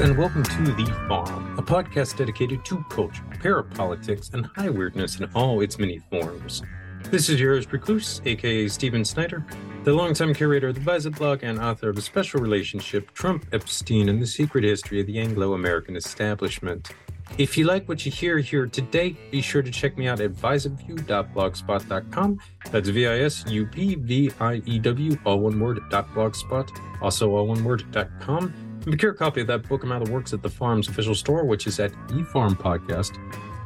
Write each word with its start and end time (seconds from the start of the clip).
and 0.00 0.16
welcome 0.16 0.42
to 0.42 0.62
The 0.62 0.86
Farm, 1.08 1.58
a 1.58 1.62
podcast 1.62 2.16
dedicated 2.16 2.64
to 2.64 2.82
culture, 2.88 3.22
parapolitics, 3.34 4.32
and 4.32 4.46
high 4.46 4.70
weirdness 4.70 5.20
in 5.20 5.30
all 5.34 5.60
its 5.60 5.78
many 5.78 5.98
forms. 5.98 6.62
This 7.10 7.28
is 7.28 7.38
your 7.38 7.54
host, 7.54 7.70
Recluse, 7.70 8.22
aka 8.24 8.66
Steven 8.68 9.04
Snyder, 9.04 9.44
the 9.84 9.92
longtime 9.92 10.32
curator 10.32 10.68
of 10.68 10.76
the 10.76 10.80
Visor 10.80 11.10
blog 11.10 11.40
and 11.42 11.60
author 11.60 11.90
of 11.90 11.98
A 11.98 12.00
Special 12.00 12.40
Relationship 12.40 13.12
Trump, 13.12 13.44
Epstein, 13.52 14.08
and 14.08 14.22
the 14.22 14.26
Secret 14.26 14.64
History 14.64 15.02
of 15.02 15.06
the 15.06 15.18
Anglo 15.18 15.52
American 15.52 15.96
Establishment. 15.96 16.92
If 17.36 17.58
you 17.58 17.66
like 17.66 17.86
what 17.86 18.06
you 18.06 18.10
hear 18.10 18.38
here 18.38 18.66
today, 18.66 19.14
be 19.30 19.42
sure 19.42 19.60
to 19.60 19.70
check 19.70 19.98
me 19.98 20.08
out 20.08 20.20
at 20.20 20.32
visupview.blogspot.com. 20.32 22.40
That's 22.70 22.88
V 22.88 23.06
I 23.06 23.18
S 23.18 23.44
U 23.48 23.66
P 23.66 23.96
V 23.96 24.32
I 24.40 24.62
E 24.64 24.78
W, 24.78 25.18
all 25.26 25.40
one 25.40 25.60
word, 25.60 25.78
dot 25.90 26.08
blogspot, 26.14 26.70
also 27.02 27.36
all 27.36 27.46
one 27.46 27.62
word, 27.64 27.84
dot 27.92 28.08
com. 28.18 28.54
Procure 28.82 29.12
a 29.12 29.14
copy 29.14 29.42
of 29.42 29.46
that 29.46 29.68
book 29.68 29.84
amount 29.84 30.02
of 30.02 30.10
works 30.10 30.32
at 30.32 30.42
the 30.42 30.48
farm's 30.48 30.88
official 30.88 31.14
store, 31.14 31.44
which 31.44 31.66
is 31.66 31.78
at 31.80 31.92
eFarm 32.08 32.56
Podcast. 32.56 33.18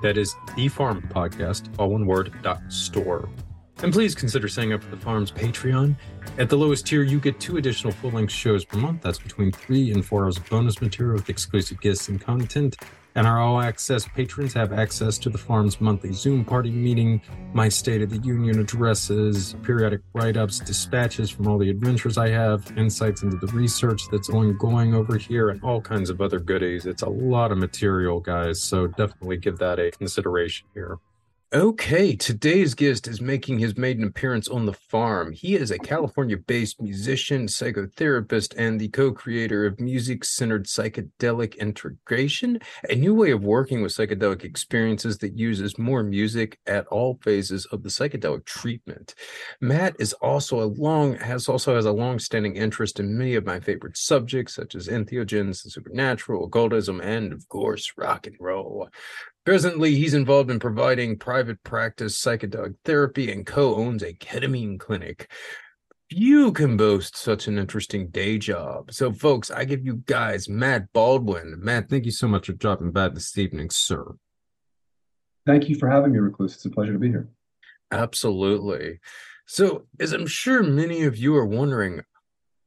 That 0.02 0.18
is 0.18 0.34
eFarm 0.56 1.08
Podcast, 1.10 1.68
all 1.78 1.90
one 1.90 2.06
word, 2.06 2.32
dot 2.42 2.60
store. 2.68 3.28
And 3.82 3.92
please 3.92 4.14
consider 4.14 4.48
signing 4.48 4.72
up 4.72 4.82
for 4.82 4.90
the 4.90 5.00
farm's 5.00 5.30
Patreon. 5.30 5.96
At 6.38 6.48
the 6.48 6.56
lowest 6.56 6.86
tier, 6.86 7.02
you 7.02 7.20
get 7.20 7.38
two 7.38 7.58
additional 7.58 7.92
full 7.92 8.10
length 8.10 8.32
shows 8.32 8.64
per 8.64 8.78
month. 8.78 9.02
That's 9.02 9.18
between 9.18 9.52
three 9.52 9.92
and 9.92 10.04
four 10.04 10.24
hours 10.24 10.36
of 10.36 10.48
bonus 10.48 10.80
material 10.80 11.14
with 11.16 11.30
exclusive 11.30 11.80
guests 11.80 12.08
and 12.08 12.20
content. 12.20 12.76
And 13.16 13.28
our 13.28 13.38
all 13.38 13.60
access 13.60 14.08
patrons 14.08 14.52
have 14.54 14.72
access 14.72 15.18
to 15.18 15.30
the 15.30 15.38
farm's 15.38 15.80
monthly 15.80 16.12
Zoom 16.12 16.44
party 16.44 16.70
meeting, 16.70 17.22
my 17.52 17.68
State 17.68 18.02
of 18.02 18.10
the 18.10 18.18
Union 18.18 18.58
addresses, 18.58 19.54
periodic 19.62 20.00
write 20.14 20.36
ups, 20.36 20.58
dispatches 20.58 21.30
from 21.30 21.46
all 21.46 21.56
the 21.56 21.70
adventures 21.70 22.18
I 22.18 22.28
have, 22.30 22.72
insights 22.76 23.22
into 23.22 23.36
the 23.36 23.46
research 23.52 24.02
that's 24.10 24.30
ongoing 24.30 24.94
over 24.94 25.16
here, 25.16 25.50
and 25.50 25.62
all 25.62 25.80
kinds 25.80 26.10
of 26.10 26.20
other 26.20 26.40
goodies. 26.40 26.86
It's 26.86 27.02
a 27.02 27.08
lot 27.08 27.52
of 27.52 27.58
material, 27.58 28.18
guys, 28.18 28.60
so 28.60 28.88
definitely 28.88 29.36
give 29.36 29.58
that 29.58 29.78
a 29.78 29.92
consideration 29.92 30.66
here. 30.74 30.98
Okay, 31.54 32.16
today's 32.16 32.74
guest 32.74 33.06
is 33.06 33.20
making 33.20 33.60
his 33.60 33.76
maiden 33.76 34.02
appearance 34.02 34.48
on 34.48 34.66
the 34.66 34.72
farm. 34.72 35.30
He 35.30 35.54
is 35.54 35.70
a 35.70 35.78
California 35.78 36.36
based 36.36 36.82
musician, 36.82 37.46
psychotherapist, 37.46 38.54
and 38.58 38.80
the 38.80 38.88
co 38.88 39.12
creator 39.12 39.64
of 39.64 39.78
music 39.78 40.24
centered 40.24 40.66
psychedelic 40.66 41.56
integration, 41.58 42.58
a 42.90 42.96
new 42.96 43.14
way 43.14 43.30
of 43.30 43.44
working 43.44 43.82
with 43.82 43.92
psychedelic 43.92 44.42
experiences 44.42 45.18
that 45.18 45.38
uses 45.38 45.78
more 45.78 46.02
music 46.02 46.58
at 46.66 46.88
all 46.88 47.20
phases 47.22 47.66
of 47.66 47.84
the 47.84 47.88
psychedelic 47.88 48.44
treatment. 48.46 49.14
Matt 49.60 49.94
is 50.00 50.12
also 50.14 50.60
a 50.60 50.66
long 50.66 51.14
has 51.18 51.48
also 51.48 51.76
has 51.76 51.84
a 51.84 51.92
long 51.92 52.18
standing 52.18 52.56
interest 52.56 52.98
in 52.98 53.16
many 53.16 53.36
of 53.36 53.46
my 53.46 53.60
favorite 53.60 53.96
subjects, 53.96 54.56
such 54.56 54.74
as 54.74 54.88
entheogens, 54.88 55.62
the 55.62 55.70
supernatural, 55.70 56.46
occultism, 56.46 57.00
and 57.00 57.32
of 57.32 57.48
course, 57.48 57.92
rock 57.96 58.26
and 58.26 58.34
roll. 58.40 58.88
Presently, 59.44 59.94
he's 59.94 60.14
involved 60.14 60.50
in 60.50 60.58
providing 60.58 61.18
private 61.18 61.62
practice 61.62 62.18
psychedelic 62.18 62.76
therapy 62.84 63.30
and 63.30 63.44
co 63.44 63.74
owns 63.74 64.02
a 64.02 64.14
ketamine 64.14 64.78
clinic. 64.78 65.30
You 66.08 66.50
can 66.52 66.78
boast 66.78 67.14
such 67.16 67.46
an 67.46 67.58
interesting 67.58 68.08
day 68.08 68.38
job. 68.38 68.92
So, 68.92 69.12
folks, 69.12 69.50
I 69.50 69.66
give 69.66 69.84
you 69.84 69.96
guys 70.06 70.48
Matt 70.48 70.90
Baldwin. 70.94 71.56
Matt, 71.58 71.90
thank 71.90 72.06
you 72.06 72.10
so 72.10 72.26
much 72.26 72.46
for 72.46 72.54
dropping 72.54 72.92
by 72.92 73.10
this 73.10 73.36
evening, 73.36 73.68
sir. 73.68 74.14
Thank 75.46 75.68
you 75.68 75.76
for 75.76 75.90
having 75.90 76.12
me, 76.12 76.20
Recluse. 76.20 76.54
It's 76.54 76.64
a 76.64 76.70
pleasure 76.70 76.94
to 76.94 76.98
be 76.98 77.08
here. 77.08 77.28
Absolutely. 77.90 79.00
So, 79.46 79.86
as 80.00 80.12
I'm 80.14 80.26
sure 80.26 80.62
many 80.62 81.02
of 81.02 81.18
you 81.18 81.36
are 81.36 81.44
wondering, 81.44 82.00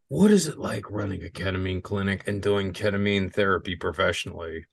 what 0.10 0.30
is 0.30 0.48
it 0.48 0.60
like 0.60 0.92
running 0.92 1.26
a 1.26 1.30
ketamine 1.30 1.82
clinic 1.82 2.28
and 2.28 2.42
doing 2.42 2.72
ketamine 2.72 3.34
therapy 3.34 3.76
professionally? 3.76 4.66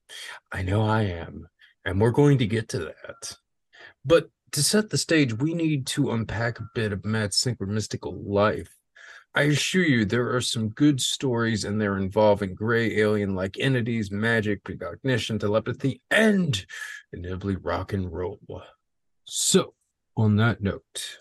I 0.53 0.63
know 0.63 0.83
I 0.83 1.03
am 1.05 1.49
and 1.85 2.01
we're 2.01 2.11
going 2.11 2.39
to 2.39 2.47
get 2.47 2.69
to 2.71 2.79
that. 2.79 3.37
But 4.05 4.31
to 4.53 4.63
set 4.63 4.91
the 4.91 4.99
stage, 4.99 5.37
we 5.39 5.55
need 5.55 5.87
to 5.89 6.13
unpack 6.13 6.61
a 6.61 6.69
bit 6.75 6.93
of 6.93 7.05
Matt's 7.05 7.43
synchromystical 7.43 8.23
life. 8.25 8.75
I 9.35 9.43
assure 9.43 9.83
you, 9.83 10.05
there 10.05 10.33
are 10.35 10.41
some 10.41 10.69
good 10.69 11.01
stories 11.01 11.65
in 11.65 11.79
there 11.79 11.97
involving 11.97 12.55
gray 12.55 13.01
alien 13.01 13.35
like 13.35 13.59
entities, 13.59 14.13
magic, 14.13 14.63
precognition, 14.63 15.41
telepathy, 15.41 16.01
and 16.09 16.65
inevitably 17.13 17.57
rock 17.57 17.93
and 17.93 18.13
roll. 18.13 18.39
So, 19.25 19.75
on 20.17 20.37
that 20.37 20.63
note, 20.63 21.19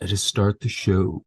let 0.00 0.10
us 0.10 0.22
start 0.22 0.58
the 0.58 0.68
show. 0.68 1.22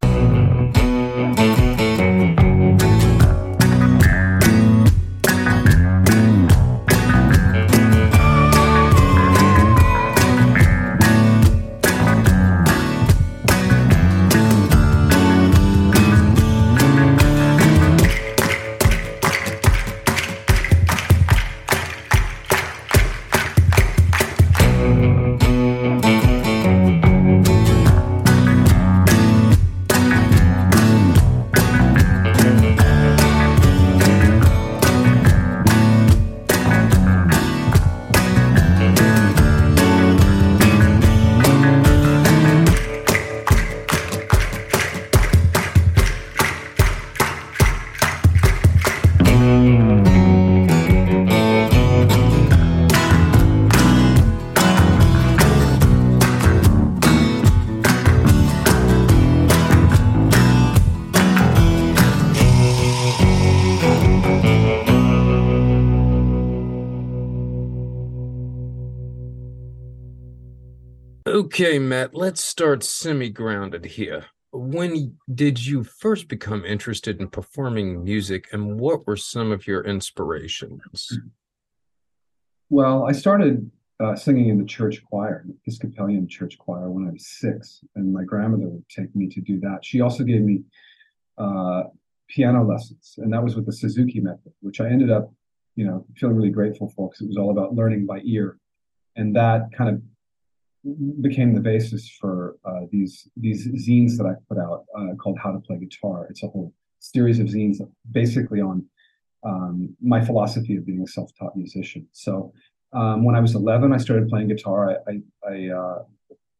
Matt, 71.99 72.15
let's 72.15 72.41
start 72.41 72.81
semi 72.81 73.29
grounded 73.29 73.83
here. 73.83 74.27
When 74.53 75.17
did 75.35 75.65
you 75.65 75.83
first 75.83 76.29
become 76.29 76.63
interested 76.63 77.19
in 77.19 77.27
performing 77.27 78.05
music 78.05 78.47
and 78.53 78.79
what 78.79 79.05
were 79.05 79.17
some 79.17 79.51
of 79.51 79.67
your 79.67 79.81
inspirations? 79.81 81.19
Well, 82.69 83.05
I 83.05 83.11
started 83.11 83.69
uh, 83.99 84.15
singing 84.15 84.47
in 84.47 84.57
the 84.57 84.63
church 84.63 85.03
choir, 85.03 85.43
the 85.45 85.55
Episcopalian 85.61 86.29
church 86.29 86.57
choir, 86.57 86.89
when 86.89 87.05
I 87.05 87.11
was 87.11 87.27
six, 87.27 87.81
and 87.97 88.13
my 88.13 88.23
grandmother 88.23 88.69
would 88.69 88.87
take 88.87 89.13
me 89.13 89.27
to 89.27 89.41
do 89.41 89.59
that. 89.59 89.79
She 89.83 89.99
also 89.99 90.23
gave 90.23 90.39
me 90.39 90.61
uh, 91.37 91.83
piano 92.29 92.63
lessons, 92.63 93.15
and 93.17 93.33
that 93.33 93.43
was 93.43 93.57
with 93.57 93.65
the 93.65 93.73
Suzuki 93.73 94.21
method, 94.21 94.53
which 94.61 94.79
I 94.79 94.87
ended 94.87 95.11
up, 95.11 95.33
you 95.75 95.85
know, 95.85 96.05
feeling 96.15 96.37
really 96.37 96.49
grateful 96.49 96.93
for 96.95 97.09
because 97.09 97.23
it 97.23 97.27
was 97.27 97.35
all 97.35 97.51
about 97.51 97.75
learning 97.75 98.05
by 98.05 98.21
ear, 98.23 98.57
and 99.17 99.35
that 99.35 99.73
kind 99.77 99.89
of 99.89 100.01
became 101.21 101.53
the 101.53 101.59
basis 101.59 102.09
for 102.19 102.57
uh, 102.65 102.85
these 102.91 103.27
these 103.35 103.67
zines 103.67 104.17
that 104.17 104.25
I 104.25 104.33
put 104.47 104.57
out 104.57 104.85
uh, 104.97 105.15
called 105.15 105.37
How 105.37 105.51
to 105.51 105.59
Play 105.59 105.77
Guitar. 105.77 106.27
It's 106.29 106.43
a 106.43 106.47
whole 106.47 106.73
series 106.99 107.39
of 107.39 107.47
zines 107.47 107.77
basically 108.11 108.61
on 108.61 108.85
um, 109.43 109.95
my 110.01 110.23
philosophy 110.23 110.75
of 110.75 110.85
being 110.85 111.01
a 111.01 111.07
self-taught 111.07 111.55
musician. 111.55 112.07
So 112.11 112.53
um, 112.93 113.23
when 113.23 113.35
I 113.35 113.39
was 113.39 113.55
11, 113.55 113.93
I 113.93 113.97
started 113.97 114.27
playing 114.29 114.49
guitar. 114.49 114.89
I, 115.07 115.11
I, 115.11 115.53
I 115.53 115.69
uh, 115.69 116.03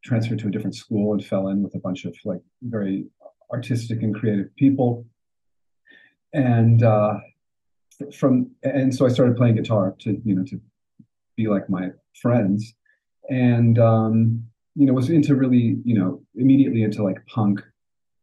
transferred 0.03 0.39
to 0.39 0.47
a 0.47 0.51
different 0.51 0.75
school 0.75 1.13
and 1.13 1.25
fell 1.25 1.49
in 1.49 1.61
with 1.61 1.75
a 1.75 1.79
bunch 1.79 2.05
of 2.05 2.15
like 2.23 2.41
very 2.61 3.05
artistic 3.51 4.01
and 4.01 4.15
creative 4.15 4.55
people. 4.55 5.05
And 6.33 6.83
uh, 6.83 7.15
from 8.13 8.51
and 8.63 8.93
so 8.93 9.05
I 9.05 9.09
started 9.09 9.35
playing 9.35 9.55
guitar 9.55 9.95
to 9.99 10.21
you 10.23 10.35
know 10.35 10.43
to 10.45 10.61
be 11.35 11.47
like 11.47 11.69
my 11.69 11.89
friends 12.21 12.75
and 13.29 13.79
um, 13.79 14.43
you 14.75 14.85
know 14.85 14.93
was 14.93 15.09
into 15.09 15.35
really 15.35 15.77
you 15.83 15.97
know 15.97 16.21
immediately 16.35 16.83
into 16.83 17.03
like 17.03 17.25
punk 17.27 17.61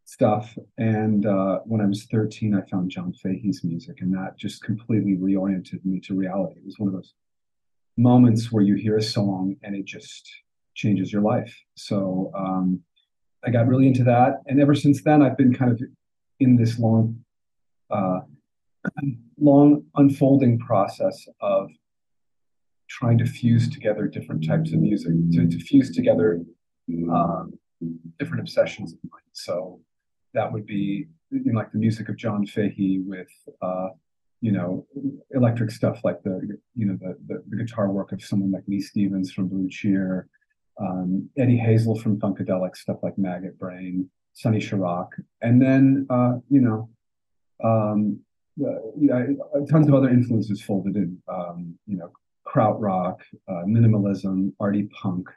stuff. 0.05 0.57
And 0.79 1.27
uh, 1.27 1.59
when 1.65 1.81
i 1.81 1.87
was 1.87 2.05
13 2.05 2.55
i 2.55 2.61
found 2.71 2.91
john 2.91 3.13
fahey's 3.13 3.65
music 3.65 3.97
and 4.01 4.15
that 4.15 4.39
just 4.39 4.63
completely 4.63 5.17
reoriented 5.17 5.85
me 5.85 6.01
to 6.01 6.15
reality. 6.15 6.61
It 6.61 6.67
was 6.67 6.79
one 6.79 6.89
of 6.89 6.95
those 6.95 7.13
moments 7.97 8.53
where 8.53 8.63
you 8.63 8.75
hear 8.75 8.97
a 8.97 9.03
song 9.03 9.57
and 9.63 9.75
it 9.75 9.85
just 9.85 10.31
changes 10.75 11.13
your 11.13 11.23
life. 11.23 11.55
So 11.75 12.31
um, 12.37 12.81
i 13.45 13.51
got 13.51 13.67
really 13.67 13.87
into 13.87 14.05
that. 14.05 14.43
And 14.47 14.61
ever 14.61 14.75
since 14.75 15.03
then 15.03 15.23
i've 15.23 15.37
been 15.37 15.55
kind 15.55 15.73
of 15.73 15.81
in 16.41 16.57
this 16.57 16.79
long 16.79 17.19
uh, 17.91 18.21
long 19.39 19.85
unfolding 19.97 20.59
process 20.59 21.27
of 21.41 21.71
trying 22.89 23.19
to 23.19 23.27
fuse 23.27 23.69
together 23.69 24.07
different 24.07 24.47
types 24.47 24.73
of 24.73 24.81
music, 24.81 25.13
to, 25.33 25.49
to 25.49 25.59
fuse 25.59 25.91
together 25.95 26.41
um, 27.11 27.59
different 28.19 28.41
obsessions 28.41 28.93
of 28.93 28.99
mine. 29.05 29.23
So 29.33 29.81
that 30.35 30.53
would 30.53 30.67
be 30.67 31.09
you 31.31 31.53
know, 31.53 31.59
like 31.59 31.73
the 31.73 31.79
music 31.79 32.09
of 32.09 32.17
John 32.17 32.47
Fahey 32.47 33.03
with 33.05 33.29
uh, 33.61 33.89
you 34.41 34.53
know 34.53 34.87
electric 35.31 35.71
stuff 35.71 36.01
like 36.05 36.23
the 36.23 36.59
you 36.75 36.87
know 36.87 36.97
the, 37.01 37.17
the, 37.27 37.43
the 37.49 37.57
guitar 37.57 37.91
work 37.91 38.13
of 38.13 38.23
someone 38.23 38.53
like 38.53 38.63
Leigh 38.69 38.81
Stephens 38.81 39.33
from 39.33 39.49
Blue 39.49 39.69
Cheer, 39.69 40.29
um, 40.81 41.29
Eddie 41.39 41.57
Hazel 41.57 41.99
from 41.99 42.21
Funkadelic 42.21 42.77
stuff 42.77 42.99
like 43.03 43.19
Maggot 43.19 43.59
Brain, 43.59 44.09
Sonny 44.35 44.59
Sharrock, 44.59 45.09
and 45.43 45.61
then 45.61 46.07
uh, 46.11 46.35
you 46.49 46.61
know 46.61 46.89
um, 47.65 48.21
uh, 48.65 48.81
yeah, 48.99 49.27
tons 49.71 49.89
of 49.89 49.95
other 49.95 50.09
influences 50.09 50.63
folded 50.63 50.97
in. 50.97 51.21
Um, 51.29 51.79
you 51.87 51.97
know, 51.97 52.11
krautrock, 52.57 53.19
uh, 53.49 53.65
minimalism, 53.67 54.53
arty 54.59 54.85
punk, 54.85 55.29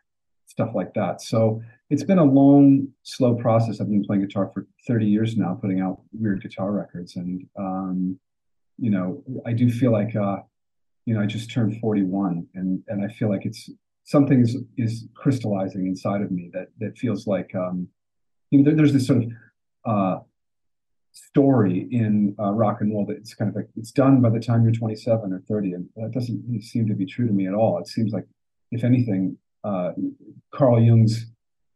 stuff 0.45 0.69
like 0.73 0.93
that. 0.93 1.21
So 1.21 1.61
it's 1.89 2.03
been 2.03 2.17
a 2.17 2.23
long, 2.23 2.87
slow 3.03 3.35
process. 3.35 3.81
I've 3.81 3.89
been 3.89 4.03
playing 4.03 4.25
guitar 4.25 4.49
for 4.53 4.67
30 4.87 5.05
years 5.05 5.35
now, 5.35 5.57
putting 5.59 5.81
out 5.81 6.01
weird 6.13 6.41
guitar 6.41 6.71
records, 6.71 7.15
and 7.15 7.45
um, 7.57 8.19
you 8.77 8.89
know, 8.89 9.23
I 9.45 9.53
do 9.53 9.69
feel 9.69 9.91
like 9.91 10.15
uh, 10.15 10.37
you 11.05 11.13
know 11.13 11.21
I 11.21 11.25
just 11.25 11.51
turned 11.51 11.79
41, 11.79 12.47
and 12.55 12.81
and 12.87 13.03
I 13.03 13.11
feel 13.13 13.29
like 13.29 13.45
it's 13.45 13.69
something 14.05 14.41
is, 14.41 14.57
is 14.77 15.07
crystallizing 15.15 15.87
inside 15.87 16.21
of 16.21 16.31
me 16.31 16.49
that 16.53 16.67
that 16.79 16.97
feels 16.97 17.27
like 17.27 17.53
um, 17.55 17.87
you 18.51 18.59
know 18.59 18.65
there, 18.65 18.75
there's 18.75 18.93
this 18.93 19.07
sort 19.07 19.23
of 19.23 19.31
uh, 19.85 20.19
story 21.27 21.87
in 21.91 22.35
uh, 22.39 22.51
rock 22.51 22.81
and 22.81 22.93
roll 22.93 23.05
that 23.05 23.17
it's 23.17 23.33
kind 23.33 23.49
of 23.49 23.55
like 23.55 23.67
it's 23.75 23.91
done 23.91 24.21
by 24.21 24.29
the 24.29 24.39
time 24.39 24.63
you're 24.63 24.71
27 24.71 25.33
or 25.33 25.39
30 25.47 25.73
and 25.73 25.89
that 25.95 26.11
doesn't 26.11 26.61
seem 26.61 26.87
to 26.87 26.93
be 26.93 27.05
true 27.05 27.27
to 27.27 27.33
me 27.33 27.47
at 27.47 27.53
all. 27.53 27.79
It 27.79 27.87
seems 27.87 28.11
like 28.11 28.25
if 28.71 28.83
anything 28.83 29.37
uh, 29.63 29.91
carl 30.53 30.81
jung's 30.81 31.25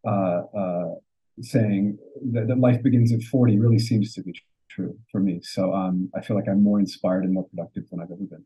uh, 0.05 0.41
uh 0.57 0.95
saying 1.41 1.97
that, 2.31 2.47
that, 2.47 2.59
life 2.59 2.81
begins 2.83 3.11
at 3.11 3.21
40 3.23 3.57
really 3.57 3.79
seems 3.79 4.13
to 4.13 4.21
be 4.21 4.33
true 4.69 4.97
for 5.11 5.19
me. 5.19 5.39
So 5.43 5.73
um, 5.73 6.09
i 6.15 6.21
feel 6.21 6.35
like 6.35 6.47
i'm 6.47 6.63
more 6.63 6.79
inspired 6.79 7.23
and 7.23 7.33
more 7.33 7.47
productive 7.47 7.89
than 7.89 7.99
i've 7.99 8.11
ever 8.11 8.23
been 8.23 8.45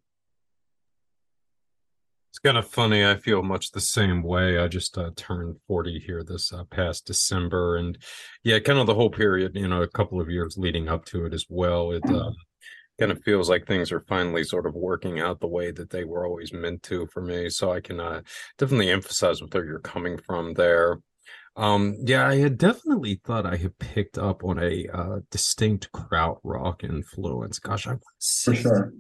it's 2.37 2.43
kind 2.43 2.57
of 2.59 2.69
funny. 2.69 3.03
I 3.03 3.15
feel 3.15 3.41
much 3.41 3.71
the 3.71 3.81
same 3.81 4.21
way. 4.21 4.59
I 4.59 4.67
just 4.67 4.95
uh, 4.95 5.09
turned 5.15 5.55
40 5.67 6.03
here 6.05 6.23
this 6.23 6.53
uh, 6.53 6.65
past 6.65 7.07
December. 7.07 7.77
And 7.77 7.97
yeah, 8.43 8.59
kind 8.59 8.77
of 8.77 8.85
the 8.85 8.93
whole 8.93 9.09
period, 9.09 9.55
you 9.55 9.67
know, 9.67 9.81
a 9.81 9.87
couple 9.87 10.21
of 10.21 10.29
years 10.29 10.55
leading 10.55 10.87
up 10.87 11.03
to 11.05 11.25
it 11.25 11.33
as 11.33 11.47
well. 11.49 11.93
It 11.93 12.03
uh, 12.07 12.29
kind 12.99 13.11
of 13.11 13.23
feels 13.23 13.49
like 13.49 13.65
things 13.65 13.91
are 13.91 14.05
finally 14.07 14.43
sort 14.43 14.67
of 14.67 14.75
working 14.75 15.19
out 15.19 15.39
the 15.39 15.47
way 15.47 15.71
that 15.71 15.89
they 15.89 16.03
were 16.03 16.27
always 16.27 16.53
meant 16.53 16.83
to 16.83 17.07
for 17.07 17.23
me. 17.23 17.49
So 17.49 17.71
I 17.71 17.81
can 17.81 17.99
uh, 17.99 18.21
definitely 18.59 18.91
emphasize 18.91 19.41
where 19.41 19.65
you're 19.65 19.79
coming 19.79 20.19
from 20.19 20.53
there. 20.53 20.99
Um, 21.55 21.95
yeah, 22.03 22.27
I 22.27 22.35
had 22.35 22.59
definitely 22.59 23.19
thought 23.25 23.47
I 23.47 23.55
had 23.55 23.79
picked 23.79 24.19
up 24.19 24.43
on 24.43 24.59
a 24.59 24.87
uh, 24.93 25.19
distinct 25.31 25.91
krautrock 25.91 26.83
influence. 26.83 27.57
Gosh, 27.57 27.87
I 27.87 27.95
for 28.43 28.53
sure, 28.53 28.93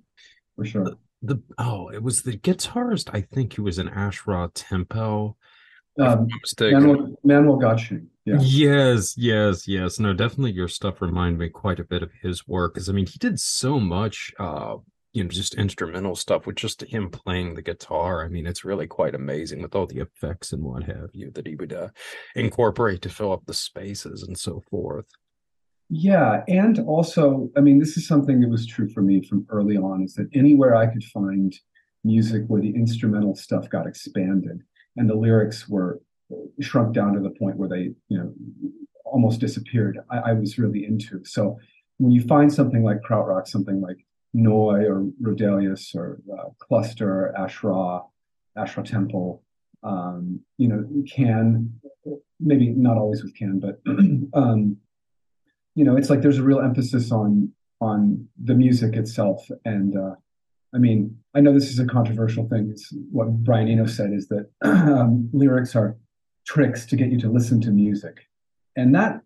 for 0.55 0.65
sure 0.65 0.97
the 1.21 1.41
oh, 1.57 1.89
it 1.89 2.03
was 2.03 2.21
the 2.21 2.37
guitarist. 2.37 3.09
I 3.13 3.21
think 3.21 3.53
he 3.53 3.61
was 3.61 3.77
an 3.77 3.89
Ash 3.89 4.25
Ra 4.27 4.47
Tempel. 4.53 5.37
Um, 5.99 6.27
Manuel, 6.61 7.17
Manuel 7.23 7.59
Gottsching. 7.59 8.05
Yeah. 8.23 8.37
Yes, 8.39 9.17
yes, 9.17 9.67
yes. 9.67 9.99
No, 9.99 10.13
definitely 10.13 10.51
your 10.51 10.67
stuff 10.67 11.01
reminded 11.01 11.39
me 11.39 11.49
quite 11.49 11.79
a 11.79 11.83
bit 11.83 12.03
of 12.03 12.11
his 12.21 12.47
work. 12.47 12.75
Because 12.75 12.87
I 12.87 12.93
mean, 12.93 13.07
he 13.07 13.17
did 13.17 13.39
so 13.39 13.79
much 13.79 14.31
uh, 14.37 14.75
you 15.17 15.23
know, 15.23 15.29
just 15.29 15.55
instrumental 15.55 16.15
stuff 16.15 16.45
with 16.45 16.57
just 16.57 16.83
him 16.83 17.09
playing 17.09 17.55
the 17.55 17.61
guitar. 17.63 18.23
I 18.23 18.27
mean, 18.27 18.45
it's 18.45 18.63
really 18.63 18.85
quite 18.85 19.15
amazing 19.15 19.63
with 19.63 19.73
all 19.73 19.87
the 19.87 19.99
effects 19.99 20.53
and 20.53 20.61
what 20.63 20.83
have 20.83 21.09
you 21.11 21.31
that 21.31 21.47
he 21.47 21.55
would 21.55 21.73
uh, 21.73 21.87
incorporate 22.35 23.01
to 23.01 23.09
fill 23.09 23.31
up 23.31 23.43
the 23.47 23.53
spaces 23.55 24.21
and 24.21 24.37
so 24.37 24.63
forth. 24.69 25.07
Yeah, 25.89 26.43
and 26.47 26.79
also, 26.79 27.49
I 27.55 27.61
mean, 27.61 27.79
this 27.79 27.95
is 27.95 28.07
something 28.07 28.41
that 28.41 28.49
was 28.49 28.65
true 28.65 28.89
for 28.89 29.01
me 29.01 29.23
from 29.23 29.45
early 29.49 29.77
on 29.77 30.03
is 30.03 30.15
that 30.15 30.29
anywhere 30.33 30.75
I 30.75 30.87
could 30.87 31.03
find 31.03 31.57
music 32.03 32.43
where 32.47 32.61
the 32.61 32.75
instrumental 32.75 33.35
stuff 33.35 33.69
got 33.69 33.87
expanded 33.87 34.63
and 34.97 35.09
the 35.09 35.15
lyrics 35.15 35.69
were 35.69 36.01
shrunk 36.59 36.93
down 36.93 37.13
to 37.13 37.21
the 37.21 37.29
point 37.29 37.55
where 37.57 37.69
they, 37.69 37.91
you 38.09 38.17
know, 38.17 38.33
almost 39.05 39.39
disappeared, 39.39 39.99
I, 40.09 40.17
I 40.17 40.33
was 40.33 40.57
really 40.57 40.85
into. 40.85 41.23
So 41.23 41.57
when 41.97 42.11
you 42.11 42.21
find 42.21 42.51
something 42.51 42.83
like 42.83 43.01
krautrock, 43.01 43.47
something 43.47 43.79
like 43.79 44.05
Neu 44.35 44.85
or 44.89 45.05
Roedelius 45.21 45.95
or 45.95 46.19
uh, 46.37 46.49
Cluster, 46.59 47.33
Ashra, 47.39 48.03
Ash 48.57 48.75
Ra 48.75 48.83
Tempel, 48.83 49.41
um, 49.83 50.41
you 50.57 50.67
know, 50.67 50.85
Can, 51.09 51.79
maybe 52.39 52.69
not 52.69 52.97
always 52.97 53.23
with 53.23 53.35
Can, 53.35 53.59
but 53.59 53.79
um, 54.33 54.77
you 55.77 55.83
know, 55.83 55.95
it's 55.95 56.09
like 56.09 56.23
there's 56.23 56.39
a 56.39 56.43
real 56.43 56.59
emphasis 56.59 57.11
on 57.11 57.51
on 57.79 58.27
the 58.43 58.55
music 58.55 58.95
itself. 58.95 59.47
And 59.63 59.95
uh, 59.95 60.15
I 60.73 60.79
mean, 60.79 61.15
I 61.35 61.39
know 61.39 61.53
this 61.53 61.69
is 61.69 61.77
a 61.77 61.85
controversial 61.85 62.49
thing. 62.49 62.69
It's 62.71 62.91
what 63.11 63.27
Brian 63.43 63.67
Eno 63.67 63.85
said 63.85 64.11
is 64.11 64.27
that 64.29 64.49
um, 64.63 65.29
lyrics 65.31 65.75
are 65.75 65.95
tricks 66.47 66.87
to 66.87 66.95
get 66.95 67.11
you 67.11 67.19
to 67.19 67.29
listen 67.29 67.61
to 67.61 67.69
music, 67.69 68.27
and 68.75 68.95
that 68.95 69.21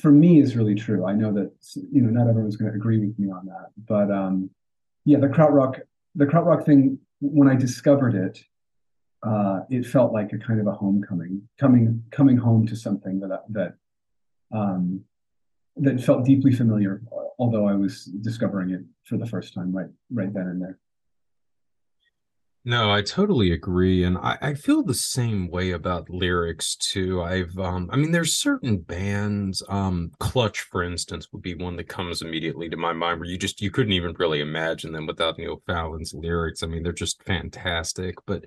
for 0.00 0.10
me 0.10 0.40
is 0.40 0.56
really 0.56 0.74
true. 0.74 1.04
I 1.04 1.12
know 1.12 1.34
that 1.34 1.52
you 1.92 2.00
know 2.00 2.08
not 2.08 2.30
everyone's 2.30 2.56
going 2.56 2.72
to 2.72 2.76
agree 2.76 2.98
with 2.98 3.18
me 3.18 3.30
on 3.30 3.44
that, 3.44 3.68
but 3.86 4.10
um, 4.10 4.48
yeah, 5.04 5.18
the 5.18 5.28
krautrock 5.28 5.82
the 6.14 6.24
krautrock 6.24 6.64
thing 6.64 6.98
when 7.20 7.46
I 7.46 7.56
discovered 7.56 8.14
it, 8.14 8.42
uh, 9.22 9.60
it 9.68 9.84
felt 9.84 10.14
like 10.14 10.32
a 10.32 10.38
kind 10.38 10.60
of 10.60 10.66
a 10.66 10.72
homecoming, 10.72 11.46
coming 11.60 12.04
coming 12.10 12.38
home 12.38 12.66
to 12.68 12.74
something 12.74 13.20
that 13.20 13.42
that 13.50 13.74
um, 14.50 15.04
that 15.76 16.00
felt 16.00 16.24
deeply 16.24 16.52
familiar, 16.52 17.02
although 17.38 17.66
I 17.66 17.74
was 17.74 18.04
discovering 18.04 18.70
it 18.70 18.82
for 19.04 19.16
the 19.16 19.26
first 19.26 19.54
time 19.54 19.74
right 19.74 19.90
right 20.10 20.32
then 20.32 20.46
and 20.48 20.62
there. 20.62 20.78
No, 22.66 22.90
I 22.90 23.02
totally 23.02 23.52
agree. 23.52 24.04
And 24.04 24.16
I, 24.16 24.38
I 24.40 24.54
feel 24.54 24.82
the 24.82 24.94
same 24.94 25.50
way 25.50 25.72
about 25.72 26.08
lyrics 26.08 26.76
too. 26.76 27.22
I've 27.22 27.58
um 27.58 27.90
I 27.92 27.96
mean 27.96 28.10
there's 28.10 28.36
certain 28.36 28.78
bands, 28.78 29.62
um 29.68 30.12
Clutch, 30.18 30.60
for 30.60 30.82
instance, 30.82 31.28
would 31.32 31.42
be 31.42 31.54
one 31.54 31.76
that 31.76 31.88
comes 31.88 32.22
immediately 32.22 32.70
to 32.70 32.76
my 32.76 32.94
mind 32.94 33.20
where 33.20 33.28
you 33.28 33.36
just 33.36 33.60
you 33.60 33.70
couldn't 33.70 33.92
even 33.92 34.14
really 34.18 34.40
imagine 34.40 34.92
them 34.92 35.06
without 35.06 35.36
Neil 35.36 35.62
Fallon's 35.66 36.14
lyrics. 36.14 36.62
I 36.62 36.66
mean, 36.66 36.82
they're 36.82 36.92
just 36.92 37.22
fantastic. 37.24 38.14
But 38.26 38.44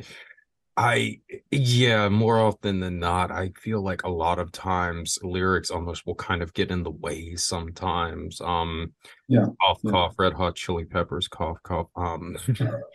I 0.80 1.20
yeah, 1.50 2.08
more 2.08 2.40
often 2.40 2.80
than 2.80 3.00
not, 3.00 3.32
I 3.32 3.52
feel 3.60 3.82
like 3.82 4.04
a 4.04 4.10
lot 4.10 4.38
of 4.38 4.52
times 4.52 5.18
lyrics 5.24 5.72
almost 5.72 6.06
will 6.06 6.14
kind 6.14 6.44
of 6.44 6.54
get 6.54 6.70
in 6.70 6.84
the 6.84 6.92
way 6.92 7.36
sometimes. 7.36 8.40
Um 8.42 8.94
yeah, 9.28 9.48
cough 9.60 9.80
yeah. 9.82 9.92
cough, 9.92 10.14
red 10.20 10.34
hot 10.34 10.56
chili 10.56 10.86
peppers, 10.86 11.28
cough 11.28 11.58
cough. 11.64 11.88
Um 11.96 12.38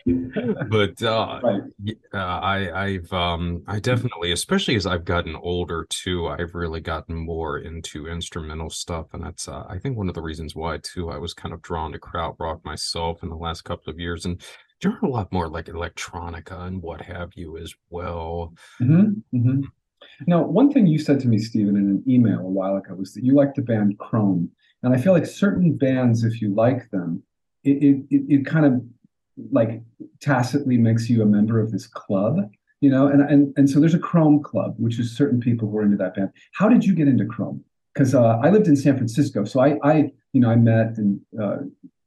but 0.69 1.03
uh, 1.03 1.41
right. 1.43 1.61
uh 2.13 2.17
I 2.17 2.85
I've 2.85 3.11
um 3.11 3.63
I 3.67 3.79
definitely, 3.81 4.31
especially 4.31 4.75
as 4.77 4.85
I've 4.85 5.03
gotten 5.03 5.35
older 5.35 5.85
too, 5.89 6.27
I've 6.27 6.55
really 6.55 6.79
gotten 6.79 7.15
more 7.15 7.57
into 7.59 8.07
instrumental 8.07 8.69
stuff. 8.69 9.07
And 9.13 9.25
that's 9.25 9.49
uh, 9.49 9.65
I 9.67 9.77
think 9.77 9.97
one 9.97 10.07
of 10.07 10.15
the 10.15 10.21
reasons 10.21 10.55
why 10.55 10.77
too 10.77 11.09
I 11.09 11.17
was 11.17 11.33
kind 11.33 11.53
of 11.53 11.61
drawn 11.61 11.91
to 11.91 11.99
krautrock 11.99 12.63
myself 12.63 13.23
in 13.23 13.29
the 13.29 13.35
last 13.35 13.63
couple 13.63 13.91
of 13.91 13.99
years. 13.99 14.23
And 14.23 14.41
you're 14.83 14.99
a 15.01 15.09
lot 15.09 15.31
more 15.31 15.47
like 15.47 15.65
electronica 15.65 16.67
and 16.67 16.81
what 16.81 17.01
have 17.01 17.31
you 17.35 17.57
as 17.57 17.73
well. 17.89 18.53
Mm-hmm, 18.81 19.37
mm-hmm. 19.37 19.61
Now, 20.27 20.43
one 20.43 20.71
thing 20.71 20.85
you 20.85 20.99
said 20.99 21.19
to 21.21 21.27
me, 21.27 21.39
Stephen, 21.39 21.75
in 21.75 21.89
an 21.89 22.03
email 22.07 22.39
a 22.39 22.43
while 22.43 22.77
ago 22.77 22.93
was 22.95 23.13
that 23.13 23.23
you 23.23 23.33
like 23.33 23.55
the 23.55 23.61
band 23.61 23.97
Chrome, 23.99 24.51
and 24.83 24.93
I 24.93 24.97
feel 24.97 25.13
like 25.13 25.25
certain 25.25 25.75
bands, 25.75 26.23
if 26.23 26.41
you 26.41 26.53
like 26.53 26.89
them, 26.91 27.23
it 27.63 27.83
it, 27.83 28.03
it, 28.09 28.21
it 28.29 28.45
kind 28.45 28.65
of 28.65 28.81
like 29.51 29.81
tacitly 30.19 30.77
makes 30.77 31.09
you 31.09 31.21
a 31.21 31.25
member 31.25 31.59
of 31.59 31.71
this 31.71 31.87
club 31.87 32.37
you 32.81 32.89
know 32.89 33.07
and 33.07 33.21
and 33.21 33.53
and 33.57 33.69
so 33.69 33.79
there's 33.79 33.95
a 33.95 33.99
chrome 33.99 34.43
club 34.43 34.75
which 34.77 34.99
is 34.99 35.15
certain 35.15 35.39
people 35.39 35.69
who 35.69 35.77
are 35.77 35.83
into 35.83 35.97
that 35.97 36.13
band 36.13 36.29
how 36.53 36.67
did 36.69 36.85
you 36.85 36.93
get 36.93 37.07
into 37.07 37.25
chrome 37.25 37.63
because 37.93 38.13
uh, 38.13 38.37
i 38.43 38.49
lived 38.49 38.67
in 38.67 38.75
san 38.75 38.95
francisco 38.95 39.43
so 39.45 39.59
i 39.59 39.77
i 39.83 40.11
you 40.33 40.41
know 40.41 40.49
i 40.49 40.55
met 40.55 40.97
and 40.97 41.19
uh, 41.41 41.57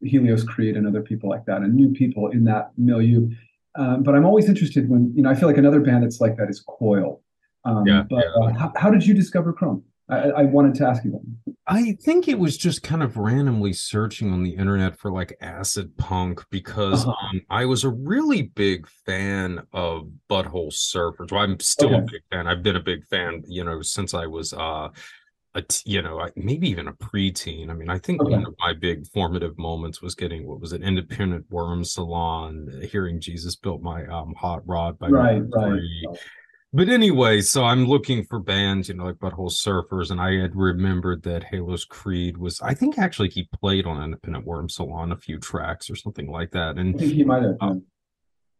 Helios 0.02 0.44
Creed 0.44 0.76
and 0.76 0.86
other 0.86 1.02
people 1.02 1.28
like 1.28 1.44
that, 1.46 1.62
and 1.62 1.74
new 1.74 1.92
people 1.92 2.28
in 2.28 2.44
that 2.44 2.72
milieu. 2.76 3.30
Um, 3.76 4.02
but 4.02 4.14
I'm 4.14 4.24
always 4.24 4.48
interested 4.48 4.88
when 4.88 5.12
you 5.14 5.22
know 5.22 5.30
I 5.30 5.34
feel 5.34 5.48
like 5.48 5.58
another 5.58 5.80
band 5.80 6.04
that's 6.04 6.20
like 6.20 6.36
that 6.36 6.48
is 6.48 6.60
Coil. 6.66 7.20
Um, 7.64 7.86
yeah, 7.86 8.04
but 8.08 8.24
yeah. 8.24 8.46
Uh, 8.46 8.52
how, 8.58 8.72
how, 8.76 8.90
did 8.90 9.04
you 9.04 9.12
discover 9.12 9.52
Chrome? 9.52 9.82
I, 10.08 10.30
I, 10.30 10.42
wanted 10.44 10.76
to 10.76 10.86
ask 10.86 11.04
you 11.04 11.10
that. 11.10 11.54
I 11.66 11.96
think 12.04 12.28
it 12.28 12.38
was 12.38 12.56
just 12.56 12.84
kind 12.84 13.02
of 13.02 13.16
randomly 13.16 13.72
searching 13.72 14.32
on 14.32 14.44
the 14.44 14.54
internet 14.54 14.96
for 14.96 15.10
like 15.10 15.36
acid 15.40 15.96
punk 15.96 16.44
because 16.48 17.04
uh-huh. 17.04 17.28
um, 17.32 17.42
I 17.50 17.64
was 17.64 17.82
a 17.82 17.90
really 17.90 18.42
big 18.42 18.86
fan 19.04 19.62
of 19.72 20.08
Butthole 20.30 20.72
Surfers. 20.72 21.32
Well, 21.32 21.40
I'm 21.40 21.58
still 21.58 21.88
okay. 21.88 21.98
a 21.98 22.02
big 22.02 22.22
fan. 22.30 22.46
I've 22.46 22.62
been 22.62 22.76
a 22.76 22.82
big 22.82 23.04
fan, 23.06 23.42
you 23.48 23.64
know, 23.64 23.82
since 23.82 24.14
I 24.14 24.26
was 24.26 24.52
uh, 24.52 24.90
a 25.56 25.62
t- 25.62 25.90
you 25.90 26.02
know 26.02 26.28
maybe 26.36 26.68
even 26.68 26.86
a 26.86 26.92
preteen. 26.92 27.70
I 27.70 27.72
mean, 27.72 27.88
I 27.88 27.98
think 27.98 28.20
okay. 28.20 28.32
one 28.32 28.46
of 28.46 28.54
my 28.58 28.74
big 28.74 29.06
formative 29.08 29.58
moments 29.58 30.02
was 30.02 30.14
getting 30.14 30.46
what 30.46 30.60
was 30.60 30.72
an 30.72 30.82
Independent 30.82 31.46
Worm 31.50 31.82
Saloon, 31.82 32.86
hearing 32.90 33.20
Jesus 33.20 33.56
built 33.56 33.80
my 33.80 34.06
um, 34.06 34.34
hot 34.38 34.62
rod 34.66 34.98
by 34.98 35.08
right, 35.08 35.42
right, 35.54 35.80
But 36.74 36.90
anyway, 36.90 37.40
so 37.40 37.64
I'm 37.64 37.86
looking 37.86 38.24
for 38.24 38.38
bands, 38.38 38.88
you 38.88 38.94
know, 38.94 39.04
like 39.04 39.16
Butthole 39.16 39.50
Surfers, 39.50 40.10
and 40.10 40.20
I 40.20 40.34
had 40.34 40.54
remembered 40.54 41.22
that 41.22 41.44
Helios 41.44 41.86
Creed 41.86 42.36
was. 42.36 42.60
I 42.60 42.74
think 42.74 42.98
actually 42.98 43.30
he 43.30 43.48
played 43.60 43.86
on 43.86 44.02
Independent 44.02 44.44
Worm 44.44 44.68
Saloon 44.68 45.10
a 45.10 45.16
few 45.16 45.38
tracks 45.38 45.88
or 45.88 45.96
something 45.96 46.30
like 46.30 46.50
that, 46.50 46.76
and 46.76 46.94
I 46.94 46.98
think 46.98 47.14
he 47.14 47.24
might 47.24 47.42
have. 47.42 47.56
Uh, 47.60 47.74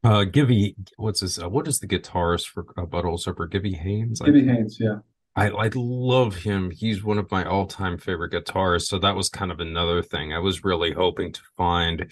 uh, 0.03 0.25
Gibby, 0.25 0.77
what's 0.97 1.21
his? 1.21 1.39
Uh, 1.39 1.51
what 1.51 1.69
is 1.69 1.79
the 1.79 1.87
guitarist 1.87 2.47
for 2.47 2.65
uh, 2.79 2.87
Butthole 2.87 3.21
Surfer? 3.21 3.47
Gibby 3.47 3.75
Haynes. 3.75 4.21
Gibby 4.21 4.47
Haynes, 4.47 4.79
yeah. 4.81 4.99
I 5.37 5.49
I 5.51 5.71
love 5.75 6.37
him. 6.37 6.71
He's 6.71 7.05
one 7.05 7.19
of 7.19 7.31
my 7.31 7.45
all 7.45 7.67
time 7.67 7.99
favorite 7.99 8.33
guitarists. 8.33 8.87
So 8.87 8.99
that 8.99 9.15
was 9.15 9.29
kind 9.29 9.53
of 9.53 9.61
another 9.61 10.03
thing. 10.03 10.33
I 10.33 10.39
was 10.39 10.65
really 10.65 10.93
hoping 10.93 11.33
to 11.33 11.41
find 11.57 12.11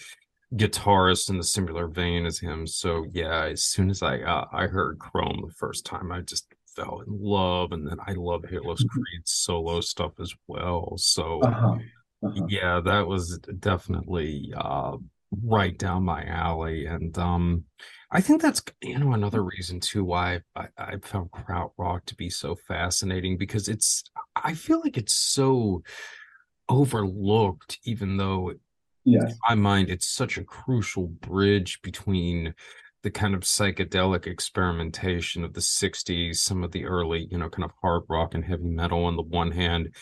guitarists 0.53 1.29
in 1.29 1.37
the 1.37 1.43
similar 1.43 1.87
vein 1.87 2.25
as 2.25 2.39
him. 2.39 2.67
So 2.67 3.05
yeah, 3.11 3.45
as 3.45 3.63
soon 3.63 3.89
as 3.89 4.01
I 4.01 4.19
uh, 4.19 4.45
I 4.51 4.67
heard 4.67 4.99
Chrome 4.99 5.43
the 5.45 5.53
first 5.53 5.85
time, 5.85 6.11
I 6.11 6.21
just 6.21 6.47
fell 6.75 7.01
in 7.05 7.17
love, 7.19 7.71
and 7.71 7.87
then 7.87 7.97
I 8.05 8.13
love 8.13 8.45
Helios 8.49 8.83
mm-hmm. 8.83 9.01
Creed 9.01 9.21
solo 9.25 9.81
stuff 9.81 10.19
as 10.19 10.33
well. 10.47 10.93
So 10.97 11.39
uh-huh. 11.41 11.77
Uh-huh. 12.23 12.45
yeah, 12.47 12.79
that 12.83 13.07
was 13.07 13.39
definitely 13.59 14.53
uh, 14.55 14.97
right 15.43 15.77
down 15.77 16.03
my 16.03 16.25
alley, 16.25 16.85
and 16.85 17.17
um, 17.17 17.65
I 18.15 18.21
think 18.21 18.41
that's 18.41 18.63
you 18.81 18.97
know 18.97 19.11
another 19.11 19.41
mm. 19.41 19.49
reason 19.51 19.79
too 19.79 20.05
why 20.05 20.41
I, 20.55 20.67
I 20.77 20.97
found 21.01 21.31
krautrock 21.31 22.05
to 22.05 22.15
be 22.15 22.29
so 22.29 22.55
fascinating 22.55 23.37
because 23.37 23.67
it's 23.67 24.03
I 24.35 24.53
feel 24.53 24.79
like 24.79 24.97
it's 24.97 25.13
so 25.13 25.83
overlooked, 26.69 27.77
even 27.83 28.17
though 28.17 28.53
yes. 29.03 29.31
in 29.31 29.37
my 29.49 29.55
mind 29.55 29.89
it's 29.89 30.07
such 30.07 30.37
a 30.37 30.43
crucial 30.43 31.07
bridge 31.07 31.81
between 31.81 32.53
the 33.03 33.11
kind 33.11 33.35
of 33.35 33.41
psychedelic 33.41 34.25
experimentation 34.25 35.43
of 35.43 35.53
the 35.53 35.61
60s, 35.61 36.37
some 36.37 36.63
of 36.63 36.71
the 36.71 36.85
early, 36.85 37.27
you 37.29 37.37
know, 37.37 37.49
kind 37.49 37.63
of 37.63 37.71
hard 37.81 38.01
rock 38.09 38.33
and 38.33 38.43
heavy 38.43 38.63
metal 38.63 39.05
on 39.05 39.15
the 39.15 39.21
one 39.21 39.51
hand, 39.51 39.93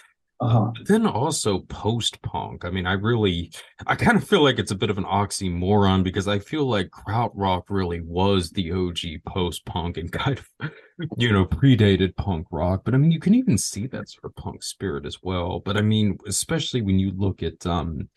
uh-huh. 0.44 0.72
Then 0.86 1.06
also 1.06 1.60
post 1.60 2.22
punk. 2.22 2.66
I 2.66 2.70
mean, 2.70 2.86
I 2.86 2.94
really, 2.94 3.52
I 3.88 3.96
kind 3.96 4.18
of 4.18 4.28
feel 4.28 4.44
like 4.44 4.60
it's 4.60 4.72
a 4.72 4.76
bit 4.76 4.90
of 4.90 4.98
an 4.98 5.06
oxymoron 5.06 6.04
because 6.04 6.28
I 6.28 6.40
feel 6.40 6.66
like 6.66 6.90
krautrock 6.90 7.64
really 7.70 8.02
was 8.02 8.52
the 8.52 8.72
OG 8.72 9.24
post 9.26 9.66
punk 9.66 9.98
and 9.98 10.12
kind 10.12 10.40
of, 10.40 10.72
you 11.18 11.32
know, 11.32 11.46
predated 11.46 12.16
punk 12.16 12.48
rock. 12.52 12.82
But 12.84 12.94
I 12.94 12.98
mean, 12.98 13.12
you 13.12 13.20
can 13.20 13.36
even 13.36 13.58
see 13.58 13.88
that 13.88 14.10
sort 14.10 14.26
of 14.26 14.36
punk 14.36 14.64
spirit 14.64 15.06
as 15.06 15.20
well. 15.24 15.60
But 15.60 15.78
I 15.78 15.82
mean, 15.82 16.18
especially 16.28 16.82
when 16.82 17.00
you 17.00 17.12
look 17.16 17.42
at, 17.42 17.66
um, 17.66 18.10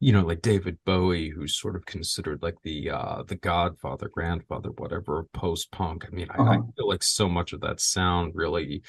you 0.00 0.12
know, 0.12 0.22
like 0.22 0.42
David 0.42 0.78
Bowie, 0.84 1.30
who's 1.30 1.58
sort 1.58 1.74
of 1.74 1.86
considered 1.86 2.42
like 2.42 2.56
the 2.62 2.90
uh 2.90 3.22
the 3.26 3.36
godfather, 3.36 4.08
grandfather, 4.08 4.70
whatever 4.76 5.26
post 5.32 5.70
punk. 5.72 6.04
I 6.06 6.14
mean, 6.14 6.28
uh-huh. 6.30 6.42
I, 6.42 6.54
I, 6.54 6.60
feel 6.76 6.88
like 6.88 7.02
so 7.02 7.28
much 7.28 7.52
of 7.52 7.60
that 7.62 7.80
sound 7.80 8.32
really 8.34 8.82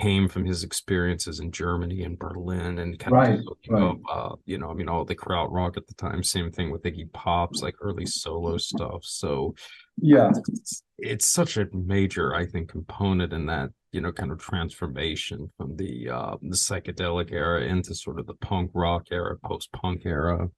came 0.00 0.28
from 0.28 0.44
his 0.44 0.64
experiences 0.64 1.40
in 1.40 1.50
Germany 1.50 2.02
and 2.02 2.18
Berlin 2.18 2.78
and 2.78 2.98
kind 2.98 3.12
right, 3.12 3.38
of 3.38 3.56
right. 3.68 3.96
uh, 4.10 4.34
you 4.46 4.58
know, 4.58 4.70
I 4.70 4.74
mean, 4.74 4.88
all 4.88 5.04
the 5.04 5.14
krautrock 5.14 5.76
at 5.76 5.86
the 5.86 5.94
time. 5.94 6.22
Same 6.22 6.50
thing 6.50 6.70
with 6.70 6.82
Iggy 6.82 7.12
Pop's 7.12 7.62
like 7.62 7.74
early 7.80 8.06
solo 8.06 8.56
stuff. 8.56 9.04
So 9.04 9.54
yeah, 10.00 10.30
it's, 10.30 10.82
it's, 10.98 11.26
such 11.26 11.56
a 11.56 11.68
major, 11.72 12.34
I 12.34 12.46
think, 12.46 12.70
component 12.70 13.32
in 13.32 13.46
that 13.46 13.70
you 13.92 14.00
know 14.00 14.12
kind 14.12 14.32
of 14.32 14.38
transformation 14.38 15.50
from 15.56 15.76
the 15.76 16.08
uh, 16.08 16.36
the 16.40 16.56
psychedelic 16.56 17.30
era 17.30 17.62
into 17.62 17.94
sort 17.94 18.18
of 18.18 18.26
the 18.26 18.34
punk 18.34 18.70
rock 18.74 19.08
era, 19.10 19.36
post 19.44 19.70
punk 19.72 20.02
era. 20.06 20.48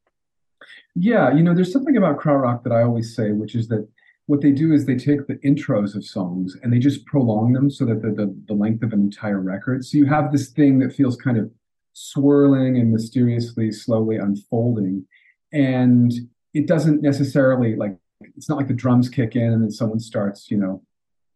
Yeah, 0.95 1.33
you 1.33 1.43
know, 1.43 1.55
there's 1.55 1.73
something 1.73 1.97
about 1.97 2.19
krautrock 2.19 2.63
that 2.63 2.73
I 2.73 2.83
always 2.83 3.15
say, 3.15 3.33
which 3.33 3.55
is 3.55 3.69
that 3.69 3.87
what 4.27 4.41
they 4.41 4.53
do 4.53 4.73
is 4.73 4.87
they 4.87 4.97
take 4.97 5.27
the 5.27 5.37
intros 5.37 5.95
of 5.95 6.05
songs 6.05 6.57
and 6.63 6.73
they 6.73 6.79
just 6.79 7.05
prolong 7.05 7.53
them 7.53 7.71
so 7.71 7.85
that 7.85 8.01
the, 8.01 8.11
the, 8.11 8.35
the 8.49 8.55
length 8.55 8.83
of 8.83 8.93
an 8.93 9.01
entire 9.01 9.41
record. 9.41 9.85
So 9.85 9.99
you 9.99 10.07
have 10.07 10.33
this 10.33 10.49
thing 10.49 10.79
that 10.79 10.95
feels 10.95 11.17
kind 11.17 11.37
of 11.37 11.51
swirling 11.93 12.79
and 12.79 12.91
mysteriously 12.91 13.71
slowly 13.71 14.17
unfolding. 14.17 15.07
And 15.53 16.13
it 16.55 16.67
doesn't 16.67 17.03
necessarily 17.03 17.77
like 17.77 17.97
it's 18.37 18.49
not 18.49 18.57
like 18.57 18.69
the 18.69 18.75
drums 18.75 19.09
kick 19.09 19.37
in 19.37 19.53
and 19.53 19.63
then 19.63 19.71
someone 19.71 20.01
starts, 20.01 20.51
you 20.51 20.57
know, 20.57 20.83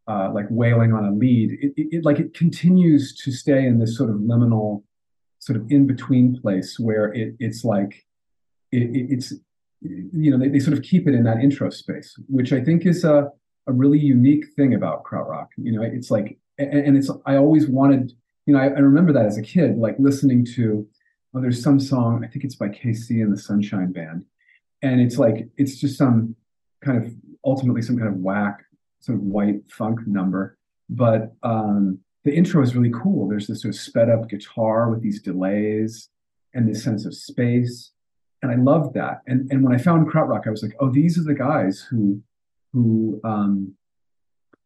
uh, 0.06 0.30
like 0.32 0.46
wailing 0.48 0.94
on 0.94 1.04
a 1.04 1.12
lead. 1.12 1.52
It, 1.60 1.72
it, 1.76 1.88
it, 1.96 2.04
like 2.04 2.18
it 2.18 2.32
continues 2.32 3.14
to 3.16 3.30
stay 3.30 3.66
in 3.66 3.78
this 3.78 3.96
sort 3.96 4.08
of 4.08 4.16
liminal, 4.16 4.82
sort 5.38 5.58
of 5.58 5.70
in 5.70 5.86
between 5.86 6.40
place 6.40 6.78
where 6.78 7.12
it 7.12 7.34
it's 7.38 7.64
like 7.64 8.06
it, 8.72 8.88
it's 9.10 9.34
you 9.80 10.30
know, 10.30 10.38
they, 10.38 10.48
they 10.48 10.58
sort 10.58 10.76
of 10.76 10.82
keep 10.82 11.06
it 11.06 11.14
in 11.14 11.24
that 11.24 11.38
intro 11.38 11.70
space, 11.70 12.18
which 12.28 12.52
I 12.52 12.62
think 12.62 12.86
is 12.86 13.04
a, 13.04 13.30
a 13.66 13.72
really 13.72 13.98
unique 13.98 14.46
thing 14.56 14.74
about 14.74 15.04
krautrock. 15.04 15.48
You 15.56 15.72
know, 15.72 15.82
it's 15.82 16.10
like, 16.10 16.38
and, 16.58 16.96
it's, 16.96 17.10
I 17.26 17.36
always 17.36 17.68
wanted, 17.68 18.12
you 18.46 18.54
know, 18.54 18.60
I, 18.60 18.66
I, 18.66 18.80
remember 18.80 19.12
that 19.12 19.26
as 19.26 19.38
a 19.38 19.42
kid, 19.42 19.78
like 19.78 19.96
listening 19.98 20.44
to, 20.56 20.88
oh, 21.34 21.40
there's 21.40 21.62
some 21.62 21.78
song, 21.78 22.24
I 22.24 22.28
think 22.28 22.44
it's 22.44 22.56
by 22.56 22.68
KC 22.68 23.22
and 23.22 23.32
the 23.32 23.38
Sunshine 23.38 23.92
Band. 23.92 24.24
And 24.82 25.00
it's 25.00 25.18
like, 25.18 25.48
it's 25.56 25.76
just 25.76 25.96
some 25.96 26.34
kind 26.84 27.04
of, 27.04 27.12
ultimately 27.44 27.82
some 27.82 27.96
kind 27.96 28.08
of 28.08 28.16
whack, 28.16 28.64
sort 29.00 29.18
of 29.18 29.22
white 29.22 29.60
funk 29.70 30.00
number. 30.06 30.58
But 30.90 31.34
um, 31.44 32.00
the 32.24 32.34
intro 32.34 32.62
is 32.62 32.74
really 32.74 32.90
cool. 32.90 33.28
There's 33.28 33.46
this 33.46 33.62
sort 33.62 33.74
of 33.74 33.80
sped 33.80 34.10
up 34.10 34.28
guitar 34.28 34.90
with 34.90 35.02
these 35.02 35.22
delays 35.22 36.08
and 36.54 36.68
this 36.68 36.82
sense 36.82 37.06
of 37.06 37.14
space 37.14 37.92
and 38.42 38.52
I 38.52 38.56
loved 38.56 38.94
that. 38.94 39.22
And 39.26 39.50
and 39.50 39.62
when 39.62 39.74
I 39.74 39.78
found 39.78 40.10
krautrock, 40.10 40.46
I 40.46 40.50
was 40.50 40.62
like, 40.62 40.74
oh, 40.80 40.90
these 40.90 41.18
are 41.18 41.24
the 41.24 41.34
guys 41.34 41.80
who 41.80 42.22
who 42.72 43.20
um, 43.24 43.74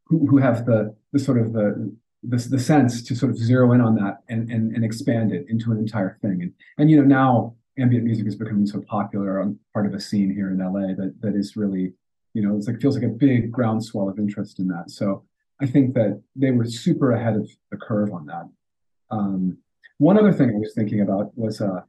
who, 0.07 0.27
who 0.27 0.39
have 0.39 0.67
the 0.67 0.95
the 1.13 1.19
sort 1.19 1.39
of 1.39 1.53
the, 1.53 1.95
the 2.23 2.37
the 2.37 2.59
sense 2.59 3.03
to 3.03 3.15
sort 3.15 3.31
of 3.31 3.39
zero 3.39 3.73
in 3.73 3.81
on 3.81 3.95
that 3.97 4.19
and 4.29 4.51
and 4.51 4.75
and 4.75 4.85
expand 4.85 5.33
it 5.33 5.47
into 5.49 5.73
an 5.73 5.79
entire 5.79 6.19
thing. 6.23 6.43
And 6.43 6.53
and 6.79 6.91
you 6.91 6.97
know 6.97 7.07
now 7.07 7.57
ambient 7.79 8.05
music 8.05 8.27
is 8.27 8.37
becoming 8.37 8.67
so 8.67 8.83
popular 8.83 9.41
on 9.41 9.59
part 9.73 9.87
of 9.87 9.95
a 9.95 10.01
scene 10.01 10.31
here 10.31 10.51
in 10.51 10.59
LA 10.59 10.95
that 10.95 11.15
that 11.21 11.35
is 11.35 11.57
really 11.57 11.95
you 12.35 12.43
know 12.43 12.57
it's 12.57 12.67
like 12.67 12.81
feels 12.81 12.97
like 12.97 13.07
a 13.07 13.09
big 13.09 13.51
groundswell 13.51 14.09
of 14.09 14.19
interest 14.19 14.59
in 14.59 14.69
that. 14.69 14.91
So 14.91 15.25
I 15.61 15.67
think 15.67 15.95
that 15.95 16.21
they 16.35 16.51
were 16.51 16.67
super 16.67 17.13
ahead 17.13 17.37
of 17.37 17.49
the 17.71 17.77
curve 17.77 18.13
on 18.13 18.27
that. 18.27 18.49
Um, 19.11 19.59
one 19.99 20.19
other 20.19 20.33
thing 20.33 20.51
I 20.51 20.59
was 20.59 20.75
thinking 20.75 21.01
about 21.01 21.37
was 21.39 21.61
uh, 21.61 21.83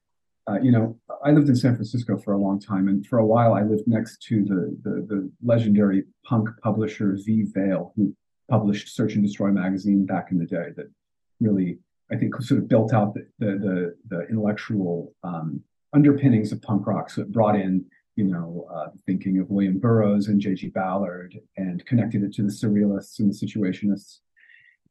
uh, 0.49 0.59
you 0.61 0.71
know, 0.71 0.99
I 1.23 1.31
lived 1.31 1.47
in 1.47 1.55
San 1.55 1.75
Francisco 1.75 2.17
for 2.17 2.33
a 2.33 2.37
long 2.37 2.59
time, 2.59 2.87
and 2.87 3.05
for 3.05 3.19
a 3.19 3.25
while 3.25 3.53
I 3.53 3.63
lived 3.63 3.87
next 3.87 4.21
to 4.23 4.43
the 4.43 4.77
the, 4.83 5.05
the 5.07 5.31
legendary 5.41 6.03
punk 6.25 6.49
publisher 6.61 7.17
V 7.25 7.45
Vale, 7.53 7.93
who 7.95 8.13
published 8.49 8.93
Search 8.93 9.13
and 9.13 9.23
Destroy 9.23 9.51
magazine 9.51 10.05
back 10.05 10.31
in 10.31 10.37
the 10.37 10.45
day. 10.45 10.69
That 10.75 10.91
really, 11.39 11.79
I 12.11 12.17
think, 12.17 12.35
sort 12.41 12.59
of 12.59 12.67
built 12.67 12.93
out 12.93 13.13
the 13.13 13.25
the 13.39 13.51
the, 13.57 13.95
the 14.09 14.27
intellectual 14.27 15.13
um, 15.23 15.61
underpinnings 15.93 16.51
of 16.51 16.61
punk 16.61 16.87
rock. 16.87 17.09
So 17.09 17.21
it 17.21 17.31
brought 17.31 17.55
in, 17.55 17.85
you 18.17 18.25
know, 18.25 18.67
uh, 18.73 18.89
thinking 19.05 19.39
of 19.39 19.49
William 19.49 19.79
Burroughs 19.79 20.27
and 20.27 20.41
J.G. 20.41 20.69
Ballard, 20.69 21.39
and 21.55 21.85
connected 21.85 22.21
it 22.23 22.33
to 22.33 22.43
the 22.43 22.49
Surrealists 22.49 23.19
and 23.19 23.31
the 23.31 23.35
Situationists. 23.35 24.19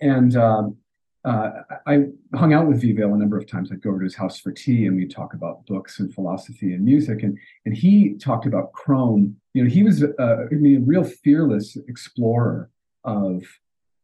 And 0.00 0.34
um, 0.34 0.78
uh, 1.24 1.50
I 1.86 2.06
hung 2.34 2.52
out 2.52 2.66
with 2.66 2.80
V 2.80 2.92
Vale 2.92 3.14
a 3.14 3.16
number 3.16 3.38
of 3.38 3.46
times. 3.46 3.70
I'd 3.70 3.82
go 3.82 3.90
over 3.90 4.00
to 4.00 4.04
his 4.04 4.16
house 4.16 4.40
for 4.40 4.50
tea, 4.50 4.86
and 4.86 4.96
we'd 4.96 5.10
talk 5.10 5.34
about 5.34 5.64
books 5.66 6.00
and 6.00 6.12
philosophy 6.12 6.72
and 6.72 6.84
music. 6.84 7.22
And 7.22 7.38
and 7.64 7.76
he 7.76 8.14
talked 8.14 8.46
about 8.46 8.72
Chrome. 8.72 9.36
You 9.54 9.64
know, 9.64 9.70
he 9.70 9.82
was 9.82 10.02
uh, 10.02 10.46
I 10.50 10.54
mean, 10.54 10.78
a 10.78 10.80
real 10.80 11.04
fearless 11.04 11.76
explorer 11.86 12.70
of 13.04 13.44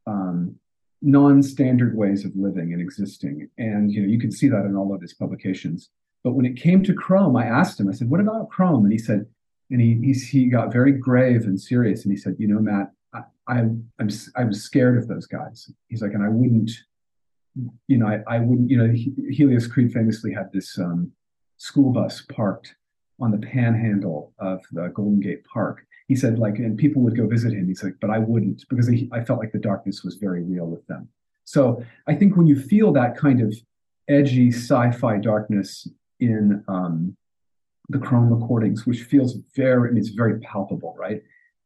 um, 0.06 0.56
non-standard 1.02 1.96
ways 1.96 2.25
of 2.25 2.32
living 2.37 2.72
and 2.72 2.80
existing. 2.80 3.48
And 3.58 3.92
you 3.92 4.02
know, 4.02 4.08
you 4.08 4.20
can 4.20 4.30
see 4.30 4.48
that 4.48 4.64
in 4.64 4.76
all 4.76 4.94
of 4.94 5.02
his 5.02 5.14
publications. 5.14 5.90
But 6.22 6.32
when 6.32 6.46
it 6.46 6.56
came 6.56 6.84
to 6.84 6.94
Chrome, 6.94 7.37
I 7.37 7.46
asked 7.46 7.80
him. 7.80 7.88
I 7.88 7.92
said, 7.92 8.10
"What 8.10 8.20
about 8.20 8.50
Chrome?" 8.50 8.84
And 8.84 8.92
he 8.92 8.98
said, 8.98 9.26
and 9.70 9.80
he 9.80 9.98
he, 10.04 10.12
he 10.12 10.46
got 10.46 10.72
very 10.72 10.92
grave 10.92 11.42
and 11.42 11.60
serious. 11.60 12.04
And 12.04 12.12
he 12.12 12.16
said, 12.16 12.37
"You 12.38 12.46
know, 12.46 12.60
Matt, 12.60 12.92
I, 13.12 13.22
I 13.48 13.58
I'm 13.98 14.08
I 14.37 14.44
was 14.44 14.62
scared 14.62 14.98
of 14.98 15.08
those 15.08 15.26
guys." 15.26 15.68
He's 15.88 16.00
like, 16.00 16.14
and 16.14 16.22
I 16.22 16.28
wouldn't 16.28 16.70
you 17.86 17.98
know, 17.98 18.06
I, 18.06 18.36
I 18.36 18.38
wouldn't, 18.38 18.70
you 18.70 18.78
know, 18.78 18.92
Helios 19.30 19.66
Creed 19.66 19.92
famously 19.92 20.32
had 20.32 20.52
this 20.52 20.78
um, 20.78 21.12
school 21.56 21.92
bus 21.92 22.22
parked 22.22 22.74
on 23.20 23.30
the 23.30 23.38
panhandle 23.38 24.32
of 24.38 24.60
the 24.72 24.88
Golden 24.94 25.20
Gate 25.20 25.44
Park. 25.44 25.84
He 26.06 26.16
said, 26.16 26.38
like, 26.38 26.58
and 26.58 26.78
people 26.78 27.02
would 27.02 27.16
go 27.16 27.26
visit 27.26 27.52
him. 27.52 27.66
He's 27.66 27.82
like, 27.82 27.96
but 28.00 28.10
I 28.10 28.18
wouldn't 28.18 28.64
because 28.70 28.88
he, 28.88 29.08
I 29.12 29.22
felt 29.24 29.40
like 29.40 29.52
the 29.52 29.58
darkness 29.58 30.04
was 30.04 30.14
very 30.14 30.42
real 30.42 30.66
with 30.66 30.86
them. 30.86 31.08
So 31.44 31.84
I 32.06 32.14
think 32.14 32.36
when 32.36 32.46
you 32.46 32.58
feel 32.58 32.92
that 32.92 33.16
kind 33.16 33.40
of 33.40 33.54
edgy 34.08 34.50
sci-fi 34.50 35.18
darkness 35.18 35.88
in 36.20 36.64
um, 36.68 37.16
the 37.88 37.98
Chrome 37.98 38.32
recordings, 38.32 38.86
which 38.86 39.02
feels 39.02 39.38
very, 39.54 39.88
I 39.88 39.92
mean, 39.92 39.98
it's 39.98 40.10
very 40.10 40.40
palpable, 40.40 40.94
right? 40.98 41.22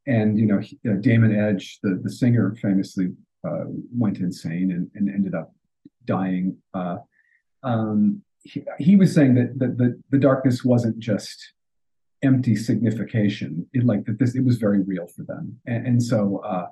And 0.06 0.38
you 0.38 0.46
know, 0.46 0.58
he, 0.58 0.78
uh, 0.88 0.94
Damon 0.94 1.34
Edge, 1.36 1.78
the 1.82 2.00
the 2.02 2.10
singer, 2.10 2.56
famously 2.60 3.12
uh, 3.46 3.64
went 3.96 4.18
insane 4.18 4.72
and, 4.72 4.90
and 4.94 5.08
ended 5.08 5.34
up 5.34 5.52
dying 6.06 6.56
uh, 6.74 6.98
um, 7.62 8.22
he, 8.42 8.64
he, 8.78 8.96
was 8.96 9.14
saying 9.14 9.34
that, 9.34 9.58
that 9.58 9.78
the, 9.78 10.00
the 10.10 10.18
darkness 10.18 10.64
wasn't 10.64 10.98
just 10.98 11.52
empty 12.22 12.56
signification. 12.56 13.66
It 13.72 13.84
like 13.84 14.04
that 14.06 14.18
this 14.18 14.34
it 14.34 14.44
was 14.44 14.56
very 14.56 14.82
real 14.82 15.06
for 15.06 15.22
them. 15.22 15.60
And, 15.66 15.86
and 15.86 16.02
so 16.02 16.38
uh, 16.38 16.66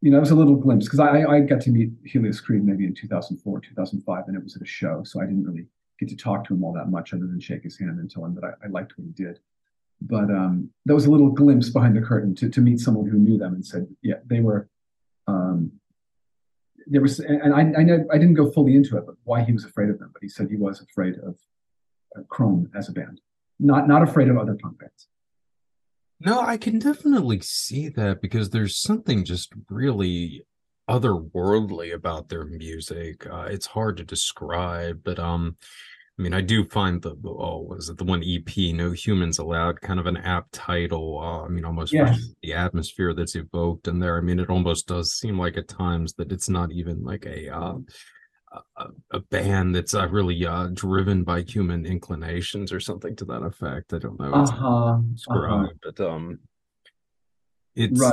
you 0.00 0.10
know, 0.10 0.16
it 0.16 0.20
was 0.20 0.30
a 0.30 0.36
little 0.36 0.56
glimpse 0.56 0.86
because 0.86 1.00
I, 1.00 1.24
I 1.24 1.40
got 1.40 1.60
to 1.62 1.70
meet 1.70 1.90
Helios 2.04 2.40
Creed 2.40 2.64
maybe 2.64 2.84
in 2.84 2.94
2004, 2.94 3.60
2005, 3.60 4.24
and 4.26 4.36
it 4.36 4.42
was 4.42 4.56
at 4.56 4.62
a 4.62 4.66
show. 4.66 5.02
So 5.04 5.20
I 5.20 5.26
didn't 5.26 5.44
really 5.44 5.66
get 5.98 6.08
to 6.08 6.16
talk 6.16 6.46
to 6.46 6.54
him 6.54 6.64
all 6.64 6.72
that 6.72 6.88
much 6.88 7.12
other 7.12 7.26
than 7.26 7.38
shake 7.38 7.64
his 7.64 7.78
hand 7.78 7.98
and 7.98 8.10
tell 8.10 8.24
him 8.24 8.34
that 8.36 8.44
I, 8.44 8.66
I 8.66 8.68
liked 8.68 8.96
what 8.96 9.04
he 9.04 9.12
did. 9.12 9.38
But 10.00 10.30
um, 10.30 10.70
that 10.86 10.94
was 10.94 11.04
a 11.04 11.10
little 11.10 11.28
glimpse 11.28 11.68
behind 11.68 11.94
the 11.94 12.00
curtain 12.00 12.34
to, 12.36 12.48
to 12.48 12.60
meet 12.62 12.80
someone 12.80 13.06
who 13.06 13.18
knew 13.18 13.36
them 13.36 13.52
and 13.52 13.64
said, 13.64 13.86
yeah, 14.00 14.14
they 14.24 14.40
were, 14.40 14.70
um, 15.26 15.72
there 16.86 17.00
was, 17.00 17.20
and 17.20 17.54
I, 17.54 17.60
I, 17.80 17.82
know 17.82 18.04
I 18.12 18.18
didn't 18.18 18.34
go 18.34 18.50
fully 18.50 18.74
into 18.74 18.96
it, 18.96 19.06
but 19.06 19.16
why 19.24 19.42
he 19.42 19.52
was 19.52 19.64
afraid 19.64 19.90
of 19.90 19.98
them. 19.98 20.10
But 20.12 20.22
he 20.22 20.28
said 20.28 20.48
he 20.48 20.56
was 20.56 20.80
afraid 20.80 21.16
of 21.18 21.36
Chrome 22.28 22.70
as 22.74 22.88
a 22.88 22.92
band, 22.92 23.20
not, 23.58 23.88
not 23.88 24.02
afraid 24.02 24.28
of 24.28 24.38
other 24.38 24.54
punk 24.54 24.78
bands. 24.78 25.08
No, 26.20 26.40
I 26.40 26.58
can 26.58 26.78
definitely 26.78 27.40
see 27.40 27.88
that 27.88 28.20
because 28.20 28.50
there's 28.50 28.76
something 28.76 29.24
just 29.24 29.52
really 29.70 30.44
otherworldly 30.88 31.94
about 31.94 32.28
their 32.28 32.44
music. 32.44 33.26
Uh, 33.26 33.46
it's 33.48 33.66
hard 33.66 33.96
to 33.96 34.04
describe, 34.04 35.02
but 35.02 35.18
um, 35.18 35.56
I 36.20 36.22
mean, 36.22 36.34
I 36.34 36.42
do 36.42 36.66
find 36.66 37.00
the 37.00 37.16
oh, 37.24 37.64
was 37.66 37.88
it 37.88 37.96
the 37.96 38.04
one 38.04 38.22
EP, 38.22 38.74
No 38.74 38.90
Humans 38.90 39.38
Allowed, 39.38 39.80
kind 39.80 39.98
of 39.98 40.04
an 40.04 40.18
apt 40.18 40.52
title. 40.52 41.18
Uh, 41.18 41.46
I 41.46 41.48
mean, 41.48 41.64
almost 41.64 41.94
yes. 41.94 42.20
the 42.42 42.52
atmosphere 42.52 43.14
that's 43.14 43.36
evoked 43.36 43.88
in 43.88 43.98
there. 43.98 44.18
I 44.18 44.20
mean, 44.20 44.38
it 44.38 44.50
almost 44.50 44.86
does 44.86 45.14
seem 45.14 45.38
like 45.38 45.56
at 45.56 45.66
times 45.66 46.12
that 46.18 46.30
it's 46.30 46.50
not 46.50 46.72
even 46.72 47.02
like 47.02 47.24
a 47.24 47.48
uh, 47.48 47.78
a, 48.76 48.86
a, 49.12 49.20
band 49.30 49.74
that's 49.74 49.94
uh, 49.94 50.08
really 50.08 50.44
uh, 50.44 50.68
driven 50.74 51.24
by 51.24 51.40
human 51.40 51.86
inclinations 51.86 52.70
or 52.70 52.80
something 52.80 53.16
to 53.16 53.24
that 53.24 53.42
effect. 53.42 53.94
I 53.94 53.98
don't 53.98 54.20
know. 54.20 54.34
Uh-huh, 54.34 54.98
uh-huh. 55.30 55.68
but 55.82 56.00
um, 56.00 56.38
it's 57.74 57.98
right. 57.98 58.12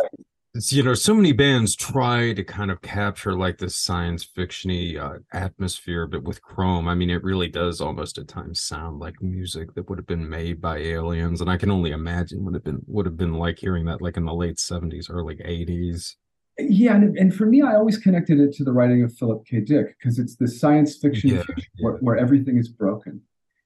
It's, 0.57 0.73
you 0.73 0.81
know, 0.81 0.95
so 0.95 1.13
many 1.13 1.33
bands 1.33 1.75
try 1.75 2.33
to 2.33 2.43
kind 2.43 2.71
of 2.71 2.81
capture 2.81 3.33
like 3.33 3.59
this 3.59 3.75
science 3.75 4.25
fictiony 4.25 4.99
uh, 4.99 5.19
atmosphere, 5.31 6.07
but 6.07 6.23
with 6.23 6.41
Chrome, 6.41 6.87
I 6.87 6.95
mean, 6.95 7.11
it 7.11 7.23
really 7.23 7.47
does 7.47 7.79
almost 7.79 8.17
at 8.17 8.27
times 8.27 8.59
sound 8.59 8.99
like 8.99 9.21
music 9.21 9.75
that 9.75 9.87
would 9.87 9.99
have 9.99 10.07
been 10.07 10.27
made 10.27 10.59
by 10.59 10.79
aliens, 10.79 11.41
and 11.41 11.49
I 11.49 11.57
can 11.57 11.69
only 11.69 11.91
imagine 11.91 12.43
would 12.43 12.55
have 12.55 12.63
been 12.63 12.81
would 12.87 13.05
have 13.05 13.17
been 13.17 13.35
like 13.35 13.59
hearing 13.59 13.85
that 13.85 14.01
like 14.01 14.17
in 14.17 14.25
the 14.25 14.33
late 14.33 14.57
seventies, 14.57 15.11
early 15.11 15.39
eighties. 15.45 16.17
Yeah, 16.57 16.95
and, 16.95 17.15
and 17.19 17.35
for 17.35 17.45
me, 17.45 17.61
I 17.61 17.75
always 17.75 17.99
connected 17.99 18.39
it 18.39 18.51
to 18.53 18.63
the 18.63 18.73
writing 18.73 19.03
of 19.03 19.15
Philip 19.15 19.45
K. 19.45 19.59
Dick 19.59 19.95
because 19.99 20.17
it's 20.17 20.37
the 20.37 20.47
science 20.47 20.97
fiction 20.97 21.35
yeah, 21.35 21.43
yeah. 21.47 21.63
Where, 21.81 21.97
where 21.97 22.17
everything 22.17 22.57
is 22.57 22.67
broken. 22.67 23.21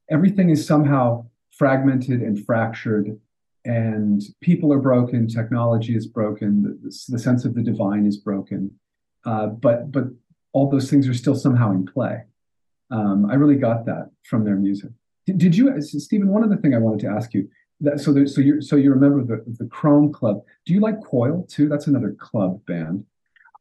Everything 0.10 0.50
is 0.50 0.68
somehow 0.68 1.28
fragmented 1.52 2.22
and 2.22 2.46
fractured, 2.46 3.18
and 3.66 4.22
people 4.42 4.74
are 4.74 4.80
broken. 4.80 5.28
Technology 5.28 5.96
is 5.96 6.08
broken. 6.08 6.64
The, 6.64 7.00
the 7.10 7.20
sense 7.20 7.46
of 7.46 7.54
the 7.54 7.62
divine 7.62 8.06
is 8.06 8.18
broken. 8.18 8.72
Uh, 9.26 9.48
but 9.48 9.92
but 9.92 10.06
all 10.54 10.70
those 10.70 10.90
things 10.90 11.08
are 11.08 11.14
still 11.14 11.36
somehow 11.36 11.72
in 11.72 11.86
play. 11.86 12.24
Um, 12.90 13.28
I 13.30 13.36
really 13.36 13.56
got 13.56 13.86
that 13.86 14.10
from 14.24 14.44
their 14.44 14.56
music. 14.56 14.92
Did, 15.26 15.38
did 15.38 15.56
you, 15.56 15.80
Stephen? 15.82 16.28
One 16.28 16.44
other 16.44 16.58
thing 16.58 16.74
I 16.74 16.80
wanted 16.80 17.00
to 17.02 17.08
ask 17.08 17.34
you 17.34 17.48
that, 17.80 18.00
so 18.00 18.12
there, 18.12 18.28
so 18.28 18.42
you 18.42 18.62
so 18.62 18.76
you 18.76 18.92
remember 18.92 19.24
the 19.24 19.44
the 19.60 19.68
Chrome 19.68 20.12
Club. 20.12 20.42
Do 20.66 20.74
you 20.74 20.80
like 20.80 21.04
Coil 21.04 21.46
too? 21.50 21.70
That's 21.70 21.88
another 21.88 22.16
club 22.20 22.66
band. 22.66 23.06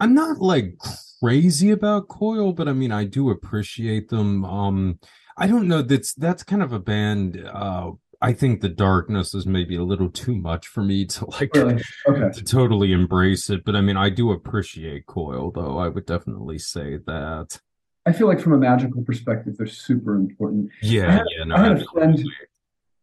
I'm 0.00 0.14
not 0.14 0.38
like 0.38 0.76
crazy 1.20 1.70
about 1.70 2.08
Coil, 2.08 2.52
but 2.52 2.68
I 2.68 2.72
mean 2.72 2.92
I 2.92 3.04
do 3.04 3.30
appreciate 3.30 4.08
them. 4.08 4.44
Um 4.44 4.98
I 5.36 5.46
don't 5.46 5.68
know 5.68 5.82
that's 5.82 6.14
that's 6.14 6.42
kind 6.42 6.62
of 6.62 6.72
a 6.72 6.78
band 6.78 7.46
uh 7.52 7.92
I 8.22 8.32
think 8.34 8.60
the 8.60 8.68
darkness 8.68 9.34
is 9.34 9.46
maybe 9.46 9.76
a 9.76 9.82
little 9.82 10.10
too 10.10 10.34
much 10.34 10.66
for 10.66 10.82
me 10.82 11.06
to 11.06 11.30
like 11.30 11.54
really? 11.54 11.82
okay. 12.06 12.30
to 12.30 12.44
totally 12.44 12.92
embrace 12.92 13.48
it. 13.48 13.64
But 13.64 13.76
I 13.76 13.80
mean, 13.80 13.96
I 13.96 14.10
do 14.10 14.32
appreciate 14.32 15.06
Coil, 15.06 15.50
though. 15.50 15.78
I 15.78 15.88
would 15.88 16.06
definitely 16.06 16.58
say 16.58 16.98
that. 17.06 17.58
I 18.06 18.12
feel 18.12 18.26
like 18.26 18.40
from 18.40 18.52
a 18.52 18.58
magical 18.58 19.02
perspective, 19.02 19.56
they're 19.56 19.66
super 19.66 20.16
important. 20.16 20.70
Yeah, 20.82 21.12
had, 21.12 21.26
yeah. 21.36 21.44
No, 21.44 21.54
I 21.54 21.62
had 21.62 21.80
a 21.80 21.84
friend 21.84 22.24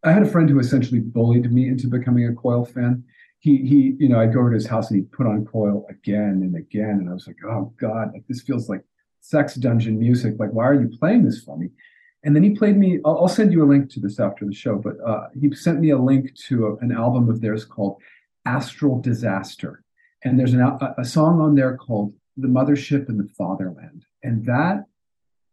I 0.03 0.11
had 0.11 0.23
a 0.23 0.27
friend 0.27 0.49
who 0.49 0.59
essentially 0.59 0.99
bullied 0.99 1.51
me 1.51 1.67
into 1.67 1.87
becoming 1.87 2.27
a 2.27 2.33
Coil 2.33 2.65
fan. 2.65 3.03
He 3.39 3.57
he, 3.57 3.95
you 3.99 4.09
know, 4.09 4.19
I'd 4.19 4.33
go 4.33 4.39
over 4.39 4.51
to 4.51 4.55
his 4.55 4.67
house 4.67 4.89
and 4.89 4.99
he'd 4.99 5.11
put 5.11 5.27
on 5.27 5.45
Coil 5.45 5.85
again 5.89 6.41
and 6.43 6.55
again, 6.55 6.99
and 6.99 7.09
I 7.09 7.13
was 7.13 7.27
like, 7.27 7.37
oh 7.45 7.73
god, 7.79 8.11
like 8.13 8.23
this 8.27 8.41
feels 8.41 8.69
like 8.69 8.83
sex 9.21 9.55
dungeon 9.55 9.99
music. 9.99 10.35
Like, 10.37 10.51
why 10.51 10.65
are 10.65 10.79
you 10.79 10.89
playing 10.97 11.25
this 11.25 11.43
for 11.43 11.57
me? 11.57 11.69
And 12.23 12.35
then 12.35 12.43
he 12.43 12.51
played 12.51 12.77
me. 12.77 12.99
I'll, 13.05 13.19
I'll 13.19 13.27
send 13.27 13.53
you 13.53 13.63
a 13.63 13.69
link 13.69 13.89
to 13.91 13.99
this 13.99 14.19
after 14.19 14.45
the 14.45 14.53
show, 14.53 14.75
but 14.75 14.95
uh, 15.05 15.27
he 15.39 15.53
sent 15.55 15.79
me 15.79 15.91
a 15.91 15.97
link 15.97 16.35
to 16.47 16.67
a, 16.67 16.75
an 16.77 16.91
album 16.91 17.29
of 17.29 17.41
theirs 17.41 17.63
called 17.63 18.01
Astral 18.45 18.99
Disaster, 19.01 19.83
and 20.23 20.39
there's 20.39 20.53
an, 20.53 20.61
a, 20.61 20.95
a 20.97 21.05
song 21.05 21.39
on 21.41 21.55
there 21.55 21.77
called 21.77 22.13
"The 22.35 22.47
Mothership 22.47 23.07
and 23.09 23.19
the 23.19 23.29
Fatherland," 23.37 24.05
and 24.23 24.45
that 24.45 24.85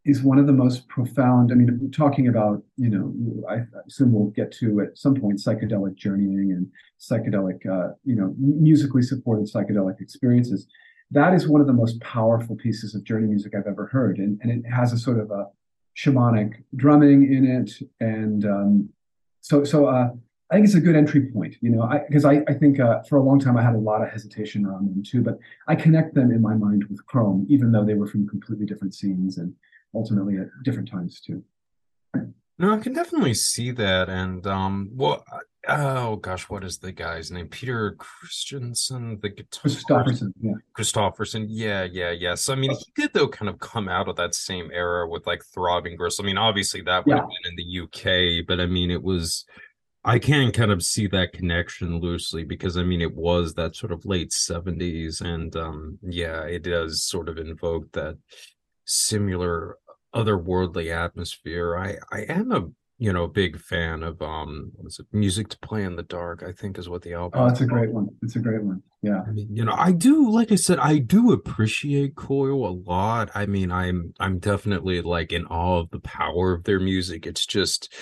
is 0.05 0.21
one 0.21 0.37
of 0.37 0.47
the 0.47 0.53
most 0.53 0.87
profound. 0.87 1.51
I 1.51 1.55
mean, 1.55 1.91
talking 1.91 2.27
about, 2.27 2.63
you 2.77 2.89
know, 2.89 3.47
I 3.49 3.65
assume 3.87 4.13
we'll 4.13 4.29
get 4.29 4.51
to 4.53 4.81
at 4.81 4.97
some 4.97 5.15
point 5.15 5.39
psychedelic 5.39 5.95
journeying 5.95 6.51
and 6.51 6.71
psychedelic, 6.99 7.65
uh, 7.65 7.93
you 8.03 8.15
know, 8.15 8.35
musically 8.37 9.01
supported 9.01 9.51
psychedelic 9.51 9.99
experiences. 9.99 10.67
That 11.11 11.33
is 11.33 11.47
one 11.47 11.61
of 11.61 11.67
the 11.67 11.73
most 11.73 11.99
powerful 12.01 12.55
pieces 12.55 12.95
of 12.95 13.03
journey 13.03 13.27
music 13.27 13.53
I've 13.55 13.67
ever 13.67 13.87
heard, 13.87 14.17
and 14.17 14.39
and 14.41 14.51
it 14.51 14.69
has 14.69 14.93
a 14.93 14.97
sort 14.97 15.19
of 15.19 15.31
a 15.31 15.47
shamanic 15.97 16.63
drumming 16.75 17.33
in 17.33 17.45
it, 17.45 17.71
and 17.99 18.45
um, 18.45 18.89
so 19.41 19.63
so 19.63 19.87
uh, 19.87 20.09
I 20.51 20.55
think 20.55 20.65
it's 20.65 20.75
a 20.75 20.81
good 20.81 20.95
entry 20.95 21.21
point, 21.31 21.55
you 21.61 21.71
know, 21.71 21.89
because 22.07 22.23
I, 22.23 22.35
I, 22.35 22.43
I, 22.49 22.53
think 22.53 22.79
uh, 22.79 23.01
for 23.03 23.17
a 23.17 23.23
long 23.23 23.39
time 23.39 23.57
I 23.57 23.63
had 23.63 23.73
a 23.73 23.79
lot 23.79 24.03
of 24.03 24.09
hesitation 24.09 24.65
around 24.65 24.87
them 24.87 25.01
too, 25.03 25.23
but 25.23 25.39
I 25.67 25.75
connect 25.75 26.13
them 26.13 26.31
in 26.31 26.41
my 26.41 26.53
mind 26.53 26.83
with 26.89 27.03
Chrome, 27.07 27.47
even 27.49 27.71
though 27.71 27.83
they 27.83 27.95
were 27.95 28.05
from 28.05 28.27
completely 28.27 28.67
different 28.67 28.93
scenes 28.93 29.39
and 29.39 29.53
ultimately 29.95 30.37
at 30.37 30.47
different 30.63 30.89
times 30.89 31.19
too. 31.19 31.43
No, 32.57 32.73
I 32.73 32.77
can 32.77 32.93
definitely 32.93 33.33
see 33.33 33.71
that. 33.71 34.07
And 34.07 34.45
um, 34.47 34.91
well, 34.93 35.25
oh 35.67 36.15
gosh, 36.17 36.49
what 36.49 36.63
is 36.63 36.77
the 36.77 36.91
guy's 36.91 37.31
name? 37.31 37.47
Peter 37.47 37.91
Christensen, 37.97 39.19
the 39.21 39.29
guitar. 39.29 39.61
Christopherson, 39.61 40.33
yeah. 40.41 40.53
Christopherson, 40.73 41.47
yeah, 41.49 41.83
yeah, 41.83 42.11
yeah. 42.11 42.35
So 42.35 42.53
I 42.53 42.55
mean, 42.55 42.71
he 42.71 42.85
did 42.95 43.13
though 43.13 43.27
kind 43.27 43.49
of 43.49 43.59
come 43.59 43.87
out 43.87 44.07
of 44.07 44.15
that 44.17 44.35
same 44.35 44.71
era 44.71 45.07
with 45.07 45.25
like 45.27 45.43
Throbbing 45.53 45.95
Gristle. 45.95 46.25
I 46.25 46.27
mean, 46.27 46.37
obviously 46.37 46.81
that 46.81 47.05
would 47.05 47.15
yeah. 47.15 47.21
have 47.21 47.29
been 47.29 47.51
in 47.51 47.55
the 47.55 48.39
UK, 48.41 48.45
but 48.47 48.59
I 48.59 48.65
mean, 48.65 48.91
it 48.91 49.03
was. 49.03 49.45
I 50.07 50.19
can 50.19 50.51
kind 50.51 50.69
of 50.69 50.83
see 50.83 51.07
that 51.07 51.33
connection 51.33 51.99
loosely 51.99 52.43
because 52.43 52.77
I 52.77 52.83
mean 52.83 53.01
it 53.01 53.15
was 53.15 53.55
that 53.55 53.75
sort 53.75 53.91
of 53.91 54.05
late 54.05 54.29
70s 54.29 55.19
and 55.19 55.55
um 55.55 55.97
yeah 56.03 56.43
it 56.43 56.61
does 56.61 57.01
sort 57.01 57.27
of 57.27 57.39
invoke 57.39 57.91
that 57.93 58.15
similar 58.85 59.79
otherworldly 60.15 60.95
atmosphere. 60.95 61.75
I 61.75 61.97
I 62.11 62.21
am 62.29 62.51
a 62.51 62.67
you 62.97 63.11
know 63.11 63.23
a 63.23 63.27
big 63.29 63.59
fan 63.59 64.03
of 64.03 64.21
um 64.21 64.71
what 64.75 64.87
is 64.87 64.99
it 64.99 65.05
music 65.11 65.49
to 65.49 65.59
play 65.59 65.83
in 65.83 65.95
the 65.95 66.03
dark 66.03 66.43
i 66.43 66.51
think 66.51 66.77
is 66.77 66.87
what 66.87 67.01
the 67.01 67.13
album 67.13 67.41
oh 67.41 67.47
it's 67.47 67.61
a 67.61 67.65
great 67.65 67.91
one. 67.91 68.07
It's 68.21 68.35
a 68.35 68.39
great 68.39 68.63
one. 68.63 68.81
Yeah. 69.01 69.21
I 69.27 69.31
mean 69.31 69.49
you 69.51 69.65
know 69.65 69.75
i 69.77 69.91
do 69.91 70.29
like 70.29 70.51
i 70.51 70.55
said 70.55 70.79
i 70.79 70.97
do 70.99 71.31
appreciate 71.31 72.15
coil 72.15 72.67
a 72.67 72.71
lot. 72.71 73.29
I 73.35 73.45
mean 73.45 73.71
i'm 73.71 74.13
i'm 74.19 74.39
definitely 74.39 75.01
like 75.01 75.33
in 75.33 75.45
awe 75.47 75.79
of 75.79 75.89
the 75.91 75.99
power 75.99 76.53
of 76.53 76.63
their 76.63 76.79
music. 76.79 77.27
It's 77.27 77.45
just 77.45 77.93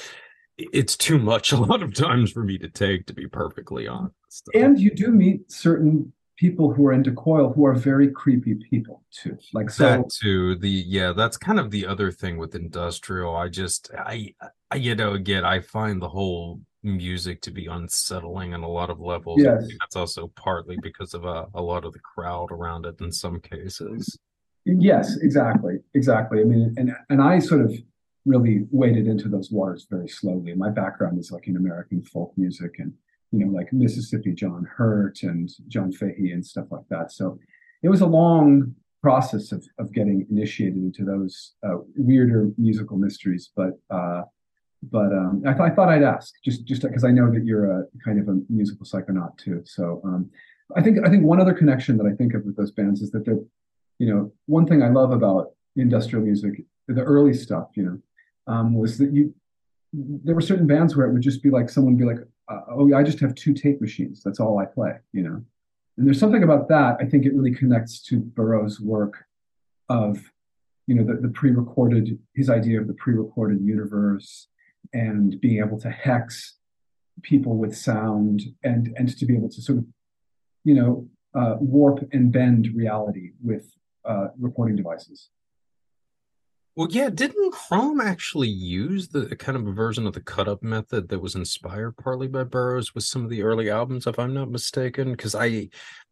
it's 0.58 0.96
too 0.96 1.18
much 1.18 1.52
a 1.54 1.58
lot 1.58 1.82
of 1.82 1.94
times 1.94 2.32
for 2.32 2.44
me 2.44 2.58
to 2.60 2.70
take 2.70 3.08
to 3.08 3.14
be 3.14 3.28
perfectly 3.28 3.88
honest. 3.88 4.48
And 4.54 4.80
you 4.80 4.92
do 4.92 5.10
meet 5.10 5.52
certain 5.52 6.14
people 6.36 6.74
who 6.74 6.86
are 6.88 6.94
into 6.94 7.12
coil 7.12 7.54
who 7.54 7.66
are 7.66 7.76
very 7.76 8.10
creepy 8.10 8.56
people 8.56 9.04
too. 9.12 9.38
Like 9.54 9.70
so 9.70 9.84
that 9.84 10.10
too 10.10 10.56
the 10.56 10.70
yeah 10.70 11.14
that's 11.14 11.38
kind 11.38 11.60
of 11.60 11.70
the 11.72 11.86
other 11.86 12.12
thing 12.12 12.38
with 12.38 12.56
industrial. 12.56 13.36
I 13.36 13.50
just 13.50 13.92
i, 13.98 14.34
I 14.72 14.76
you 14.78 14.96
know 14.96 15.14
again 15.14 15.46
i 15.46 15.60
find 15.60 16.02
the 16.02 16.10
whole 16.10 16.60
music 16.82 17.42
to 17.42 17.52
be 17.52 17.68
unsettling 17.68 18.54
on 18.54 18.64
a 18.64 18.68
lot 18.68 18.90
of 18.90 19.00
levels. 19.00 19.42
Yes. 19.42 19.66
that's 19.80 19.96
also 19.96 20.28
partly 20.36 20.78
because 20.82 21.14
of 21.14 21.24
a, 21.24 21.28
uh, 21.28 21.46
a 21.54 21.62
lot 21.62 21.86
of 21.86 21.94
the 21.94 22.00
crowd 22.00 22.52
around 22.52 22.86
it 22.86 23.00
in 23.00 23.12
some 23.12 23.40
cases. 23.40 24.18
Yes 24.66 25.18
exactly 25.22 25.80
exactly. 25.94 26.42
I 26.42 26.46
mean 26.46 26.74
and 26.78 26.96
and 27.10 27.22
i 27.22 27.40
sort 27.40 27.62
of 27.62 27.74
really 28.26 28.66
waded 28.72 29.06
into 29.06 29.28
those 29.28 29.52
waters 29.52 29.86
very 29.90 30.08
slowly. 30.08 30.56
My 30.56 30.70
background 30.70 31.20
is 31.20 31.32
like 31.32 31.48
in 31.48 31.58
american 31.58 32.02
folk 32.02 32.34
music 32.38 32.80
and 32.80 32.94
you 33.34 33.46
know, 33.46 33.52
like 33.52 33.74
Mississippi 33.74 34.32
John 34.32 34.66
Hurt 34.78 35.24
and 35.24 35.50
John 35.68 35.92
Fahey 35.92 36.32
and 36.32 36.46
stuff 36.46 36.68
like 36.70 36.88
that. 36.90 37.12
So 37.12 37.40
it 37.82 37.90
was 37.90 38.02
a 38.02 38.06
long 38.06 38.76
process 39.02 39.52
of, 39.52 39.66
of 39.80 39.92
getting 39.92 40.26
initiated 40.30 40.78
into 40.78 41.04
those 41.04 41.56
uh, 41.68 41.78
weirder 41.98 42.52
musical 42.58 42.96
mysteries. 42.96 43.50
But 43.56 43.72
uh, 43.90 44.22
but 44.92 45.14
um, 45.14 45.42
I, 45.46 45.54
th- 45.54 45.62
I, 45.62 45.70
thought 45.70 45.90
I'd 45.90 46.04
ask 46.04 46.34
just 46.44 46.66
just 46.66 46.84
because 46.84 47.04
I 47.04 47.12
know 47.12 47.32
that 47.32 47.44
you're 47.44 47.72
a 47.72 47.86
kind 48.06 48.20
of 48.20 48.28
a 48.28 48.40
musical 48.50 48.86
psychonaut 48.86 49.38
too. 49.38 49.64
So 49.66 50.02
um, 50.06 50.30
I 50.76 50.82
think 50.82 51.00
I 51.06 51.10
think 51.10 51.24
one 51.24 51.42
other 51.42 51.54
connection 51.54 51.98
that 51.98 52.06
I 52.06 52.16
think 52.16 52.36
of 52.36 52.46
with 52.46 52.56
those 52.56 52.72
bands 52.72 53.02
is 53.02 53.10
that 53.12 53.26
they're, 53.26 53.40
you 53.98 54.14
know, 54.14 54.32
one 54.46 54.68
thing 54.68 54.84
I 54.84 54.90
love 54.90 55.12
about 55.12 55.54
industrial 55.76 56.24
music, 56.24 56.64
the 56.88 57.02
early 57.02 57.34
stuff, 57.34 57.70
you 57.76 57.84
know, 57.84 58.54
um, 58.54 58.76
was 58.76 59.00
that 59.00 59.12
you 59.12 59.34
there 59.94 60.36
were 60.36 60.42
certain 60.42 60.68
bands 60.68 60.96
where 60.96 61.08
it 61.08 61.14
would 61.14 61.22
just 61.22 61.44
be 61.44 61.50
like 61.50 61.70
someone 61.70 61.94
would 61.94 62.00
be 62.00 62.06
like, 62.06 62.28
uh, 62.50 62.62
"Oh, 62.70 62.94
I 62.94 63.04
just 63.04 63.20
have 63.20 63.36
two 63.36 63.54
tape 63.54 63.82
machines. 63.82 64.22
That's 64.24 64.40
all 64.40 64.60
I 64.60 64.66
play," 64.66 64.94
you 65.12 65.24
know. 65.24 65.44
And 65.98 66.08
there's 66.08 66.20
something 66.20 66.44
about 66.44 66.68
that. 66.70 66.98
I 67.00 67.06
think 67.06 67.26
it 67.26 67.34
really 67.34 67.54
connects 67.54 68.02
to 68.04 68.18
Burroughs' 68.20 68.80
work 68.80 69.26
of, 69.90 70.20
you 70.88 70.96
know, 70.96 71.04
the, 71.04 71.22
the 71.22 71.30
pre-recorded 71.30 72.18
his 72.36 72.50
idea 72.50 72.82
of 72.82 72.88
the 72.88 72.96
pre-recorded 72.96 73.62
universe 73.62 74.48
and 74.94 75.40
being 75.40 75.60
able 75.60 75.80
to 75.80 75.90
hex 75.90 76.58
people 77.22 77.58
with 77.58 77.78
sound 77.78 78.42
and 78.64 78.94
and 78.98 79.16
to 79.18 79.26
be 79.26 79.36
able 79.36 79.50
to 79.50 79.62
sort 79.62 79.78
of, 79.80 79.86
you 80.64 80.74
know, 80.74 81.08
uh, 81.36 81.56
warp 81.60 82.08
and 82.12 82.32
bend 82.32 82.70
reality 82.76 83.32
with 83.42 83.72
uh, 84.06 84.28
recording 84.40 84.76
devices. 84.76 85.30
Well, 86.76 86.88
yeah, 86.90 87.12
didn't 87.12 87.52
Chrome 87.54 88.02
actually 88.02 88.50
use 88.50 89.08
the 89.10 89.36
kind 89.36 89.56
of 89.56 89.68
a 89.68 89.72
version 89.72 90.08
of 90.08 90.14
the 90.14 90.22
cut 90.22 90.48
up 90.48 90.64
method 90.64 91.08
that 91.10 91.20
was 91.20 91.36
inspired 91.36 91.98
partly 91.98 92.28
by 92.28 92.44
Burroughs 92.46 92.96
with 92.96 93.04
some 93.04 93.24
of 93.24 93.30
the 93.30 93.44
early 93.44 93.70
albums, 93.70 94.08
if 94.08 94.18
I'm 94.18 94.34
not 94.34 94.50
mistaken? 94.50 95.12
Because 95.12 95.36
I 95.36 95.70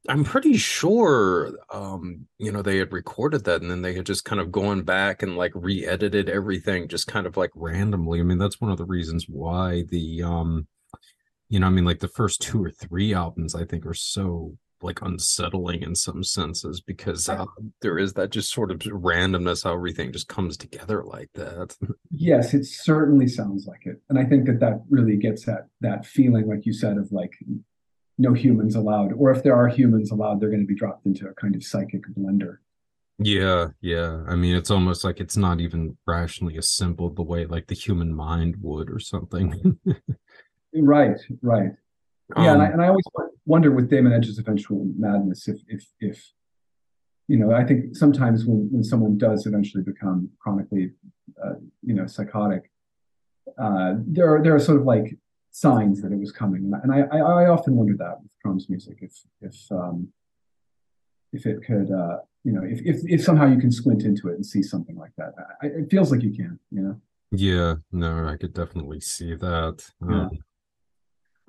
I'm 0.07 0.23
pretty 0.23 0.57
sure 0.57 1.51
um, 1.73 2.27
you 2.37 2.51
know, 2.51 2.61
they 2.61 2.77
had 2.77 2.93
recorded 2.93 3.43
that 3.45 3.61
and 3.61 3.71
then 3.71 3.81
they 3.81 3.93
had 3.93 4.05
just 4.05 4.23
kind 4.23 4.39
of 4.39 4.51
gone 4.51 4.83
back 4.83 5.23
and 5.23 5.35
like 5.35 5.51
re-edited 5.55 6.29
everything 6.29 6.87
just 6.87 7.07
kind 7.07 7.25
of 7.25 7.37
like 7.37 7.51
randomly. 7.55 8.19
I 8.19 8.23
mean, 8.23 8.37
that's 8.37 8.61
one 8.61 8.71
of 8.71 8.77
the 8.77 8.85
reasons 8.85 9.25
why 9.27 9.83
the 9.89 10.21
um 10.23 10.67
you 11.49 11.59
know, 11.59 11.67
I 11.67 11.71
mean, 11.71 11.85
like 11.85 11.99
the 11.99 12.07
first 12.07 12.41
two 12.41 12.63
or 12.63 12.71
three 12.71 13.13
albums 13.13 13.55
I 13.55 13.65
think 13.65 13.85
are 13.85 13.93
so 13.95 14.57
like 14.83 15.01
unsettling 15.01 15.81
in 15.81 15.95
some 15.95 16.23
senses 16.23 16.81
because 16.81 17.27
uh, 17.29 17.45
there 17.81 17.97
is 17.97 18.13
that 18.13 18.29
just 18.29 18.51
sort 18.51 18.71
of 18.71 18.79
randomness 18.79 19.63
how 19.63 19.73
everything 19.73 20.11
just 20.11 20.27
comes 20.27 20.57
together 20.57 21.03
like 21.03 21.29
that. 21.33 21.75
Yes 22.09 22.53
it 22.53 22.65
certainly 22.65 23.27
sounds 23.27 23.65
like 23.67 23.85
it. 23.85 24.01
And 24.09 24.17
i 24.19 24.23
think 24.23 24.45
that 24.45 24.59
that 24.59 24.81
really 24.89 25.17
gets 25.17 25.47
at 25.47 25.67
that 25.81 26.05
feeling 26.05 26.47
like 26.47 26.65
you 26.65 26.73
said 26.73 26.97
of 26.97 27.11
like 27.11 27.33
no 28.17 28.33
humans 28.33 28.75
allowed 28.75 29.13
or 29.13 29.31
if 29.31 29.43
there 29.43 29.55
are 29.55 29.67
humans 29.67 30.11
allowed 30.11 30.39
they're 30.39 30.49
going 30.49 30.61
to 30.61 30.67
be 30.67 30.75
dropped 30.75 31.05
into 31.05 31.27
a 31.27 31.33
kind 31.33 31.55
of 31.55 31.63
psychic 31.63 32.03
blender. 32.15 32.57
Yeah 33.19 33.67
yeah. 33.81 34.23
I 34.27 34.35
mean 34.35 34.55
it's 34.55 34.71
almost 34.71 35.03
like 35.03 35.19
it's 35.19 35.37
not 35.37 35.59
even 35.59 35.97
rationally 36.07 36.57
assembled 36.57 37.15
the 37.15 37.23
way 37.23 37.45
like 37.45 37.67
the 37.67 37.75
human 37.75 38.13
mind 38.13 38.55
would 38.61 38.89
or 38.89 38.99
something. 38.99 39.79
Right 40.73 41.19
right. 41.41 41.71
Yeah, 42.37 42.53
and, 42.53 42.61
I, 42.61 42.67
um, 42.67 42.71
and 42.73 42.81
I 42.81 42.87
always 42.87 43.03
wonder 43.45 43.71
with 43.71 43.89
Damon 43.89 44.13
Edge's 44.13 44.39
eventual 44.39 44.85
madness 44.97 45.47
if 45.47 45.59
if 45.67 45.85
if 45.99 46.31
you 47.27 47.37
know 47.37 47.51
I 47.53 47.63
think 47.63 47.95
sometimes 47.95 48.45
when 48.45 48.69
when 48.71 48.83
someone 48.83 49.17
does 49.17 49.45
eventually 49.45 49.83
become 49.83 50.29
chronically 50.39 50.91
uh, 51.43 51.55
you 51.81 51.93
know 51.93 52.07
psychotic, 52.07 52.71
uh, 53.57 53.95
there 54.05 54.33
are 54.33 54.43
there 54.43 54.55
are 54.55 54.59
sort 54.59 54.79
of 54.79 54.85
like 54.85 55.17
signs 55.51 56.01
that 56.01 56.11
it 56.11 56.19
was 56.19 56.31
coming, 56.31 56.71
and 56.83 56.91
I 56.91 57.01
I, 57.01 57.19
I 57.43 57.47
often 57.47 57.75
wonder 57.75 57.95
that 57.97 58.21
with 58.21 58.31
Chrome's 58.41 58.69
music 58.69 58.97
if 59.01 59.13
if 59.41 59.71
um, 59.71 60.09
if 61.33 61.45
it 61.45 61.63
could 61.65 61.91
uh, 61.91 62.17
you 62.43 62.51
know 62.51 62.63
if, 62.63 62.81
if 62.81 63.01
if 63.05 63.23
somehow 63.23 63.47
you 63.47 63.59
can 63.59 63.71
squint 63.71 64.03
into 64.03 64.27
it 64.29 64.35
and 64.35 64.45
see 64.45 64.63
something 64.63 64.97
like 64.97 65.11
that. 65.17 65.33
I, 65.61 65.67
it 65.67 65.89
feels 65.89 66.11
like 66.11 66.21
you 66.21 66.33
can, 66.33 66.59
you 66.71 66.81
know. 66.81 67.01
Yeah, 67.31 67.75
no, 67.93 68.27
I 68.27 68.35
could 68.35 68.53
definitely 68.53 68.99
see 68.99 69.35
that. 69.35 69.89
Yeah. 70.07 70.27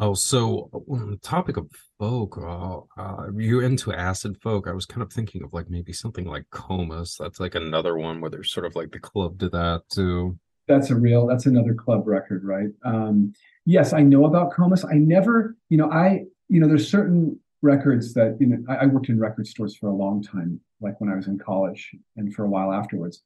Oh, 0.05 0.15
so 0.15 0.69
on 0.89 1.13
the 1.13 1.17
topic 1.19 1.57
of 1.57 1.71
folk, 1.97 2.37
uh, 2.37 2.81
uh, 3.01 3.29
you're 3.37 3.63
into 3.63 3.93
acid 3.93 4.37
folk. 4.43 4.67
I 4.67 4.73
was 4.73 4.85
kind 4.85 5.01
of 5.01 5.13
thinking 5.13 5.45
of 5.45 5.53
like 5.53 5.71
maybe 5.71 5.93
something 5.93 6.25
like 6.25 6.45
Comus. 6.51 7.17
That's 7.17 7.39
like 7.39 7.55
another 7.55 7.97
one 7.97 8.21
where 8.21 8.29
there's 8.29 8.51
sort 8.51 8.67
of 8.67 8.75
like 8.75 8.91
the 8.91 8.99
club 8.99 9.39
to 9.39 9.49
that 9.51 9.83
too. 9.93 10.37
That's 10.67 10.91
a 10.91 10.97
real. 10.97 11.29
That's 11.29 11.47
another 11.47 11.73
club 11.73 12.09
record, 12.09 12.43
right? 12.43 12.71
Um, 12.85 13.33
yes, 13.65 13.93
I 13.93 14.03
know 14.03 14.25
about 14.25 14.53
Comus. 14.53 14.85
I 14.85 14.95
never, 14.95 15.55
you 15.69 15.77
know, 15.77 15.89
I, 15.89 16.25
you 16.49 16.59
know, 16.59 16.67
there's 16.67 16.91
certain 16.91 17.39
records 17.61 18.13
that 18.15 18.39
you 18.41 18.49
know. 18.49 18.59
I, 18.69 18.79
I 18.79 18.87
worked 18.87 19.09
in 19.09 19.21
record 19.21 19.47
stores 19.47 19.77
for 19.77 19.87
a 19.87 19.95
long 19.95 20.21
time, 20.21 20.59
like 20.81 21.01
when 21.01 21.11
I 21.11 21.15
was 21.15 21.29
in 21.29 21.39
college, 21.39 21.95
and 22.17 22.35
for 22.35 22.45
a 22.45 22.49
while 22.49 22.73
afterwards. 22.73 23.23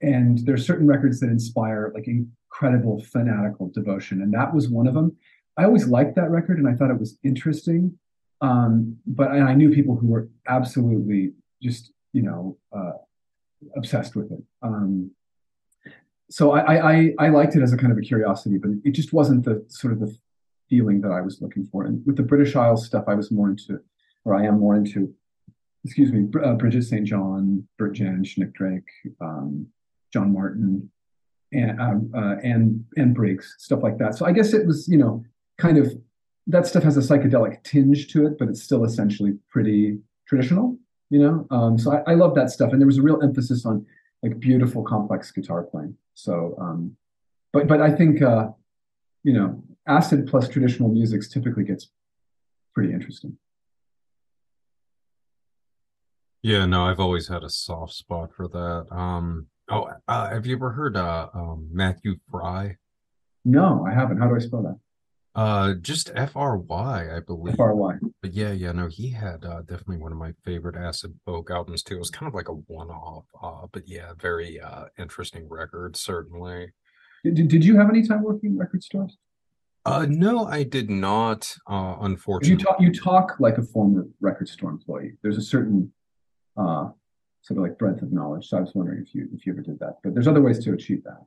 And 0.00 0.38
there's 0.38 0.66
certain 0.66 0.86
records 0.86 1.20
that 1.20 1.28
inspire 1.28 1.92
like 1.94 2.08
incredible 2.08 3.02
fanatical 3.02 3.68
devotion, 3.68 4.22
and 4.22 4.32
that 4.32 4.54
was 4.54 4.70
one 4.70 4.86
of 4.86 4.94
them 4.94 5.18
I 5.56 5.64
always 5.64 5.86
liked 5.86 6.16
that 6.16 6.30
record 6.30 6.58
and 6.58 6.68
I 6.68 6.74
thought 6.74 6.90
it 6.90 6.98
was 6.98 7.18
interesting. 7.22 7.98
Um, 8.40 8.98
but 9.06 9.30
and 9.30 9.44
I 9.44 9.54
knew 9.54 9.70
people 9.70 9.96
who 9.96 10.08
were 10.08 10.28
absolutely 10.48 11.32
just, 11.62 11.92
you 12.12 12.22
know, 12.22 12.58
uh, 12.76 12.92
obsessed 13.76 14.16
with 14.16 14.32
it. 14.32 14.42
Um, 14.62 15.12
so 16.30 16.52
I, 16.52 16.92
I, 16.92 17.14
I 17.18 17.28
liked 17.28 17.54
it 17.54 17.62
as 17.62 17.72
a 17.72 17.76
kind 17.76 17.92
of 17.92 17.98
a 17.98 18.02
curiosity, 18.02 18.58
but 18.58 18.70
it 18.84 18.92
just 18.92 19.12
wasn't 19.12 19.44
the 19.44 19.64
sort 19.68 19.92
of 19.92 20.00
the 20.00 20.14
feeling 20.68 21.00
that 21.02 21.12
I 21.12 21.20
was 21.20 21.40
looking 21.40 21.66
for. 21.66 21.84
And 21.84 22.04
with 22.06 22.16
the 22.16 22.22
British 22.22 22.56
Isles 22.56 22.86
stuff, 22.86 23.04
I 23.06 23.14
was 23.14 23.30
more 23.30 23.50
into, 23.50 23.80
or 24.24 24.34
I 24.34 24.44
am 24.46 24.58
more 24.58 24.74
into, 24.74 25.14
excuse 25.84 26.12
me, 26.12 26.26
uh, 26.42 26.54
Bridget 26.54 26.82
St. 26.82 27.06
John, 27.06 27.66
Bert 27.78 27.94
Jansch, 27.94 28.38
Nick 28.38 28.54
Drake, 28.54 28.88
um, 29.20 29.66
John 30.12 30.32
Martyn, 30.32 30.90
and 31.52 31.80
um, 31.80 32.10
uh, 32.14 32.36
and 32.42 32.84
and 32.96 33.14
Briggs, 33.14 33.54
stuff 33.58 33.82
like 33.82 33.98
that. 33.98 34.16
So 34.16 34.26
I 34.26 34.32
guess 34.32 34.54
it 34.54 34.66
was, 34.66 34.88
you 34.88 34.98
know, 34.98 35.24
kind 35.58 35.78
of 35.78 35.92
that 36.46 36.66
stuff 36.66 36.82
has 36.82 36.96
a 36.96 37.00
psychedelic 37.00 37.62
tinge 37.62 38.08
to 38.08 38.26
it, 38.26 38.38
but 38.38 38.48
it's 38.48 38.62
still 38.62 38.84
essentially 38.84 39.38
pretty 39.48 39.98
traditional, 40.28 40.76
you 41.10 41.18
know. 41.18 41.46
Um, 41.50 41.78
so 41.78 41.92
I, 41.92 42.12
I 42.12 42.14
love 42.14 42.34
that 42.34 42.50
stuff, 42.50 42.72
and 42.72 42.80
there 42.80 42.86
was 42.86 42.98
a 42.98 43.02
real 43.02 43.22
emphasis 43.22 43.64
on 43.64 43.86
like 44.22 44.38
beautiful, 44.38 44.82
complex 44.82 45.30
guitar 45.30 45.62
playing. 45.62 45.96
So, 46.14 46.56
um, 46.60 46.96
but 47.52 47.66
but 47.66 47.80
I 47.80 47.90
think 47.90 48.22
uh, 48.22 48.48
you 49.22 49.32
know, 49.32 49.62
acid 49.86 50.26
plus 50.26 50.48
traditional 50.48 50.88
music 50.88 51.22
typically 51.30 51.64
gets 51.64 51.90
pretty 52.74 52.92
interesting. 52.92 53.38
Yeah, 56.42 56.66
no, 56.66 56.84
I've 56.84 57.00
always 57.00 57.28
had 57.28 57.42
a 57.42 57.48
soft 57.48 57.94
spot 57.94 58.30
for 58.36 58.48
that. 58.48 58.94
Um, 58.94 59.46
oh, 59.70 59.88
uh, 60.06 60.28
have 60.28 60.44
you 60.44 60.56
ever 60.56 60.72
heard 60.72 60.94
uh, 60.94 61.28
um, 61.32 61.70
Matthew 61.72 62.16
Fry? 62.30 62.76
No, 63.46 63.86
I 63.88 63.94
haven't. 63.94 64.18
How 64.18 64.28
do 64.28 64.36
I 64.36 64.40
spell 64.40 64.62
that? 64.62 64.78
Uh, 65.34 65.74
just 65.74 66.10
FRY, 66.14 67.16
I 67.16 67.20
believe. 67.26 67.54
F 67.54 67.60
R 67.60 67.74
Y. 67.74 67.94
But 68.22 68.34
yeah, 68.34 68.52
yeah, 68.52 68.70
no, 68.70 68.86
he 68.86 69.10
had 69.10 69.44
uh, 69.44 69.62
definitely 69.62 69.96
one 69.96 70.12
of 70.12 70.18
my 70.18 70.32
favorite 70.44 70.76
acid 70.76 71.18
folk 71.26 71.50
albums 71.50 71.82
too. 71.82 71.96
It 71.96 71.98
was 71.98 72.10
kind 72.10 72.28
of 72.28 72.34
like 72.34 72.48
a 72.48 72.52
one-off, 72.52 73.24
uh, 73.42 73.66
but 73.72 73.88
yeah, 73.88 74.12
very 74.20 74.60
uh 74.60 74.84
interesting 74.96 75.48
record, 75.48 75.96
certainly. 75.96 76.72
Did, 77.24 77.48
did 77.48 77.64
you 77.64 77.76
have 77.76 77.88
any 77.88 78.06
time 78.06 78.22
working 78.22 78.56
record 78.56 78.84
stores? 78.84 79.16
Uh, 79.84 80.06
no, 80.08 80.46
I 80.46 80.62
did 80.62 80.88
not. 80.88 81.56
Uh, 81.68 81.96
unfortunately, 82.00 82.52
you 82.52 82.64
talk 82.64 82.80
you 82.80 82.92
talk 82.92 83.36
like 83.40 83.58
a 83.58 83.62
former 83.62 84.06
record 84.20 84.48
store 84.48 84.70
employee. 84.70 85.14
There's 85.22 85.36
a 85.36 85.42
certain 85.42 85.92
uh 86.56 86.90
sort 87.44 87.58
of 87.58 87.64
like 87.64 87.78
breadth 87.78 88.00
of 88.00 88.10
knowledge. 88.10 88.48
So 88.48 88.56
I 88.56 88.60
was 88.60 88.74
wondering 88.74 89.04
if 89.06 89.14
you 89.14 89.28
if 89.34 89.44
you 89.44 89.52
ever 89.52 89.60
did 89.60 89.78
that. 89.80 89.98
But 90.02 90.14
there's 90.14 90.26
other 90.26 90.40
ways 90.40 90.58
to 90.64 90.72
achieve 90.72 91.04
that. 91.04 91.26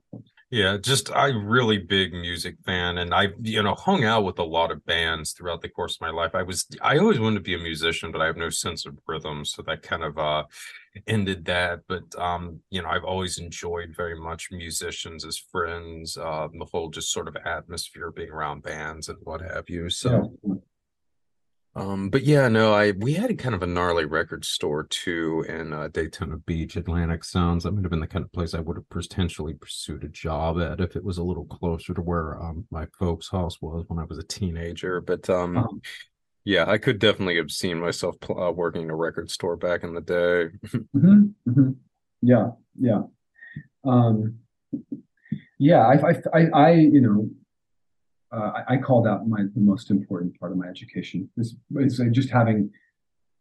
Yeah, 0.50 0.76
just 0.76 1.14
I 1.14 1.28
really 1.28 1.78
big 1.78 2.12
music 2.12 2.56
fan, 2.66 2.98
and 2.98 3.14
I 3.14 3.28
you 3.40 3.62
know 3.62 3.74
hung 3.74 4.04
out 4.04 4.24
with 4.24 4.40
a 4.40 4.44
lot 4.44 4.72
of 4.72 4.84
bands 4.84 5.32
throughout 5.32 5.62
the 5.62 5.68
course 5.68 5.94
of 5.94 6.00
my 6.00 6.10
life. 6.10 6.34
I 6.34 6.42
was 6.42 6.66
I 6.82 6.98
always 6.98 7.20
wanted 7.20 7.36
to 7.36 7.42
be 7.42 7.54
a 7.54 7.58
musician, 7.58 8.10
but 8.10 8.20
I 8.20 8.26
have 8.26 8.36
no 8.36 8.50
sense 8.50 8.84
of 8.84 8.98
rhythm, 9.06 9.44
so 9.44 9.62
that 9.62 9.82
kind 9.82 10.02
of 10.02 10.18
uh 10.18 10.44
ended 11.06 11.44
that. 11.44 11.82
But 11.86 12.18
um, 12.18 12.60
you 12.70 12.82
know, 12.82 12.88
I've 12.88 13.04
always 13.04 13.38
enjoyed 13.38 13.94
very 13.96 14.18
much 14.18 14.48
musicians 14.50 15.24
as 15.24 15.38
friends, 15.38 16.16
uh, 16.16 16.48
the 16.52 16.64
whole 16.64 16.90
just 16.90 17.12
sort 17.12 17.28
of 17.28 17.36
atmosphere 17.36 18.10
being 18.10 18.30
around 18.30 18.64
bands 18.64 19.08
and 19.08 19.18
what 19.22 19.40
have 19.40 19.70
you. 19.70 19.88
So. 19.88 20.36
Yeah 20.44 20.54
um, 21.78 22.10
but 22.10 22.24
yeah, 22.24 22.48
no, 22.48 22.74
I 22.74 22.92
we 22.92 23.14
had 23.14 23.38
kind 23.38 23.54
of 23.54 23.62
a 23.62 23.66
gnarly 23.66 24.04
record 24.04 24.44
store 24.44 24.84
too 24.84 25.44
in 25.48 25.72
uh, 25.72 25.88
Daytona 25.88 26.36
Beach, 26.38 26.76
Atlantic 26.76 27.24
Sounds. 27.24 27.64
That 27.64 27.74
would 27.74 27.84
have 27.84 27.90
been 27.90 28.00
the 28.00 28.06
kind 28.06 28.24
of 28.24 28.32
place 28.32 28.54
I 28.54 28.60
would 28.60 28.76
have 28.76 28.88
potentially 28.88 29.54
pursued 29.54 30.04
a 30.04 30.08
job 30.08 30.60
at 30.60 30.80
if 30.80 30.96
it 30.96 31.04
was 31.04 31.18
a 31.18 31.24
little 31.24 31.44
closer 31.46 31.94
to 31.94 32.02
where 32.02 32.42
um, 32.42 32.66
my 32.70 32.86
folks' 32.98 33.30
house 33.30 33.60
was 33.62 33.84
when 33.88 33.98
I 33.98 34.04
was 34.04 34.18
a 34.18 34.24
teenager. 34.24 35.00
But 35.00 35.30
um, 35.30 35.56
um 35.56 35.80
yeah, 36.44 36.64
I 36.66 36.78
could 36.78 36.98
definitely 36.98 37.36
have 37.36 37.50
seen 37.50 37.78
myself 37.78 38.16
uh, 38.30 38.50
working 38.50 38.82
in 38.82 38.90
a 38.90 38.96
record 38.96 39.30
store 39.30 39.56
back 39.56 39.82
in 39.82 39.94
the 39.94 40.00
day. 40.00 40.14
mm-hmm, 40.96 41.24
mm-hmm. 41.46 41.70
Yeah, 42.22 42.52
yeah, 42.80 43.02
um, 43.84 44.38
yeah. 45.58 45.86
I, 45.86 45.94
I, 45.94 46.22
I, 46.32 46.46
I, 46.54 46.70
you 46.72 47.00
know, 47.02 47.28
uh, 48.32 48.52
I, 48.68 48.74
I 48.74 48.76
call 48.76 49.02
that 49.02 49.26
my 49.26 49.42
the 49.54 49.60
most 49.60 49.90
important 49.90 50.38
part 50.38 50.52
of 50.52 50.58
my 50.58 50.66
education 50.66 51.28
is, 51.36 51.56
is 51.76 52.00
just 52.12 52.30
having 52.30 52.70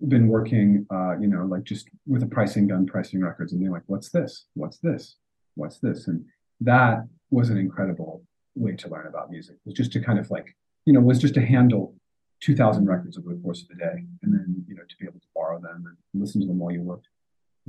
been 0.07 0.27
working, 0.27 0.85
uh, 0.91 1.17
you 1.19 1.27
know, 1.27 1.45
like 1.45 1.63
just 1.63 1.89
with 2.05 2.23
a 2.23 2.27
pricing 2.27 2.67
gun, 2.67 2.85
pricing 2.85 3.21
records, 3.21 3.51
and 3.51 3.59
being 3.59 3.71
like, 3.71 3.83
"What's 3.87 4.09
this? 4.09 4.45
What's 4.53 4.77
this? 4.77 5.17
What's 5.55 5.79
this?" 5.79 6.07
And 6.07 6.25
that 6.61 7.07
was 7.31 7.49
an 7.49 7.57
incredible 7.57 8.23
way 8.55 8.75
to 8.75 8.89
learn 8.89 9.07
about 9.07 9.29
music. 9.29 9.55
It 9.55 9.65
was 9.65 9.75
just 9.75 9.91
to 9.93 9.99
kind 9.99 10.19
of 10.19 10.31
like, 10.31 10.55
you 10.85 10.93
know, 10.93 10.99
was 10.99 11.19
just 11.19 11.33
to 11.35 11.45
handle 11.45 11.95
two 12.39 12.55
thousand 12.55 12.85
records 12.85 13.17
over 13.17 13.33
the 13.33 13.41
course 13.41 13.61
of 13.63 13.67
the 13.69 13.75
day, 13.75 14.03
and 14.23 14.33
then 14.33 14.65
you 14.67 14.75
know 14.75 14.83
to 14.87 14.95
be 14.99 15.05
able 15.05 15.19
to 15.19 15.27
borrow 15.35 15.59
them 15.59 15.83
and 15.87 16.21
listen 16.21 16.41
to 16.41 16.47
them 16.47 16.59
while 16.59 16.71
you 16.71 16.81
worked. 16.81 17.07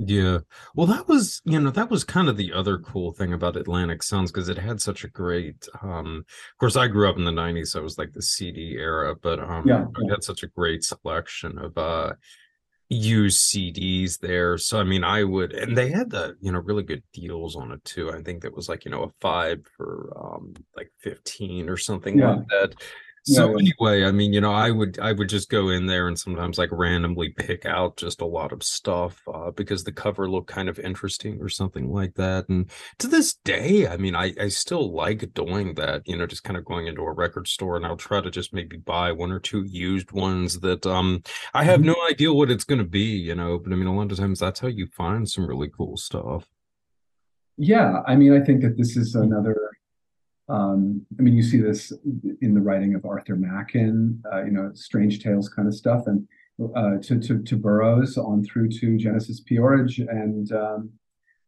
Yeah. 0.01 0.39
Well, 0.75 0.87
that 0.87 1.09
was, 1.09 1.41
you 1.43 1.59
know, 1.59 1.71
that 1.71 1.89
was 1.89 2.05
kind 2.05 2.29
of 2.29 2.37
the 2.37 2.53
other 2.53 2.77
cool 2.77 3.11
thing 3.11 3.33
about 3.33 3.57
Atlantic 3.57 4.01
Sounds 4.01 4.31
because 4.31 4.47
it 4.47 4.57
had 4.57 4.79
such 4.81 5.03
a 5.03 5.09
great 5.09 5.67
um 5.81 6.19
of 6.27 6.57
course 6.57 6.77
I 6.77 6.87
grew 6.87 7.09
up 7.09 7.17
in 7.17 7.25
the 7.25 7.31
90s, 7.31 7.71
so 7.73 7.79
it 7.81 7.83
was 7.83 7.97
like 7.97 8.13
the 8.13 8.21
CD 8.21 8.75
era, 8.77 9.13
but 9.15 9.39
um 9.41 9.67
Yeah, 9.67 9.87
it 9.97 10.09
had 10.09 10.23
such 10.23 10.41
a 10.43 10.47
great 10.47 10.83
selection 10.85 11.57
of 11.57 11.77
uh 11.77 12.13
used 12.89 13.39
CDs 13.39 14.19
there. 14.19 14.57
So 14.57 14.79
I 14.79 14.83
mean 14.85 15.03
I 15.03 15.23
would 15.25 15.53
and 15.53 15.77
they 15.77 15.89
had 15.91 16.11
the, 16.11 16.37
you 16.41 16.51
know, 16.51 16.59
really 16.59 16.83
good 16.83 17.03
deals 17.13 17.55
on 17.55 17.71
it 17.71 17.83
too. 17.85 18.11
I 18.11 18.21
think 18.23 18.43
that 18.43 18.55
was 18.55 18.69
like, 18.69 18.85
you 18.85 18.91
know, 18.91 19.03
a 19.03 19.11
five 19.21 19.65
for 19.77 20.13
um 20.17 20.53
like 20.77 20.91
15 20.99 21.69
or 21.69 21.77
something 21.77 22.17
Yeah, 22.17 22.27
like 22.27 22.39
that. 22.51 22.75
So 23.23 23.57
anyway, 23.57 24.05
I 24.05 24.11
mean, 24.11 24.33
you 24.33 24.41
know, 24.41 24.51
I 24.51 24.71
would 24.71 24.97
I 24.99 25.11
would 25.11 25.29
just 25.29 25.49
go 25.49 25.69
in 25.69 25.85
there 25.85 26.07
and 26.07 26.17
sometimes 26.17 26.57
like 26.57 26.69
randomly 26.71 27.29
pick 27.29 27.65
out 27.65 27.97
just 27.97 28.21
a 28.21 28.25
lot 28.25 28.51
of 28.51 28.63
stuff 28.63 29.21
uh, 29.31 29.51
because 29.51 29.83
the 29.83 29.91
cover 29.91 30.27
looked 30.29 30.49
kind 30.49 30.67
of 30.67 30.79
interesting 30.79 31.39
or 31.41 31.47
something 31.49 31.91
like 31.91 32.15
that. 32.15 32.49
And 32.49 32.71
to 32.97 33.07
this 33.07 33.35
day, 33.45 33.87
I 33.87 33.97
mean, 33.97 34.15
I 34.15 34.33
I 34.39 34.47
still 34.47 34.91
like 34.93 35.33
doing 35.33 35.75
that, 35.75 36.07
you 36.07 36.17
know, 36.17 36.25
just 36.25 36.43
kind 36.43 36.57
of 36.57 36.65
going 36.65 36.87
into 36.87 37.03
a 37.03 37.11
record 37.13 37.47
store 37.47 37.75
and 37.77 37.85
I'll 37.85 37.97
try 37.97 38.19
to 38.21 38.31
just 38.31 38.53
maybe 38.53 38.77
buy 38.77 39.11
one 39.11 39.31
or 39.31 39.39
two 39.39 39.63
used 39.65 40.11
ones 40.11 40.59
that 40.61 40.85
um 40.87 41.21
I 41.53 41.63
have 41.65 41.81
Mhm. 41.81 41.85
no 41.85 41.95
idea 42.09 42.33
what 42.33 42.49
it's 42.51 42.63
going 42.63 42.79
to 42.79 42.85
be, 42.85 43.01
you 43.17 43.35
know, 43.35 43.59
but 43.59 43.71
I 43.73 43.75
mean, 43.75 43.87
a 43.87 43.95
lot 43.95 44.11
of 44.11 44.17
times 44.17 44.39
that's 44.39 44.59
how 44.61 44.67
you 44.69 44.87
find 44.87 45.29
some 45.29 45.45
really 45.47 45.69
cool 45.69 45.97
stuff. 45.97 46.47
Yeah, 47.57 48.01
I 48.07 48.15
mean, 48.15 48.33
I 48.33 48.43
think 48.43 48.61
that 48.61 48.77
this 48.77 48.95
is 48.97 49.15
another. 49.15 49.55
Um, 50.49 51.05
I 51.17 51.21
mean, 51.21 51.35
you 51.35 51.43
see 51.43 51.59
this 51.59 51.93
in 52.41 52.53
the 52.53 52.61
writing 52.61 52.95
of 52.95 53.05
Arthur 53.05 53.35
Machen, 53.35 54.21
uh, 54.31 54.43
you 54.43 54.51
know, 54.51 54.71
Strange 54.73 55.21
Tales 55.23 55.47
kind 55.47 55.67
of 55.67 55.75
stuff, 55.75 56.07
and 56.07 56.27
uh, 56.75 56.97
to 57.03 57.19
to 57.19 57.41
to 57.43 57.55
Burroughs 57.55 58.17
on 58.17 58.43
through 58.43 58.69
to 58.69 58.97
Genesis 58.97 59.41
P-Orridge, 59.41 59.99
and 59.99 60.51
um, 60.51 60.89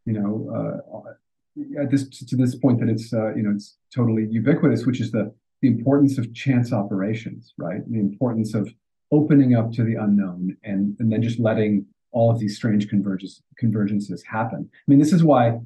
you 0.06 0.14
know, 0.14 0.84
uh, 0.96 1.82
at 1.82 1.92
this 1.92 2.08
to 2.10 2.36
this 2.36 2.56
point 2.56 2.80
that 2.80 2.90
it's 2.90 3.12
uh, 3.14 3.34
you 3.36 3.44
know 3.44 3.52
it's 3.52 3.78
totally 3.94 4.28
ubiquitous, 4.30 4.86
which 4.86 5.02
is 5.02 5.12
the 5.12 5.34
the 5.62 5.68
importance 5.68 6.18
of 6.18 6.34
chance 6.34 6.72
operations, 6.72 7.54
right? 7.58 7.82
The 7.90 8.00
importance 8.00 8.54
of 8.54 8.74
opening 9.12 9.56
up 9.56 9.72
to 9.74 9.84
the 9.84 9.96
unknown 9.96 10.58
and 10.64 10.96
and 11.00 11.12
then 11.12 11.22
just 11.22 11.40
letting 11.40 11.86
all 12.12 12.30
of 12.30 12.40
these 12.40 12.56
strange 12.56 12.88
convergences 12.88 14.22
happen. 14.26 14.70
I 14.72 14.86
mean, 14.88 15.00
this 15.00 15.14
is 15.14 15.24
why 15.24 15.60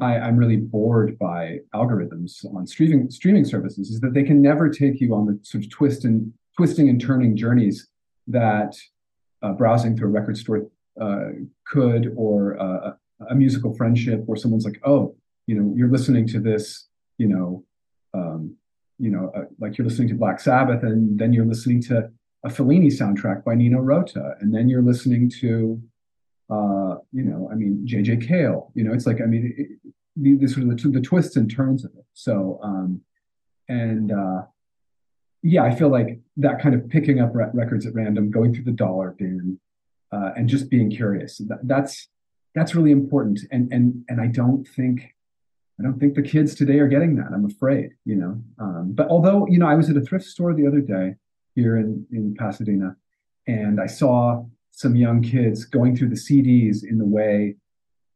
I, 0.00 0.18
I'm 0.18 0.36
really 0.36 0.56
bored 0.56 1.18
by 1.18 1.58
algorithms 1.74 2.44
on 2.54 2.66
streaming 2.66 3.10
streaming 3.10 3.44
services, 3.44 3.90
is 3.90 4.00
that 4.00 4.14
they 4.14 4.22
can 4.22 4.40
never 4.40 4.68
take 4.68 5.00
you 5.00 5.14
on 5.14 5.26
the 5.26 5.38
sort 5.42 5.64
of 5.64 5.70
twist 5.70 6.04
and 6.04 6.32
twisting 6.56 6.88
and 6.88 7.00
turning 7.00 7.36
journeys 7.36 7.88
that 8.26 8.76
uh, 9.42 9.52
browsing 9.52 9.96
through 9.96 10.08
a 10.08 10.12
record 10.12 10.36
store 10.36 10.66
uh, 11.00 11.28
could, 11.66 12.12
or 12.16 12.60
uh, 12.60 12.92
a 13.28 13.34
musical 13.34 13.74
friendship, 13.74 14.22
where 14.26 14.36
someone's 14.36 14.64
like, 14.64 14.80
oh, 14.84 15.14
you 15.46 15.54
know, 15.54 15.72
you're 15.76 15.90
listening 15.90 16.26
to 16.28 16.40
this, 16.40 16.88
you 17.18 17.28
know, 17.28 17.64
um, 18.14 18.54
you 18.98 19.10
know, 19.10 19.32
uh, 19.34 19.44
like 19.58 19.78
you're 19.78 19.86
listening 19.86 20.08
to 20.08 20.14
Black 20.14 20.40
Sabbath, 20.40 20.82
and 20.82 21.18
then 21.18 21.32
you're 21.32 21.46
listening 21.46 21.80
to 21.82 22.10
a 22.44 22.48
Fellini 22.48 22.86
soundtrack 22.86 23.44
by 23.44 23.54
Nino 23.54 23.78
Rota, 23.78 24.34
and 24.40 24.54
then 24.54 24.68
you're 24.68 24.82
listening 24.82 25.30
to, 25.40 25.80
uh, 26.50 26.96
you 27.12 27.22
know, 27.22 27.48
I 27.50 27.54
mean, 27.54 27.86
J.J. 27.86 28.26
Cale. 28.26 28.72
You 28.74 28.84
know, 28.84 28.92
it's 28.92 29.06
like, 29.06 29.20
I 29.20 29.26
mean, 29.26 29.54
it, 29.56 29.92
the, 30.16 30.36
the 30.36 30.48
sort 30.48 30.68
of 30.68 30.76
the, 30.76 30.88
the, 30.88 31.00
twists 31.00 31.36
and 31.36 31.50
turns 31.50 31.84
of 31.84 31.92
it. 31.96 32.04
So, 32.12 32.58
um, 32.62 33.02
and 33.68 34.10
uh, 34.10 34.42
yeah, 35.42 35.62
I 35.62 35.74
feel 35.74 35.88
like 35.88 36.18
that 36.38 36.60
kind 36.60 36.74
of 36.74 36.88
picking 36.88 37.20
up 37.20 37.30
re- 37.34 37.50
records 37.54 37.86
at 37.86 37.94
random, 37.94 38.30
going 38.30 38.52
through 38.52 38.64
the 38.64 38.72
dollar 38.72 39.12
bin, 39.16 39.60
uh, 40.12 40.30
and 40.36 40.48
just 40.48 40.68
being 40.68 40.90
curious. 40.90 41.38
That, 41.38 41.60
that's 41.62 42.08
that's 42.54 42.74
really 42.74 42.90
important. 42.90 43.40
And 43.52 43.72
and 43.72 44.04
and 44.08 44.20
I 44.20 44.26
don't 44.26 44.66
think 44.66 45.14
I 45.78 45.84
don't 45.84 46.00
think 46.00 46.14
the 46.14 46.22
kids 46.22 46.54
today 46.54 46.80
are 46.80 46.88
getting 46.88 47.14
that. 47.16 47.28
I'm 47.32 47.44
afraid, 47.44 47.90
you 48.04 48.16
know. 48.16 48.42
Um, 48.58 48.92
but 48.92 49.08
although 49.08 49.46
you 49.46 49.58
know, 49.58 49.68
I 49.68 49.76
was 49.76 49.88
at 49.88 49.96
a 49.96 50.00
thrift 50.00 50.26
store 50.26 50.52
the 50.52 50.66
other 50.66 50.80
day 50.80 51.14
here 51.54 51.76
in 51.76 52.06
in 52.10 52.34
Pasadena, 52.34 52.96
and 53.46 53.80
I 53.80 53.86
saw 53.86 54.44
some 54.70 54.96
young 54.96 55.22
kids 55.22 55.64
going 55.64 55.96
through 55.96 56.08
the 56.08 56.14
CDs 56.14 56.84
in 56.84 56.98
the 56.98 57.04
way 57.04 57.56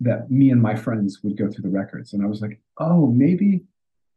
that 0.00 0.30
me 0.30 0.50
and 0.50 0.60
my 0.60 0.74
friends 0.74 1.20
would 1.22 1.36
go 1.36 1.50
through 1.50 1.62
the 1.62 1.76
records, 1.76 2.12
and 2.12 2.22
I 2.22 2.26
was 2.26 2.40
like, 2.40 2.60
oh, 2.78 3.06
maybe 3.06 3.64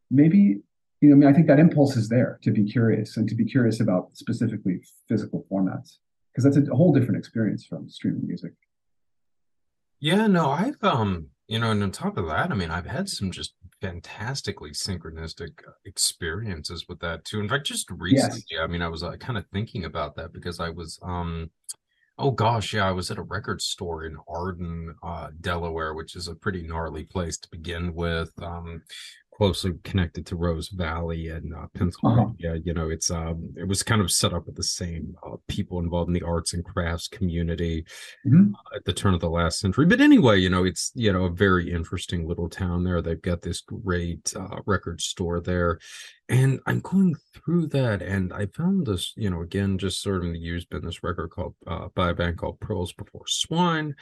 maybe 0.09 0.61
you 1.01 1.09
know, 1.09 1.15
I 1.15 1.19
mean, 1.19 1.29
I 1.29 1.33
think 1.33 1.47
that 1.47 1.59
impulse 1.59 1.95
is 1.95 2.09
there 2.09 2.39
to 2.41 2.51
be 2.51 2.63
curious 2.63 3.17
and 3.17 3.29
to 3.29 3.35
be 3.35 3.45
curious 3.45 3.79
about 3.79 4.09
specifically 4.13 4.81
physical 5.07 5.45
formats 5.51 5.97
because 6.31 6.43
that's 6.43 6.57
a 6.57 6.75
whole 6.75 6.91
different 6.93 7.17
experience 7.17 7.65
from 7.65 7.89
streaming 7.89 8.25
music. 8.25 8.53
Yeah, 9.99 10.27
no, 10.27 10.49
I've 10.49 10.83
um, 10.83 11.27
you 11.47 11.59
know, 11.59 11.71
and 11.71 11.81
on 11.83 11.91
top 11.91 12.17
of 12.17 12.27
that, 12.27 12.51
I 12.51 12.55
mean, 12.55 12.71
I've 12.71 12.85
had 12.85 13.09
some 13.09 13.31
just 13.31 13.53
fantastically 13.81 14.71
synchronistic 14.71 15.59
uh, 15.67 15.71
experiences 15.85 16.85
with 16.89 16.99
that 16.99 17.25
too. 17.25 17.39
In 17.39 17.47
fact, 17.47 17.65
just 17.67 17.89
recently, 17.91 18.43
Yes. 18.49 18.61
I 18.61 18.67
mean, 18.67 18.81
I 18.81 18.87
was 18.87 19.03
uh, 19.03 19.11
kind 19.17 19.37
of 19.37 19.45
thinking 19.53 19.85
about 19.85 20.15
that 20.15 20.33
because 20.33 20.59
I 20.59 20.69
was 20.69 20.99
um, 21.03 21.51
oh 22.17 22.31
gosh, 22.31 22.73
yeah, 22.73 22.87
I 22.87 22.91
was 22.91 23.11
at 23.11 23.17
a 23.17 23.23
record 23.23 23.61
store 23.61 24.05
in 24.05 24.17
Arden, 24.27 24.95
uh, 25.03 25.29
Delaware, 25.41 25.93
which 25.93 26.15
is 26.15 26.27
a 26.27 26.35
pretty 26.35 26.63
gnarly 26.63 27.03
place 27.03 27.37
to 27.37 27.49
begin 27.49 27.93
with. 27.93 28.31
Um, 28.41 28.81
closely 29.37 29.71
connected 29.83 30.25
to 30.25 30.35
Rose 30.35 30.69
Valley 30.69 31.27
and 31.29 31.53
uh, 31.53 31.57
Uh-huh. 31.57 31.67
Pennsylvania. 31.75 32.59
You 32.65 32.73
know, 32.73 32.89
it's 32.89 33.11
um, 33.11 33.53
it 33.55 33.67
was 33.67 33.83
kind 33.83 34.01
of 34.01 34.11
set 34.11 34.33
up 34.33 34.47
with 34.47 34.55
the 34.55 34.63
same 34.63 35.15
uh, 35.23 35.35
people 35.47 35.79
involved 35.79 36.07
in 36.09 36.13
the 36.13 36.23
arts 36.23 36.53
and 36.53 36.65
crafts 36.65 37.07
community 37.07 37.85
Mhm. 38.25 38.53
at 38.75 38.83
the 38.85 38.93
turn 38.93 39.13
of 39.13 39.19
the 39.21 39.29
last 39.29 39.59
century. 39.59 39.85
But 39.85 40.01
anyway, 40.01 40.39
you 40.39 40.49
know, 40.49 40.63
it's 40.65 40.91
you 40.95 41.13
know 41.13 41.25
a 41.25 41.29
very 41.29 41.71
interesting 41.71 42.27
little 42.27 42.49
town 42.49 42.83
there. 42.83 42.99
They've 43.01 43.21
got 43.21 43.43
this 43.43 43.61
great 43.61 44.33
uh, 44.35 44.59
record 44.65 45.01
store 45.01 45.39
there, 45.39 45.77
and 46.29 46.59
I'm 46.65 46.79
going 46.79 47.15
through 47.35 47.67
that, 47.67 48.01
and 48.01 48.33
I 48.33 48.47
found 48.47 48.87
this, 48.87 49.13
you 49.15 49.29
know, 49.29 49.41
again, 49.41 49.77
just 49.77 50.01
sort 50.01 50.17
of 50.17 50.23
in 50.23 50.33
the 50.33 50.39
used 50.39 50.67
this 50.71 51.03
record 51.03 51.29
called 51.29 51.53
uh, 51.67 51.89
by 51.93 52.09
a 52.09 52.13
band 52.15 52.37
called 52.39 52.59
Pearls 52.59 52.91
Before 52.93 53.27
Swine, 53.27 53.95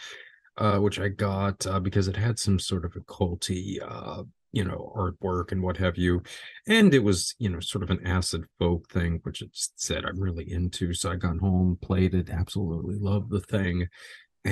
uh, 0.58 0.78
which 0.80 0.98
I 1.00 1.10
got 1.10 1.68
uh, 1.68 1.82
because 1.82 2.08
it 2.08 2.16
had 2.16 2.40
some 2.40 2.58
sort 2.58 2.86
of 2.86 2.94
occulty. 2.94 3.80
Uh, 3.86 4.24
you 4.56 4.66
know, 4.66 4.92
artwork 4.98 5.52
and 5.52 5.62
what 5.64 5.78
have 5.78 5.98
you. 5.98 6.24
And 6.68 6.94
it 6.96 7.04
was, 7.04 7.36
you 7.40 7.50
know, 7.50 7.60
sort 7.62 7.84
of 7.84 7.92
an 7.92 8.06
acid 8.08 8.46
folk 8.60 8.90
thing, 8.90 9.20
which 9.24 9.44
it 9.44 9.52
said 9.54 10.06
I'm 10.06 10.20
really 10.20 10.52
into. 10.52 10.94
So 10.96 11.12
I 11.12 11.18
got 11.18 11.38
home, 11.40 11.78
played 11.82 12.16
it, 12.16 12.32
absolutely 12.32 12.98
loved 12.98 13.30
the 13.32 13.42
thing 13.42 13.88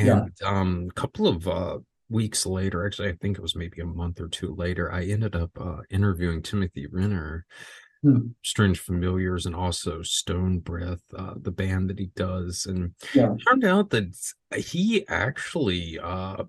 Yeah. 0.01 0.25
and 0.25 0.33
um, 0.43 0.87
a 0.89 0.93
couple 0.93 1.27
of 1.27 1.47
uh, 1.47 1.79
weeks 2.09 2.45
later, 2.45 2.85
actually, 2.85 3.09
I 3.09 3.17
think 3.21 3.37
it 3.37 3.41
was 3.41 3.55
maybe 3.55 3.81
a 3.81 3.85
month 3.85 4.19
or 4.19 4.27
two 4.27 4.55
later, 4.55 4.91
I 4.91 5.05
ended 5.05 5.35
up 5.35 5.51
uh, 5.59 5.77
interviewing 5.89 6.41
Timothy 6.41 6.87
Renner, 6.87 7.45
Hmm. 8.03 8.33
Strange 8.43 8.79
Familiars, 8.79 9.45
and 9.45 9.55
also 9.55 10.01
Stone 10.01 10.59
Breath, 10.59 11.01
uh, 11.15 11.35
the 11.37 11.51
band 11.51 11.89
that 11.89 11.99
he 11.99 12.07
does. 12.15 12.65
And 12.65 12.93
Yeah. 13.13 13.37
it 13.37 13.43
turned 13.47 13.63
out 13.63 13.89
that 13.91 14.15
he 14.57 15.07
actually 15.07 15.97
uh, 15.99 16.43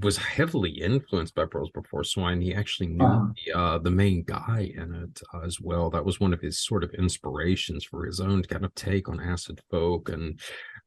was 0.00 0.16
heavily 0.16 0.70
influenced 0.70 1.34
by 1.34 1.44
Pearls 1.46 1.70
Before 1.74 2.04
Swine. 2.04 2.40
He 2.40 2.54
actually 2.54 2.88
knew 2.88 3.04
Uh-huh. 3.04 3.32
the, 3.46 3.58
uh, 3.58 3.78
the 3.78 3.90
main 3.90 4.22
guy 4.24 4.72
in 4.74 4.94
it 4.94 5.20
uh, 5.34 5.40
as 5.40 5.60
well. 5.60 5.90
That 5.90 6.04
was 6.04 6.20
one 6.20 6.32
of 6.32 6.40
his 6.40 6.60
sort 6.60 6.84
of 6.84 6.94
inspirations 6.94 7.84
for 7.84 8.06
his 8.06 8.20
own 8.20 8.42
kind 8.44 8.64
of 8.64 8.74
take 8.74 9.08
on 9.08 9.20
acid 9.20 9.60
folk 9.70 10.08
and 10.08 10.40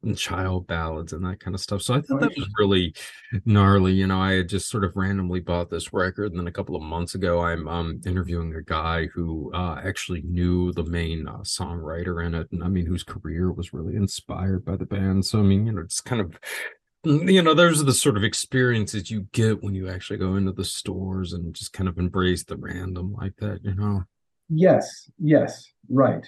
and 0.04 0.18
child 0.18 0.68
ballads 0.68 1.14
and 1.14 1.26
that 1.26 1.40
kind 1.40 1.56
of 1.56 1.62
stuff. 1.62 1.82
So 1.82 1.94
I 1.96 2.02
thought 2.02 2.20
that 2.22 2.38
was 2.38 2.48
really 2.60 2.94
gnarly. 3.46 3.94
You 3.94 4.08
know, 4.08 4.20
I 4.20 4.34
had 4.34 4.50
just 4.50 4.70
sort 4.70 4.84
of 4.84 4.96
randomly 4.96 5.40
bought 5.40 5.70
this 5.70 5.94
record, 5.94 6.32
and 6.32 6.40
then 6.40 6.48
a 6.48 6.52
couple 6.52 6.76
of 6.76 6.84
months 6.84 7.16
ago, 7.16 7.42
I'm 7.42 7.68
um 7.68 8.02
interviewing 8.06 8.54
a 8.56 8.62
guy 8.62 9.08
who 9.08 9.52
uh 9.54 9.82
actually 9.84 10.22
knew 10.24 10.72
the 10.74 10.84
main 10.84 11.28
uh, 11.28 11.40
songwriter 11.40 12.24
in 12.26 12.36
it, 12.36 12.48
and 12.52 12.64
I 12.64 12.68
mean, 12.68 12.86
whose 12.86 13.04
career 13.04 13.52
was 13.52 13.74
really 13.74 13.96
inspired 13.96 14.64
by 14.66 14.76
the 14.76 14.86
band. 14.86 15.26
So 15.26 15.40
I 15.40 15.44
mean, 15.44 15.66
you 15.66 15.72
know, 15.74 15.82
it's 15.82 16.02
kind 16.02 16.22
of 16.22 16.38
you 17.06 17.42
know, 17.42 17.54
those 17.54 17.82
are 17.82 17.86
the 17.86 17.94
sort 17.94 18.18
of 18.18 18.24
experiences 18.24 19.12
you 19.12 19.28
get 19.32 19.64
when 19.64 19.76
you 19.76 19.90
actually 19.90 20.18
go 20.18 20.36
into 20.36 20.52
the 20.52 20.66
stores 20.66 21.34
and 21.34 21.54
just 21.54 21.74
kind 21.74 21.88
of 21.88 21.98
embrace 21.98 22.44
the 22.44 22.58
random 22.58 23.14
like 23.14 23.36
that, 23.38 23.64
you 23.64 23.76
know. 23.76 24.04
Yes. 24.50 25.10
Yes. 25.20 25.68
Right. 25.90 26.26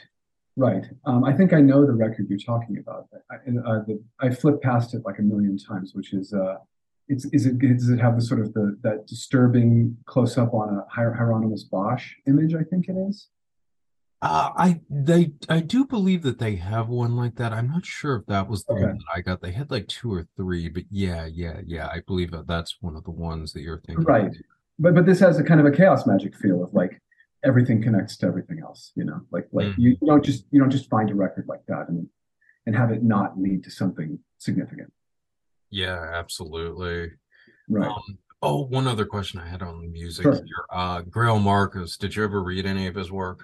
Right. 0.56 0.86
Um, 1.06 1.24
I 1.24 1.34
think 1.34 1.54
I 1.54 1.62
know 1.62 1.86
the 1.86 1.94
record 1.94 2.28
you're 2.30 2.40
talking 2.40 2.78
about. 2.80 3.08
I, 3.30 3.36
uh, 3.36 3.84
the, 3.86 4.04
I 4.20 4.30
flipped 4.32 4.64
past 4.64 4.96
it 4.96 5.04
like 5.06 5.20
a 5.20 5.22
million 5.22 5.58
times, 5.58 5.94
which 5.94 6.14
is 6.14 6.34
uh, 6.34 6.56
it's 7.08 7.26
is 7.26 7.46
it 7.46 7.60
does 7.60 7.90
it 7.90 8.00
have 8.00 8.16
the 8.16 8.24
sort 8.24 8.40
of 8.40 8.54
the 8.54 8.78
that 8.82 9.06
disturbing 9.06 9.96
close 10.06 10.38
up 10.38 10.54
on 10.54 10.70
a 10.70 10.86
Hier- 10.94 11.14
Hieronymus 11.14 11.64
Bosch 11.64 12.14
image? 12.26 12.56
I 12.56 12.64
think 12.64 12.90
it 12.90 12.96
is. 13.08 13.30
Uh, 14.22 14.50
I 14.56 14.82
they 14.90 15.34
I 15.48 15.60
do 15.60 15.86
believe 15.86 16.24
that 16.24 16.40
they 16.40 16.56
have 16.56 16.90
one 16.90 17.16
like 17.16 17.36
that. 17.36 17.54
I'm 17.54 17.68
not 17.70 17.86
sure 17.86 18.16
if 18.16 18.26
that 18.26 18.48
was 18.50 18.64
the 18.66 18.74
one 18.74 18.98
that 18.98 19.06
I 19.14 19.22
got. 19.22 19.42
They 19.42 19.52
had 19.52 19.70
like 19.70 19.88
two 19.88 20.12
or 20.12 20.28
three, 20.36 20.70
but 20.70 20.84
yeah, 20.90 21.28
yeah, 21.28 21.62
yeah. 21.66 21.88
I 21.88 22.02
believe 22.08 22.32
that 22.32 22.48
that's 22.48 22.78
one 22.82 22.96
of 22.96 23.04
the 23.04 23.12
ones 23.12 23.54
that 23.54 23.62
you're 23.62 23.82
thinking. 23.82 24.06
Right. 24.06 24.36
But 24.80 24.96
but 24.96 25.06
this 25.06 25.20
has 25.20 25.38
a 25.38 25.44
kind 25.44 25.60
of 25.60 25.68
a 25.68 25.72
chaos 25.72 26.08
magic 26.08 26.36
feel 26.36 26.64
of 26.64 26.74
like 26.74 27.00
everything 27.44 27.82
connects 27.82 28.18
to 28.18 28.26
everything 28.26 28.60
else, 28.60 28.92
you 28.96 29.04
know, 29.06 29.22
like 29.32 29.48
like 29.52 29.68
Mm. 29.68 29.76
you, 29.78 29.90
you 30.02 30.08
don't 30.08 30.26
just 30.26 30.46
you 30.50 30.60
don't 30.60 30.72
just 30.72 30.90
find 30.90 31.12
a 31.12 31.16
record 31.16 31.46
like 31.48 31.66
that 31.68 31.88
and 31.90 32.08
and 32.66 32.76
have 32.76 32.90
it 32.92 33.04
not 33.04 33.40
lead 33.40 33.64
to 33.66 33.72
something 33.72 34.18
significant. 34.40 34.92
Yeah, 35.70 36.12
absolutely. 36.16 37.12
Right. 37.70 37.88
Um, 37.88 38.18
oh, 38.42 38.64
one 38.66 38.88
other 38.88 39.06
question 39.06 39.40
I 39.40 39.48
had 39.48 39.62
on 39.62 39.92
music 39.92 40.24
Sure. 40.24 40.34
here. 40.34 40.66
Uh, 40.72 41.02
Greil 41.04 41.40
Marcus, 41.42 41.98
did 41.98 42.16
you 42.16 42.24
ever 42.24 42.42
read 42.42 42.66
any 42.66 42.88
of 42.88 42.96
his 42.96 43.12
work? 43.12 43.44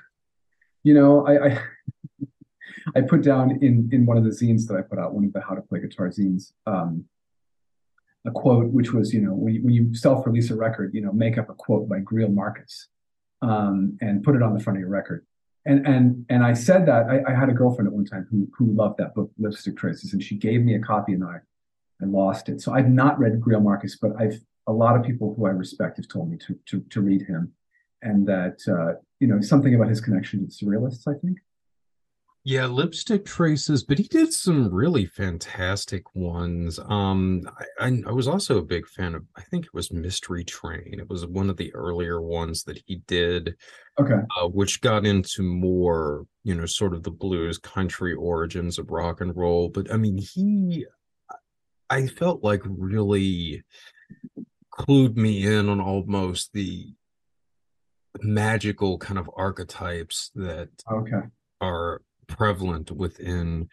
You 0.83 0.93
know, 0.93 1.25
I, 1.25 1.47
I 1.47 1.59
I 2.95 3.01
put 3.01 3.23
down 3.23 3.63
in 3.63 3.89
in 3.91 4.05
one 4.05 4.17
of 4.17 4.23
the 4.23 4.29
zines 4.29 4.67
that 4.67 4.75
I 4.75 4.81
put 4.81 4.99
out, 4.99 5.13
one 5.13 5.25
of 5.25 5.33
the 5.33 5.41
How 5.41 5.55
to 5.55 5.61
Play 5.61 5.79
Guitar 5.79 6.09
zines, 6.09 6.51
um, 6.65 7.05
a 8.25 8.31
quote 8.31 8.67
which 8.71 8.93
was, 8.93 9.13
you 9.13 9.21
know, 9.21 9.33
when 9.33 9.55
you, 9.55 9.63
when 9.63 9.73
you 9.73 9.95
self-release 9.95 10.49
a 10.49 10.55
record, 10.55 10.93
you 10.93 11.01
know, 11.01 11.11
make 11.11 11.37
up 11.37 11.49
a 11.49 11.53
quote 11.53 11.89
by 11.89 11.99
Greil 11.99 12.33
Marcus 12.33 12.87
um, 13.41 13.97
and 14.01 14.23
put 14.23 14.35
it 14.35 14.41
on 14.41 14.53
the 14.53 14.59
front 14.59 14.77
of 14.77 14.81
your 14.81 14.89
record. 14.89 15.25
And 15.65 15.85
and 15.87 16.25
and 16.29 16.43
I 16.43 16.53
said 16.53 16.85
that 16.87 17.05
I, 17.07 17.31
I 17.31 17.33
had 17.33 17.49
a 17.49 17.53
girlfriend 17.53 17.87
at 17.87 17.93
one 17.93 18.05
time 18.05 18.27
who 18.29 18.49
who 18.57 18.73
loved 18.73 18.97
that 18.97 19.15
book, 19.15 19.31
Lipstick 19.37 19.77
Traces, 19.77 20.13
and 20.13 20.21
she 20.21 20.35
gave 20.35 20.61
me 20.61 20.75
a 20.75 20.79
copy, 20.79 21.13
and 21.13 21.23
I 21.23 21.37
I 22.01 22.05
lost 22.05 22.49
it. 22.49 22.59
So 22.59 22.73
I've 22.73 22.89
not 22.89 23.17
read 23.17 23.39
Greil 23.39 23.63
Marcus, 23.63 23.97
but 24.01 24.11
I've 24.19 24.41
a 24.67 24.73
lot 24.73 24.97
of 24.97 25.03
people 25.03 25.33
who 25.35 25.45
I 25.45 25.51
respect 25.51 25.97
have 25.97 26.07
told 26.09 26.29
me 26.29 26.37
to 26.39 26.59
to 26.65 26.81
to 26.89 27.01
read 27.01 27.21
him, 27.21 27.53
and 28.01 28.27
that 28.27 28.59
uh, 28.67 28.99
you 29.23 29.29
know 29.29 29.39
something 29.39 29.73
about 29.73 29.87
his 29.87 30.01
connection 30.01 30.45
to 30.45 30.51
surrealists. 30.51 31.07
I 31.07 31.17
think. 31.17 31.37
Yeah, 32.43 32.65
lipstick 32.65 33.23
traces, 33.23 33.85
but 33.85 33.97
he 33.97 34.03
did 34.03 34.33
some 34.33 34.69
really 34.69 35.05
fantastic 35.05 36.03
ones. 36.13 36.77
Um, 36.77 37.49
I, 37.79 37.85
I, 37.87 38.01
I 38.05 38.11
was 38.11 38.27
also 38.27 38.57
a 38.57 38.65
big 38.65 38.85
fan 38.85 39.15
of, 39.15 39.23
I 39.37 39.43
think 39.43 39.63
it 39.63 39.73
was 39.73 39.93
Mystery 39.93 40.43
Train. 40.43 40.97
It 40.99 41.09
was 41.09 41.25
one 41.25 41.49
of 41.49 41.55
the 41.55 41.73
earlier 41.73 42.21
ones 42.21 42.65
that 42.65 42.83
he 42.85 42.97
did, 43.07 43.55
Okay. 43.97 44.19
uh, 44.37 44.49
which 44.49 44.81
got 44.81 45.05
into 45.05 45.41
more, 45.41 46.27
you 46.43 46.53
know, 46.53 46.65
sort 46.65 46.93
of 46.93 47.03
the 47.03 47.11
blues 47.11 47.57
country 47.57 48.13
origins 48.13 48.77
of 48.77 48.91
rock 48.91 49.21
and 49.21 49.33
roll. 49.37 49.69
But 49.69 49.89
I 49.89 49.95
mean, 49.95 50.17
he, 50.17 50.85
I 51.89 52.07
felt 52.07 52.43
like 52.43 52.61
really 52.65 53.63
clued 54.77 55.15
me 55.15 55.47
in 55.47 55.69
on 55.69 55.79
almost 55.79 56.51
the 56.51 56.93
magical 58.21 58.97
kind 58.97 59.17
of 59.19 59.29
archetypes 59.35 60.31
that 60.35 60.69
Okay. 60.91 61.21
are 61.61 62.01
prevalent 62.27 62.91
within 62.91 63.69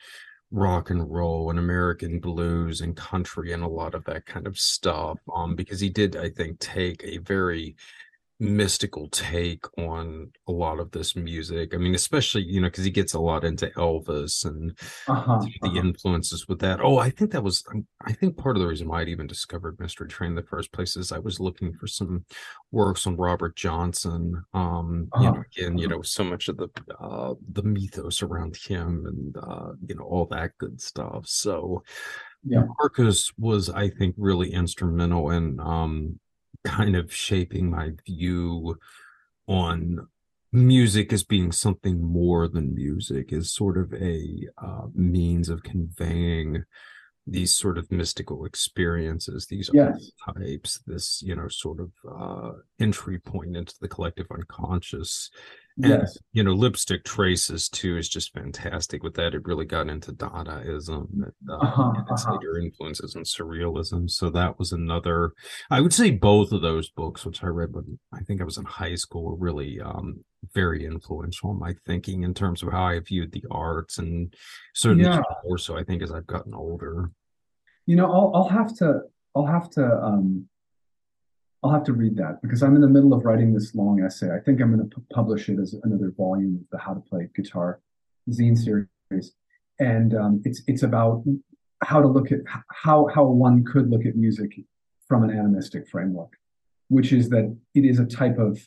rock 0.51 0.91
and 0.91 1.11
roll 1.11 1.51
and 1.51 1.59
American 1.59 2.21
blues 2.21 2.81
and 2.81 2.97
country 2.97 3.53
and 3.53 3.63
a 3.63 3.69
lot 3.69 3.95
of 3.95 4.05
that 4.05 4.27
kind 4.27 4.47
of 4.47 4.59
stuff. 4.59 5.19
Um, 5.35 5.55
because 5.57 5.81
he 5.81 5.89
did, 5.89 6.17
I 6.17 6.31
think, 6.31 6.59
take 6.59 7.03
a 7.05 7.19
very 7.19 7.77
mystical 8.41 9.09
take 9.11 9.65
on 9.79 10.33
a 10.49 10.53
lot 10.53 10.81
of 10.81 10.91
this 10.93 11.15
music. 11.15 11.75
I 11.75 11.77
mean, 11.79 11.95
especially, 11.95 12.43
you 12.45 12.61
know, 12.61 12.69
because 12.69 12.85
he 12.85 12.91
gets 12.91 13.15
a 13.15 13.21
lot 13.21 13.45
into 13.45 13.69
Elvis 13.77 14.45
and 14.45 14.77
Uh-huh, 15.07 15.53
the 15.61 15.69
uh-huh. 15.69 15.77
influences 15.79 16.49
with 16.49 16.59
that. 16.61 16.81
Oh, 16.83 16.99
I 16.99 17.11
think 17.11 17.33
that 17.33 17.45
was, 17.45 17.63
um, 17.73 17.87
I 18.03 18.13
think 18.13 18.37
part 18.37 18.57
of 18.57 18.63
the 18.63 18.69
reason 18.69 18.89
why 18.89 19.03
I'd 19.03 19.09
even 19.09 19.27
discovered 19.27 19.79
Mystery 19.79 20.09
Train 20.09 20.31
in 20.31 20.37
the 20.37 20.43
first 20.43 20.73
place 20.73 20.97
is 20.97 21.13
I 21.13 21.19
was 21.19 21.39
looking 21.41 21.73
for 21.75 21.87
some 21.87 22.25
works 22.73 23.07
on 23.07 23.17
Robert 23.17 23.57
Johnson. 23.57 24.43
Um, 24.55 25.13
you 25.15 25.31
Uh-huh, 25.31 25.33
know, 25.33 25.43
again, 25.53 25.79
you 25.79 25.87
uh-huh. 25.87 25.97
know, 25.97 26.03
so 26.03 26.25
much 26.25 26.49
of 26.49 26.57
the 26.57 26.69
uh 26.99 27.35
the 27.53 27.63
mythos 27.63 28.23
around 28.23 28.57
him 28.57 29.05
and 29.07 29.37
uh, 29.37 29.73
you 29.87 29.95
know, 29.95 30.05
all 30.05 30.27
that 30.27 30.53
good 30.59 30.81
stuff. 30.81 31.27
So 31.27 31.83
Yeah. 32.45 32.67
Marcus 32.79 33.33
was, 33.39 33.69
I 33.71 33.91
think, 33.91 34.15
really 34.19 34.53
instrumental 34.53 35.31
in 35.31 35.61
um 35.61 36.21
kind 36.65 36.97
of 36.97 37.13
shaping 37.13 37.71
my 37.71 37.91
view 38.07 38.79
on 39.47 40.07
music 40.53 41.13
as 41.13 41.23
being 41.23 41.53
something 41.53 42.03
more 42.03 42.49
than 42.49 42.75
music, 42.75 43.33
is 43.33 43.53
sort 43.53 43.79
of 43.79 43.93
a 43.95 44.49
uh, 44.59 44.87
means 44.95 45.49
of 45.49 45.63
conveying 45.63 46.65
these 47.27 47.53
sort 47.53 47.79
of 47.79 47.91
mystical 47.93 48.45
experiences, 48.45 49.47
these 49.47 49.71
Yes. 49.73 50.11
archetypes, 50.27 50.81
this, 50.87 51.23
you 51.23 51.37
know, 51.37 51.49
sort 51.49 51.79
of 51.81 51.93
uh, 52.11 52.53
entry 52.81 53.19
point 53.19 53.57
into 53.57 53.75
the 53.81 53.89
collective 53.89 54.27
unconscious. 54.33 55.31
And, 55.77 55.87
Yes. 56.03 56.19
you 56.33 56.43
know, 56.43 56.53
Lipstick 56.53 57.05
Traces 57.05 57.69
too 57.69 57.97
is 57.97 58.09
just 58.09 58.35
fantastic 58.35 59.03
with 59.03 59.15
that. 59.15 59.35
It 59.35 59.47
really 59.47 59.65
got 59.65 59.89
into 59.89 60.13
Dadaism 60.13 61.09
and, 61.13 61.33
uh, 61.49 61.57
Uh-huh, 61.57 61.93
and 61.97 62.07
its 62.11 62.25
uh-huh. 62.27 62.37
later 62.37 62.59
influences 62.59 63.15
in 63.15 63.23
surrealism. 63.23 64.11
So 64.11 64.29
that 64.31 64.59
was 64.59 64.73
another, 64.73 65.33
I 65.71 65.81
would 65.81 65.95
say 65.95 66.11
both 66.11 66.53
of 66.53 66.61
those 66.61 66.91
books, 66.91 67.25
which 67.25 67.43
I 67.43 67.47
read 67.47 67.73
when 67.73 67.99
I 68.13 68.21
think 68.21 68.41
I 68.41 68.45
was 68.45 68.59
in 68.59 68.65
high 68.65 68.95
school, 68.97 69.23
were 69.25 69.37
really 69.37 69.81
um, 69.81 70.23
very 70.55 70.85
influential 70.85 71.53
in 71.53 71.59
my 71.59 71.75
thinking 71.87 72.25
in 72.25 72.35
terms 72.35 72.63
of 72.63 72.73
how 72.73 72.85
I 72.85 72.99
viewed 73.01 73.33
the 73.33 73.45
arts 73.51 73.99
and 73.99 74.35
certainly 74.75 75.05
Yeah. 75.05 75.23
more 75.45 75.59
so, 75.59 75.79
I 75.79 75.85
think, 75.85 76.03
as 76.03 76.11
I've 76.13 76.27
gotten 76.27 76.53
older. 76.55 77.11
You 77.87 77.97
know, 77.97 78.13
I'll 78.13 78.33
I'll 78.35 78.49
have 78.49 78.77
to 78.79 79.03
I'll 79.35 79.47
have 79.47 79.71
to 79.71 80.03
um 80.05 80.49
I'll 81.63 81.73
have 81.73 81.85
to 81.85 81.93
read 81.93 82.17
that 82.17 82.41
because 82.41 82.63
I'm 82.63 82.75
in 82.75 82.81
the 82.81 82.89
middle 82.89 83.13
of 83.13 83.25
writing 83.25 83.53
this 83.53 83.75
long 83.75 84.03
essay. 84.03 84.35
I 84.35 84.41
think 84.41 84.61
I'm 84.61 84.75
going 84.75 84.89
to 84.89 84.95
pu- 84.95 85.05
publish 85.13 85.49
it 85.49 85.59
as 85.59 85.75
another 85.83 86.11
volume 86.17 86.57
of 86.57 86.71
the 86.71 86.79
How 86.79 86.95
to 86.95 87.01
Play 87.01 87.29
Guitar 87.35 87.81
zine 88.31 88.57
series, 88.57 89.35
and 89.79 90.15
um, 90.15 90.43
it's 90.45 90.63
it's 90.67 90.83
about 90.83 91.23
how 91.83 92.01
to 92.01 92.09
look 92.09 92.33
at 92.33 92.41
how 92.69 93.09
how 93.15 93.25
one 93.25 93.65
could 93.65 93.91
look 93.91 94.07
at 94.07 94.17
music 94.17 94.53
from 95.07 95.23
an 95.23 95.31
animistic 95.31 95.89
framework, 95.89 96.33
which 96.89 97.13
is 97.13 97.29
that 97.29 97.55
it 97.75 97.85
is 97.85 97.99
a 97.99 98.07
type 98.07 98.39
of 98.39 98.59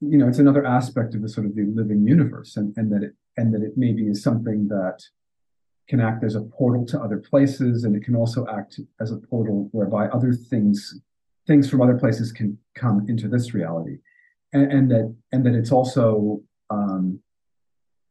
you 0.00 0.16
know 0.16 0.26
it's 0.26 0.38
another 0.38 0.64
aspect 0.64 1.14
of 1.14 1.20
the 1.20 1.28
sort 1.28 1.46
of 1.46 1.54
the 1.54 1.66
living 1.74 2.06
universe, 2.06 2.56
and 2.56 2.74
and 2.78 2.90
that 2.92 3.02
it 3.02 3.14
and 3.36 3.52
that 3.52 3.62
it 3.62 3.74
maybe 3.76 4.06
is 4.06 4.22
something 4.22 4.68
that 4.68 5.02
can 5.86 6.00
act 6.00 6.24
as 6.24 6.34
a 6.34 6.40
portal 6.40 6.86
to 6.86 6.98
other 6.98 7.18
places, 7.18 7.84
and 7.84 7.94
it 7.94 8.02
can 8.02 8.16
also 8.16 8.46
act 8.46 8.80
as 9.02 9.10
a 9.10 9.16
portal 9.16 9.68
whereby 9.72 10.06
other 10.06 10.32
things 10.32 10.98
things 11.46 11.68
from 11.68 11.82
other 11.82 11.98
places 11.98 12.32
can 12.32 12.58
come 12.74 13.06
into 13.08 13.28
this 13.28 13.54
reality, 13.54 13.98
and, 14.52 14.72
and 14.72 14.90
that 14.90 15.14
and 15.32 15.44
that 15.46 15.54
it's 15.54 15.72
also 15.72 16.40
um, 16.70 17.20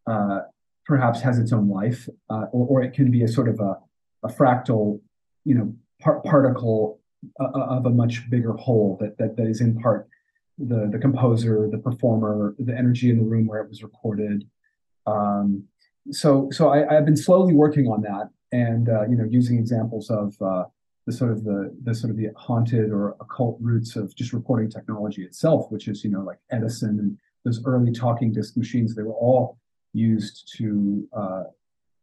uh, 0.08 0.40
perhaps 0.86 1.22
has 1.22 1.40
its 1.40 1.54
own 1.54 1.70
life, 1.70 2.10
uh, 2.30 2.46
or, 2.52 2.68
or 2.68 2.84
it 2.84 2.94
can 2.94 3.10
be 3.12 3.24
a 3.24 3.28
sort 3.28 3.48
of 3.48 3.60
a, 3.60 3.78
a 4.24 4.30
fractal, 4.30 5.00
you 5.46 5.56
know, 5.56 5.74
par- 6.02 6.22
particle 6.22 7.00
uh, 7.40 7.48
of 7.54 7.86
a 7.86 7.90
much 7.90 8.30
bigger 8.30 8.54
whole 8.54 8.98
that, 9.00 9.18
that 9.18 9.38
that 9.38 9.48
is 9.48 9.62
in 9.62 9.80
part 9.80 10.08
the 10.58 10.90
the 10.92 11.00
composer, 11.00 11.70
the 11.72 11.78
performer, 11.78 12.56
the 12.60 12.76
energy 12.78 13.10
in 13.10 13.18
the 13.18 13.24
room 13.24 13.48
where 13.48 13.62
it 13.62 13.70
was 13.70 13.82
recorded. 13.84 14.48
Um, 15.08 15.64
so 16.12 16.50
so 16.52 16.70
I, 16.70 16.98
I've 16.98 17.06
been 17.06 17.18
slowly 17.18 17.54
working 17.54 17.88
on 17.88 18.02
that, 18.02 18.30
and 18.52 18.90
uh, 18.90 19.04
you 19.10 19.16
know, 19.16 19.26
using 19.30 19.58
examples 19.58 20.10
of 20.10 20.36
uh, 20.42 20.66
the 21.06 21.12
sort 21.12 21.32
of 21.32 21.44
the 21.44 21.76
the 21.84 21.94
sort 21.94 22.12
of 22.12 22.18
the 22.18 22.30
haunted 22.36 22.90
or 22.92 23.16
occult 23.20 23.58
roots 23.60 23.96
of 23.96 24.16
just 24.16 24.34
recording 24.34 24.70
technology 24.70 25.24
itself, 25.24 25.70
which 25.70 25.88
is 25.88 26.04
you 26.04 26.10
know 26.10 26.22
like 26.22 26.40
Edison 26.52 27.00
and 27.00 27.18
those 27.44 27.64
early 27.66 27.92
talking 27.92 28.32
disc 28.32 28.56
machines. 28.56 28.96
They 28.96 29.04
were 29.04 29.14
all 29.14 29.58
used 29.94 30.52
to 30.58 31.08
uh, 31.14 31.44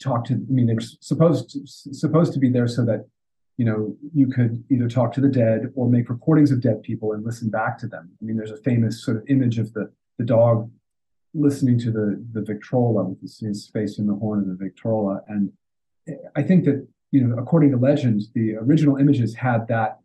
talk 0.02 0.24
to. 0.26 0.34
I 0.34 0.52
mean, 0.52 0.66
they 0.66 0.74
were 0.74 0.80
supposed 0.80 1.50
to, 1.50 1.60
supposed 1.66 2.32
to 2.34 2.38
be 2.38 2.50
there 2.50 2.68
so 2.68 2.84
that 2.84 3.06
you 3.56 3.64
know 3.64 3.96
you 4.14 4.26
could 4.26 4.62
either 4.70 4.88
talk 4.88 5.12
to 5.14 5.20
the 5.20 5.28
dead 5.28 5.72
or 5.74 5.88
make 5.88 6.10
recordings 6.10 6.50
of 6.50 6.60
dead 6.60 6.82
people 6.82 7.12
and 7.12 7.24
listen 7.24 7.48
back 7.48 7.78
to 7.78 7.86
them. 7.86 8.10
I 8.20 8.24
mean, 8.24 8.36
there's 8.36 8.50
a 8.50 8.56
famous 8.58 9.02
sort 9.02 9.16
of 9.16 9.24
image 9.28 9.58
of 9.58 9.72
the 9.72 9.90
the 10.18 10.24
dog 10.24 10.70
listening 11.32 11.78
to 11.78 11.90
the 11.90 12.22
the 12.32 12.42
Victrola 12.42 13.04
with 13.04 13.20
his 13.22 13.70
face 13.72 13.98
in 13.98 14.06
the 14.06 14.14
horn 14.14 14.40
of 14.40 14.46
the 14.46 14.62
Victrola, 14.62 15.22
and 15.26 15.52
I 16.36 16.42
think 16.42 16.64
that 16.66 16.86
you 17.10 17.24
know, 17.24 17.38
according 17.38 17.70
to 17.72 17.76
legends, 17.76 18.30
the 18.34 18.56
original 18.56 18.96
images 18.96 19.34
had 19.34 19.66
that 19.68 19.98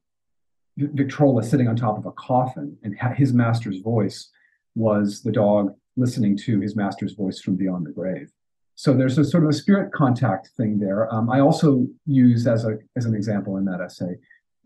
Victrola 0.77 1.43
sitting 1.43 1.67
on 1.67 1.75
top 1.75 1.97
of 1.97 2.05
a 2.05 2.11
coffin, 2.11 2.77
and 2.83 2.95
his 3.15 3.33
master's 3.33 3.79
voice 3.79 4.29
was 4.75 5.21
the 5.21 5.31
dog 5.31 5.73
listening 5.95 6.35
to 6.35 6.60
his 6.60 6.75
master's 6.75 7.13
voice 7.13 7.39
from 7.39 7.56
beyond 7.56 7.85
the 7.85 7.91
grave. 7.91 8.29
So 8.75 8.93
there's 8.93 9.17
a 9.17 9.23
sort 9.23 9.43
of 9.43 9.49
a 9.49 9.53
spirit 9.53 9.93
contact 9.93 10.49
thing 10.58 10.79
there. 10.79 11.13
Um, 11.13 11.29
I 11.29 11.39
also 11.39 11.87
use 12.06 12.45
as 12.45 12.65
a 12.65 12.77
as 12.97 13.06
an 13.06 13.15
example 13.15 13.56
in 13.58 13.65
that 13.65 13.79
essay 13.79 14.17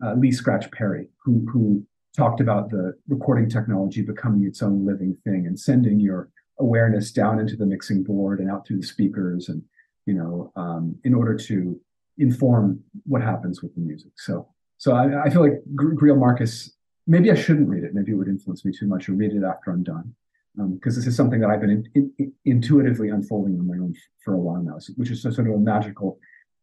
uh, 0.04 0.14
Lee 0.14 0.32
Scratch 0.32 0.70
Perry, 0.72 1.08
who 1.24 1.46
who 1.52 1.84
talked 2.16 2.40
about 2.40 2.70
the 2.70 2.94
recording 3.08 3.48
technology 3.48 4.02
becoming 4.02 4.44
its 4.44 4.62
own 4.62 4.84
living 4.84 5.16
thing 5.24 5.46
and 5.46 5.58
sending 5.58 6.00
your 6.00 6.28
awareness 6.58 7.12
down 7.12 7.38
into 7.38 7.56
the 7.56 7.64
mixing 7.64 8.02
board 8.02 8.40
and 8.40 8.50
out 8.50 8.66
through 8.66 8.80
the 8.80 8.86
speakers, 8.86 9.48
and 9.48 9.62
you 10.06 10.14
know, 10.14 10.52
um, 10.56 10.96
in 11.04 11.14
order 11.14 11.36
to 11.36 11.80
inform 12.20 12.82
what 13.04 13.22
happens 13.22 13.62
with 13.62 13.74
the 13.74 13.80
music. 13.80 14.12
So 14.16 14.48
so 14.78 14.94
I, 14.94 15.24
I 15.24 15.30
feel 15.30 15.42
like 15.42 15.62
Greil 15.74 16.18
Marcus. 16.18 16.72
Maybe 17.06 17.30
I 17.30 17.34
shouldn't 17.34 17.68
read 17.68 17.82
it. 17.82 17.92
Maybe 17.92 18.12
it 18.12 18.14
would 18.14 18.28
influence 18.28 18.64
me 18.64 18.72
too 18.78 18.86
much, 18.86 19.08
or 19.08 19.12
read 19.12 19.32
it 19.32 19.42
after 19.42 19.72
I'm 19.72 19.82
done 19.82 20.14
because 20.56 20.96
um, 20.96 21.00
this 21.00 21.06
is 21.06 21.16
something 21.16 21.40
that 21.40 21.50
I've 21.50 21.60
been 21.60 21.84
in, 21.94 22.12
in, 22.18 22.32
intuitively 22.44 23.08
unfolding 23.08 23.54
on 23.58 23.66
my 23.66 23.74
own 23.74 23.94
for 24.24 24.34
a 24.34 24.38
while 24.38 24.62
now, 24.62 24.78
which 24.96 25.10
is 25.10 25.24
a, 25.24 25.32
sort 25.32 25.48
of 25.48 25.54
a 25.54 25.58
magical, 25.58 26.18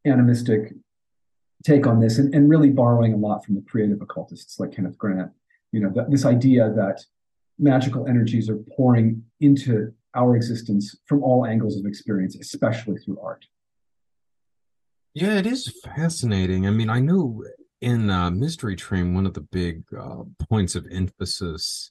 animistic 0.05 0.73
take 1.63 1.87
on 1.87 1.99
this, 1.99 2.17
and, 2.17 2.33
and 2.33 2.49
really 2.49 2.69
borrowing 2.69 3.13
a 3.13 3.17
lot 3.17 3.45
from 3.45 3.55
the 3.55 3.61
creative 3.61 4.01
occultists 4.01 4.59
like 4.59 4.71
Kenneth 4.71 4.97
Grant. 4.97 5.31
You 5.71 5.81
know, 5.81 6.05
this 6.09 6.25
idea 6.25 6.71
that 6.75 7.03
magical 7.59 8.07
energies 8.07 8.49
are 8.49 8.57
pouring 8.75 9.23
into 9.39 9.93
our 10.15 10.35
existence 10.35 10.95
from 11.05 11.23
all 11.23 11.45
angles 11.45 11.77
of 11.77 11.85
experience, 11.85 12.35
especially 12.35 12.97
through 12.97 13.19
art. 13.19 13.45
Yeah, 15.19 15.39
it 15.39 15.47
is 15.47 15.73
fascinating. 15.83 16.67
I 16.67 16.69
mean, 16.69 16.91
I 16.91 16.99
know 16.99 17.43
in 17.81 18.11
uh, 18.11 18.29
Mystery 18.29 18.75
Train, 18.75 19.15
one 19.15 19.25
of 19.25 19.33
the 19.33 19.41
big 19.41 19.81
uh, 19.99 20.21
points 20.47 20.75
of 20.75 20.85
emphasis 20.91 21.89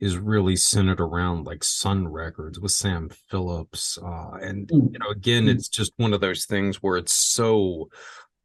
is 0.00 0.18
really 0.18 0.56
centered 0.56 1.00
around 1.00 1.46
like 1.46 1.62
Sun 1.62 2.08
Records 2.08 2.58
with 2.58 2.72
Sam 2.72 3.10
Phillips. 3.30 3.96
Uh, 4.02 4.38
and, 4.42 4.66
mm. 4.66 4.92
you 4.92 4.98
know, 4.98 5.10
again, 5.10 5.44
mm. 5.44 5.50
it's 5.50 5.68
just 5.68 5.92
one 5.98 6.12
of 6.12 6.20
those 6.20 6.46
things 6.46 6.82
where 6.82 6.96
it's 6.96 7.12
so 7.12 7.90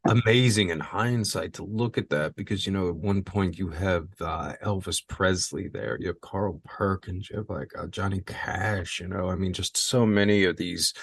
amazing 0.08 0.70
in 0.70 0.80
hindsight 0.80 1.54
to 1.54 1.64
look 1.64 1.98
at 1.98 2.12
that 2.12 2.36
because, 2.36 2.68
you 2.68 2.72
know, 2.72 2.90
at 2.90 2.96
one 2.96 3.24
point 3.24 3.58
you 3.58 3.70
have 3.70 4.06
uh, 4.22 4.54
Elvis 4.64 5.02
Presley 5.08 5.70
there, 5.70 5.98
you 6.00 6.06
have 6.06 6.22
Carl 6.22 6.62
Perkins, 6.66 7.32
you 7.32 7.38
have 7.38 7.50
like 7.50 7.72
uh, 7.76 7.88
Johnny 7.88 8.22
Cash, 8.28 9.00
you 9.00 9.08
know, 9.08 9.32
I 9.32 9.36
mean, 9.36 9.54
just 9.54 9.76
so 9.76 10.06
many 10.06 10.44
of 10.44 10.56
these 10.56 10.94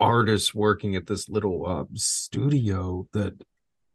artists 0.00 0.54
working 0.54 0.96
at 0.96 1.06
this 1.06 1.28
little 1.28 1.66
uh, 1.66 1.84
studio 1.94 3.06
that 3.12 3.34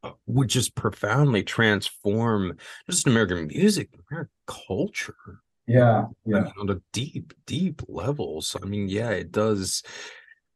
uh, 0.04 0.12
would 0.26 0.50
just 0.50 0.76
profoundly 0.76 1.44
transform 1.44 2.58
just 2.90 3.08
American 3.08 3.48
music, 3.48 3.90
American 4.10 4.34
culture. 4.48 5.42
Yeah, 5.66 6.08
yeah. 6.26 6.50
on 6.60 6.70
a 6.70 6.82
deep, 6.92 7.34
deep 7.46 7.82
levels. 7.88 8.58
I 8.62 8.66
mean, 8.66 8.90
yeah, 8.90 9.12
it 9.12 9.32
does 9.32 9.82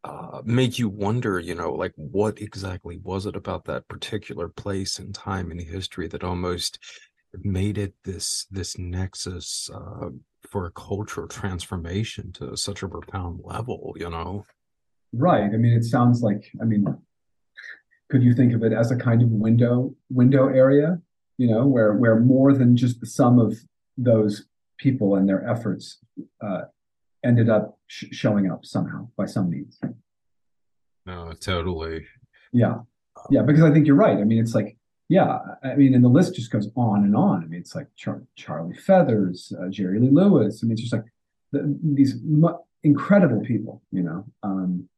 uh, 0.03 0.41
make 0.43 0.77
you 0.77 0.89
wonder, 0.89 1.39
you 1.39 1.55
know, 1.55 1.71
like 1.71 1.93
what 1.95 2.41
exactly 2.41 2.99
was 3.01 3.25
it 3.25 3.35
about 3.35 3.65
that 3.65 3.87
particular 3.87 4.49
place 4.49 4.99
and 4.99 5.15
time 5.15 5.49
in 5.51 5.59
history 5.59 6.07
that 6.09 6.25
almost 6.25 6.79
made 7.43 7.77
it 7.77 7.93
this 8.03 8.47
this 8.51 8.77
nexus 8.77 9.69
uh, 9.73 10.09
for 10.49 10.65
a 10.65 10.71
cultural 10.71 11.27
transformation 11.27 12.31
to 12.33 12.55
such 12.55 12.83
a 12.83 12.87
profound 12.87 13.39
level, 13.43 13.93
you 13.97 14.09
know? 14.09 14.45
Right. 15.13 15.43
I 15.43 15.57
mean, 15.57 15.73
it 15.73 15.83
sounds 15.83 16.21
like. 16.21 16.51
I 16.61 16.65
mean, 16.65 16.85
could 18.09 18.23
you 18.23 18.33
think 18.33 18.53
of 18.53 18.63
it 18.63 18.73
as 18.73 18.91
a 18.91 18.95
kind 18.95 19.21
of 19.21 19.29
window 19.29 19.95
window 20.09 20.47
area? 20.47 21.01
You 21.37 21.47
know, 21.49 21.65
where 21.67 21.93
where 21.93 22.19
more 22.19 22.53
than 22.53 22.75
just 22.75 22.99
the 22.99 23.05
sum 23.05 23.39
of 23.39 23.57
those 23.97 24.45
people 24.77 25.15
and 25.15 25.27
their 25.27 25.47
efforts 25.47 25.99
uh, 26.41 26.61
ended 27.23 27.49
up 27.49 27.79
sh- 27.87 28.05
showing 28.11 28.49
up 28.49 28.65
somehow 28.65 29.09
by 29.17 29.25
some 29.25 29.49
means. 29.49 29.79
No, 31.05 31.31
totally. 31.39 32.05
Yeah, 32.51 32.79
yeah, 33.29 33.41
because 33.41 33.63
I 33.63 33.71
think 33.71 33.87
you're 33.87 33.95
right. 33.95 34.17
I 34.17 34.23
mean, 34.23 34.39
it's 34.39 34.53
like, 34.55 34.77
yeah, 35.09 35.39
I 35.63 35.75
mean, 35.75 35.93
and 35.93 36.03
the 36.03 36.09
list 36.09 36.35
just 36.35 36.51
goes 36.51 36.69
on 36.75 37.03
and 37.03 37.15
on. 37.15 37.43
I 37.43 37.47
mean, 37.47 37.59
it's 37.59 37.75
like 37.75 37.87
Char- 37.95 38.23
Charlie 38.35 38.75
Feathers, 38.75 39.53
uh, 39.59 39.69
Jerry 39.69 39.99
Lee 39.99 40.09
Lewis. 40.09 40.61
I 40.61 40.65
mean, 40.65 40.73
it's 40.73 40.81
just 40.81 40.93
like 40.93 41.05
the, 41.51 41.77
these 41.81 42.15
mu- 42.23 42.57
incredible 42.83 43.41
people, 43.41 43.81
you 43.91 44.03
know. 44.03 44.25
Um, 44.43 44.89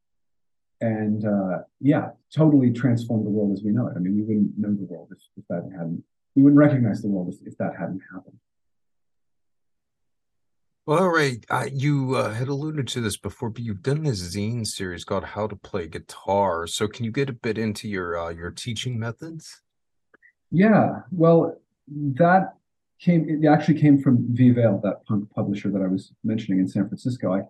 and 0.81 1.25
uh, 1.25 1.59
yeah, 1.81 2.09
totally 2.33 2.71
transformed 2.71 3.25
the 3.25 3.29
world 3.29 3.53
as 3.53 3.63
we 3.63 3.71
know 3.71 3.87
it. 3.87 3.93
I 3.95 3.99
mean, 3.99 4.15
we 4.15 4.23
wouldn't 4.23 4.57
know 4.57 4.73
the 4.73 4.85
world 4.85 5.09
if, 5.11 5.19
if 5.37 5.45
that 5.49 5.69
hadn't. 5.71 6.03
We 6.35 6.43
wouldn't 6.43 6.59
recognize 6.59 7.01
the 7.01 7.09
world 7.09 7.33
if, 7.33 7.45
if 7.45 7.57
that 7.57 7.73
hadn't 7.77 8.01
happened. 8.13 8.37
Well, 10.85 10.99
all 10.99 11.09
right. 11.09 11.45
Uh, 11.49 11.67
you 11.71 12.15
uh, 12.15 12.33
had 12.33 12.47
alluded 12.47 12.87
to 12.89 13.01
this 13.01 13.17
before, 13.17 13.49
but 13.51 13.61
you've 13.61 13.83
done 13.83 14.03
this 14.03 14.35
zine 14.35 14.65
series 14.65 15.03
called 15.03 15.23
"How 15.23 15.47
to 15.47 15.55
Play 15.55 15.87
Guitar." 15.87 16.65
So, 16.65 16.87
can 16.87 17.05
you 17.05 17.11
get 17.11 17.29
a 17.29 17.33
bit 17.33 17.57
into 17.57 17.87
your 17.87 18.17
uh, 18.17 18.29
your 18.29 18.49
teaching 18.49 18.97
methods? 18.97 19.61
Yeah. 20.49 21.01
Well, 21.11 21.59
that 21.87 22.55
came. 22.99 23.27
It 23.29 23.47
actually 23.47 23.79
came 23.79 24.01
from 24.01 24.25
Vale, 24.31 24.79
that 24.83 25.05
punk 25.05 25.29
publisher 25.31 25.69
that 25.69 25.81
I 25.81 25.87
was 25.87 26.11
mentioning 26.23 26.59
in 26.59 26.67
San 26.67 26.87
Francisco. 26.87 27.33
I 27.33 27.41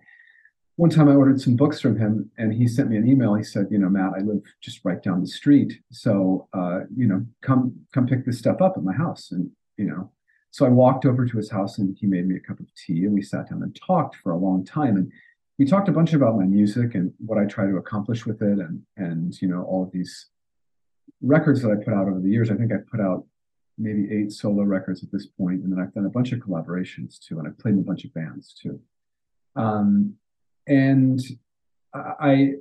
one 0.80 0.90
time 0.90 1.10
I 1.10 1.16
ordered 1.16 1.42
some 1.42 1.58
books 1.58 1.82
from 1.82 1.98
him, 1.98 2.32
and 2.38 2.54
he 2.54 2.66
sent 2.66 2.90
me 2.90 2.96
an 2.96 3.06
email. 3.06 3.36
He 3.36 3.44
said, 3.44 3.68
"You 3.70 3.80
know, 3.80 3.90
Matt, 3.90 4.14
I 4.16 4.22
live 4.22 4.42
just 4.62 4.80
right 4.86 5.04
down 5.04 5.20
the 5.20 5.28
street, 5.28 5.74
so 5.92 6.48
uh, 6.54 6.82
you 6.96 7.06
know, 7.06 7.26
come 7.42 7.76
come 7.94 8.08
pick 8.08 8.26
this 8.26 8.40
stuff 8.40 8.62
up 8.62 8.78
at 8.78 8.84
my 8.84 8.94
house." 8.94 9.32
And 9.32 9.52
you 9.76 9.84
know, 9.84 10.10
so 10.52 10.66
I 10.66 10.70
walked 10.70 11.06
over 11.06 11.26
to 11.26 11.38
his 11.38 11.52
house 11.52 11.80
and 11.80 11.98
he 12.00 12.08
made 12.08 12.26
me 12.30 12.38
a 12.38 12.40
cup 12.40 12.62
of 12.62 12.74
tea 12.76 13.04
and 13.04 13.14
we 13.14 13.22
sat 13.22 13.50
down 13.50 13.62
and 13.62 13.76
talked 13.76 14.16
for 14.24 14.32
a 14.32 14.38
long 14.38 14.64
time. 14.64 14.96
And 14.96 15.12
we 15.58 15.66
talked 15.66 15.90
a 15.90 15.92
bunch 15.92 16.14
about 16.14 16.38
my 16.38 16.46
music 16.46 16.96
and 16.96 17.14
what 17.18 17.38
I 17.38 17.44
try 17.44 17.66
to 17.66 17.76
accomplish 17.76 18.26
with 18.26 18.42
it 18.42 18.60
and 18.60 18.82
and 18.96 19.42
you 19.42 19.50
know 19.50 19.64
all 19.64 19.84
of 19.84 19.92
these 19.92 20.28
records 21.22 21.62
that 21.62 21.72
I 21.72 21.84
put 21.84 21.94
out 21.94 22.08
over 22.08 22.22
the 22.22 22.30
years. 22.30 22.50
I 22.50 22.56
think 22.56 22.72
I 22.72 22.78
put 22.90 23.02
out 23.02 23.26
maybe 23.78 24.08
eight 24.14 24.32
solo 24.32 24.64
records 24.64 25.04
at 25.04 25.12
this 25.12 25.26
point, 25.26 25.62
and 25.62 25.74
then 25.74 25.80
I've 25.82 25.94
done 25.94 26.06
a 26.06 26.16
bunch 26.18 26.32
of 26.32 26.40
collaborations 26.40 27.20
too, 27.20 27.38
and 27.38 27.48
I've 27.50 27.60
played 27.60 27.74
in 27.74 27.82
a 27.82 27.90
bunch 27.92 28.06
of 28.06 28.14
bands 28.14 28.54
too. 28.54 28.80
Um, 29.58 30.16
and 30.70 31.20
I, 31.94 32.52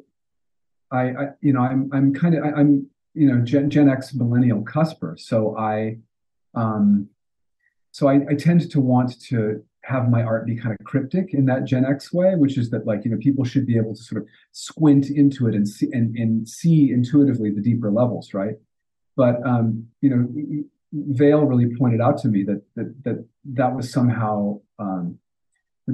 I, 0.90 1.00
I, 1.00 1.26
you 1.40 1.52
know, 1.52 1.60
I'm 1.60 1.90
I'm 1.92 2.14
kind 2.14 2.34
of 2.34 2.42
I'm 2.44 2.88
you 3.14 3.30
know 3.30 3.44
Gen, 3.44 3.70
Gen 3.70 3.88
X 3.88 4.14
millennial 4.14 4.62
cusper, 4.62 5.16
so 5.18 5.56
I, 5.56 5.98
um, 6.54 7.08
so 7.92 8.08
I, 8.08 8.20
I 8.30 8.34
tend 8.34 8.70
to 8.70 8.80
want 8.80 9.20
to 9.24 9.62
have 9.84 10.10
my 10.10 10.22
art 10.22 10.46
be 10.46 10.56
kind 10.56 10.76
of 10.78 10.84
cryptic 10.84 11.32
in 11.32 11.46
that 11.46 11.64
Gen 11.64 11.84
X 11.84 12.12
way, 12.12 12.34
which 12.34 12.58
is 12.58 12.70
that 12.70 12.86
like 12.86 13.04
you 13.04 13.10
know 13.10 13.18
people 13.18 13.44
should 13.44 13.66
be 13.66 13.76
able 13.76 13.94
to 13.94 14.02
sort 14.02 14.22
of 14.22 14.28
squint 14.52 15.10
into 15.10 15.46
it 15.46 15.54
and 15.54 15.68
see 15.68 15.88
and, 15.92 16.16
and 16.16 16.48
see 16.48 16.90
intuitively 16.90 17.50
the 17.50 17.60
deeper 17.60 17.90
levels, 17.90 18.32
right? 18.32 18.54
But 19.16 19.46
um, 19.46 19.86
you 20.00 20.10
know, 20.10 20.64
Vale 20.92 21.44
really 21.44 21.76
pointed 21.76 22.00
out 22.00 22.16
to 22.18 22.28
me 22.28 22.44
that 22.44 22.62
that 22.76 22.94
that 23.04 23.24
that 23.44 23.74
was 23.76 23.92
somehow 23.92 24.60
um, 24.78 25.18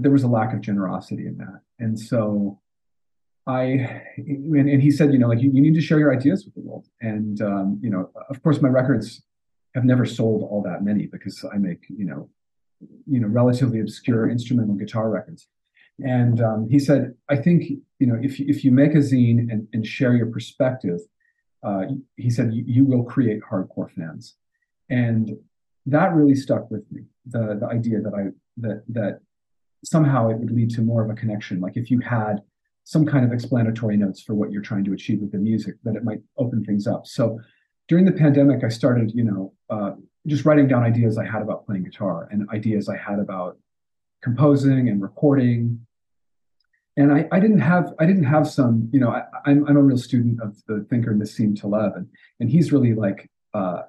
there 0.02 0.12
was 0.12 0.24
a 0.24 0.28
lack 0.28 0.52
of 0.52 0.60
generosity 0.60 1.26
in 1.26 1.38
that, 1.38 1.60
and 1.78 1.98
so 1.98 2.60
I 3.46 3.62
and, 4.16 4.68
and 4.68 4.82
he 4.82 4.90
said, 4.90 5.12
you 5.12 5.18
know, 5.18 5.28
like 5.28 5.40
you, 5.40 5.50
you 5.52 5.60
need 5.60 5.74
to 5.74 5.80
share 5.80 5.98
your 5.98 6.14
ideas 6.14 6.44
with 6.44 6.54
the 6.54 6.60
world, 6.60 6.86
and 7.00 7.40
um, 7.42 7.78
you 7.82 7.90
know, 7.90 8.10
of 8.30 8.42
course, 8.42 8.60
my 8.62 8.68
records 8.68 9.22
have 9.74 9.84
never 9.84 10.06
sold 10.06 10.42
all 10.42 10.62
that 10.62 10.84
many 10.84 11.06
because 11.06 11.44
I 11.52 11.58
make 11.58 11.84
you 11.88 12.06
know 12.06 12.30
you 13.06 13.20
know 13.20 13.28
relatively 13.28 13.80
obscure 13.80 14.30
instrumental 14.30 14.74
guitar 14.74 15.10
records. 15.10 15.46
And 16.00 16.40
um, 16.40 16.68
he 16.68 16.78
said, 16.78 17.14
I 17.28 17.36
think 17.36 17.64
you 17.98 18.06
know 18.06 18.18
if 18.20 18.40
if 18.40 18.64
you 18.64 18.72
make 18.72 18.94
a 18.94 18.98
zine 18.98 19.50
and, 19.50 19.68
and 19.72 19.86
share 19.86 20.14
your 20.14 20.26
perspective, 20.26 21.00
uh, 21.62 21.82
he 22.16 22.30
said 22.30 22.52
you, 22.54 22.64
you 22.66 22.84
will 22.84 23.04
create 23.04 23.42
hardcore 23.42 23.90
fans, 23.90 24.36
and 24.88 25.30
that 25.86 26.14
really 26.14 26.34
stuck 26.34 26.70
with 26.70 26.84
me. 26.90 27.02
The 27.26 27.58
the 27.60 27.66
idea 27.66 28.00
that 28.00 28.14
I 28.14 28.30
that 28.56 28.84
that 28.88 29.20
somehow 29.84 30.28
it 30.30 30.38
would 30.38 30.50
lead 30.50 30.70
to 30.70 30.82
more 30.82 31.02
of 31.04 31.10
a 31.10 31.14
connection. 31.14 31.60
Like 31.60 31.76
if 31.76 31.90
you 31.90 32.00
had 32.00 32.42
some 32.84 33.06
kind 33.06 33.24
of 33.24 33.32
explanatory 33.32 33.96
notes 33.96 34.20
for 34.20 34.34
what 34.34 34.52
you're 34.52 34.62
trying 34.62 34.84
to 34.84 34.92
achieve 34.92 35.20
with 35.20 35.32
the 35.32 35.38
music, 35.38 35.76
that 35.84 35.96
it 35.96 36.04
might 36.04 36.20
open 36.36 36.64
things 36.64 36.86
up. 36.86 37.06
So 37.06 37.40
during 37.88 38.04
the 38.04 38.12
pandemic, 38.12 38.64
I 38.64 38.68
started, 38.68 39.12
you 39.14 39.24
know, 39.24 39.52
uh, 39.70 39.92
just 40.26 40.44
writing 40.44 40.68
down 40.68 40.82
ideas 40.82 41.18
I 41.18 41.24
had 41.24 41.42
about 41.42 41.66
playing 41.66 41.84
guitar 41.84 42.28
and 42.30 42.48
ideas 42.50 42.88
I 42.88 42.96
had 42.96 43.18
about 43.18 43.58
composing 44.22 44.88
and 44.88 45.02
recording. 45.02 45.86
And 46.96 47.12
I, 47.12 47.26
I 47.32 47.40
didn't 47.40 47.58
have 47.58 47.92
I 47.98 48.06
didn't 48.06 48.24
have 48.24 48.48
some, 48.48 48.88
you 48.92 49.00
know, 49.00 49.10
I, 49.10 49.20
am 49.46 49.64
I'm, 49.64 49.68
I'm 49.68 49.76
a 49.76 49.82
real 49.82 49.98
student 49.98 50.40
of 50.40 50.56
the 50.66 50.86
thinker 50.88 51.12
Nassim 51.12 51.60
Taleb, 51.60 51.96
and, 51.96 52.08
and 52.40 52.48
he's 52.48 52.72
really 52.72 52.94
like 52.94 53.28
uh, 53.52 53.82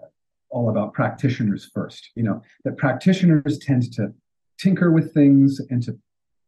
all 0.49 0.69
about 0.69 0.93
practitioners 0.93 1.69
first. 1.73 2.09
You 2.15 2.23
know, 2.23 2.41
that 2.63 2.77
practitioners 2.77 3.59
tend 3.59 3.93
to 3.93 4.13
tinker 4.57 4.91
with 4.91 5.13
things 5.13 5.61
and 5.69 5.83
to 5.83 5.97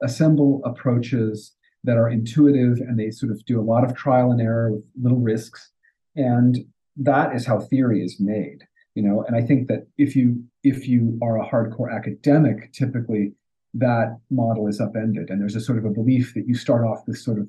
assemble 0.04 0.62
approaches 0.66 1.54
that 1.84 1.98
are 1.98 2.10
intuitive 2.10 2.80
and 2.80 3.00
they 3.00 3.12
sort 3.12 3.32
of 3.32 3.44
do 3.46 3.60
a 3.60 3.64
lot 3.64 3.84
of 3.84 3.96
trial 3.96 4.32
and 4.32 4.42
error 4.42 4.72
with 4.72 4.84
little 5.02 5.20
risks. 5.20 5.72
And 6.16 6.58
that 6.98 7.36
is 7.36 7.46
how 7.46 7.60
theory 7.60 8.04
is 8.04 8.20
made 8.20 8.64
you 8.96 9.04
know? 9.04 9.24
And 9.28 9.36
i 9.36 9.42
think 9.42 9.68
that 9.68 9.86
if 10.00 10.16
you 10.16 10.44
if 10.64 10.88
you 10.88 11.20
are 11.22 11.40
a 11.40 11.48
hardcore 11.48 11.96
academic 11.96 12.74
typically 12.74 13.34
that 13.74 14.18
model 14.30 14.68
is 14.68 14.82
upended. 14.82 15.30
And 15.30 15.40
there's 15.40 15.56
a 15.56 15.62
sort 15.62 15.78
of 15.78 15.86
a 15.86 15.90
belief 15.90 16.34
that 16.34 16.48
you 16.48 16.56
start 16.56 16.86
off 16.86 17.06
this 17.06 17.24
sort 17.24 17.40
of 17.40 17.48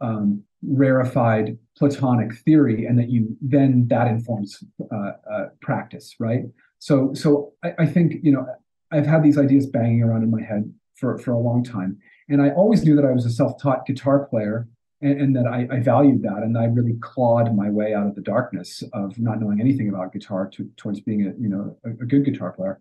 um, 0.00 0.42
rarefied 0.66 1.58
platonic 1.76 2.34
theory 2.44 2.86
and 2.86 2.98
that 2.98 3.10
you 3.10 3.36
then 3.40 3.86
that 3.88 4.06
informs 4.06 4.62
uh, 4.92 5.12
uh, 5.30 5.46
practice 5.60 6.14
right? 6.18 6.42
So 6.78 7.12
so 7.14 7.52
I, 7.62 7.72
I 7.80 7.86
think 7.86 8.14
you 8.22 8.32
know 8.32 8.46
i've 8.94 9.06
had 9.06 9.22
these 9.22 9.38
ideas 9.38 9.66
banging 9.66 10.02
around 10.02 10.22
in 10.22 10.30
my 10.30 10.42
head 10.42 10.72
for 10.94 11.18
for 11.18 11.32
a 11.32 11.38
long 11.38 11.64
time. 11.64 11.98
And 12.28 12.40
i 12.40 12.50
always 12.50 12.84
knew 12.84 12.96
that 12.96 13.04
i 13.04 13.12
was 13.12 13.26
a 13.26 13.30
self-taught 13.30 13.86
guitar 13.86 14.26
player 14.26 14.68
and, 15.02 15.20
and 15.20 15.36
that 15.36 15.46
I, 15.46 15.68
I, 15.70 15.80
valued 15.80 16.22
that, 16.22 16.38
and 16.42 16.56
I 16.56 16.64
really 16.64 16.96
clawed 17.00 17.54
my 17.54 17.68
way 17.68 17.94
out 17.94 18.06
of 18.06 18.14
the 18.14 18.22
darkness 18.22 18.82
of 18.92 19.18
not 19.18 19.40
knowing 19.40 19.60
anything 19.60 19.88
about 19.88 20.12
guitar 20.12 20.48
to, 20.54 20.70
towards 20.76 21.00
being 21.00 21.22
a 21.22 21.32
you 21.38 21.48
know 21.48 21.76
a, 21.84 21.90
a 21.90 22.06
good 22.06 22.24
guitar 22.24 22.52
player, 22.52 22.80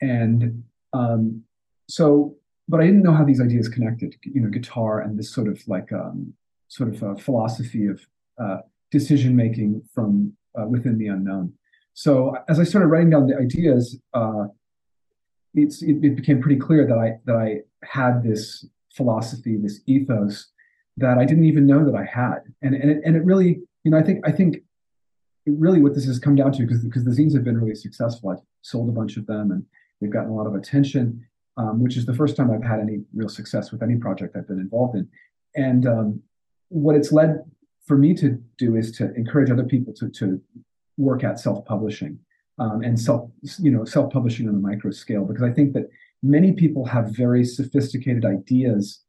and 0.00 0.64
um, 0.92 1.44
so 1.88 2.36
but 2.70 2.80
I 2.80 2.86
didn't 2.86 3.02
know 3.02 3.12
how 3.12 3.24
these 3.24 3.40
ideas 3.40 3.68
connected, 3.68 4.14
you 4.22 4.40
know, 4.40 4.48
guitar 4.48 5.00
and 5.00 5.18
this 5.18 5.34
sort 5.34 5.48
of 5.48 5.60
like 5.66 5.92
um, 5.92 6.32
sort 6.68 6.94
of 6.94 7.02
a 7.02 7.16
philosophy 7.16 7.86
of 7.86 8.00
uh, 8.40 8.58
decision 8.92 9.34
making 9.34 9.82
from 9.92 10.32
uh, 10.58 10.66
within 10.66 10.96
the 10.96 11.08
unknown. 11.08 11.52
So 11.94 12.36
as 12.48 12.60
I 12.60 12.64
started 12.64 12.86
writing 12.86 13.10
down 13.10 13.26
the 13.26 13.36
ideas, 13.36 14.00
uh, 14.14 14.44
it, 15.54 15.74
it, 15.82 16.16
became 16.16 16.40
pretty 16.40 16.58
clear 16.60 16.86
that 16.86 16.98
I 16.98 17.18
that 17.26 17.36
I 17.36 17.60
had 17.84 18.22
this 18.22 18.64
philosophy, 18.94 19.56
this 19.56 19.80
ethos 19.86 20.48
that 20.96 21.18
I 21.18 21.24
didn't 21.24 21.44
even 21.44 21.66
know 21.66 21.84
that 21.84 21.94
I 21.94 22.04
had. 22.04 22.40
And 22.62 22.74
and 22.74 22.90
it, 22.90 23.02
and 23.04 23.16
it 23.16 23.24
really, 23.24 23.60
you 23.84 23.90
know, 23.90 23.98
I 23.98 24.02
think 24.02 24.26
I 24.26 24.32
think 24.32 24.58
really 25.46 25.80
what 25.80 25.94
this 25.94 26.06
has 26.06 26.18
come 26.18 26.34
down 26.34 26.52
to 26.52 26.62
because 26.62 26.84
because 26.84 27.04
the 27.04 27.10
zines 27.10 27.34
have 27.34 27.44
been 27.44 27.58
really 27.58 27.74
successful. 27.74 28.30
I've 28.30 28.44
sold 28.62 28.88
a 28.88 28.92
bunch 28.92 29.16
of 29.16 29.26
them 29.26 29.50
and 29.50 29.64
they've 30.00 30.12
gotten 30.12 30.30
a 30.30 30.34
lot 30.34 30.46
of 30.46 30.54
attention, 30.54 31.26
um, 31.56 31.82
which 31.82 31.96
is 31.96 32.06
the 32.06 32.14
first 32.14 32.36
time 32.36 32.50
I've 32.50 32.62
had 32.62 32.80
any 32.80 33.00
real 33.14 33.28
success 33.28 33.72
with 33.72 33.82
any 33.82 33.96
project 33.96 34.36
I've 34.36 34.48
been 34.48 34.60
involved 34.60 34.96
in. 34.96 35.08
And 35.56 35.86
um, 35.86 36.22
what 36.68 36.94
it's 36.94 37.10
led 37.10 37.42
for 37.86 37.96
me 37.96 38.14
to 38.14 38.40
do 38.56 38.76
is 38.76 38.92
to 38.92 39.12
encourage 39.14 39.50
other 39.50 39.64
people 39.64 39.92
to 39.94 40.08
to 40.10 40.40
work 40.96 41.24
at 41.24 41.40
self-publishing 41.40 42.18
um, 42.60 42.82
and 42.82 42.98
self 42.98 43.30
you 43.58 43.72
know 43.72 43.84
self-publishing 43.84 44.48
on 44.48 44.54
a 44.54 44.58
micro 44.58 44.90
scale 44.90 45.24
because 45.24 45.42
I 45.42 45.50
think 45.50 45.72
that 45.72 45.90
many 46.22 46.52
people 46.52 46.84
have 46.84 47.16
very 47.16 47.44
sophisticated 47.44 48.24
ideas 48.24 49.00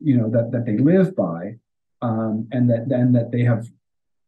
you 0.00 0.16
know 0.18 0.28
that 0.30 0.52
that 0.52 0.66
they 0.66 0.76
live 0.76 1.16
by 1.16 1.56
um, 2.02 2.48
and 2.52 2.68
that 2.68 2.88
then 2.88 3.12
that 3.12 3.30
they 3.32 3.42
have 3.42 3.66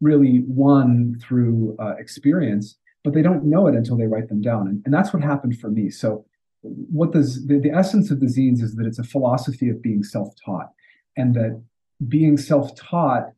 really 0.00 0.44
won 0.46 1.18
through 1.20 1.76
uh, 1.78 1.94
experience 1.98 2.78
but 3.04 3.12
they 3.12 3.22
don't 3.22 3.44
know 3.44 3.66
it 3.66 3.74
until 3.74 3.96
they 3.96 4.06
write 4.06 4.28
them 4.28 4.40
down. 4.40 4.66
And, 4.66 4.82
and 4.84 4.92
that's 4.92 5.12
what 5.12 5.22
happened 5.22 5.60
for 5.60 5.70
me. 5.70 5.90
So 5.90 6.24
what 6.62 7.12
does 7.12 7.46
the, 7.46 7.58
the 7.58 7.70
essence 7.70 8.10
of 8.10 8.18
the 8.18 8.26
zines 8.26 8.62
is 8.62 8.74
that 8.76 8.86
it's 8.86 8.98
a 8.98 9.04
philosophy 9.04 9.68
of 9.68 9.82
being 9.82 10.02
self-taught 10.02 10.70
and 11.16 11.34
that 11.34 11.62
being 12.08 12.38
self-taught 12.38 13.32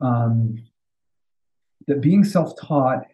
um, 0.00 0.56
that 1.86 2.00
being 2.00 2.24
self-taught 2.24 3.06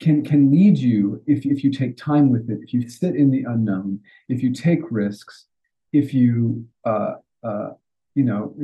can 0.00 0.24
can 0.24 0.50
lead 0.50 0.78
you 0.78 1.22
if 1.26 1.44
if 1.44 1.64
you 1.64 1.70
take 1.72 1.96
time 1.96 2.30
with 2.30 2.48
it, 2.50 2.60
if 2.62 2.72
you 2.72 2.88
sit 2.88 3.16
in 3.16 3.30
the 3.30 3.44
unknown, 3.44 4.00
if 4.28 4.42
you 4.42 4.52
take 4.52 4.80
risks, 4.90 5.46
if 5.92 6.14
you 6.14 6.64
uh, 6.84 7.14
uh, 7.42 7.70
you 8.14 8.24
know 8.24 8.54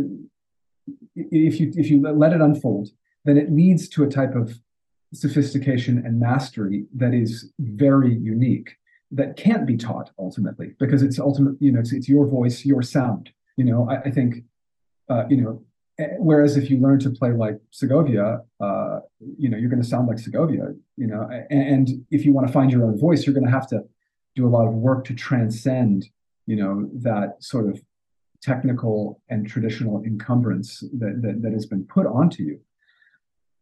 if 1.16 1.60
you 1.60 1.72
if 1.76 1.90
you 1.90 2.02
let 2.02 2.32
it 2.32 2.40
unfold, 2.40 2.90
then 3.24 3.36
it 3.36 3.52
leads 3.52 3.88
to 3.90 4.04
a 4.04 4.08
type 4.08 4.34
of 4.34 4.60
sophistication 5.12 5.98
and 6.04 6.18
mastery 6.18 6.86
that 6.94 7.14
is 7.14 7.52
very 7.58 8.14
unique 8.14 8.76
that 9.12 9.36
can't 9.36 9.64
be 9.64 9.76
taught 9.76 10.10
ultimately 10.18 10.74
because 10.80 11.02
it's 11.02 11.20
ultimate 11.20 11.54
you 11.60 11.70
know 11.70 11.78
it's, 11.78 11.92
it's 11.92 12.08
your 12.08 12.26
voice 12.26 12.64
your 12.64 12.82
sound. 12.82 13.30
You 13.56 13.64
know 13.64 13.88
i, 13.88 14.08
I 14.08 14.10
think 14.10 14.44
uh, 15.08 15.24
you 15.28 15.40
know 15.40 15.62
whereas 16.18 16.56
if 16.56 16.70
you 16.70 16.78
learn 16.78 16.98
to 17.00 17.10
play 17.10 17.30
like 17.30 17.60
Segovia, 17.70 18.42
uh, 18.60 19.00
you 19.38 19.48
know, 19.48 19.56
you're 19.56 19.70
going 19.70 19.82
to 19.82 19.88
sound 19.88 20.08
like 20.08 20.18
Segovia, 20.18 20.74
you 20.96 21.06
know, 21.06 21.28
and, 21.50 21.62
and 21.68 22.06
if 22.10 22.24
you 22.24 22.32
want 22.32 22.46
to 22.46 22.52
find 22.52 22.70
your 22.72 22.84
own 22.84 22.98
voice, 22.98 23.26
you're 23.26 23.34
going 23.34 23.46
to 23.46 23.52
have 23.52 23.68
to 23.68 23.84
do 24.34 24.46
a 24.46 24.50
lot 24.50 24.66
of 24.66 24.74
work 24.74 25.04
to 25.06 25.14
transcend, 25.14 26.08
you 26.46 26.56
know, 26.56 26.88
that 26.94 27.36
sort 27.40 27.68
of 27.68 27.80
technical 28.42 29.20
and 29.28 29.46
traditional 29.46 30.02
encumbrance 30.04 30.80
that, 30.98 31.20
that, 31.22 31.42
that 31.42 31.52
has 31.52 31.66
been 31.66 31.84
put 31.84 32.06
onto 32.06 32.42
you. 32.42 32.60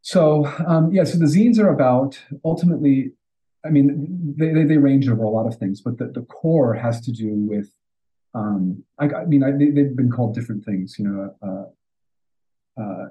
So, 0.01 0.47
um, 0.67 0.93
yeah, 0.93 1.05
so 1.05 1.19
the 1.19 1.27
zines 1.27 1.59
are 1.59 1.73
about 1.73 2.19
ultimately, 2.45 3.13
I 3.65 3.69
mean, 3.69 4.35
they, 4.37 4.53
they, 4.53 4.65
they 4.65 4.79
range 4.79 5.09
over 5.09 5.23
a 5.23 5.31
lot 5.31 5.47
of 5.47 5.57
things, 5.57 5.81
but 5.81 5.99
the, 5.99 6.07
the 6.07 6.23
core 6.23 6.75
has 6.75 7.01
to 7.03 7.13
do 7.13 7.35
with 7.35 7.71
um, 8.35 8.83
I, 8.99 9.07
I, 9.07 9.25
mean, 9.27 9.43
I, 9.43 9.51
they, 9.53 9.83
have 9.83 9.97
been 9.97 10.11
called 10.11 10.35
different 10.35 10.65
things. 10.65 10.97
You 10.99 11.05
know, 11.07 11.37
uh, 11.43 11.71
uh, 12.81 13.07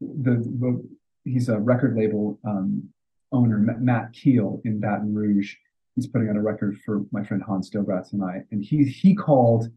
the, 0.00 0.32
the, 0.32 0.88
he's 1.24 1.48
a 1.48 1.58
record 1.58 1.96
label 1.96 2.38
um, 2.44 2.88
owner, 3.32 3.58
Matt 3.58 4.12
Keel 4.12 4.60
in 4.64 4.80
Baton 4.80 5.14
Rouge. 5.14 5.54
He's 5.94 6.06
putting 6.06 6.28
out 6.28 6.36
a 6.36 6.40
record 6.40 6.78
for 6.84 7.02
my 7.12 7.22
friend 7.22 7.42
Hans 7.42 7.70
Dobratz 7.70 8.12
and 8.12 8.22
I, 8.22 8.42
and 8.50 8.62
he 8.64 8.84
he 8.84 9.14
called 9.14 9.68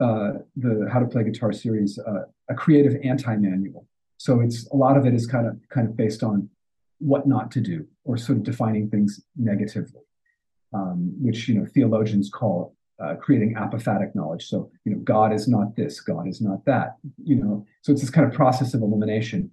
uh, 0.00 0.32
the 0.56 0.88
How 0.92 1.00
to 1.00 1.06
Play 1.06 1.24
Guitar 1.24 1.52
series 1.52 1.98
uh, 1.98 2.24
a 2.50 2.54
creative 2.54 3.00
anti-manual. 3.02 3.86
So 4.18 4.40
it's 4.40 4.66
a 4.68 4.76
lot 4.76 4.96
of 4.96 5.06
it 5.06 5.14
is 5.14 5.26
kind 5.26 5.46
of 5.46 5.58
kind 5.70 5.88
of 5.88 5.96
based 5.96 6.22
on 6.22 6.48
what 6.98 7.26
not 7.26 7.50
to 7.52 7.60
do 7.60 7.86
or 8.04 8.16
sort 8.16 8.38
of 8.38 8.44
defining 8.44 8.90
things 8.90 9.20
negatively, 9.36 10.02
um, 10.74 11.14
which 11.20 11.48
you 11.48 11.54
know 11.54 11.66
theologians 11.66 12.28
call 12.28 12.75
uh, 13.02 13.14
creating 13.14 13.54
apophatic 13.54 14.14
knowledge. 14.14 14.46
So, 14.46 14.70
you 14.84 14.92
know, 14.92 14.98
God 14.98 15.32
is 15.32 15.48
not 15.48 15.76
this, 15.76 16.00
God 16.00 16.26
is 16.26 16.40
not 16.40 16.64
that, 16.64 16.96
you 17.22 17.36
know, 17.36 17.66
so 17.82 17.92
it's 17.92 18.00
this 18.00 18.10
kind 18.10 18.26
of 18.26 18.32
process 18.32 18.74
of 18.74 18.82
elimination. 18.82 19.50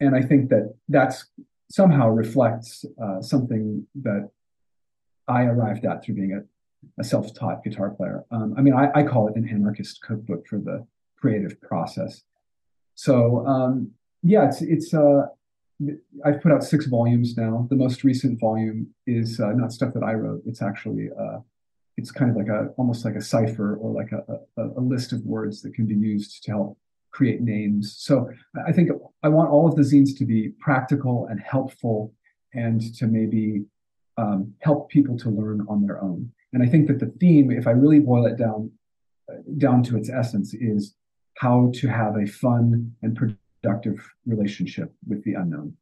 And 0.00 0.14
I 0.14 0.22
think 0.22 0.50
that 0.50 0.74
that's 0.88 1.26
somehow 1.70 2.08
reflects 2.08 2.84
uh, 3.02 3.20
something 3.20 3.86
that 4.02 4.30
I 5.26 5.44
arrived 5.44 5.84
at 5.86 6.04
through 6.04 6.16
being 6.16 6.32
a, 6.32 7.00
a 7.00 7.04
self-taught 7.04 7.64
guitar 7.64 7.90
player. 7.90 8.24
Um, 8.30 8.54
I 8.56 8.60
mean, 8.60 8.74
I, 8.74 8.90
I, 8.94 9.02
call 9.02 9.28
it 9.28 9.36
an 9.36 9.48
anarchist 9.48 10.02
cookbook 10.02 10.46
for 10.46 10.58
the 10.58 10.86
creative 11.16 11.60
process. 11.60 12.22
So, 12.94 13.46
um, 13.46 13.90
yeah, 14.22 14.46
it's, 14.46 14.60
it's, 14.62 14.92
uh, 14.92 15.26
I've 16.24 16.40
put 16.42 16.52
out 16.52 16.62
six 16.62 16.86
volumes 16.86 17.36
now. 17.36 17.66
The 17.70 17.76
most 17.76 18.04
recent 18.04 18.38
volume 18.38 18.88
is 19.06 19.40
uh, 19.40 19.52
not 19.52 19.72
stuff 19.72 19.94
that 19.94 20.04
I 20.04 20.14
wrote. 20.14 20.42
It's 20.46 20.62
actually 20.62 21.08
uh, 21.18 21.38
it's 21.96 22.10
kind 22.10 22.30
of 22.30 22.36
like 22.36 22.48
a 22.48 22.68
almost 22.76 23.04
like 23.04 23.14
a 23.14 23.22
cipher 23.22 23.76
or 23.76 23.92
like 23.92 24.12
a, 24.12 24.40
a, 24.60 24.68
a, 24.76 24.80
list 24.80 25.12
of 25.12 25.24
words 25.24 25.62
that 25.62 25.74
can 25.74 25.86
be 25.86 25.94
used 25.94 26.42
to 26.42 26.50
help 26.50 26.78
create 27.10 27.40
names. 27.40 27.94
So 27.98 28.28
I 28.66 28.72
think 28.72 28.90
I 29.22 29.28
want 29.28 29.50
all 29.50 29.68
of 29.68 29.76
the 29.76 29.82
zines 29.82 30.16
to 30.18 30.24
be 30.24 30.52
practical 30.58 31.28
and 31.30 31.40
helpful 31.40 32.12
and 32.52 32.80
to 32.96 33.06
maybe 33.06 33.64
um, 34.16 34.54
help 34.60 34.90
people 34.90 35.16
to 35.18 35.30
learn 35.30 35.64
on 35.68 35.86
their 35.86 36.02
own. 36.02 36.30
And 36.52 36.62
I 36.62 36.66
think 36.66 36.88
that 36.88 36.98
the 36.98 37.12
theme, 37.20 37.50
if 37.50 37.66
I 37.66 37.72
really 37.72 38.00
boil 38.00 38.26
it 38.26 38.36
down 38.36 38.70
down 39.58 39.82
to 39.84 39.96
its 39.96 40.10
essence, 40.10 40.54
is 40.54 40.94
how 41.38 41.70
to 41.74 41.88
have 41.88 42.16
a 42.16 42.26
fun 42.26 42.94
and 43.02 43.16
productive 43.16 43.98
relationship 44.26 44.92
with 45.08 45.24
the 45.24 45.34
unknown. 45.34 45.76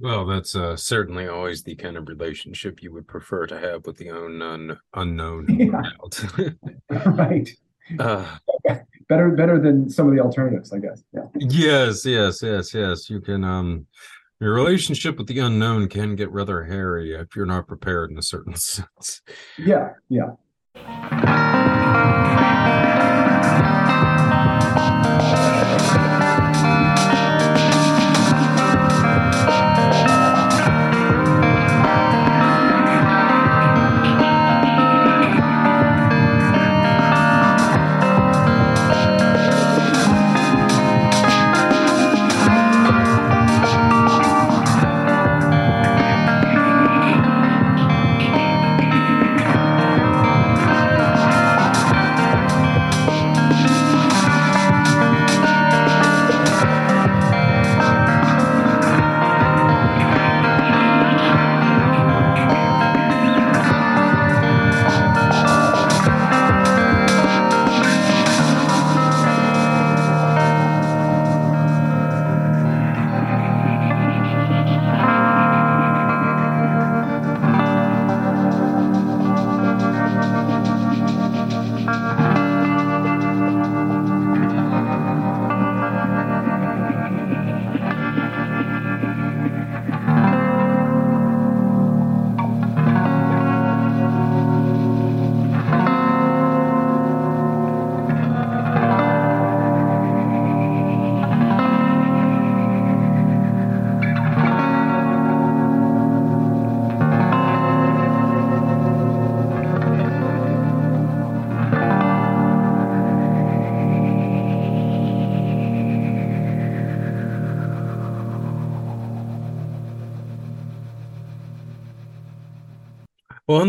Well, 0.00 0.24
that's 0.24 0.56
uh, 0.56 0.76
certainly 0.76 1.28
always 1.28 1.62
the 1.62 1.74
kind 1.74 1.96
of 1.96 2.08
relationship 2.08 2.82
you 2.82 2.92
would 2.92 3.06
prefer 3.06 3.46
to 3.46 3.58
have 3.58 3.84
with 3.86 3.98
the 3.98 4.08
unknown 4.08 4.78
unknown 4.94 5.46
yeah. 5.58 6.50
right. 7.12 7.48
Uh, 7.98 8.24
better 9.08 9.30
better 9.32 9.58
than 9.58 9.90
some 9.90 10.06
of 10.06 10.14
the 10.14 10.20
alternatives, 10.20 10.72
I 10.72 10.78
guess. 10.78 11.02
Yeah. 11.12 11.22
Yes, 11.34 12.06
yes, 12.06 12.40
yes, 12.40 12.72
yes. 12.72 13.10
You 13.10 13.20
can 13.20 13.42
um 13.42 13.88
your 14.40 14.54
relationship 14.54 15.18
with 15.18 15.26
the 15.26 15.40
unknown 15.40 15.88
can 15.88 16.14
get 16.14 16.30
rather 16.30 16.62
hairy 16.62 17.16
if 17.16 17.34
you're 17.34 17.46
not 17.46 17.66
prepared 17.66 18.12
in 18.12 18.18
a 18.18 18.22
certain 18.22 18.54
sense. 18.54 19.22
Yeah, 19.58 19.94
yeah. 20.08 20.36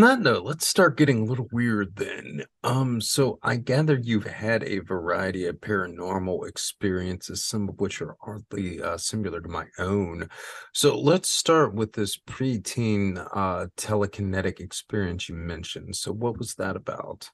That 0.02 0.22
note, 0.22 0.44
let's 0.44 0.68
start 0.68 0.98
getting 0.98 1.22
a 1.22 1.26
little 1.26 1.48
weird 1.52 1.96
then. 1.96 2.44
Um, 2.64 3.02
so 3.02 3.40
I 3.42 3.56
gather 3.56 4.00
you've 4.02 4.26
had 4.26 4.64
a 4.64 4.80
variety 4.80 5.46
of 5.48 5.56
paranormal 5.58 6.48
experiences, 6.48 7.44
some 7.44 7.68
of 7.68 7.80
which 7.80 8.02
are 8.02 8.16
oddly 8.26 8.82
uh, 8.82 8.98
similar 8.98 9.42
to 9.42 9.50
my 9.50 9.66
own. 9.80 10.30
So 10.74 11.00
let's 11.00 11.30
start 11.30 11.74
with 11.74 11.94
this 11.94 12.18
preteen 12.18 13.18
uh, 13.36 13.68
telekinetic 13.76 14.60
experience 14.60 15.28
you 15.28 15.36
mentioned. 15.36 15.96
So 15.96 16.12
what 16.12 16.38
was 16.38 16.56
that 16.56 16.76
about? 16.76 17.30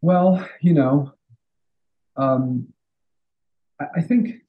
Well, 0.00 0.48
you 0.60 0.74
know, 0.74 1.12
um, 2.16 2.68
I, 3.80 3.86
I 3.96 4.00
think 4.02 4.42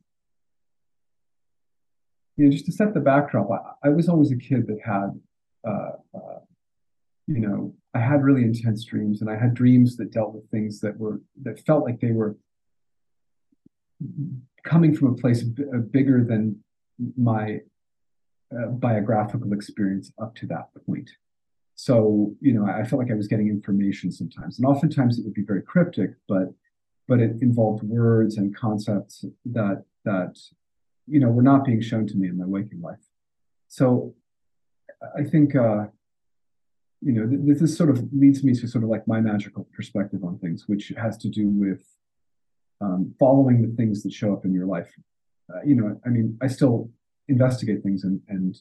you 2.36 2.46
know, 2.46 2.52
just 2.52 2.66
to 2.68 2.72
set 2.72 2.94
the 2.94 3.00
backdrop, 3.00 3.50
I, 3.52 3.88
I 3.88 3.90
was 3.90 4.08
always 4.08 4.32
a 4.32 4.38
kid 4.38 4.68
that 4.68 4.80
had 4.86 5.20
uh, 5.68 5.92
uh, 6.16 6.40
you 7.28 7.40
know, 7.40 7.76
I 7.94 8.00
had 8.00 8.24
really 8.24 8.44
intense 8.44 8.86
dreams, 8.86 9.22
and 9.22 9.30
I 9.30 9.38
had 9.38 9.54
dreams 9.54 9.98
that 9.98 10.12
dealt 10.12 10.34
with 10.34 10.50
things 10.50 10.80
that 10.80 10.98
were 10.98 11.22
that 11.44 11.66
felt 11.66 11.84
like 11.84 12.00
they 12.00 12.12
were 12.12 12.38
coming 14.64 14.96
from 14.96 15.10
a 15.10 15.16
place 15.16 15.44
b- 15.44 15.64
uh, 15.74 15.80
bigger 15.80 16.24
than 16.24 16.64
my 17.18 17.60
uh, 18.52 18.68
biographical 18.68 19.54
experience 19.54 20.12
up 20.22 20.36
to 20.36 20.48
that 20.48 20.70
point. 20.86 21.10
So, 21.76 22.34
you 22.40 22.54
know, 22.54 22.66
I 22.66 22.84
felt 22.86 23.02
like 23.02 23.12
I 23.12 23.16
was 23.16 23.28
getting 23.28 23.50
information 23.50 24.12
sometimes, 24.12 24.58
and 24.58 24.66
oftentimes 24.66 25.20
it 25.20 25.26
would 25.26 25.34
be 25.34 25.44
very 25.44 25.62
cryptic, 25.62 26.12
but 26.28 26.54
but 27.08 27.20
it 27.20 27.42
involved 27.42 27.84
words 27.84 28.38
and 28.38 28.56
concepts 28.56 29.26
that 29.46 29.84
that 30.06 30.40
you 31.08 31.20
know 31.20 31.30
were 31.30 31.44
not 31.44 31.66
being 31.66 31.82
shown 31.82 32.08
to 32.08 32.16
me 32.16 32.30
in 32.30 32.38
my 32.38 32.46
waking 32.46 32.82
life. 32.82 33.06
So 33.68 34.16
I 35.18 35.24
think 35.24 35.56
uh, 35.56 35.88
you 37.02 37.14
know 37.14 37.28
th- 37.28 37.60
this 37.60 37.78
sort 37.78 37.90
of 37.90 38.04
leads 38.14 38.44
me 38.44 38.54
to 38.54 38.68
sort 38.68 38.84
of 38.84 38.90
like 38.90 39.08
my 39.08 39.22
magical 39.22 39.68
perspective 39.76 40.24
on 40.24 40.38
things, 40.40 40.68
which 40.68 40.92
has 40.98 41.18
to 41.18 41.30
do 41.30 41.48
with 41.48 41.84
um, 42.82 43.14
following 43.20 43.62
the 43.62 43.76
things 43.76 44.04
that 44.04 44.14
show 44.14 44.34
up 44.34 44.46
in 44.46 44.54
your 44.54 44.66
life. 44.66 44.92
Uh, 45.54 45.62
you 45.66 45.76
know, 45.76 46.00
I 46.06 46.10
mean, 46.10 46.38
I 46.42 46.48
still 46.48 46.90
investigate 47.28 47.84
things 47.84 48.04
and 48.04 48.22
and 48.28 48.60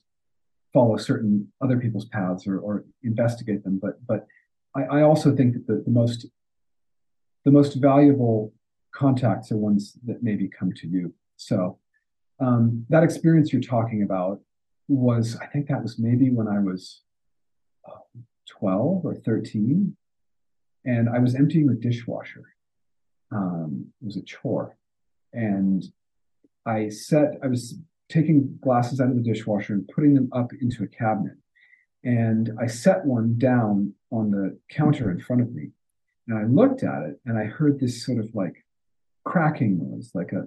follow 0.72 0.96
certain 0.96 1.50
other 1.62 1.78
people's 1.78 2.04
paths 2.06 2.46
or, 2.46 2.58
or 2.58 2.84
investigate 3.02 3.64
them, 3.64 3.78
but 3.80 4.04
but 4.06 4.26
I, 4.74 4.98
I 4.98 5.02
also 5.02 5.34
think 5.34 5.54
that 5.54 5.66
the, 5.66 5.82
the 5.84 5.90
most 5.90 6.26
the 7.44 7.50
most 7.50 7.74
valuable 7.76 8.52
contacts 8.92 9.50
are 9.52 9.56
ones 9.56 9.96
that 10.04 10.22
maybe 10.22 10.48
come 10.48 10.72
to 10.72 10.86
you. 10.88 11.14
So 11.36 11.78
um, 12.40 12.84
that 12.88 13.02
experience 13.02 13.52
you're 13.52 13.62
talking 13.62 14.02
about 14.02 14.40
was 14.88 15.36
I 15.40 15.46
think 15.46 15.68
that 15.68 15.82
was 15.82 15.98
maybe 15.98 16.30
when 16.30 16.48
I 16.48 16.58
was 16.58 17.02
12 18.46 19.04
or 19.04 19.14
13, 19.14 19.96
and 20.84 21.08
I 21.08 21.18
was 21.18 21.34
emptying 21.34 21.66
the 21.66 21.74
dishwasher. 21.74 22.44
Um, 23.32 23.86
it 24.00 24.06
was 24.06 24.16
a 24.16 24.22
chore, 24.22 24.76
and 25.32 25.84
I 26.64 26.88
set 26.88 27.38
I 27.42 27.48
was 27.48 27.78
taking 28.08 28.58
glasses 28.62 29.00
out 29.00 29.10
of 29.10 29.16
the 29.16 29.22
dishwasher 29.22 29.74
and 29.74 29.88
putting 29.88 30.14
them 30.14 30.28
up 30.32 30.52
into 30.60 30.84
a 30.84 30.88
cabinet, 30.88 31.36
and 32.04 32.50
I 32.60 32.66
set 32.66 33.04
one 33.04 33.36
down 33.36 33.94
on 34.12 34.30
the 34.30 34.58
counter 34.70 35.10
in 35.10 35.20
front 35.20 35.42
of 35.42 35.52
me, 35.52 35.70
and 36.28 36.38
I 36.38 36.44
looked 36.44 36.82
at 36.82 37.02
it 37.02 37.20
and 37.24 37.38
I 37.38 37.44
heard 37.44 37.78
this 37.78 38.04
sort 38.04 38.18
of 38.18 38.34
like 38.34 38.64
cracking 39.24 39.78
noise, 39.78 40.12
like 40.14 40.32
a 40.32 40.46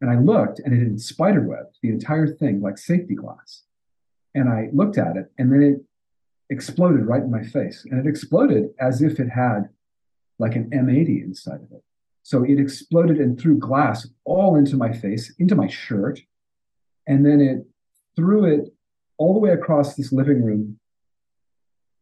and 0.00 0.10
I 0.10 0.18
looked 0.18 0.60
and 0.60 0.72
it 0.72 0.78
had 0.78 1.00
spider 1.00 1.42
webbed 1.42 1.78
the 1.82 1.88
entire 1.88 2.28
thing 2.28 2.60
like 2.60 2.78
safety 2.78 3.14
glass. 3.14 3.64
And 4.34 4.48
I 4.48 4.68
looked 4.72 4.98
at 4.98 5.16
it 5.16 5.32
and 5.38 5.52
then 5.52 5.62
it 5.62 5.80
exploded 6.50 7.06
right 7.06 7.22
in 7.22 7.30
my 7.30 7.42
face. 7.42 7.86
And 7.90 8.04
it 8.04 8.08
exploded 8.08 8.70
as 8.80 9.02
if 9.02 9.20
it 9.20 9.28
had 9.28 9.68
like 10.38 10.56
an 10.56 10.70
M80 10.70 11.22
inside 11.22 11.62
of 11.62 11.72
it. 11.72 11.82
So 12.22 12.44
it 12.44 12.58
exploded 12.58 13.18
and 13.18 13.40
threw 13.40 13.58
glass 13.58 14.06
all 14.24 14.56
into 14.56 14.76
my 14.76 14.92
face, 14.92 15.34
into 15.38 15.54
my 15.54 15.66
shirt. 15.66 16.20
And 17.06 17.24
then 17.24 17.40
it 17.40 17.66
threw 18.16 18.44
it 18.44 18.72
all 19.16 19.32
the 19.32 19.40
way 19.40 19.50
across 19.50 19.94
this 19.94 20.12
living 20.12 20.42
room, 20.42 20.78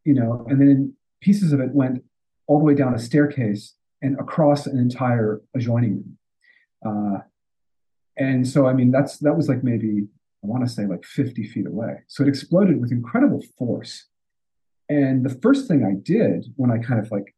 you 0.05 0.15
know, 0.15 0.45
and 0.49 0.61
then 0.61 0.95
pieces 1.21 1.53
of 1.53 1.61
it 1.61 1.71
went 1.73 2.05
all 2.47 2.59
the 2.59 2.65
way 2.65 2.75
down 2.75 2.95
a 2.95 2.99
staircase 2.99 3.75
and 4.03 4.19
across 4.19 4.67
an 4.67 4.79
entire 4.79 5.41
adjoining 5.55 6.03
room. 6.03 6.19
Uh, 6.85 7.19
and 8.17 8.47
so, 8.47 8.67
I 8.67 8.73
mean, 8.73 8.91
that's 8.91 9.19
that 9.19 9.37
was 9.37 9.49
like 9.49 9.63
maybe 9.63 10.09
I 10.43 10.47
want 10.47 10.67
to 10.67 10.73
say 10.73 10.87
like 10.87 11.05
50 11.05 11.45
feet 11.49 11.67
away. 11.67 12.03
So 12.09 12.23
it 12.23 12.29
exploded 12.29 12.81
with 12.81 12.93
incredible 12.93 13.43
force. 13.59 14.07
And 14.89 15.25
the 15.25 15.39
first 15.43 15.67
thing 15.67 15.85
I 15.85 15.95
did 16.01 16.47
when 16.57 16.71
I 16.71 16.79
kind 16.79 17.01
of 17.01 17.11
like 17.11 17.35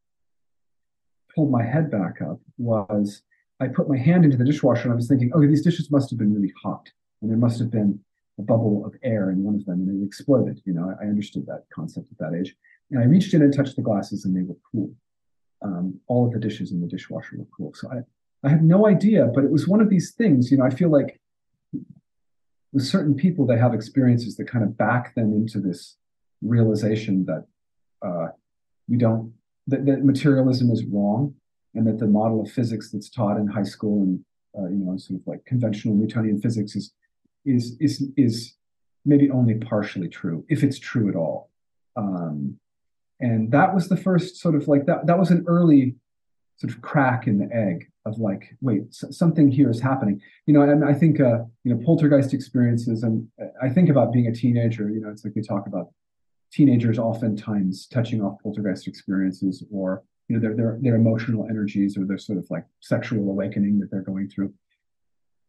pulled 1.34 1.50
my 1.50 1.64
head 1.64 1.90
back 1.90 2.20
up 2.20 2.40
was 2.58 3.22
I 3.60 3.68
put 3.68 3.88
my 3.88 3.96
hand 3.96 4.24
into 4.24 4.36
the 4.36 4.44
dishwasher 4.44 4.84
and 4.84 4.92
I 4.92 4.96
was 4.96 5.08
thinking, 5.08 5.32
okay, 5.32 5.46
these 5.46 5.64
dishes 5.64 5.90
must 5.90 6.10
have 6.10 6.18
been 6.18 6.34
really 6.34 6.52
hot. 6.62 6.90
And 7.20 7.30
there 7.30 7.38
must 7.38 7.58
have 7.58 7.70
been 7.70 8.00
a 8.38 8.42
bubble 8.42 8.84
of 8.86 8.94
air 9.02 9.30
in 9.30 9.42
one 9.42 9.56
of 9.56 9.64
them 9.64 9.80
and 9.80 10.02
it 10.02 10.06
exploded. 10.06 10.60
You 10.64 10.74
know, 10.74 10.94
I, 11.00 11.04
understood 11.04 11.46
that 11.46 11.64
concept 11.72 12.12
at 12.12 12.18
that 12.18 12.38
age. 12.38 12.54
And 12.90 13.00
I 13.00 13.04
reached 13.04 13.34
in 13.34 13.42
and 13.42 13.52
touched 13.52 13.76
the 13.76 13.82
glasses 13.82 14.24
and 14.24 14.36
they 14.36 14.42
were 14.42 14.56
cool. 14.70 14.90
Um, 15.60 16.00
all 16.06 16.26
of 16.26 16.32
the 16.32 16.38
dishes 16.38 16.70
in 16.70 16.80
the 16.80 16.86
dishwasher 16.86 17.36
were 17.36 17.46
cool. 17.56 17.74
So 17.74 17.90
I, 17.90 18.46
I 18.46 18.50
had 18.50 18.62
no 18.62 18.86
idea, 18.86 19.26
but 19.34 19.42
it 19.42 19.50
was 19.50 19.66
one 19.66 19.80
of 19.80 19.90
these 19.90 20.12
things, 20.12 20.52
you 20.52 20.58
know, 20.58 20.64
I 20.64 20.70
feel 20.70 20.90
like 20.90 21.20
with 22.72 22.84
certain 22.84 23.14
people, 23.14 23.46
they 23.46 23.58
have 23.58 23.74
experiences 23.74 24.36
that 24.36 24.48
kind 24.48 24.62
of 24.62 24.76
back 24.76 25.14
them 25.14 25.32
into 25.32 25.58
this 25.58 25.96
realization 26.42 27.24
that 27.26 27.46
uh, 28.06 28.28
we 28.88 28.96
don't, 28.96 29.32
that, 29.66 29.84
that, 29.86 30.04
materialism 30.04 30.70
is 30.70 30.84
wrong 30.84 31.34
and 31.74 31.86
that 31.86 31.98
the 31.98 32.06
model 32.06 32.42
of 32.42 32.50
physics 32.50 32.90
that's 32.90 33.10
taught 33.10 33.36
in 33.36 33.46
high 33.46 33.64
school 33.64 34.02
and, 34.02 34.24
uh, 34.58 34.68
you 34.68 34.76
know, 34.76 34.96
sort 34.96 35.20
of 35.20 35.26
like 35.26 35.44
conventional 35.44 35.94
Newtonian 35.94 36.40
physics 36.40 36.74
is, 36.74 36.92
is, 37.44 37.76
is, 37.80 38.04
is 38.16 38.54
maybe 39.04 39.30
only 39.30 39.54
partially 39.54 40.08
true, 40.08 40.44
if 40.48 40.62
it's 40.62 40.78
true 40.78 41.08
at 41.08 41.16
all. 41.16 41.50
Um, 41.96 42.58
and 43.20 43.50
that 43.52 43.74
was 43.74 43.88
the 43.88 43.96
first 43.96 44.36
sort 44.36 44.54
of 44.54 44.68
like 44.68 44.86
that, 44.86 45.06
that 45.06 45.18
was 45.18 45.30
an 45.30 45.44
early 45.48 45.96
sort 46.58 46.72
of 46.72 46.82
crack 46.82 47.26
in 47.26 47.38
the 47.38 47.48
egg 47.54 47.90
of 48.04 48.18
like, 48.18 48.56
wait, 48.60 48.82
something 48.92 49.50
here 49.50 49.70
is 49.70 49.80
happening. 49.80 50.20
You 50.46 50.54
know, 50.54 50.62
and 50.62 50.84
I 50.84 50.92
think 50.92 51.20
uh, 51.20 51.40
you 51.64 51.74
know 51.74 51.84
poltergeist 51.84 52.34
experiences, 52.34 53.02
and 53.02 53.28
I 53.62 53.68
think 53.68 53.88
about 53.88 54.12
being 54.12 54.26
a 54.26 54.34
teenager. 54.34 54.90
You 54.90 55.00
know, 55.00 55.10
it's 55.10 55.24
like 55.24 55.34
we 55.36 55.42
talk 55.42 55.66
about 55.66 55.88
teenagers 56.52 56.98
oftentimes 56.98 57.86
touching 57.86 58.22
off 58.22 58.42
poltergeist 58.42 58.88
experiences, 58.88 59.64
or 59.70 60.02
you 60.28 60.36
know, 60.36 60.40
their 60.42 60.54
their 60.54 60.78
their 60.80 60.96
emotional 60.96 61.46
energies, 61.48 61.96
or 61.96 62.04
their 62.04 62.18
sort 62.18 62.38
of 62.38 62.46
like 62.50 62.64
sexual 62.80 63.30
awakening 63.30 63.78
that 63.80 63.90
they're 63.90 64.02
going 64.02 64.28
through. 64.28 64.52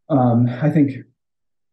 Um, 0.09 0.47
I 0.47 0.69
think 0.69 0.91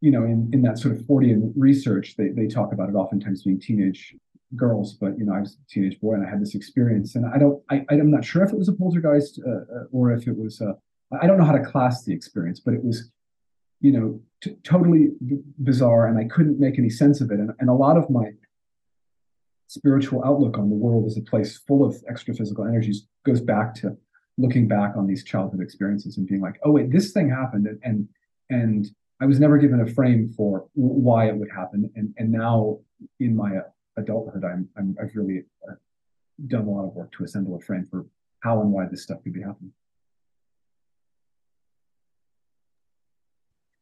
you 0.00 0.10
know, 0.10 0.24
in, 0.24 0.50
in 0.52 0.62
that 0.62 0.78
sort 0.78 0.94
of 0.94 1.00
Fortean 1.02 1.52
research, 1.56 2.16
they, 2.16 2.28
they 2.28 2.46
talk 2.46 2.72
about 2.72 2.88
it 2.88 2.94
oftentimes 2.94 3.42
being 3.42 3.58
teenage 3.58 4.14
girls, 4.54 4.94
but 4.94 5.18
you 5.18 5.24
know, 5.24 5.34
I 5.34 5.40
was 5.40 5.54
a 5.54 5.72
teenage 5.72 5.98
boy 6.00 6.14
and 6.14 6.26
I 6.26 6.30
had 6.30 6.40
this 6.40 6.54
experience, 6.54 7.14
and 7.16 7.26
I 7.26 7.38
don't, 7.38 7.62
I, 7.70 7.84
I'm 7.90 8.10
not 8.10 8.24
sure 8.24 8.44
if 8.44 8.52
it 8.52 8.58
was 8.58 8.68
a 8.68 8.72
poltergeist 8.72 9.40
uh, 9.46 9.50
uh 9.50 9.84
or 9.90 10.12
if 10.12 10.28
it 10.28 10.36
was, 10.36 10.60
uh, 10.60 10.74
I 11.20 11.26
don't 11.26 11.38
know 11.38 11.44
how 11.44 11.56
to 11.56 11.64
class 11.64 12.04
the 12.04 12.12
experience, 12.12 12.60
but 12.60 12.74
it 12.74 12.84
was, 12.84 13.10
you 13.80 13.92
know, 13.92 14.20
t- 14.42 14.56
totally 14.62 15.08
b- 15.26 15.42
bizarre, 15.62 16.06
and 16.06 16.18
I 16.18 16.24
couldn't 16.24 16.60
make 16.60 16.78
any 16.78 16.90
sense 16.90 17.20
of 17.20 17.30
it, 17.30 17.40
and, 17.40 17.50
and 17.58 17.68
a 17.68 17.74
lot 17.74 17.96
of 17.96 18.10
my 18.10 18.32
spiritual 19.68 20.24
outlook 20.24 20.58
on 20.58 20.70
the 20.70 20.76
world 20.76 21.06
as 21.06 21.16
a 21.16 21.22
place 21.22 21.58
full 21.58 21.84
of 21.84 22.02
extra 22.08 22.34
physical 22.34 22.64
energies 22.64 23.06
goes 23.24 23.40
back 23.40 23.74
to 23.74 23.96
looking 24.38 24.68
back 24.68 24.96
on 24.96 25.06
these 25.06 25.24
childhood 25.24 25.60
experiences 25.60 26.18
and 26.18 26.26
being 26.26 26.40
like, 26.40 26.58
oh 26.64 26.70
wait, 26.70 26.90
this 26.90 27.12
thing 27.12 27.28
happened, 27.28 27.66
and 27.66 27.78
and, 27.82 28.08
and 28.50 28.86
I 29.20 29.26
was 29.26 29.40
never 29.40 29.58
given 29.58 29.80
a 29.80 29.86
frame 29.86 30.32
for 30.36 30.68
why 30.74 31.28
it 31.28 31.36
would 31.36 31.50
happen, 31.50 31.90
and 31.96 32.14
and 32.18 32.30
now 32.30 32.78
in 33.20 33.34
my 33.34 33.60
adulthood, 33.96 34.44
I'm, 34.44 34.68
I'm 34.76 34.96
I've 35.00 35.14
really 35.14 35.44
uh, 35.68 35.74
done 36.46 36.66
a 36.66 36.70
lot 36.70 36.84
of 36.86 36.94
work 36.94 37.12
to 37.12 37.24
assemble 37.24 37.56
a 37.56 37.60
frame 37.60 37.86
for 37.90 38.06
how 38.40 38.60
and 38.60 38.70
why 38.70 38.86
this 38.86 39.02
stuff 39.02 39.22
could 39.24 39.32
be 39.32 39.42
happening. 39.42 39.72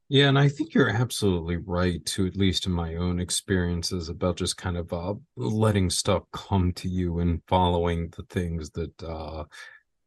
Yeah, 0.08 0.28
and 0.28 0.38
I 0.38 0.48
think 0.48 0.74
you're 0.74 0.90
absolutely 0.90 1.56
right 1.56 2.04
to 2.06 2.26
at 2.26 2.36
least 2.36 2.66
in 2.66 2.72
my 2.72 2.96
own 2.96 3.20
experiences 3.20 4.08
about 4.08 4.36
just 4.36 4.56
kind 4.56 4.76
of 4.76 4.92
uh, 4.92 5.14
letting 5.36 5.88
stuff 5.88 6.24
come 6.32 6.72
to 6.74 6.88
you 6.88 7.20
and 7.20 7.40
following 7.48 8.10
the 8.16 8.24
things 8.24 8.70
that 8.70 9.02
uh, 9.02 9.44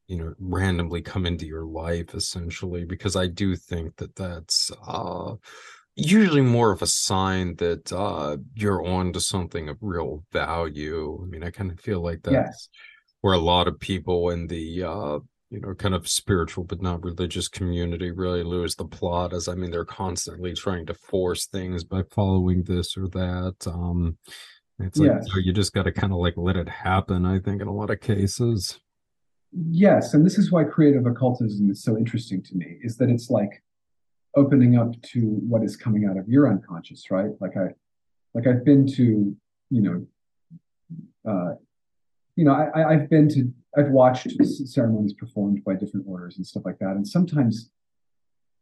you 0.08 0.18
know 0.18 0.34
randomly 0.40 1.02
come 1.02 1.26
into 1.26 1.46
your 1.46 1.66
life 1.66 2.14
essentially 2.14 2.86
because 2.86 3.16
I 3.16 3.28
do 3.28 3.56
think 3.56 3.98
that 3.98 4.16
that's 4.16 4.72
uh 4.88 5.36
usually 5.98 6.42
more 6.42 6.72
of 6.72 6.82
a 6.84 6.88
sign 6.88 7.56
that 7.56 7.92
uh, 7.92 8.38
you're 8.54 8.86
on 8.86 9.12
to 9.14 9.20
something 9.20 9.68
of 9.68 9.78
real 9.82 10.24
value. 10.32 11.20
I 11.22 11.26
mean, 11.26 11.44
I 11.44 11.50
kind 11.50 11.72
of 11.72 11.80
feel 11.80 12.02
like 12.02 12.22
that's 12.22 12.34
yes. 12.34 12.70
where 13.22 13.34
a 13.34 13.40
lot 13.40 13.68
of 13.68 13.80
people 13.80 14.30
in 14.30 14.46
the 14.46 14.84
uh, 14.84 15.20
you 15.50 15.60
know 15.62 15.74
kind 15.74 15.96
of 15.96 16.08
spiritual 16.08 16.64
but 16.64 16.82
not 16.82 17.04
religious 17.04 17.48
community 17.48 18.12
really 18.12 18.44
lose 18.44 18.76
the 18.76 18.86
plot. 18.86 19.34
As 19.34 19.48
I 19.48 19.56
mean, 19.56 19.72
they're 19.72 19.86
constantly 19.86 20.54
trying 20.54 20.86
to 20.88 20.94
force 20.94 21.46
things 21.48 21.84
by 21.84 22.04
following 22.12 22.64
this 22.64 22.98
or 22.98 23.08
that. 23.10 23.56
Um, 23.66 24.18
It's 24.80 25.00
like 25.00 25.10
yes. 25.10 25.28
so 25.32 25.40
you 25.40 25.54
just 25.54 25.74
got 25.74 25.84
to 25.84 25.92
kind 25.92 26.14
of 26.14 26.20
like 26.20 26.36
let 26.38 26.56
it 26.56 26.70
happen. 26.70 27.26
I 27.26 27.40
think 27.40 27.62
in 27.62 27.68
a 27.68 27.74
lot 27.74 27.90
of 27.90 28.00
cases. 28.00 28.80
Yes, 29.52 30.14
and 30.14 30.26
this 30.26 30.38
is 30.38 30.52
why 30.52 30.66
creative 30.66 31.06
occultism 31.06 31.72
is 31.72 31.82
so 31.82 31.98
interesting 31.98 32.44
to 32.44 32.56
me. 32.56 32.78
Is 32.84 32.98
that 32.98 33.10
it's 33.10 33.30
like 33.30 33.64
opening 34.36 34.78
up 34.78 35.02
to 35.02 35.22
what 35.48 35.64
is 35.64 35.76
coming 35.76 36.06
out 36.06 36.18
of 36.18 36.28
your 36.28 36.48
unconscious, 36.48 37.10
right? 37.10 37.32
Like 37.40 37.58
I, 37.58 37.70
like 38.36 38.46
I've 38.46 38.64
been 38.64 38.86
to, 38.94 39.36
you 39.70 39.82
know, 39.82 40.06
uh, 41.28 41.56
you 42.38 42.46
know, 42.46 42.54
I, 42.54 42.94
I've 42.94 43.10
been 43.10 43.28
to, 43.30 43.52
I've 43.76 43.90
watched 43.90 44.28
ceremonies 44.46 45.14
performed 45.14 45.64
by 45.66 45.74
different 45.74 46.06
orders 46.08 46.38
and 46.38 46.46
stuff 46.46 46.64
like 46.66 46.78
that, 46.80 46.92
and 46.92 47.06
sometimes 47.06 47.72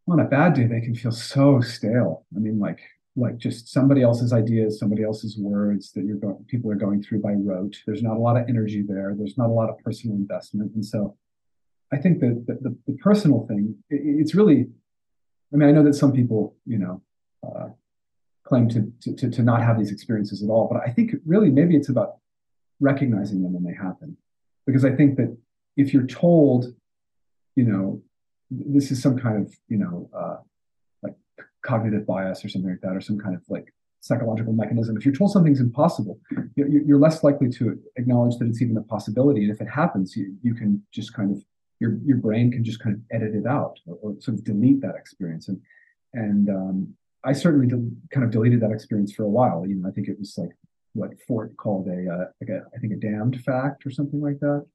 on 0.07 0.19
a 0.21 0.23
bad 0.23 0.53
day 0.53 0.65
they 0.65 0.80
can 0.80 0.95
feel 0.95 1.11
so 1.11 1.59
stale. 1.59 2.26
I 2.36 2.39
mean, 2.39 2.57
like 2.57 2.80
like 3.17 3.38
just 3.38 3.67
somebody 3.67 4.01
else's 4.01 4.34
ideas, 4.34 4.80
somebody 4.80 5.03
else's 5.03 5.38
words 5.38 5.91
that 5.93 6.03
you're 6.05 6.17
going, 6.17 6.43
people 6.47 6.69
are 6.69 6.76
going 6.76 7.01
through 7.01 7.21
by 7.21 7.32
rote. 7.32 7.76
There's 7.86 8.03
not 8.03 8.17
a 8.17 8.19
lot 8.19 8.38
of 8.38 8.49
energy 8.49 8.84
there. 8.86 9.13
There's 9.17 9.38
not 9.38 9.49
a 9.49 9.53
lot 9.53 9.69
of 9.69 9.78
personal 9.80 10.15
investment, 10.15 10.73
and 10.73 10.86
so 10.86 11.17
I 11.91 11.97
think 11.97 12.21
that 12.21 12.45
the, 12.47 12.53
the, 12.69 12.78
the 12.88 12.97
personal 12.99 13.45
thing, 13.45 13.76
it, 13.89 14.01
it's 14.03 14.34
really. 14.34 14.67
I 15.53 15.57
mean, 15.57 15.69
I 15.69 15.71
know 15.73 15.84
that 15.84 15.93
some 15.93 16.11
people, 16.11 16.55
you 16.65 16.80
know, 16.80 17.01
uh, 17.45 17.67
claim 18.43 18.69
to, 18.69 18.91
to 19.17 19.30
to 19.30 19.41
not 19.43 19.61
have 19.61 19.78
these 19.78 19.91
experiences 19.91 20.41
at 20.41 20.49
all, 20.49 20.69
but 20.71 20.82
I 20.82 20.91
think 20.91 21.11
really 21.26 21.49
maybe 21.49 21.76
it's 21.76 21.89
about 21.89 22.17
recognizing 22.80 23.41
them 23.41 23.53
when 23.53 23.63
they 23.63 23.73
happen, 23.76 24.17
because 24.65 24.86
I 24.86 24.95
think 24.95 25.17
that 25.17 25.36
if 25.78 25.93
you're 25.93 26.07
told, 26.07 26.73
you 27.55 27.63
know, 27.63 28.01
this 28.49 28.91
is 28.91 29.01
some 29.01 29.17
kind 29.17 29.45
of, 29.45 29.53
you 29.67 29.78
know. 29.78 30.09
Uh, 30.13 30.38
like 31.03 31.15
cognitive 31.63 32.05
bias 32.05 32.43
or 32.43 32.49
something 32.49 32.71
like 32.71 32.82
that, 32.82 32.95
or 32.95 33.01
some 33.01 33.19
kind 33.19 33.36
of 33.36 33.41
like 33.49 33.73
psychological 33.99 34.53
mechanism. 34.53 34.95
If 34.97 35.05
you're 35.05 35.15
told 35.15 35.32
something's 35.32 35.59
impossible, 35.59 36.19
you're 36.55 36.99
less 36.99 37.23
likely 37.23 37.49
to 37.57 37.80
acknowledge 37.95 38.38
that 38.38 38.47
it's 38.47 38.61
even 38.61 38.78
a 38.78 38.84
possibility. 38.84 39.43
And 39.43 39.51
if 39.51 39.61
it 39.61 39.69
happens, 39.69 40.15
you, 40.15 40.36
you 40.43 40.53
can 40.53 40.84
just 40.91 41.13
kind 41.13 41.32
of 41.32 41.43
your 41.80 41.97
your 42.05 42.17
brain 42.17 42.51
can 42.51 42.63
just 42.63 42.80
kind 42.80 42.95
of 42.95 43.01
edit 43.11 43.36
it 43.36 43.45
out 43.45 43.80
or, 43.88 43.97
or 44.01 44.15
sort 44.19 44.38
of 44.38 44.43
delete 44.43 44.82
that 44.82 44.95
experience. 44.95 45.47
And 45.47 45.59
and 46.13 46.49
um, 46.49 46.93
I 47.23 47.34
certainly 47.34 47.67
kind 48.13 48.23
of 48.23 48.32
deleted 48.32 48.61
that 48.61 48.71
experience 48.71 49.11
for 49.11 49.23
a 49.23 49.30
while. 49.30 49.65
You 49.67 49.76
know, 49.76 49.88
I 49.89 49.91
think 49.91 50.07
it 50.07 50.19
was 50.19 50.38
like 50.38 50.51
what 50.95 51.11
Fort 51.27 51.55
called 51.57 51.87
a 51.87 52.09
uh, 52.11 52.25
like 52.41 52.49
a 52.49 52.63
I 52.75 52.79
think 52.79 52.93
a 52.93 52.97
damned 52.97 53.41
fact 53.41 53.85
or 53.85 53.91
something 53.91 54.21
like 54.21 54.39
that. 54.39 54.65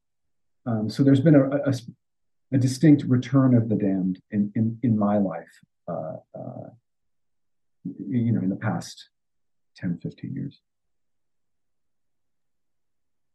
Um, 0.67 0.91
so 0.91 1.03
there's 1.03 1.21
been 1.21 1.35
a, 1.35 1.49
a, 1.49 1.73
a, 2.53 2.59
distinct 2.59 3.03
return 3.05 3.55
of 3.55 3.71
the 3.71 3.77
damned 3.77 4.21
in 4.31 4.53
in, 4.55 4.79
in 4.83 4.99
my 4.99 5.17
life. 5.17 5.49
Uh, 5.89 6.17
uh, 6.39 6.69
you 7.85 8.33
know, 8.33 8.41
in 8.41 8.51
the 8.51 8.57
past 8.57 9.09
10, 9.77 9.99
15 10.03 10.35
years. 10.35 10.61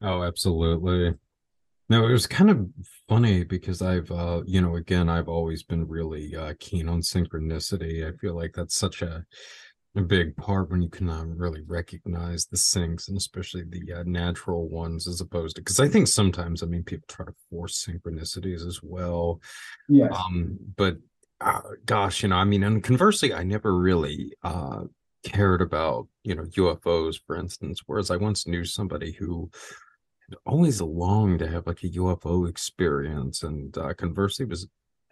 Oh, 0.01 0.23
absolutely. 0.23 1.15
No, 1.89 2.07
it 2.07 2.11
was 2.11 2.27
kind 2.27 2.49
of 2.49 2.67
funny 3.07 3.43
because 3.43 3.81
I've, 3.81 4.11
uh, 4.11 4.41
you 4.45 4.61
know, 4.61 4.75
again, 4.75 5.09
I've 5.09 5.29
always 5.29 5.63
been 5.63 5.87
really 5.87 6.35
uh, 6.35 6.53
keen 6.59 6.89
on 6.89 7.01
synchronicity. 7.01 8.07
I 8.07 8.15
feel 8.17 8.35
like 8.35 8.53
that's 8.53 8.75
such 8.75 9.01
a, 9.01 9.25
a 9.95 10.01
big 10.01 10.35
part 10.35 10.69
when 10.69 10.81
you 10.81 10.89
can 10.89 11.09
uh, 11.09 11.23
really 11.25 11.61
recognize 11.67 12.45
the 12.45 12.57
syncs 12.57 13.07
and 13.07 13.17
especially 13.17 13.63
the 13.63 13.93
uh, 13.93 14.03
natural 14.05 14.67
ones 14.67 15.07
as 15.07 15.21
opposed 15.21 15.55
to 15.55 15.61
because 15.61 15.79
I 15.79 15.87
think 15.87 16.07
sometimes 16.07 16.61
I 16.61 16.65
mean 16.65 16.83
people 16.83 17.05
try 17.07 17.25
to 17.25 17.35
force 17.49 17.85
synchronicities 17.85 18.65
as 18.67 18.81
well. 18.83 19.39
Yes. 19.87 20.11
Um, 20.13 20.57
but 20.75 20.97
uh, 21.41 21.61
gosh, 21.85 22.23
you 22.23 22.29
know, 22.29 22.37
I 22.37 22.43
mean, 22.45 22.63
and 22.63 22.83
conversely, 22.83 23.33
I 23.33 23.43
never 23.43 23.77
really 23.77 24.33
uh, 24.43 24.83
cared 25.23 25.61
about, 25.61 26.07
you 26.23 26.35
know, 26.35 26.43
UFOs, 26.43 27.19
for 27.25 27.35
instance. 27.35 27.81
Whereas 27.85 28.09
I 28.09 28.17
once 28.17 28.47
knew 28.47 28.63
somebody 28.63 29.11
who 29.11 29.49
always 30.45 30.81
longed 30.81 31.39
to 31.39 31.47
have 31.47 31.67
like 31.67 31.83
a 31.83 31.89
UFO 31.89 32.49
experience, 32.49 33.43
and 33.43 33.77
uh, 33.77 33.93
conversely 33.93 34.45
was 34.45 34.67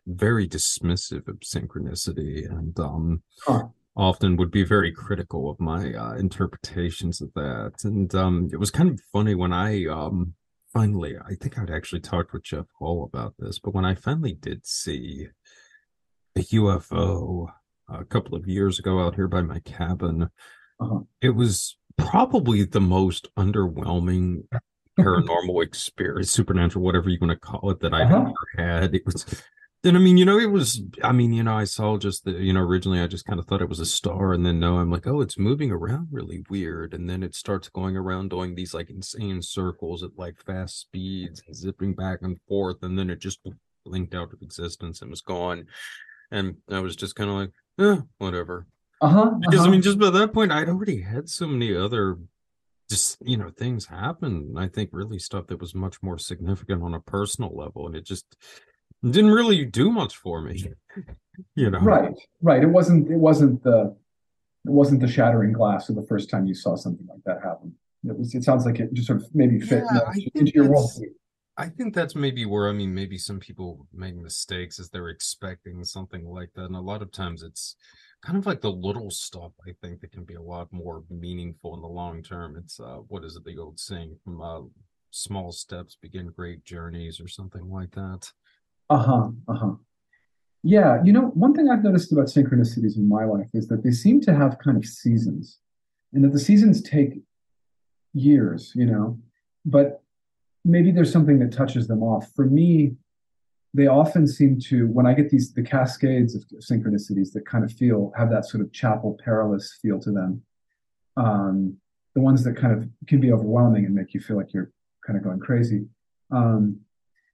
very 0.08 0.48
dismissive 0.48 1.28
of 1.28 1.40
synchronicity, 1.42 2.50
and 2.50 2.78
um, 2.80 3.24
huh. 3.46 3.64
Often 3.96 4.38
would 4.38 4.52
be 4.52 4.64
very 4.64 4.92
critical 4.92 5.50
of 5.50 5.60
my 5.60 5.94
uh, 5.94 6.14
interpretations 6.14 7.22
of 7.22 7.32
that. 7.36 7.74
And 7.84 8.14
um, 8.16 8.50
it 8.52 8.58
was 8.58 8.72
kind 8.72 8.90
of 8.90 9.00
funny 9.12 9.36
when 9.36 9.54
I 9.54 9.86
um, 9.86 10.34
finally, 10.72 11.16
I 11.18 11.36
think 11.36 11.58
I'd 11.58 11.70
actually 11.70 12.02
talked 12.02 12.34
with 12.34 12.44
Jeff 12.44 12.66
Hall 12.80 13.04
about 13.04 13.36
this, 13.38 13.60
but 13.60 13.74
when 13.74 13.86
I 13.86 13.96
finally 13.96 14.34
did 14.34 14.66
see 14.66 15.28
a 16.36 16.42
UFO 16.42 17.48
a 17.90 18.06
couple 18.06 18.36
of 18.36 18.48
years 18.48 18.80
ago 18.80 19.00
out 19.00 19.16
here 19.16 19.28
by 19.28 19.42
my 19.42 19.60
cabin. 19.60 20.30
Uh-huh. 20.80 21.00
It 21.22 21.32
was 21.32 21.78
probably 21.98 22.64
the 22.64 22.82
most 22.82 23.28
underwhelming 23.38 24.44
paranormal 25.00 25.64
experience, 25.64 26.32
supernatural, 26.32 26.84
whatever 26.84 27.10
you 27.10 27.18
want 27.20 27.32
to 27.32 27.40
call 27.40 27.70
it, 27.72 27.80
that 27.82 27.94
I've 27.94 28.12
uh-huh. 28.12 28.32
ever 28.58 28.70
had. 28.70 28.96
It 28.96 29.06
was 29.06 29.26
then 29.84 29.96
I 29.96 30.00
mean, 30.00 30.18
you 30.18 30.26
know, 30.26 30.40
it 30.40 30.52
was 30.52 30.82
I 31.04 31.12
mean, 31.12 31.34
you 31.34 31.44
know, 31.44 31.56
I 31.56 31.66
saw 31.66 31.98
just 31.98 32.26
the, 32.26 32.32
you 32.32 32.54
know, 32.54 32.62
originally 32.62 33.00
I 33.00 33.08
just 33.08 33.26
kind 33.26 33.40
of 33.40 33.46
thought 33.46 33.62
it 33.62 33.70
was 33.70 33.80
a 33.80 33.86
star, 33.86 34.34
and 34.34 34.46
then 34.46 34.60
no, 34.60 34.78
I'm 34.78 34.92
like, 34.92 35.06
oh, 35.06 35.22
it's 35.22 35.38
moving 35.38 35.72
around 35.72 36.08
really 36.12 36.44
weird. 36.50 36.94
And 36.94 37.10
then 37.10 37.24
it 37.24 37.36
starts 37.36 37.70
going 37.70 37.96
around 37.96 38.30
doing 38.30 38.56
these 38.56 38.74
like 38.74 38.90
insane 38.90 39.42
circles 39.42 40.04
at 40.04 40.18
like 40.18 40.44
fast 40.46 40.80
speeds 40.80 41.44
and 41.46 41.56
zipping 41.56 41.94
back 41.94 42.20
and 42.22 42.40
forth, 42.48 42.78
and 42.82 42.98
then 42.98 43.10
it 43.10 43.20
just 43.20 43.40
blinked 43.86 44.16
out 44.16 44.34
of 44.34 44.42
existence 44.42 45.02
and 45.02 45.12
was 45.12 45.22
gone 45.22 45.66
and 46.34 46.58
I 46.70 46.80
was 46.80 46.96
just 46.96 47.16
kind 47.16 47.30
of 47.30 47.36
like, 47.36 47.52
eh, 47.80 48.02
whatever. 48.18 48.66
Uh-huh, 49.00 49.32
because 49.40 49.60
uh-huh. 49.60 49.68
I 49.68 49.72
mean, 49.72 49.82
just 49.82 50.00
by 50.00 50.10
that 50.10 50.34
point, 50.34 50.52
I'd 50.52 50.70
already 50.70 51.02
had 51.02 51.30
so 51.30 51.48
many 51.48 51.76
other 51.76 52.18
just 52.90 53.18
you 53.22 53.38
know 53.38 53.50
things 53.50 53.86
happen. 53.86 54.56
I 54.58 54.68
think 54.68 54.90
really 54.92 55.20
stuff 55.20 55.48
that 55.48 55.62
was 55.62 55.76
much 55.76 56.02
more 56.02 56.18
significant 56.18 56.84
on 56.84 56.94
a 56.94 57.00
personal 57.00 57.56
level, 57.56 57.86
and 57.86 57.96
it 57.96 58.06
just 58.06 58.26
didn't 59.12 59.32
really 59.32 59.66
do 59.66 59.92
much 59.92 60.16
for 60.16 60.42
me. 60.42 60.66
you 61.56 61.70
know, 61.70 61.80
right, 61.80 62.14
right. 62.42 62.64
It 62.64 62.68
wasn't. 62.68 63.10
It 63.12 63.18
wasn't 63.18 63.64
the. 63.64 63.96
It 64.66 64.72
wasn't 64.72 65.02
the 65.02 65.10
shattering 65.10 65.52
glass 65.52 65.90
of 65.90 65.96
the 65.96 66.06
first 66.08 66.30
time 66.30 66.46
you 66.46 66.54
saw 66.54 66.76
something 66.76 67.06
like 67.08 67.24
that 67.26 67.44
happen. 67.44 67.76
It 68.06 68.18
was. 68.18 68.34
It 68.34 68.44
sounds 68.44 68.66
like 68.66 68.80
it 68.80 68.94
just 68.94 69.08
sort 69.08 69.22
of 69.22 69.28
maybe 69.34 69.60
fit 69.60 69.84
yeah, 69.94 70.12
into 70.36 70.54
your 70.54 70.70
world. 70.70 70.90
I 71.56 71.68
think 71.68 71.94
that's 71.94 72.16
maybe 72.16 72.46
where 72.46 72.68
I 72.68 72.72
mean 72.72 72.94
maybe 72.94 73.18
some 73.18 73.40
people 73.40 73.88
make 73.94 74.16
mistakes 74.16 74.80
as 74.80 74.90
they're 74.90 75.10
expecting 75.10 75.84
something 75.84 76.26
like 76.26 76.50
that, 76.56 76.66
and 76.66 76.76
a 76.76 76.82
lot 76.82 77.02
of 77.02 77.12
times 77.12 77.44
it's 77.44 77.76
kind 78.24 78.38
of 78.38 78.46
like 78.46 78.62
the 78.62 78.72
little 78.72 79.12
stuff. 79.12 79.52
I 79.68 79.72
think 79.82 80.00
that 80.02 80.14
can 80.14 80.24
be 80.24 80.36
a 80.36 80.42
lot 80.42 80.72
more 80.72 81.04
meaningful 81.10 81.76
in 81.76 81.82
the 81.82 81.88
long 81.88 82.24
term. 82.24 82.56
It's 82.58 82.80
uh, 82.80 83.00
what 83.08 83.24
is 83.24 83.36
it 83.36 83.44
the 83.44 83.58
old 83.58 83.80
saying 83.80 84.18
from 84.24 84.42
uh, 84.42 84.62
small 85.12 85.52
steps 85.52 85.98
begin 86.02 86.28
great 86.28 86.64
journeys 86.66 87.20
or 87.20 87.28
something 87.28 87.70
like 87.70 87.92
that. 87.92 88.32
Uh 88.94 89.04
huh. 89.08 89.28
Uh 89.48 89.60
huh. 89.62 89.76
Yeah, 90.76 90.92
you 91.04 91.12
know, 91.12 91.26
one 91.46 91.54
thing 91.54 91.68
I've 91.70 91.84
noticed 91.84 92.12
about 92.12 92.28
synchronicities 92.28 92.96
in 92.96 93.10
my 93.18 93.26
life 93.26 93.50
is 93.54 93.68
that 93.70 93.84
they 93.84 93.92
seem 93.92 94.22
to 94.22 94.34
have 94.42 94.60
kind 94.66 94.78
of 94.78 94.86
seasons, 94.86 95.60
and 96.14 96.24
that 96.24 96.32
the 96.32 96.40
seasons 96.40 96.82
take 96.82 97.14
years. 98.14 98.72
You 98.76 98.86
know, 98.92 99.20
but 99.66 99.88
maybe 100.64 100.92
there's 100.92 101.12
something 101.12 101.40
that 101.40 101.52
touches 101.52 101.88
them 101.88 102.04
off. 102.04 102.32
For 102.36 102.46
me, 102.46 102.96
they 103.74 103.88
often 103.88 104.28
seem 104.28 104.60
to, 104.70 104.88
when 104.88 105.08
I 105.08 105.14
get 105.14 105.32
these, 105.32 105.52
the 105.54 105.64
cascades 105.64 106.36
of 106.36 106.44
synchronicities 106.70 107.34
that 107.34 107.46
kind 107.46 107.64
of 107.64 107.72
feel, 107.72 108.14
have 108.16 108.30
that 108.30 108.46
sort 108.46 108.62
of 108.64 108.72
chapel 108.72 109.18
perilous 109.24 109.80
feel 109.82 110.00
to 110.02 110.12
them, 110.12 110.44
um, 111.18 111.76
the 112.14 112.22
ones 112.22 112.44
that 112.44 112.56
kind 112.56 112.74
of 112.74 112.88
can 113.08 113.20
be 113.20 113.32
overwhelming 113.32 113.86
and 113.86 113.96
make 113.96 114.14
you 114.14 114.22
feel 114.22 114.38
like 114.38 114.54
you're 114.54 114.72
kind 115.06 115.18
of 115.18 115.24
going 115.24 115.40
crazy, 115.40 115.82
um, 116.32 116.80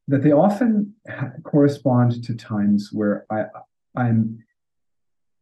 that 0.09 0.23
they 0.23 0.31
often 0.31 0.93
ha- 1.07 1.31
correspond 1.43 2.23
to 2.25 2.33
times 2.35 2.89
where 2.91 3.25
I, 3.29 3.45
I'm 3.95 4.43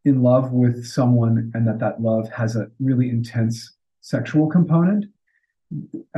in 0.04 0.22
love 0.22 0.52
with 0.52 0.86
someone 0.86 1.50
and 1.54 1.66
that 1.66 1.78
that 1.80 2.00
love 2.00 2.30
has 2.30 2.54
a 2.54 2.70
really 2.78 3.08
intense 3.08 3.76
sexual 4.00 4.46
component. 4.46 5.06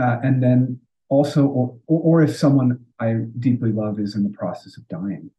Uh, 0.00 0.18
and 0.22 0.42
then 0.42 0.80
also, 1.08 1.46
or, 1.46 1.78
or 1.86 2.22
if 2.22 2.36
someone 2.36 2.84
I 3.00 3.14
deeply 3.38 3.72
love 3.72 3.98
is 3.98 4.14
in 4.14 4.22
the 4.22 4.36
process 4.42 4.76
of 4.76 4.86
dying. 4.88 5.30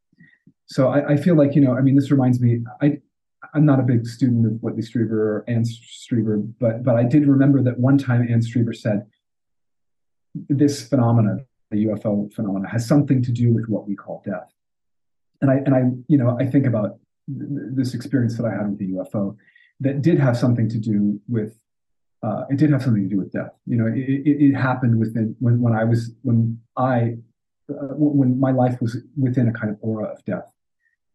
So 0.66 0.88
I, 0.88 1.14
I 1.14 1.18
feel 1.18 1.36
like, 1.36 1.55
you 1.55 1.62
know, 1.62 1.76
I 1.78 1.82
mean, 1.82 1.95
this 1.95 2.12
reminds 2.12 2.39
me, 2.39 2.59
I, 2.82 2.99
I'm 3.53 3.66
not 3.66 3.80
a 3.80 3.84
big 3.84 4.07
student 4.07 4.45
of 4.45 4.53
Whitley 4.64 4.84
Strieber 4.84 5.12
or 5.12 5.45
Anne 5.47 5.66
Strieber, 5.66 6.36
but 6.59 6.84
but 6.84 6.95
I 6.95 7.03
did 7.03 7.28
remember 7.28 7.62
that 7.64 7.78
one 7.80 7.97
time 7.97 8.26
Anne 8.30 8.41
Strieber 8.41 8.76
said 8.76 9.05
this 10.47 10.88
phenomena, 10.88 11.39
the 11.72 11.86
UFO 11.86 12.32
phenomena, 12.34 12.69
has 12.69 12.88
something 12.88 13.22
to 13.24 13.32
do 13.32 13.53
with 13.53 13.67
what 13.67 13.88
we 13.88 13.95
call 13.95 14.22
death. 14.26 14.51
And 15.41 15.49
I 15.49 15.55
and 15.55 15.74
I 15.74 15.82
you 16.07 16.17
know 16.17 16.38
I 16.39 16.45
think 16.45 16.65
about 16.65 16.99
th- 17.28 17.72
this 17.74 17.93
experience 17.93 18.38
that 18.38 18.45
I 18.45 18.51
had 18.51 18.69
with 18.69 18.80
the 18.80 18.91
UFO 18.91 19.36
that 19.80 20.01
did 20.01 20.19
have 20.19 20.38
something 20.38 20.69
to 20.69 20.78
do 20.78 21.19
with 21.28 21.55
uh, 22.24 22.45
it 22.49 22.57
did 22.57 22.69
have 22.69 22.84
something 22.84 23.03
to 23.03 23.09
do 23.09 23.17
with 23.17 23.32
death. 23.32 23.51
You 23.65 23.78
know, 23.78 23.88
it, 23.88 23.97
it, 23.97 24.45
it 24.49 24.53
happened 24.55 24.99
within 24.99 25.36
when 25.39 25.59
when 25.61 25.74
I 25.74 25.84
was 25.84 26.11
when 26.22 26.59
I 26.78 27.17
uh, 27.69 27.95
when 27.95 28.39
my 28.39 28.51
life 28.51 28.80
was 28.82 28.97
within 29.17 29.47
a 29.47 29.53
kind 29.53 29.72
of 29.72 29.78
aura 29.82 30.05
of 30.05 30.24
death. 30.26 30.51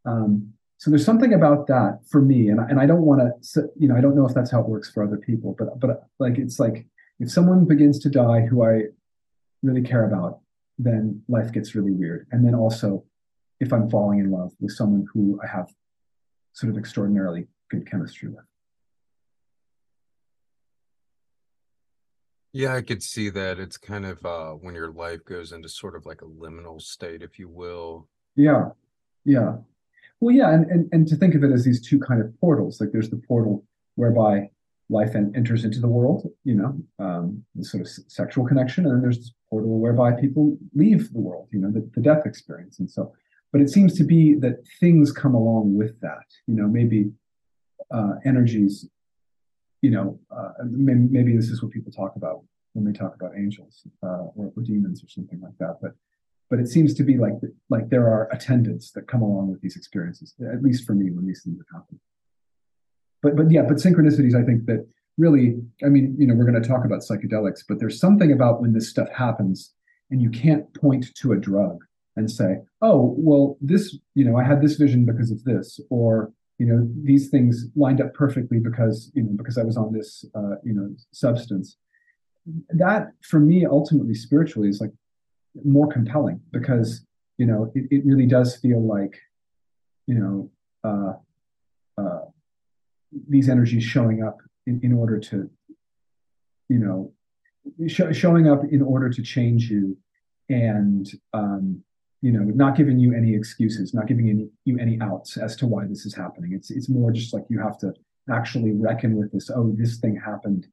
Um, 0.04 0.52
so 0.78 0.90
there's 0.90 1.04
something 1.04 1.32
about 1.32 1.68
that 1.68 2.00
for 2.09 2.20
me, 2.20 2.48
and 2.48 2.59
and 2.61 2.80
I 2.80 2.86
don't 2.86 3.02
want 3.02 3.20
to, 3.52 3.68
you 3.78 3.88
know, 3.88 3.96
I 3.96 4.00
don't 4.00 4.16
know 4.16 4.26
if 4.26 4.34
that's 4.34 4.50
how 4.50 4.61
it 4.61 4.68
works 4.68 4.90
for 4.90 5.04
other 5.04 5.16
people, 5.16 5.54
but 5.59 5.78
but 5.78 6.09
like 6.18 6.38
it's 6.38 6.59
like 6.59 6.86
if 7.20 7.30
someone 7.30 7.64
begins 7.64 7.98
to 8.00 8.11
die 8.11 8.40
who 8.40 8.62
I 8.64 8.82
really 9.62 9.82
care 9.82 10.07
about, 10.07 10.40
then 10.78 11.22
life 11.28 11.52
gets 11.52 11.74
really 11.74 11.92
weird. 11.92 12.26
And 12.32 12.44
then 12.44 12.54
also, 12.54 13.04
if 13.60 13.72
I'm 13.72 13.88
falling 13.88 14.20
in 14.20 14.30
love 14.30 14.52
with 14.60 14.72
someone 14.72 15.06
who 15.12 15.40
I 15.42 15.46
have 15.46 15.68
sort 16.52 16.72
of 16.72 16.78
extraordinarily 16.78 17.46
good 17.70 17.90
chemistry 17.90 18.28
with. 18.28 18.44
Yeah, 22.52 22.74
I 22.74 22.80
could 22.80 23.02
see 23.02 23.28
that. 23.30 23.58
It's 23.58 23.76
kind 23.76 24.06
of 24.06 24.24
uh, 24.24 24.52
when 24.52 24.74
your 24.74 24.90
life 24.90 25.24
goes 25.26 25.52
into 25.52 25.68
sort 25.68 25.94
of 25.94 26.06
like 26.06 26.22
a 26.22 26.26
liminal 26.26 26.80
state, 26.80 27.22
if 27.22 27.38
you 27.38 27.48
will. 27.48 28.08
Yeah, 28.34 28.70
yeah. 29.26 29.56
Well, 30.20 30.34
yeah, 30.34 30.54
and, 30.54 30.70
and 30.70 30.88
and 30.92 31.08
to 31.08 31.16
think 31.16 31.34
of 31.34 31.44
it 31.44 31.52
as 31.52 31.64
these 31.64 31.86
two 31.86 31.98
kind 31.98 32.22
of 32.22 32.38
portals. 32.40 32.80
Like 32.80 32.92
there's 32.92 33.10
the 33.10 33.20
portal 33.28 33.66
whereby 33.96 34.48
life 34.89 35.14
and 35.14 35.34
enters 35.37 35.64
into 35.64 35.80
the 35.80 35.89
world, 35.89 36.30
you 36.45 36.55
know, 36.55 36.78
um, 36.99 37.45
the 37.55 37.64
sort 37.64 37.80
of 37.80 37.89
sexual 37.89 38.47
connection, 38.47 38.84
and 38.84 38.95
then 38.95 39.03
there's 39.03 39.18
this 39.18 39.32
portal 39.51 39.78
whereby 39.80 40.12
people 40.12 40.57
leave 40.74 41.12
the 41.12 41.18
world, 41.18 41.49
you 41.51 41.59
know, 41.59 41.70
the, 41.70 41.89
the 41.95 42.01
death 42.01 42.24
experience. 42.24 42.78
And 42.78 42.89
so, 42.89 43.12
but 43.53 43.61
it 43.61 43.68
seems 43.70 43.95
to 43.99 44.05
be 44.05 44.34
that 44.37 44.64
things 44.78 45.11
come 45.11 45.34
along 45.34 45.76
with 45.76 46.01
that, 46.01 46.26
you 46.47 46.55
know, 46.55 46.68
maybe 46.68 47.11
uh, 47.91 48.14
energies, 48.24 48.89
you 49.82 49.91
know, 49.91 50.18
uh, 50.30 50.53
maybe, 50.64 51.01
maybe, 51.11 51.37
this 51.37 51.49
is 51.49 51.62
what 51.62 51.72
people 51.72 51.93
talk 51.93 52.14
about 52.16 52.45
when 52.74 52.84
they 52.84 52.93
talk 52.93 53.14
about 53.14 53.32
angels 53.37 53.82
uh, 54.03 54.26
or, 54.37 54.53
or 54.57 54.62
demons 54.62 55.03
or 55.03 55.09
something 55.09 55.41
like 55.41 55.57
that. 55.59 55.78
But 55.82 55.93
but 56.49 56.61
it 56.61 56.68
seems 56.68 56.95
to 56.95 57.03
be 57.03 57.16
like 57.16 57.34
like 57.70 57.89
there 57.89 58.07
are 58.07 58.28
attendants 58.30 58.93
that 58.93 59.09
come 59.09 59.22
along 59.22 59.51
with 59.51 59.61
these 59.62 59.76
experiences, 59.76 60.34
at 60.41 60.62
least 60.62 60.84
for 60.84 60.95
me 60.95 61.11
when 61.11 61.26
these 61.26 61.43
things 61.43 61.59
have 61.59 61.80
happened 61.80 61.99
but 63.26 63.36
but 63.36 63.50
yeah, 63.50 63.62
but 63.62 63.78
synchronicities, 63.78 64.40
I 64.40 64.44
think 64.44 64.66
that 64.66 64.86
really, 65.18 65.56
I 65.84 65.88
mean, 65.88 66.14
you 66.18 66.26
know, 66.26 66.34
we're 66.34 66.48
going 66.48 66.62
to 66.62 66.68
talk 66.68 66.84
about 66.84 67.00
psychedelics, 67.00 67.64
but 67.68 67.80
there's 67.80 67.98
something 67.98 68.30
about 68.32 68.60
when 68.60 68.72
this 68.72 68.88
stuff 68.88 69.08
happens 69.10 69.72
and 70.10 70.22
you 70.22 70.30
can't 70.30 70.72
point 70.74 71.06
to 71.16 71.32
a 71.32 71.36
drug 71.36 71.78
and 72.14 72.30
say, 72.30 72.58
oh, 72.82 73.14
well, 73.18 73.56
this, 73.60 73.98
you 74.14 74.24
know, 74.24 74.36
I 74.36 74.44
had 74.44 74.62
this 74.62 74.76
vision 74.76 75.04
because 75.04 75.30
of 75.30 75.42
this, 75.44 75.80
or 75.90 76.32
you 76.58 76.66
know, 76.66 76.88
these 77.02 77.28
things 77.28 77.66
lined 77.74 78.00
up 78.00 78.14
perfectly 78.14 78.58
because 78.58 79.10
you 79.14 79.22
know 79.22 79.32
because 79.36 79.58
I 79.58 79.62
was 79.62 79.76
on 79.76 79.92
this, 79.92 80.24
uh, 80.34 80.56
you 80.62 80.72
know, 80.72 80.94
substance. 81.12 81.76
That 82.70 83.08
for 83.22 83.40
me, 83.40 83.66
ultimately, 83.66 84.14
spiritually, 84.14 84.68
is 84.68 84.80
like 84.80 84.92
more 85.64 85.88
compelling 85.88 86.40
because 86.52 87.04
you 87.36 87.46
know 87.46 87.70
it, 87.74 87.84
it 87.90 88.06
really 88.06 88.24
does 88.24 88.56
feel 88.56 88.80
like 88.80 89.18
you 90.06 90.14
know 90.14 90.50
uh, 90.82 91.12
uh, 92.00 92.20
these 93.28 93.48
energies 93.48 93.84
showing 93.84 94.22
up 94.22 94.38
in, 94.66 94.80
in 94.82 94.92
order 94.92 95.18
to, 95.18 95.50
you 96.68 96.78
know, 96.78 97.12
sh- 97.86 98.12
showing 98.12 98.48
up 98.48 98.62
in 98.70 98.82
order 98.82 99.08
to 99.10 99.22
change 99.22 99.70
you 99.70 99.96
and, 100.48 101.10
um, 101.32 101.82
you 102.22 102.32
know, 102.32 102.40
not 102.40 102.76
giving 102.76 102.98
you 102.98 103.14
any 103.14 103.34
excuses, 103.34 103.94
not 103.94 104.06
giving 104.06 104.28
any, 104.28 104.48
you 104.64 104.78
any 104.78 104.98
outs 105.00 105.36
as 105.36 105.54
to 105.56 105.66
why 105.66 105.86
this 105.86 106.06
is 106.06 106.14
happening. 106.14 106.52
It's, 106.52 106.70
it's 106.70 106.88
more 106.88 107.10
just 107.12 107.34
like 107.34 107.44
you 107.48 107.60
have 107.60 107.78
to 107.78 107.92
actually 108.30 108.72
reckon 108.72 109.16
with 109.16 109.32
this. 109.32 109.50
Oh, 109.50 109.74
this 109.76 109.98
thing 109.98 110.16
happened. 110.16 110.66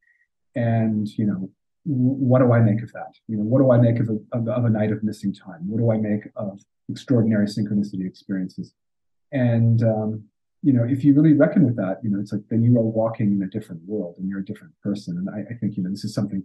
And, 0.55 1.07
you 1.17 1.25
know, 1.25 1.49
what 1.85 2.39
do 2.39 2.53
I 2.53 2.59
make 2.59 2.81
of 2.81 2.91
that? 2.93 3.13
You 3.27 3.37
know, 3.37 3.43
what 3.43 3.59
do 3.59 3.71
I 3.71 3.77
make 3.77 3.99
of 3.99 4.09
a, 4.09 4.37
of, 4.37 4.47
of, 4.47 4.65
a 4.65 4.69
night 4.69 4.91
of 4.91 5.03
missing 5.03 5.33
time? 5.33 5.67
What 5.67 5.79
do 5.79 5.91
I 5.91 5.97
make 5.97 6.29
of 6.35 6.61
extraordinary 6.89 7.47
synchronicity 7.47 8.07
experiences? 8.07 8.73
And 9.31 9.83
um, 9.83 10.23
you 10.63 10.71
know, 10.71 10.85
if 10.85 11.03
you 11.03 11.13
really 11.13 11.33
reckon 11.33 11.65
with 11.65 11.75
that, 11.75 11.99
you 12.03 12.09
know, 12.09 12.19
it's 12.19 12.31
like 12.31 12.41
then 12.49 12.63
you 12.63 12.75
are 12.77 12.81
walking 12.81 13.33
in 13.33 13.43
a 13.43 13.47
different 13.47 13.81
world 13.85 14.15
and 14.17 14.29
you're 14.29 14.39
a 14.39 14.45
different 14.45 14.73
person. 14.81 15.17
And 15.17 15.29
I, 15.29 15.53
I 15.53 15.57
think, 15.57 15.75
you 15.75 15.83
know, 15.83 15.89
this 15.89 16.05
is 16.05 16.13
something 16.13 16.43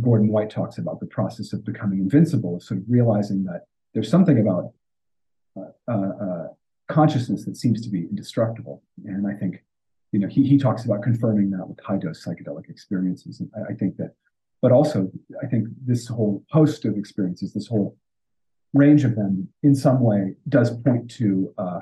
Gordon 0.00 0.28
White 0.28 0.50
talks 0.50 0.78
about 0.78 1.00
the 1.00 1.06
process 1.06 1.52
of 1.52 1.64
becoming 1.64 1.98
invincible, 1.98 2.56
of 2.56 2.62
sort 2.62 2.78
of 2.78 2.84
realizing 2.88 3.42
that 3.44 3.66
there's 3.92 4.08
something 4.08 4.38
about 4.38 4.72
uh, 5.56 5.92
uh, 5.92 6.12
uh, 6.24 6.46
consciousness 6.86 7.44
that 7.44 7.56
seems 7.56 7.82
to 7.82 7.90
be 7.90 8.02
indestructible. 8.02 8.84
And 9.04 9.26
I 9.26 9.34
think, 9.34 9.64
you 10.12 10.20
know, 10.20 10.28
he, 10.28 10.46
he 10.46 10.56
talks 10.56 10.84
about 10.84 11.02
confirming 11.02 11.50
that 11.50 11.68
with 11.68 11.80
high 11.80 11.98
dose 11.98 12.24
psychedelic 12.24 12.70
experiences. 12.70 13.40
And 13.40 13.50
I, 13.56 13.72
I 13.72 13.74
think 13.74 13.96
that, 13.96 14.14
but 14.62 14.70
also, 14.70 15.10
I 15.42 15.46
think 15.46 15.68
this 15.84 16.06
whole 16.06 16.44
host 16.50 16.84
of 16.84 16.96
experiences, 16.96 17.52
this 17.52 17.66
whole 17.66 17.96
range 18.74 19.04
of 19.04 19.16
them 19.16 19.48
in 19.64 19.74
some 19.74 20.00
way 20.00 20.36
does 20.48 20.70
point 20.82 21.10
to 21.12 21.52
uh, 21.58 21.80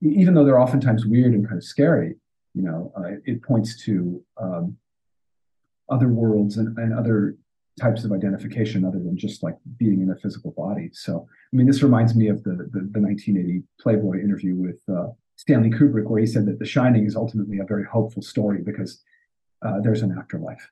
even 0.00 0.34
though 0.34 0.44
they're 0.44 0.60
oftentimes 0.60 1.06
weird 1.06 1.32
and 1.32 1.46
kind 1.46 1.58
of 1.58 1.64
scary, 1.64 2.16
you 2.54 2.62
know, 2.62 2.92
uh, 2.96 3.16
it 3.24 3.42
points 3.42 3.82
to 3.84 4.22
um, 4.40 4.76
other 5.90 6.08
worlds 6.08 6.56
and, 6.56 6.76
and 6.78 6.92
other 6.92 7.36
types 7.80 8.04
of 8.04 8.12
identification 8.12 8.84
other 8.84 8.98
than 8.98 9.16
just 9.16 9.42
like 9.42 9.56
being 9.78 10.02
in 10.02 10.10
a 10.10 10.16
physical 10.16 10.52
body. 10.52 10.90
So, 10.92 11.26
I 11.52 11.56
mean, 11.56 11.66
this 11.66 11.82
reminds 11.82 12.14
me 12.14 12.28
of 12.28 12.42
the 12.42 12.68
the, 12.72 12.88
the 12.92 13.00
1980 13.00 13.62
Playboy 13.80 14.20
interview 14.20 14.54
with 14.54 14.80
uh, 14.88 15.08
Stanley 15.36 15.70
Kubrick, 15.70 16.08
where 16.08 16.20
he 16.20 16.26
said 16.26 16.46
that 16.46 16.58
The 16.58 16.66
Shining 16.66 17.06
is 17.06 17.16
ultimately 17.16 17.58
a 17.58 17.64
very 17.64 17.84
hopeful 17.84 18.22
story 18.22 18.62
because 18.62 19.02
uh, 19.64 19.80
there's 19.80 20.02
an 20.02 20.16
afterlife. 20.18 20.70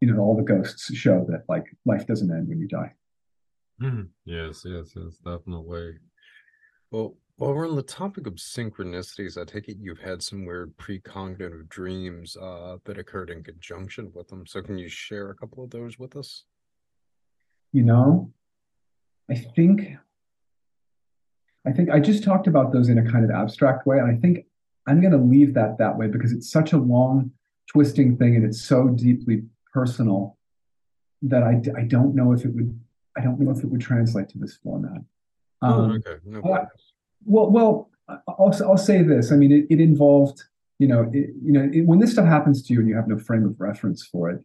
You 0.00 0.12
know, 0.12 0.20
all 0.20 0.36
the 0.36 0.42
ghosts 0.42 0.94
show 0.94 1.24
that 1.28 1.44
like 1.48 1.64
life 1.84 2.06
doesn't 2.06 2.30
end 2.30 2.48
when 2.48 2.60
you 2.60 2.68
die. 2.68 2.92
Mm, 3.80 4.08
yes, 4.24 4.64
yes, 4.66 4.92
yes, 4.94 5.16
definitely. 5.24 5.94
Well, 6.90 7.16
while 7.36 7.52
we're 7.52 7.68
on 7.68 7.74
the 7.74 7.82
topic 7.82 8.26
of 8.26 8.34
synchronicities, 8.34 9.40
I 9.40 9.44
take 9.44 9.68
it 9.68 9.78
you've 9.80 9.98
had 9.98 10.22
some 10.22 10.44
weird 10.44 10.76
precognitive 10.76 11.68
dreams 11.68 12.36
uh, 12.36 12.76
that 12.84 12.98
occurred 12.98 13.30
in 13.30 13.42
conjunction 13.42 14.12
with 14.14 14.28
them. 14.28 14.46
So, 14.46 14.62
can 14.62 14.78
you 14.78 14.88
share 14.88 15.30
a 15.30 15.34
couple 15.34 15.64
of 15.64 15.70
those 15.70 15.98
with 15.98 16.16
us? 16.16 16.44
You 17.72 17.82
know, 17.82 18.30
I 19.28 19.34
think, 19.34 19.96
I 21.66 21.72
think 21.72 21.90
I 21.90 21.98
just 21.98 22.22
talked 22.22 22.46
about 22.46 22.72
those 22.72 22.88
in 22.88 22.98
a 22.98 23.10
kind 23.10 23.24
of 23.24 23.32
abstract 23.32 23.84
way, 23.84 23.98
and 23.98 24.16
I 24.16 24.20
think 24.20 24.46
I'm 24.86 25.00
going 25.00 25.12
to 25.12 25.18
leave 25.18 25.54
that 25.54 25.78
that 25.78 25.98
way 25.98 26.06
because 26.06 26.30
it's 26.30 26.52
such 26.52 26.72
a 26.72 26.78
long, 26.78 27.32
twisting 27.68 28.16
thing, 28.16 28.36
and 28.36 28.44
it's 28.44 28.62
so 28.62 28.88
deeply 28.88 29.42
personal 29.72 30.38
that 31.22 31.42
I 31.42 31.60
I 31.76 31.82
don't 31.82 32.14
know 32.14 32.30
if 32.32 32.44
it 32.44 32.54
would 32.54 32.78
I 33.16 33.22
don't 33.22 33.40
know 33.40 33.50
if 33.50 33.64
it 33.64 33.66
would 33.66 33.80
translate 33.80 34.28
to 34.30 34.38
this 34.38 34.56
format. 34.62 35.02
Oh, 35.62 35.66
um, 35.66 35.90
oh, 35.90 35.94
okay. 35.94 36.20
No 36.24 36.40
well, 37.24 37.50
well, 37.50 37.90
I'll, 38.08 38.54
I'll 38.64 38.76
say 38.76 39.02
this. 39.02 39.32
I 39.32 39.36
mean, 39.36 39.52
it, 39.52 39.66
it 39.70 39.80
involved, 39.80 40.42
you 40.78 40.86
know, 40.86 41.02
it, 41.12 41.30
you 41.42 41.52
know, 41.52 41.70
it, 41.72 41.86
when 41.86 41.98
this 41.98 42.12
stuff 42.12 42.26
happens 42.26 42.62
to 42.64 42.74
you 42.74 42.80
and 42.80 42.88
you 42.88 42.96
have 42.96 43.08
no 43.08 43.18
frame 43.18 43.44
of 43.44 43.58
reference 43.58 44.06
for 44.06 44.30
it, 44.30 44.42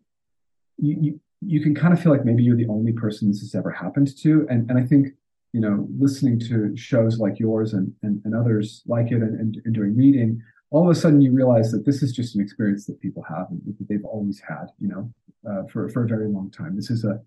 you, 0.77 0.97
you, 1.01 1.19
you 1.41 1.61
can 1.61 1.75
kind 1.75 1.93
of 1.93 2.01
feel 2.01 2.11
like 2.11 2.25
maybe 2.25 2.43
you're 2.43 2.55
the 2.55 2.67
only 2.67 2.93
person 2.93 3.27
this 3.27 3.41
has 3.41 3.55
ever 3.55 3.71
happened 3.71 4.15
to. 4.17 4.47
And, 4.49 4.69
and 4.69 4.79
I 4.79 4.85
think, 4.85 5.09
you 5.51 5.61
know, 5.61 5.87
listening 5.97 6.39
to 6.41 6.75
shows 6.77 7.19
like 7.19 7.39
yours 7.39 7.73
and, 7.73 7.93
and, 8.03 8.21
and 8.23 8.35
others 8.35 8.83
like 8.85 9.07
it 9.11 9.21
and, 9.21 9.39
and, 9.39 9.61
and 9.65 9.73
doing 9.73 9.95
reading, 9.97 10.41
all 10.71 10.89
of 10.89 10.95
a 10.95 10.99
sudden 10.99 11.21
you 11.21 11.31
realize 11.31 11.71
that 11.71 11.85
this 11.85 12.03
is 12.03 12.13
just 12.13 12.35
an 12.35 12.41
experience 12.41 12.85
that 12.85 13.01
people 13.01 13.23
have 13.23 13.47
and 13.49 13.61
that 13.65 13.87
they've 13.89 14.05
always 14.05 14.39
had, 14.39 14.67
you 14.79 14.87
know, 14.87 15.11
uh, 15.49 15.63
for, 15.67 15.89
for 15.89 16.03
a 16.03 16.07
very 16.07 16.27
long 16.27 16.51
time. 16.51 16.75
This 16.75 16.89
is 16.89 17.03
a, 17.03 17.19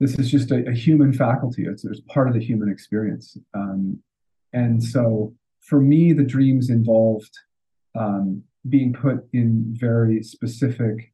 this 0.00 0.18
is 0.18 0.30
just 0.30 0.52
a, 0.52 0.68
a 0.68 0.72
human 0.72 1.12
faculty. 1.12 1.66
It's, 1.66 1.84
it's 1.84 2.00
part 2.02 2.28
of 2.28 2.34
the 2.34 2.40
human 2.40 2.68
experience. 2.68 3.36
Um, 3.52 3.98
and 4.52 4.82
so 4.82 5.34
for 5.60 5.80
me, 5.80 6.12
the 6.12 6.24
dreams 6.24 6.70
involved 6.70 7.38
um, 7.94 8.42
being 8.68 8.92
put 8.92 9.28
in 9.32 9.64
very 9.78 10.22
specific, 10.22 11.12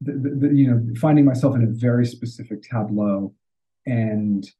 the, 0.00 0.12
the, 0.12 0.54
you 0.54 0.70
know, 0.70 0.94
finding 0.98 1.24
myself 1.24 1.54
in 1.54 1.62
a 1.62 1.66
very 1.66 2.06
specific 2.06 2.62
tableau, 2.62 3.34
and 3.84 4.50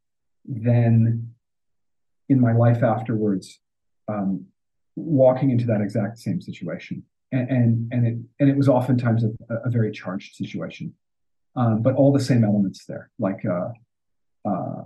then 0.44 1.30
in 2.28 2.40
my 2.40 2.52
life 2.52 2.82
afterwards, 2.82 3.60
um, 4.08 4.44
walking 4.94 5.50
into 5.50 5.66
that 5.66 5.80
exact 5.80 6.18
same 6.18 6.40
situation, 6.40 7.02
and 7.32 7.48
and, 7.48 7.92
and 7.92 8.06
it 8.06 8.18
and 8.40 8.50
it 8.50 8.56
was 8.56 8.68
oftentimes 8.68 9.24
a, 9.24 9.54
a 9.64 9.70
very 9.70 9.90
charged 9.90 10.34
situation, 10.36 10.92
um, 11.56 11.82
but 11.82 11.94
all 11.94 12.12
the 12.12 12.20
same 12.20 12.44
elements 12.44 12.84
there, 12.86 13.10
like 13.18 13.42
uh, 13.44 13.70
uh, 14.48 14.82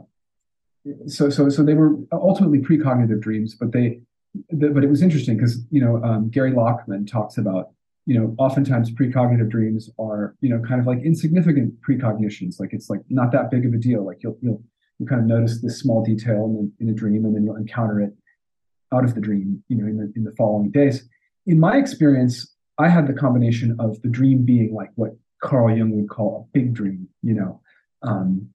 so 1.06 1.30
so 1.30 1.48
so 1.48 1.62
they 1.62 1.74
were 1.74 1.96
ultimately 2.12 2.58
precognitive 2.58 3.20
dreams, 3.20 3.54
but 3.54 3.72
they 3.72 4.00
the, 4.50 4.68
but 4.68 4.84
it 4.84 4.90
was 4.90 5.02
interesting 5.02 5.36
because 5.36 5.64
you 5.70 5.80
know 5.80 6.02
um, 6.02 6.30
Gary 6.30 6.52
Lachman 6.52 7.10
talks 7.10 7.38
about 7.38 7.70
you 8.06 8.18
know 8.18 8.34
oftentimes 8.38 8.90
precognitive 8.90 9.50
dreams 9.50 9.90
are 9.98 10.34
you 10.40 10.48
know 10.48 10.60
kind 10.66 10.80
of 10.80 10.86
like 10.86 11.00
insignificant 11.02 11.74
precognitions, 11.82 12.60
like 12.60 12.72
it's 12.72 12.88
like 12.88 13.00
not 13.08 13.32
that 13.32 13.50
big 13.50 13.66
of 13.66 13.74
a 13.74 13.78
deal. 13.78 14.04
Like 14.04 14.22
you'll 14.22 14.38
you'll 14.40 14.62
you 14.98 15.06
kind 15.06 15.20
of 15.20 15.26
notice 15.26 15.62
this 15.62 15.80
small 15.80 16.04
detail 16.04 16.44
in, 16.44 16.72
in 16.80 16.90
a 16.90 16.94
dream, 16.94 17.24
and 17.24 17.34
then 17.34 17.44
you'll 17.44 17.56
encounter 17.56 18.00
it 18.00 18.12
out 18.92 19.04
of 19.04 19.14
the 19.14 19.20
dream, 19.20 19.62
you 19.68 19.76
know, 19.76 19.86
in 19.86 19.96
the 19.96 20.12
in 20.16 20.24
the 20.24 20.32
following 20.36 20.70
days. 20.70 21.08
In 21.46 21.58
my 21.58 21.76
experience, 21.76 22.54
I 22.78 22.88
had 22.88 23.06
the 23.06 23.14
combination 23.14 23.76
of 23.78 24.00
the 24.02 24.08
dream 24.08 24.44
being 24.44 24.74
like 24.74 24.90
what 24.94 25.16
Carl 25.42 25.74
Jung 25.76 25.90
would 25.96 26.08
call 26.08 26.48
a 26.48 26.58
big 26.58 26.74
dream, 26.74 27.08
you 27.22 27.34
know, 27.34 27.60
um, 28.02 28.48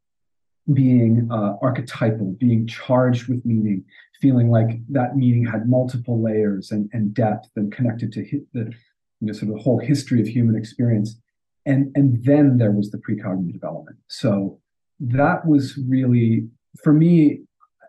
being 0.74 1.28
uh, 1.32 1.55
archetypal, 1.61 2.36
being 2.39 2.66
charged 2.68 3.28
with 3.28 3.45
meaning, 3.45 3.84
feeling 4.22 4.49
like 4.49 4.80
that 4.89 5.16
meaning 5.16 5.45
had 5.45 5.70
multiple 5.70 6.22
layers 6.22 6.72
and, 6.72 6.89
and 6.93 7.13
depth 7.13 7.49
and 7.55 7.72
connected 7.72 8.11
to 8.13 8.22
hi- 8.24 8.45
the 8.53 8.74
you 9.22 9.28
know 9.28 9.34
sort 9.34 9.49
of 9.49 9.55
the 9.55 9.61
whole 9.61 9.80
history 9.80 10.20
of 10.22 10.28
human 10.28 10.55
experience. 10.55 11.20
and 11.66 11.91
and 11.95 12.24
then 12.24 12.57
there 12.57 12.72
was 12.72 12.91
the 12.91 12.97
precognitive 12.97 13.53
development. 13.53 13.97
So 14.07 14.59
that 14.99 15.45
was 15.45 15.78
really 15.88 16.47
for 16.84 16.93
me. 16.93 17.41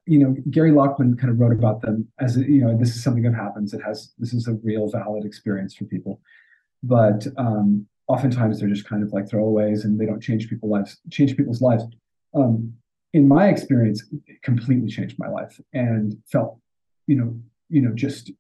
You 0.09 0.21
know, 0.21 0.37
Gary 0.51 0.71
Lachman 0.71 1.19
kind 1.19 1.31
of 1.33 1.41
wrote 1.41 1.53
about 1.53 1.83
them 1.83 2.07
as 2.21 2.37
you 2.37 2.61
know, 2.61 2.79
this 2.79 2.95
is 2.95 3.03
something 3.03 3.25
that 3.25 3.35
happens. 3.35 3.75
It 3.75 3.83
has 3.83 4.13
this 4.19 4.33
is 4.33 4.47
a 4.47 4.55
real 4.63 4.89
valid 4.89 5.25
experience 5.25 5.75
for 5.75 5.85
people, 5.85 6.21
but 6.83 7.27
um, 7.39 7.87
oftentimes 8.07 8.61
they're 8.61 8.69
just 8.69 8.89
kind 8.89 9.03
of 9.03 9.13
like 9.13 9.27
throwaways 9.29 9.85
and 9.85 9.99
they 9.99 10.07
don't 10.07 10.23
change 10.23 10.49
people's 10.49 10.71
lives. 10.71 10.99
Change 11.11 11.37
people's 11.37 11.61
lives. 11.61 11.85
Um, 12.37 12.75
in 13.13 13.27
my 13.27 13.49
experience, 13.49 14.05
it 14.27 14.43
completely 14.43 14.89
changed 14.89 15.19
my 15.19 15.29
life 15.29 15.59
and 15.73 16.17
felt, 16.31 16.59
you 17.07 17.17
know, 17.17 17.35
you 17.69 17.81
know, 17.81 17.95
just 17.95 18.31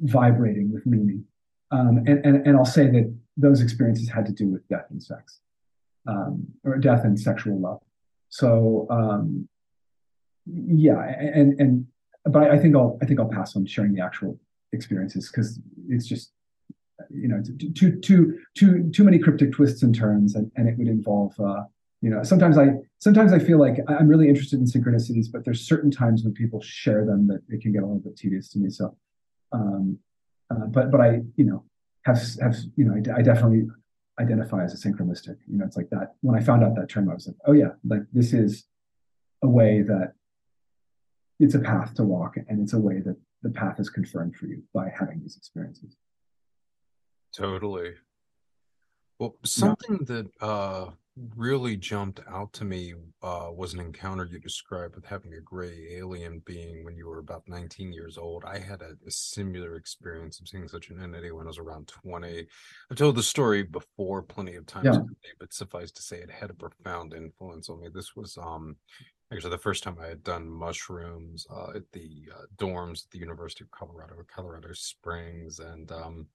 vibrating 0.00 0.72
with 0.72 0.86
meaning. 0.86 1.24
Um, 1.70 2.04
and, 2.06 2.24
and, 2.24 2.46
and 2.46 2.56
I'll 2.56 2.64
say 2.64 2.86
that 2.86 3.12
those 3.36 3.60
experiences 3.60 4.08
had 4.08 4.26
to 4.26 4.32
do 4.32 4.46
with 4.46 4.66
death 4.68 4.86
and 4.90 5.02
sex, 5.02 5.40
um, 6.06 6.46
or 6.64 6.78
death 6.78 7.04
and 7.04 7.18
sexual 7.18 7.58
love. 7.58 7.80
So 8.28 8.86
um, 8.90 9.48
yeah, 10.46 11.00
and 11.00 11.60
and 11.60 11.86
but 12.24 12.50
I 12.50 12.58
think 12.58 12.76
I'll 12.76 12.98
I 13.02 13.06
think 13.06 13.20
I'll 13.20 13.28
pass 13.28 13.56
on 13.56 13.66
sharing 13.66 13.94
the 13.94 14.02
actual 14.02 14.38
experiences 14.72 15.30
because 15.30 15.60
it's 15.88 16.06
just 16.06 16.32
you 17.10 17.28
know 17.28 17.42
too 17.74 18.00
too 18.00 18.40
too 18.54 18.90
too 18.90 19.04
many 19.04 19.18
cryptic 19.18 19.52
twists 19.52 19.82
and 19.82 19.94
turns, 19.94 20.34
and, 20.34 20.50
and 20.56 20.68
it 20.68 20.78
would 20.78 20.88
involve 20.88 21.38
uh, 21.40 21.64
you 22.02 22.10
know 22.10 22.22
sometimes 22.22 22.58
I 22.58 22.74
sometimes 22.98 23.32
I 23.32 23.38
feel 23.38 23.58
like 23.58 23.76
I'm 23.88 24.08
really 24.08 24.28
interested 24.28 24.58
in 24.58 24.66
synchronicities, 24.66 25.26
but 25.32 25.44
there's 25.44 25.66
certain 25.66 25.90
times 25.90 26.24
when 26.24 26.34
people 26.34 26.60
share 26.60 27.06
them 27.06 27.28
that 27.28 27.40
it 27.48 27.62
can 27.62 27.72
get 27.72 27.82
a 27.82 27.86
little 27.86 28.00
bit 28.00 28.16
tedious 28.16 28.48
to 28.50 28.58
me. 28.58 28.68
So 28.68 28.96
um, 29.52 29.98
uh, 30.50 30.66
but 30.66 30.90
but 30.90 31.00
I 31.00 31.20
you 31.36 31.44
know 31.44 31.64
have 32.04 32.20
have 32.40 32.56
you 32.76 32.84
know 32.84 32.94
I, 32.94 33.20
I, 33.20 33.22
definitely 33.22 33.68
identify 34.18 34.64
as 34.64 34.74
a 34.74 34.88
synchronistic. 34.88 35.36
You 35.46 35.58
know, 35.58 35.64
it's 35.64 35.76
like 35.76 35.90
that. 35.90 36.14
When 36.20 36.36
I 36.36 36.42
found 36.42 36.64
out 36.64 36.74
that 36.76 36.88
term, 36.88 37.08
I 37.08 37.14
was 37.14 37.26
like, 37.26 37.36
oh 37.46 37.52
yeah, 37.52 37.70
like 37.84 38.02
this 38.12 38.32
is 38.32 38.64
a 39.42 39.48
way 39.48 39.82
that 39.82 40.14
it's 41.38 41.54
a 41.54 41.60
path 41.60 41.94
to 41.94 42.04
walk, 42.04 42.36
and 42.36 42.60
it's 42.60 42.72
a 42.72 42.80
way 42.80 43.00
that 43.00 43.16
the 43.42 43.50
path 43.50 43.80
is 43.80 43.90
confirmed 43.90 44.36
for 44.36 44.46
you 44.46 44.62
by 44.74 44.92
having 44.98 45.20
these 45.20 45.36
experiences. 45.36 45.96
Totally. 47.32 47.94
Well, 49.18 49.36
something 49.44 49.98
yeah. 50.00 50.14
that 50.14 50.30
uh 50.40 50.90
really 51.36 51.76
jumped 51.76 52.20
out 52.26 52.52
to 52.54 52.64
me 52.64 52.94
uh, 53.22 53.48
was 53.52 53.74
an 53.74 53.80
encounter 53.80 54.24
you 54.24 54.38
described 54.38 54.94
with 54.94 55.04
having 55.04 55.34
a 55.34 55.40
gray 55.40 55.88
alien 55.92 56.42
being 56.46 56.84
when 56.84 56.96
you 56.96 57.06
were 57.06 57.18
about 57.18 57.42
19 57.46 57.92
years 57.92 58.16
old. 58.16 58.44
I 58.44 58.58
had 58.58 58.80
a, 58.80 58.96
a, 59.06 59.10
similar 59.10 59.76
experience 59.76 60.40
of 60.40 60.48
seeing 60.48 60.68
such 60.68 60.88
an 60.88 61.02
entity 61.02 61.30
when 61.30 61.46
I 61.46 61.48
was 61.48 61.58
around 61.58 61.88
20. 61.88 62.46
I've 62.90 62.96
told 62.96 63.16
the 63.16 63.22
story 63.22 63.62
before 63.62 64.22
plenty 64.22 64.56
of 64.56 64.66
times, 64.66 64.86
yeah. 64.86 65.00
but 65.38 65.52
suffice 65.52 65.90
to 65.92 66.02
say, 66.02 66.16
it 66.16 66.30
had 66.30 66.50
a 66.50 66.54
profound 66.54 67.12
influence 67.12 67.68
on 67.68 67.80
me. 67.80 67.88
This 67.92 68.16
was 68.16 68.38
um, 68.38 68.76
actually 69.30 69.50
the 69.50 69.58
first 69.58 69.82
time 69.82 69.98
I 70.02 70.08
had 70.08 70.24
done 70.24 70.48
mushrooms 70.48 71.46
uh, 71.54 71.72
at 71.76 71.90
the 71.92 72.28
uh, 72.34 72.44
dorms 72.56 73.04
at 73.04 73.10
the 73.10 73.18
University 73.18 73.64
of 73.64 73.70
Colorado, 73.70 74.14
Colorado 74.34 74.72
Springs, 74.72 75.58
and 75.58 75.92
um, 75.92 76.26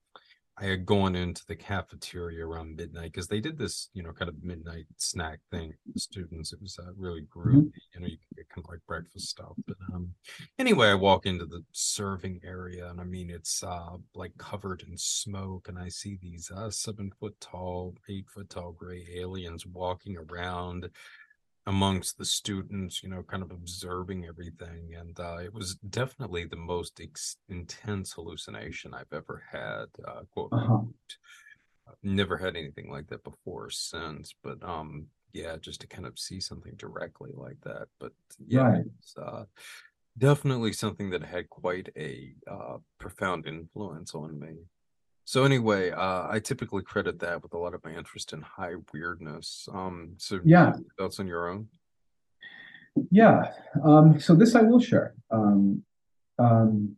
I 0.60 0.66
had 0.66 0.86
gone 0.86 1.14
into 1.14 1.44
the 1.46 1.54
cafeteria 1.54 2.44
around 2.44 2.76
midnight 2.76 3.12
because 3.12 3.28
they 3.28 3.40
did 3.40 3.58
this, 3.58 3.90
you 3.92 4.02
know, 4.02 4.12
kind 4.12 4.28
of 4.28 4.42
midnight 4.42 4.86
snack 4.96 5.38
thing 5.50 5.72
for 5.72 5.98
students. 5.98 6.52
It 6.52 6.60
was 6.60 6.78
uh, 6.78 6.92
really 6.96 7.22
mm-hmm. 7.22 7.48
groovy. 7.48 7.72
You 7.94 8.00
know, 8.00 8.06
you 8.06 8.16
could 8.16 8.36
get 8.36 8.48
kind 8.48 8.64
of 8.64 8.70
like 8.70 8.80
breakfast 8.86 9.28
stuff. 9.28 9.52
But 9.66 9.76
um, 9.92 10.10
anyway, 10.58 10.88
I 10.88 10.94
walk 10.94 11.26
into 11.26 11.46
the 11.46 11.62
serving 11.72 12.40
area, 12.44 12.88
and 12.88 13.00
I 13.00 13.04
mean, 13.04 13.30
it's 13.30 13.62
uh, 13.62 13.96
like 14.14 14.32
covered 14.38 14.82
in 14.88 14.96
smoke, 14.96 15.68
and 15.68 15.78
I 15.78 15.88
see 15.88 16.18
these 16.20 16.50
uh, 16.54 16.70
seven 16.70 17.12
foot 17.20 17.36
tall, 17.40 17.94
eight 18.08 18.28
foot 18.28 18.50
tall 18.50 18.72
gray 18.72 19.06
aliens 19.16 19.66
walking 19.66 20.16
around 20.16 20.88
amongst 21.68 22.16
the 22.16 22.24
students, 22.24 23.02
you 23.02 23.10
know, 23.10 23.22
kind 23.22 23.42
of 23.42 23.50
observing 23.50 24.24
everything. 24.24 24.94
And 24.98 25.20
uh, 25.20 25.36
it 25.36 25.52
was 25.52 25.74
definitely 25.90 26.46
the 26.46 26.56
most 26.56 26.98
ex- 26.98 27.36
intense 27.50 28.14
hallucination 28.14 28.94
I've 28.94 29.12
ever 29.12 29.44
had. 29.52 29.84
Uh, 30.06 30.22
quote, 30.32 30.48
uh-huh. 30.50 30.80
never 32.02 32.38
had 32.38 32.56
anything 32.56 32.90
like 32.90 33.06
that 33.08 33.22
before 33.22 33.66
or 33.66 33.70
since. 33.70 34.34
But 34.42 34.62
um, 34.62 35.08
yeah, 35.34 35.56
just 35.60 35.82
to 35.82 35.86
kind 35.86 36.06
of 36.06 36.18
see 36.18 36.40
something 36.40 36.72
directly 36.78 37.32
like 37.34 37.60
that. 37.64 37.88
But 38.00 38.12
yeah, 38.46 38.62
right. 38.62 38.84
it's 38.98 39.14
uh, 39.18 39.44
definitely 40.16 40.72
something 40.72 41.10
that 41.10 41.22
had 41.22 41.50
quite 41.50 41.90
a 41.98 42.32
uh, 42.50 42.78
profound 42.98 43.46
influence 43.46 44.14
on 44.14 44.40
me. 44.40 44.54
So 45.28 45.44
anyway, 45.44 45.90
uh, 45.90 46.26
I 46.26 46.40
typically 46.42 46.82
credit 46.82 47.18
that 47.18 47.42
with 47.42 47.52
a 47.52 47.58
lot 47.58 47.74
of 47.74 47.84
my 47.84 47.92
interest 47.92 48.32
in 48.32 48.40
high 48.40 48.76
weirdness. 48.94 49.68
Um, 49.70 50.14
so 50.16 50.40
yeah, 50.42 50.72
thoughts 50.96 51.20
on 51.20 51.26
your 51.26 51.50
own? 51.50 51.68
Yeah. 53.10 53.52
Um, 53.84 54.18
so 54.18 54.34
this 54.34 54.54
I 54.54 54.62
will 54.62 54.80
share. 54.80 55.12
Um, 55.30 55.82
um, 56.38 56.96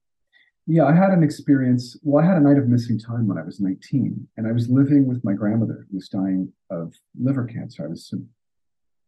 yeah, 0.68 0.84
I 0.84 0.94
had 0.94 1.10
an 1.10 1.24
experience. 1.24 1.96
Well, 2.04 2.24
I 2.24 2.28
had 2.28 2.36
a 2.36 2.40
night 2.40 2.56
of 2.56 2.68
missing 2.68 3.00
time 3.00 3.26
when 3.26 3.36
I 3.36 3.42
was 3.42 3.58
19, 3.58 4.28
and 4.36 4.46
I 4.46 4.52
was 4.52 4.68
living 4.68 5.08
with 5.08 5.24
my 5.24 5.32
grandmother 5.32 5.88
who 5.90 5.96
was 5.96 6.08
dying 6.08 6.52
of 6.70 6.94
liver 7.20 7.46
cancer. 7.46 7.84
I 7.84 7.88
was, 7.88 8.14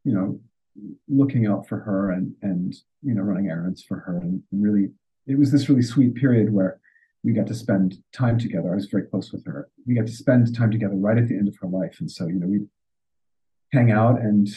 you 0.02 0.14
know, 0.14 0.40
looking 1.06 1.46
out 1.46 1.68
for 1.68 1.78
her 1.78 2.10
and 2.10 2.34
and 2.42 2.74
you 3.04 3.14
know 3.14 3.22
running 3.22 3.50
errands 3.50 3.84
for 3.84 3.98
her, 4.00 4.16
and 4.16 4.42
really, 4.50 4.90
it 5.28 5.38
was 5.38 5.52
this 5.52 5.68
really 5.68 5.82
sweet 5.82 6.16
period 6.16 6.52
where 6.52 6.80
we 7.24 7.32
got 7.32 7.46
to 7.46 7.54
spend 7.54 7.98
time 8.12 8.38
together. 8.38 8.72
I 8.72 8.74
was 8.74 8.86
very 8.86 9.04
close 9.04 9.32
with 9.32 9.44
her. 9.46 9.68
We 9.86 9.94
got 9.94 10.06
to 10.06 10.12
spend 10.12 10.54
time 10.54 10.70
together 10.70 10.94
right 10.94 11.18
at 11.18 11.28
the 11.28 11.36
end 11.36 11.48
of 11.48 11.56
her 11.60 11.68
life, 11.68 11.96
and 12.00 12.10
so 12.10 12.26
you 12.26 12.34
know 12.34 12.46
we'd 12.46 12.68
hang 13.72 13.90
out, 13.90 14.20
and 14.20 14.48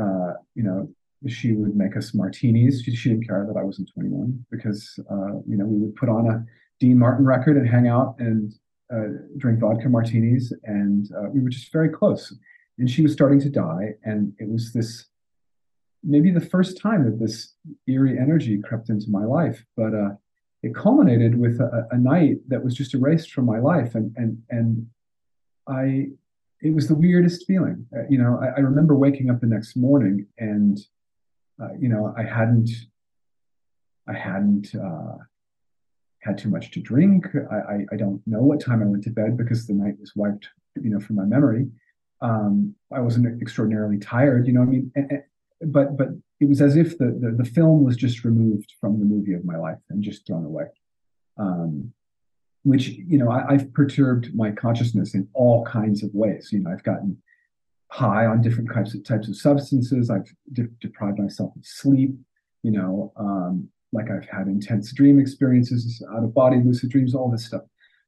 uh, 0.00 0.34
you 0.54 0.62
know 0.62 0.88
she 1.26 1.52
would 1.52 1.76
make 1.76 1.96
us 1.96 2.14
martinis. 2.14 2.82
She, 2.82 2.94
she, 2.94 3.08
didn't 3.08 3.26
care 3.26 3.44
that 3.46 3.58
I 3.58 3.64
wasn't 3.64 3.90
21 3.92 4.44
because 4.50 4.98
uh, 5.10 5.40
you 5.46 5.56
know 5.56 5.66
we 5.66 5.78
would 5.78 5.96
put 5.96 6.08
on 6.08 6.30
a 6.30 6.44
Dean 6.80 6.98
Martin 6.98 7.24
record 7.24 7.56
and 7.56 7.68
hang 7.68 7.88
out 7.88 8.16
and 8.18 8.52
uh, 8.92 9.18
drink 9.36 9.60
vodka 9.60 9.88
martinis, 9.88 10.52
and 10.64 11.10
uh, 11.16 11.28
we 11.32 11.40
were 11.40 11.50
just 11.50 11.72
very 11.72 11.88
close. 11.88 12.34
And 12.78 12.88
she 12.88 13.02
was 13.02 13.12
starting 13.12 13.40
to 13.40 13.50
die, 13.50 13.94
and 14.04 14.32
it 14.38 14.48
was 14.48 14.72
this 14.72 15.06
maybe 16.04 16.30
the 16.30 16.40
first 16.40 16.80
time 16.80 17.04
that 17.04 17.18
this 17.18 17.54
eerie 17.86 18.18
energy 18.18 18.60
crept 18.62 18.88
into 18.88 19.10
my 19.10 19.24
life, 19.24 19.64
but 19.76 19.94
uh, 19.94 20.10
it 20.62 20.74
culminated 20.74 21.38
with 21.38 21.60
a, 21.60 21.86
a, 21.90 21.98
night 21.98 22.38
that 22.48 22.64
was 22.64 22.74
just 22.74 22.94
erased 22.94 23.32
from 23.32 23.44
my 23.44 23.58
life. 23.58 23.94
And 23.94 24.12
and 24.16 24.42
and 24.50 24.86
i 25.68 26.06
it 26.60 26.74
was 26.74 26.88
the 26.88 26.94
weirdest 26.94 27.46
feeling. 27.46 27.86
Uh, 27.94 28.02
you 28.08 28.18
know 28.18 28.38
I, 28.42 28.56
I, 28.56 28.60
remember 28.60 28.96
waking 28.96 29.30
up 29.30 29.40
the 29.40 29.46
next 29.46 29.76
morning 29.76 30.26
and 30.38 30.78
uh, 31.62 31.74
you 31.78 31.88
know 31.88 32.12
i 32.16 32.22
hadn't 32.22 32.70
i 34.08 34.12
hadn't 34.12 34.74
uh, 34.74 35.16
had 36.20 36.38
too 36.38 36.48
much 36.48 36.72
to 36.72 36.80
drink. 36.80 37.26
I, 37.50 37.56
I, 37.56 37.86
I 37.92 37.96
don't 37.96 38.20
know 38.26 38.42
what 38.42 38.60
time 38.60 38.82
i 38.82 38.86
went 38.86 39.04
to 39.04 39.10
bed 39.10 39.36
because 39.36 39.66
the 39.66 39.74
night 39.74 39.94
was 40.00 40.12
wiped 40.16 40.48
you 40.80 40.90
know 40.90 41.00
from 41.00 41.16
my 41.16 41.24
memory. 41.24 41.68
Um, 42.20 42.74
i 42.92 42.98
wasn't 42.98 43.40
extraordinarily 43.40 43.98
tired 43.98 44.48
you 44.48 44.52
know 44.52 44.62
i 44.62 44.64
mean? 44.64 44.90
And, 44.96 45.22
but 45.60 45.96
but 45.96 46.08
it 46.40 46.48
was 46.48 46.60
as 46.60 46.76
if 46.76 46.98
the, 46.98 47.06
the, 47.06 47.34
the 47.42 47.44
film 47.44 47.84
was 47.84 47.96
just 47.96 48.24
removed 48.24 48.74
from 48.80 48.98
the 49.00 49.04
movie 49.04 49.34
of 49.34 49.44
my 49.44 49.56
life 49.56 49.78
and 49.90 50.02
just 50.02 50.26
thrown 50.26 50.44
away. 50.44 50.66
Um, 51.36 51.92
which 52.64 52.88
you 52.88 53.18
know 53.18 53.30
I, 53.30 53.52
have 53.52 53.72
perturbed 53.72 54.34
my 54.34 54.50
consciousness 54.50 55.14
in 55.14 55.28
all 55.32 55.64
kinds 55.64 56.02
of 56.02 56.10
ways. 56.12 56.50
You 56.52 56.60
know, 56.60 56.70
I've 56.70 56.82
gotten 56.82 57.20
high 57.90 58.26
on 58.26 58.42
different 58.42 58.72
types 58.72 58.94
of 58.94 59.04
types 59.04 59.28
of 59.28 59.36
substances. 59.36 60.10
I've 60.10 60.30
de- 60.52 60.68
deprived 60.80 61.18
myself 61.18 61.54
of 61.56 61.64
sleep. 61.64 62.14
You 62.62 62.72
know, 62.72 63.12
um, 63.16 63.68
like 63.92 64.10
I've 64.10 64.28
had 64.28 64.48
intense 64.48 64.92
dream 64.92 65.18
experiences, 65.18 66.04
out 66.14 66.24
of 66.24 66.34
body 66.34 66.60
lucid 66.62 66.90
dreams, 66.90 67.14
all 67.14 67.30
this 67.30 67.46
stuff. 67.46 67.62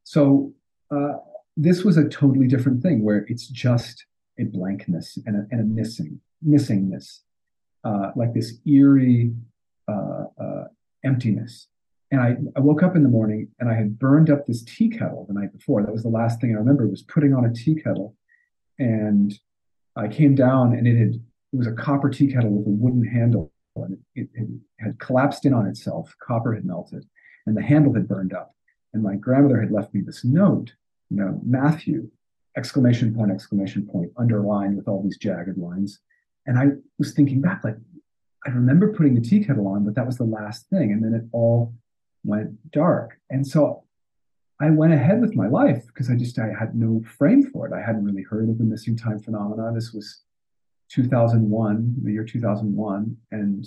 So 0.04 0.52
uh, 0.90 1.14
this 1.56 1.84
was 1.84 1.96
a 1.96 2.08
totally 2.08 2.48
different 2.48 2.82
thing 2.82 3.04
where 3.04 3.24
it's 3.28 3.46
just 3.46 4.04
a 4.38 4.44
blankness 4.44 5.18
and 5.26 5.36
a, 5.36 5.46
and 5.50 5.60
a 5.60 5.64
missing 5.64 6.20
missingness 6.46 7.20
uh, 7.84 8.10
like 8.16 8.34
this 8.34 8.54
eerie 8.66 9.32
uh, 9.88 10.24
uh, 10.40 10.64
emptiness. 11.04 11.68
And 12.12 12.20
I, 12.20 12.36
I, 12.56 12.60
woke 12.60 12.82
up 12.82 12.96
in 12.96 13.02
the 13.02 13.08
morning 13.08 13.48
and 13.60 13.70
I 13.70 13.74
had 13.74 13.98
burned 13.98 14.30
up 14.30 14.46
this 14.46 14.62
tea 14.64 14.88
kettle 14.88 15.26
the 15.28 15.34
night 15.34 15.52
before. 15.52 15.82
That 15.82 15.92
was 15.92 16.02
the 16.02 16.08
last 16.08 16.40
thing 16.40 16.50
I 16.50 16.58
remember 16.58 16.86
was 16.86 17.02
putting 17.02 17.32
on 17.32 17.44
a 17.44 17.52
tea 17.52 17.76
kettle. 17.76 18.16
And 18.78 19.32
I 19.96 20.08
came 20.08 20.34
down 20.34 20.74
and 20.74 20.86
it 20.86 20.98
had 20.98 21.14
it 21.52 21.56
was 21.56 21.66
a 21.66 21.72
copper 21.72 22.10
tea 22.10 22.32
kettle 22.32 22.50
with 22.50 22.66
a 22.66 22.70
wooden 22.70 23.04
handle 23.04 23.52
and 23.76 23.98
it, 24.14 24.28
it, 24.34 24.48
had 24.78 24.98
collapsed 24.98 25.44
in 25.46 25.54
on 25.54 25.66
itself. 25.66 26.14
Copper 26.22 26.54
had 26.54 26.64
melted 26.64 27.04
and 27.46 27.56
the 27.56 27.62
handle 27.62 27.94
had 27.94 28.08
burned 28.08 28.32
up. 28.32 28.54
And 28.92 29.02
my 29.02 29.14
grandmother 29.14 29.60
had 29.60 29.70
left 29.70 29.94
me 29.94 30.00
this 30.00 30.24
note, 30.24 30.74
you 31.10 31.16
know, 31.16 31.40
Matthew, 31.44 32.10
exclamation 32.56 33.14
point, 33.14 33.30
exclamation 33.30 33.86
point, 33.86 34.10
underlined 34.16 34.76
with 34.76 34.88
all 34.88 35.02
these 35.02 35.18
jagged 35.18 35.58
lines. 35.58 36.00
And 36.46 36.58
I 36.58 36.66
was 36.98 37.12
thinking 37.12 37.40
back, 37.40 37.62
like, 37.64 37.76
I 38.46 38.50
remember 38.50 38.92
putting 38.92 39.14
the 39.14 39.20
tea 39.20 39.44
kettle 39.44 39.68
on, 39.68 39.84
but 39.84 39.94
that 39.94 40.06
was 40.06 40.16
the 40.16 40.24
last 40.24 40.68
thing. 40.70 40.92
And 40.92 41.04
then 41.04 41.14
it 41.14 41.24
all 41.32 41.74
went 42.24 42.70
dark. 42.72 43.18
And 43.28 43.46
so 43.46 43.84
I 44.60 44.70
went 44.70 44.92
ahead 44.92 45.20
with 45.20 45.34
my 45.34 45.48
life 45.48 45.86
because 45.86 46.10
I 46.10 46.16
just 46.16 46.38
I 46.38 46.52
had 46.58 46.74
no 46.74 47.02
frame 47.18 47.42
for 47.50 47.66
it. 47.66 47.72
I 47.72 47.80
hadn't 47.80 48.04
really 48.04 48.22
heard 48.22 48.48
of 48.48 48.58
the 48.58 48.64
missing 48.64 48.96
time 48.96 49.18
phenomena. 49.18 49.72
This 49.74 49.92
was 49.92 50.22
2001, 50.90 51.96
the 52.04 52.12
year 52.12 52.24
2001, 52.24 53.16
and 53.30 53.66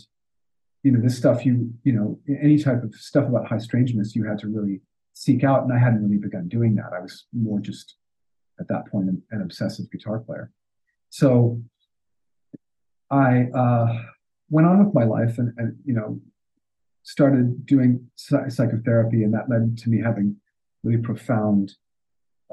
you 0.84 0.92
know 0.92 1.02
this 1.02 1.18
stuff. 1.18 1.46
You 1.46 1.74
you 1.84 1.94
know 1.94 2.20
any 2.28 2.60
type 2.60 2.84
of 2.84 2.94
stuff 2.94 3.28
about 3.28 3.48
high 3.48 3.58
strangeness, 3.58 4.16
you 4.16 4.24
had 4.24 4.38
to 4.40 4.48
really 4.48 4.82
seek 5.14 5.44
out, 5.44 5.64
and 5.64 5.74
I 5.74 5.80
hadn't 5.80 6.04
really 6.04 6.18
begun 6.18 6.48
doing 6.48 6.76
that. 6.76 6.94
I 6.96 7.00
was 7.00 7.26
more 7.34 7.60
just 7.60 7.96
at 8.60 8.68
that 8.68 8.86
point 8.88 9.10
an, 9.10 9.24
an 9.32 9.42
obsessive 9.42 9.90
guitar 9.92 10.20
player. 10.20 10.52
So 11.10 11.60
I 13.14 13.48
uh, 13.56 14.02
went 14.50 14.68
on 14.68 14.84
with 14.84 14.94
my 14.94 15.04
life, 15.04 15.38
and, 15.38 15.54
and 15.58 15.78
you 15.86 15.94
know 15.94 16.20
started 17.04 17.66
doing 17.66 18.10
psychotherapy, 18.16 19.24
and 19.24 19.34
that 19.34 19.50
led 19.50 19.78
to 19.78 19.90
me 19.90 20.02
having 20.02 20.38
really 20.84 21.02
profound 21.02 21.76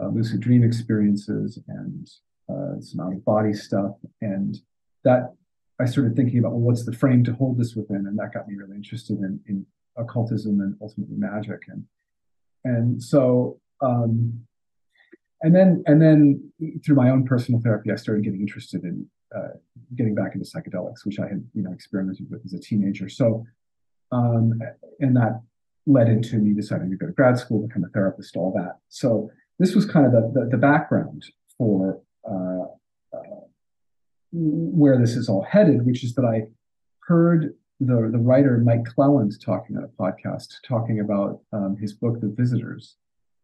uh, 0.00 0.08
lucid 0.08 0.40
dream 0.40 0.62
experiences 0.62 1.58
and 1.68 2.08
uh, 2.48 2.80
some 2.80 3.00
out 3.00 3.12
of 3.12 3.24
body 3.24 3.54
stuff. 3.54 3.92
And 4.20 4.58
that 5.04 5.34
I 5.80 5.86
started 5.86 6.14
thinking 6.14 6.40
about, 6.40 6.52
well, 6.52 6.60
what's 6.60 6.84
the 6.84 6.92
frame 6.92 7.24
to 7.24 7.32
hold 7.32 7.58
this 7.58 7.74
within? 7.74 8.06
And 8.06 8.18
that 8.18 8.34
got 8.34 8.48
me 8.48 8.56
really 8.56 8.76
interested 8.76 9.18
in, 9.18 9.40
in 9.46 9.64
occultism 9.96 10.60
and 10.60 10.76
ultimately 10.82 11.16
magic. 11.16 11.62
And 11.68 11.84
and 12.64 13.02
so 13.02 13.58
um, 13.80 14.40
and 15.42 15.54
then 15.54 15.82
and 15.86 16.02
then 16.02 16.52
through 16.84 16.96
my 16.96 17.08
own 17.08 17.24
personal 17.24 17.62
therapy, 17.62 17.90
I 17.90 17.96
started 17.96 18.24
getting 18.24 18.40
interested 18.42 18.82
in 18.84 19.08
uh, 19.36 19.48
getting 19.96 20.14
back 20.14 20.34
into 20.34 20.46
psychedelics, 20.46 21.04
which 21.04 21.18
I 21.18 21.28
had 21.28 21.44
you 21.54 21.62
know 21.62 21.72
experimented 21.72 22.26
with 22.30 22.44
as 22.44 22.54
a 22.54 22.60
teenager. 22.60 23.08
So 23.08 23.46
um, 24.12 24.60
and 24.98 25.16
that 25.16 25.42
led 25.86 26.08
into 26.08 26.36
me 26.36 26.54
deciding 26.54 26.90
to 26.90 26.96
go 26.96 27.06
to 27.06 27.12
grad 27.12 27.38
school, 27.38 27.66
become 27.66 27.84
a 27.84 27.88
therapist, 27.88 28.36
all 28.36 28.52
that. 28.56 28.78
So 28.88 29.30
this 29.58 29.74
was 29.74 29.86
kind 29.86 30.06
of 30.06 30.12
the, 30.12 30.40
the, 30.40 30.46
the 30.50 30.56
background 30.56 31.24
for 31.56 32.00
uh, 32.28 32.64
uh, 33.16 33.40
where 34.32 34.98
this 34.98 35.16
is 35.16 35.28
all 35.28 35.42
headed, 35.42 35.84
which 35.86 36.04
is 36.04 36.14
that 36.14 36.24
I 36.24 36.48
heard 37.00 37.54
the, 37.80 38.08
the 38.12 38.18
writer 38.18 38.58
Mike 38.58 38.84
Clelland 38.84 39.32
talking 39.42 39.76
on 39.76 39.84
a 39.84 39.88
podcast, 39.88 40.54
talking 40.66 41.00
about 41.00 41.40
um, 41.52 41.76
his 41.80 41.92
book, 41.92 42.20
The 42.20 42.32
Visitors, 42.36 42.96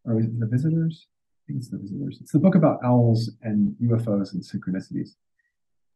or 0.04 0.20
is 0.20 0.26
it 0.26 0.38
The 0.38 0.46
Visitors? 0.46 1.06
I 1.08 1.42
think 1.46 1.58
it's 1.60 1.70
The 1.70 1.78
Visitors. 1.78 2.18
It's 2.20 2.32
the 2.32 2.38
book 2.38 2.54
about 2.54 2.80
owls 2.84 3.30
and 3.42 3.74
UFOs 3.82 4.34
and 4.34 4.42
synchronicities. 4.42 5.14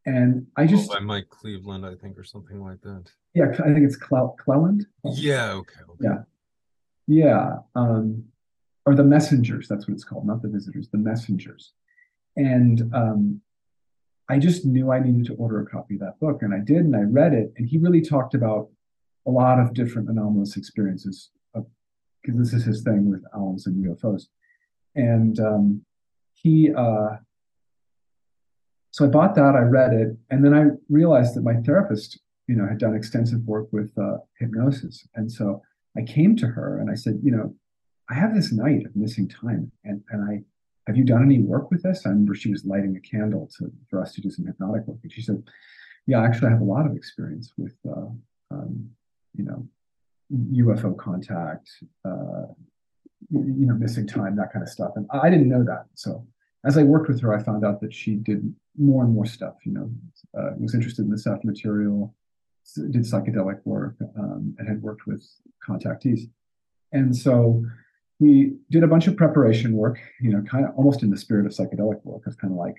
And 0.05 0.47
I 0.57 0.65
just 0.65 0.89
oh, 0.89 0.95
by 0.95 0.99
Mike 0.99 1.29
Cleveland, 1.29 1.85
I 1.85 1.95
think, 1.95 2.17
or 2.17 2.23
something 2.23 2.61
like 2.61 2.81
that. 2.81 3.11
Yeah, 3.33 3.51
I 3.51 3.73
think 3.73 3.85
it's 3.85 3.95
Cle- 3.95 4.35
Clelland. 4.43 4.85
Yeah. 5.03 5.51
Okay, 5.51 5.79
okay. 5.89 5.99
Yeah. 5.99 6.23
Yeah. 7.07 7.57
Um, 7.75 8.25
or 8.85 8.95
the 8.95 9.03
messengers. 9.03 9.67
That's 9.67 9.87
what 9.87 9.93
it's 9.93 10.03
called, 10.03 10.25
not 10.25 10.41
the 10.41 10.49
visitors. 10.49 10.89
The 10.89 10.97
messengers. 10.97 11.73
And 12.35 12.91
um, 12.93 13.41
I 14.27 14.39
just 14.39 14.65
knew 14.65 14.91
I 14.91 14.99
needed 14.99 15.25
to 15.25 15.35
order 15.35 15.61
a 15.61 15.65
copy 15.65 15.95
of 15.95 15.99
that 16.01 16.19
book, 16.19 16.41
and 16.41 16.53
I 16.53 16.59
did, 16.59 16.77
and 16.77 16.95
I 16.95 17.01
read 17.01 17.33
it. 17.33 17.53
And 17.57 17.67
he 17.67 17.77
really 17.77 18.01
talked 18.01 18.33
about 18.33 18.69
a 19.27 19.31
lot 19.31 19.59
of 19.59 19.73
different 19.73 20.09
anomalous 20.09 20.57
experiences, 20.57 21.29
because 21.53 22.39
this 22.39 22.53
is 22.53 22.63
his 22.63 22.81
thing 22.81 23.09
with 23.09 23.23
owls 23.35 23.67
and 23.67 23.85
UFOs. 23.85 24.23
And 24.95 25.39
um, 25.39 25.85
he 26.33 26.73
uh, 26.73 27.17
so 28.91 29.05
I 29.05 29.07
bought 29.07 29.35
that, 29.35 29.55
I 29.55 29.61
read 29.61 29.93
it, 29.93 30.17
and 30.29 30.43
then 30.43 30.53
I 30.53 30.65
realized 30.89 31.35
that 31.35 31.43
my 31.43 31.55
therapist, 31.55 32.19
you 32.47 32.55
know, 32.55 32.67
had 32.67 32.77
done 32.77 32.93
extensive 32.93 33.41
work 33.45 33.67
with 33.71 33.91
uh, 33.97 34.17
hypnosis. 34.37 35.07
And 35.15 35.31
so 35.31 35.61
I 35.97 36.01
came 36.01 36.35
to 36.37 36.47
her 36.47 36.79
and 36.79 36.91
I 36.91 36.95
said, 36.95 37.19
you 37.23 37.31
know, 37.31 37.55
I 38.09 38.15
have 38.15 38.35
this 38.35 38.51
night 38.51 38.85
of 38.85 38.95
missing 38.95 39.29
time, 39.29 39.71
and 39.85 40.03
and 40.09 40.29
I 40.29 40.43
have 40.87 40.97
you 40.97 41.05
done 41.05 41.23
any 41.23 41.39
work 41.39 41.71
with 41.71 41.83
this? 41.83 42.05
I 42.05 42.09
remember 42.09 42.35
she 42.35 42.51
was 42.51 42.65
lighting 42.65 42.97
a 42.97 42.99
candle 42.99 43.49
to 43.57 43.71
for 43.89 44.01
us 44.01 44.13
to 44.13 44.21
do 44.21 44.29
some 44.29 44.45
hypnotic 44.45 44.85
work, 44.85 44.97
and 45.03 45.11
she 45.11 45.21
said, 45.21 45.41
yeah, 46.07 46.21
actually, 46.21 46.47
I 46.47 46.51
have 46.51 46.61
a 46.61 46.65
lot 46.65 46.85
of 46.85 46.95
experience 46.95 47.53
with, 47.57 47.75
uh, 47.87 48.07
um, 48.51 48.89
you 49.33 49.45
know, 49.45 49.65
UFO 50.33 50.97
contact, 50.97 51.69
uh, 52.03 52.47
you 53.29 53.65
know, 53.65 53.75
missing 53.75 54.07
time, 54.07 54.35
that 54.35 54.51
kind 54.51 54.63
of 54.63 54.69
stuff, 54.69 54.91
and 54.97 55.07
I 55.11 55.29
didn't 55.29 55.47
know 55.47 55.63
that, 55.63 55.85
so 55.93 56.27
as 56.65 56.77
I 56.77 56.83
worked 56.83 57.07
with 57.07 57.21
her, 57.21 57.33
I 57.33 57.41
found 57.41 57.65
out 57.65 57.81
that 57.81 57.93
she 57.93 58.15
did 58.15 58.53
more 58.77 59.03
and 59.03 59.13
more 59.13 59.25
stuff. 59.25 59.55
You 59.65 59.73
know, 59.73 59.91
uh, 60.37 60.51
was 60.59 60.73
interested 60.73 61.05
in 61.05 61.11
the 61.11 61.17
Seth 61.17 61.43
material, 61.43 62.15
did 62.75 63.03
psychedelic 63.03 63.59
work, 63.65 63.95
um, 64.17 64.55
and 64.57 64.67
had 64.67 64.81
worked 64.81 65.07
with 65.07 65.25
contactees. 65.67 66.29
And 66.91 67.15
so 67.15 67.63
we 68.19 68.53
did 68.69 68.83
a 68.83 68.87
bunch 68.87 69.07
of 69.07 69.17
preparation 69.17 69.73
work. 69.73 69.99
You 70.19 70.31
know, 70.31 70.41
kind 70.41 70.65
of 70.65 70.75
almost 70.75 71.03
in 71.03 71.09
the 71.09 71.17
spirit 71.17 71.45
of 71.45 71.51
psychedelic 71.51 72.03
work. 72.03 72.23
It's 72.25 72.35
kind 72.35 72.53
of 72.53 72.57
like, 72.57 72.77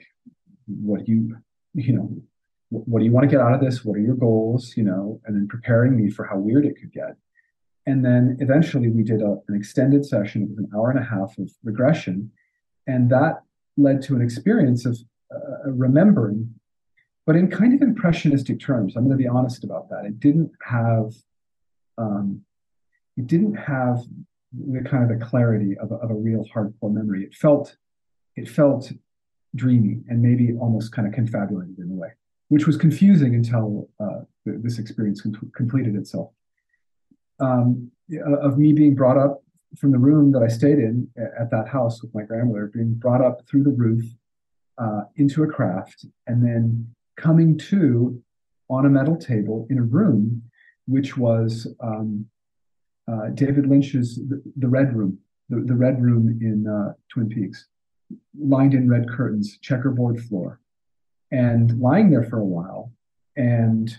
what 0.66 1.04
do 1.04 1.12
you, 1.12 1.36
you 1.74 1.92
know, 1.94 2.16
what 2.70 3.00
do 3.00 3.04
you 3.04 3.12
want 3.12 3.28
to 3.28 3.30
get 3.30 3.44
out 3.44 3.54
of 3.54 3.60
this? 3.60 3.84
What 3.84 3.96
are 3.96 4.00
your 4.00 4.14
goals? 4.14 4.74
You 4.76 4.84
know, 4.84 5.20
and 5.26 5.36
then 5.36 5.48
preparing 5.48 5.96
me 5.96 6.10
for 6.10 6.24
how 6.24 6.38
weird 6.38 6.64
it 6.66 6.76
could 6.80 6.92
get. 6.92 7.16
And 7.84 8.04
then 8.04 8.36
eventually 8.40 8.88
we 8.88 9.02
did 9.02 9.20
a, 9.22 9.38
an 9.48 9.56
extended 9.56 10.06
session. 10.06 10.42
It 10.42 10.50
was 10.50 10.58
an 10.58 10.70
hour 10.74 10.90
and 10.90 10.98
a 10.98 11.04
half 11.04 11.36
of 11.38 11.50
regression. 11.64 12.30
And 12.86 13.10
that 13.10 13.42
led 13.76 14.02
to 14.02 14.14
an 14.14 14.22
experience 14.22 14.86
of 14.86 14.98
uh, 15.34 15.70
remembering, 15.70 16.54
but 17.26 17.36
in 17.36 17.50
kind 17.50 17.74
of 17.74 17.82
impressionistic 17.82 18.60
terms. 18.60 18.96
I'm 18.96 19.04
going 19.04 19.16
to 19.16 19.22
be 19.22 19.28
honest 19.28 19.64
about 19.64 19.88
that. 19.90 20.04
It 20.04 20.20
didn't 20.20 20.50
have, 20.64 21.12
um, 21.98 22.42
it 23.16 23.26
didn't 23.26 23.54
have 23.54 24.02
the 24.52 24.82
kind 24.82 25.10
of 25.10 25.18
the 25.18 25.24
clarity 25.24 25.76
of 25.78 25.92
a, 25.92 25.94
of 25.96 26.10
a 26.10 26.14
real 26.14 26.44
hardcore 26.54 26.92
memory. 26.92 27.24
It 27.24 27.34
felt, 27.34 27.76
it 28.36 28.48
felt 28.48 28.92
dreamy 29.54 30.00
and 30.08 30.20
maybe 30.20 30.54
almost 30.58 30.92
kind 30.92 31.06
of 31.06 31.14
confabulated 31.14 31.78
in 31.78 31.90
a 31.90 31.94
way, 31.94 32.08
which 32.48 32.66
was 32.66 32.76
confusing 32.76 33.34
until 33.34 33.88
uh, 34.00 34.20
this 34.44 34.78
experience 34.78 35.20
com- 35.20 35.52
completed 35.54 35.94
itself. 35.96 36.32
Um, 37.40 37.90
of 38.42 38.58
me 38.58 38.72
being 38.72 38.94
brought 38.94 39.16
up 39.16 39.42
from 39.78 39.90
the 39.90 39.98
room 39.98 40.32
that 40.32 40.42
I 40.42 40.48
stayed 40.48 40.78
in 40.78 41.08
at 41.16 41.50
that 41.50 41.68
house 41.68 42.02
with 42.02 42.14
my 42.14 42.22
grandmother, 42.22 42.70
being 42.72 42.94
brought 42.94 43.24
up 43.24 43.46
through 43.48 43.64
the 43.64 43.70
roof 43.70 44.04
uh, 44.78 45.02
into 45.16 45.42
a 45.42 45.46
craft, 45.46 46.06
and 46.26 46.42
then 46.44 46.94
coming 47.16 47.58
to 47.58 48.22
on 48.68 48.86
a 48.86 48.90
metal 48.90 49.16
table 49.16 49.66
in 49.70 49.78
a 49.78 49.82
room, 49.82 50.42
which 50.86 51.16
was 51.16 51.66
um, 51.80 52.26
uh, 53.10 53.28
David 53.34 53.66
Lynch's 53.66 54.16
the, 54.16 54.42
the, 54.56 54.68
Red 54.68 54.96
Room, 54.96 55.18
the, 55.48 55.60
the 55.60 55.74
Red 55.74 56.00
Room 56.00 56.38
in 56.40 56.66
uh, 56.66 56.94
Twin 57.08 57.28
Peaks, 57.28 57.66
lined 58.38 58.74
in 58.74 58.88
red 58.88 59.08
curtains, 59.08 59.58
checkerboard 59.60 60.22
floor, 60.24 60.60
and 61.30 61.78
lying 61.80 62.10
there 62.10 62.24
for 62.24 62.38
a 62.38 62.44
while. 62.44 62.92
And 63.36 63.94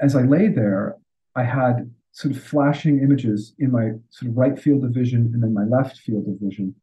as 0.00 0.16
I 0.16 0.22
lay 0.22 0.48
there, 0.48 0.96
I 1.36 1.44
had 1.44 1.90
sort 2.12 2.34
of 2.34 2.42
flashing 2.42 3.00
images 3.00 3.54
in 3.58 3.72
my 3.72 3.92
sort 4.10 4.30
of 4.30 4.36
right 4.36 4.58
field 4.58 4.84
of 4.84 4.90
vision 4.90 5.30
and 5.32 5.42
then 5.42 5.52
my 5.52 5.64
left 5.64 5.98
field 5.98 6.26
of 6.28 6.38
vision. 6.40 6.74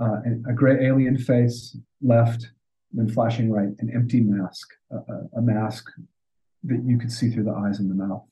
Uh, 0.00 0.20
a 0.48 0.52
gray 0.54 0.86
alien 0.86 1.18
face 1.18 1.76
left, 2.00 2.50
then 2.92 3.08
flashing 3.08 3.50
right, 3.50 3.68
an 3.80 3.90
empty 3.94 4.20
mask, 4.20 4.68
a, 4.90 5.38
a 5.38 5.42
mask 5.42 5.90
that 6.64 6.82
you 6.84 6.98
could 6.98 7.12
see 7.12 7.30
through 7.30 7.44
the 7.44 7.52
eyes 7.52 7.78
and 7.78 7.90
the 7.90 7.94
mouth. 7.94 8.24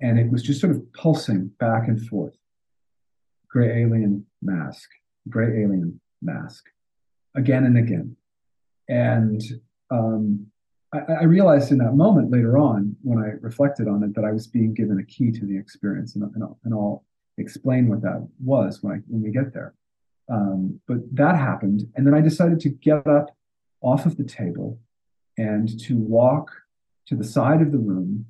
And 0.00 0.18
it 0.18 0.30
was 0.30 0.42
just 0.42 0.60
sort 0.60 0.74
of 0.74 0.92
pulsing 0.92 1.48
back 1.58 1.88
and 1.88 2.00
forth. 2.06 2.36
Gray 3.48 3.82
alien 3.82 4.26
mask, 4.42 4.88
gray 5.28 5.62
alien 5.62 6.00
mask, 6.22 6.64
again 7.34 7.64
and 7.64 7.78
again. 7.78 8.16
And 8.88 9.42
um, 9.90 10.46
I, 10.92 10.98
I, 11.20 11.24
realized 11.24 11.72
in 11.72 11.78
that 11.78 11.94
moment 11.94 12.30
later 12.30 12.58
on, 12.58 12.96
when 13.02 13.18
I 13.18 13.32
reflected 13.40 13.88
on 13.88 14.02
it, 14.02 14.14
that 14.14 14.24
I 14.24 14.32
was 14.32 14.46
being 14.46 14.74
given 14.74 14.98
a 14.98 15.04
key 15.04 15.32
to 15.32 15.46
the 15.46 15.56
experience, 15.56 16.14
and, 16.14 16.24
and, 16.34 16.44
I'll, 16.44 16.58
and 16.64 16.74
I'll 16.74 17.04
explain 17.38 17.88
what 17.88 18.02
that 18.02 18.26
was 18.42 18.82
when 18.82 18.94
I 18.94 18.98
when 19.08 19.22
we 19.22 19.30
get 19.30 19.52
there. 19.52 19.74
Um, 20.28 20.80
but 20.88 20.98
that 21.12 21.36
happened, 21.36 21.82
and 21.94 22.06
then 22.06 22.14
I 22.14 22.20
decided 22.20 22.60
to 22.60 22.68
get 22.68 23.06
up 23.06 23.36
off 23.80 24.06
of 24.06 24.16
the 24.16 24.24
table 24.24 24.78
and 25.38 25.78
to 25.80 25.96
walk 25.96 26.50
to 27.06 27.14
the 27.14 27.24
side 27.24 27.62
of 27.62 27.70
the 27.70 27.78
room 27.78 28.26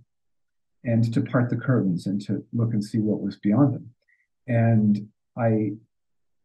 and 0.85 1.13
to 1.15 1.23
part 1.23 1.49
the 1.49 1.57
curtains 1.57 2.07
and 2.07 2.21
to 2.27 2.45
look 2.53 2.73
and 2.73 2.85
see 2.85 2.99
what 2.99 3.23
was 3.23 3.37
beyond 3.37 3.75
them. 3.75 3.91
And 4.47 5.09
I, 5.39 5.73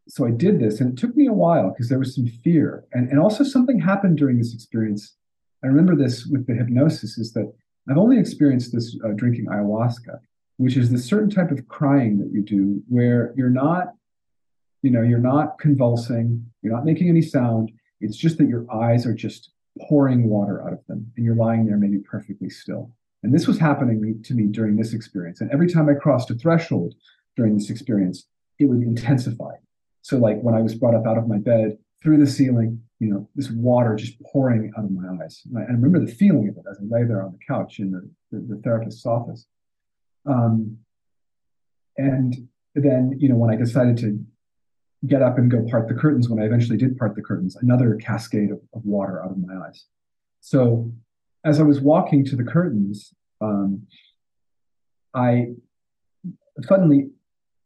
so 0.08 0.26
I 0.26 0.32
did 0.32 0.60
this, 0.60 0.80
and 0.80 0.94
it 0.94 0.98
took 1.00 1.16
me 1.16 1.28
a 1.28 1.34
while 1.34 1.70
because 1.70 1.90
there 1.90 2.00
was 2.00 2.16
some 2.16 2.28
fear, 2.28 2.86
and 2.94 3.10
and 3.10 3.20
also 3.20 3.44
something 3.44 3.80
happened 3.80 4.18
during 4.18 4.38
this 4.38 4.54
experience 4.54 5.16
I 5.64 5.68
remember 5.68 5.96
this 5.96 6.26
with 6.26 6.48
the 6.48 6.54
hypnosis 6.54 7.18
is 7.18 7.34
that 7.34 7.52
I've 7.90 7.98
only 7.98 8.20
experienced 8.20 8.74
this 8.74 8.98
uh, 9.04 9.10
drinking 9.16 9.46
ayahuasca, 9.46 10.20
which 10.58 10.78
is 10.78 10.92
this 10.92 11.06
certain 11.06 11.30
type 11.30 11.52
of 11.52 11.68
crying 11.68 12.18
that 12.20 12.32
you 12.32 12.42
do 12.42 12.82
where 12.88 13.34
you're 13.36 13.50
not, 13.50 13.94
you 14.82 14.92
know, 14.92 15.02
you're 15.02 15.20
not 15.20 15.60
convulsing, 15.60 16.46
you're 16.62 16.74
not 16.74 16.86
making 16.86 17.10
any 17.10 17.22
sound. 17.22 17.72
It's 18.00 18.18
just 18.18 18.38
that 18.40 18.48
your 18.48 18.66
eyes 18.72 19.06
are 19.06 19.14
just 19.14 19.52
pouring 19.80 20.28
water 20.28 20.66
out 20.66 20.74
of 20.74 20.86
them 20.88 21.12
and 21.16 21.26
you're 21.26 21.36
lying 21.36 21.66
there 21.66 21.78
maybe 21.78 22.00
perfectly 22.00 22.50
still. 22.50 22.92
And 23.24 23.34
this 23.34 23.48
was 23.48 23.60
happening 23.60 24.22
to 24.24 24.34
me 24.34 24.46
during 24.46 24.76
this 24.76 24.94
experience. 24.94 25.42
And 25.42 25.52
every 25.52 25.70
time 25.70 25.88
I 25.88 25.94
crossed 25.94 26.32
a 26.32 26.36
threshold 26.36 26.96
during 27.36 27.56
this 27.56 27.70
experience, 27.70 28.26
it 28.58 28.66
would 28.66 28.82
intensify. 28.82 29.54
So 30.02 30.18
like 30.18 30.42
when 30.42 30.56
I 30.56 30.62
was 30.62 30.74
brought 30.74 30.96
up 30.96 31.06
out 31.06 31.18
of 31.18 31.28
my 31.28 31.38
bed 31.38 31.78
through 32.02 32.18
the 32.18 32.30
ceiling, 32.30 32.82
you 33.00 33.08
know, 33.08 33.30
this 33.36 33.52
water 33.52 33.96
just 33.96 34.20
pouring 34.24 34.72
out 34.78 34.86
of 34.86 34.92
my 34.92 35.24
eyes. 35.24 35.42
And 35.46 35.60
I, 35.60 35.62
I 35.62 35.74
remember 35.74 36.00
the 36.00 36.12
feeling 36.12 36.50
of 36.50 36.58
it 36.58 36.66
as 36.70 36.80
I 36.80 36.84
lay 36.84 37.04
there 37.04 37.22
on 37.22 37.32
the 37.32 37.40
couch 37.48 37.80
in 37.80 37.92
the, 37.92 38.10
the, 38.32 38.56
the 38.56 38.62
therapist's 38.64 39.06
office. 39.06 39.46
Um, 40.26 40.78
and 41.98 42.48
then, 42.74 43.18
you 43.20 43.30
know, 43.30 43.36
when 43.36 43.52
I 43.52 43.56
decided 43.56 43.98
to 43.98 44.24
get 45.08 45.22
up 45.22 45.38
and 45.38 45.50
go 45.50 45.66
part 45.70 45.88
the 45.88 45.94
curtains, 45.94 46.30
when 46.30 46.42
I 46.42 46.46
eventually 46.46 46.78
did 46.78 46.98
part 46.98 47.16
the 47.16 47.22
curtains, 47.22 47.56
another 47.56 47.96
cascade 47.96 48.52
of, 48.52 48.60
of 48.74 48.86
water 48.86 49.24
out 49.24 49.32
of 49.32 49.38
my 49.38 49.56
eyes. 49.66 49.86
So 50.42 50.92
as 51.44 51.60
I 51.60 51.64
was 51.64 51.82
walking 51.82 52.24
to 52.26 52.36
the 52.36 52.44
curtains, 52.44 53.14
um, 53.42 53.88
I 55.14 55.54
suddenly 56.62 57.10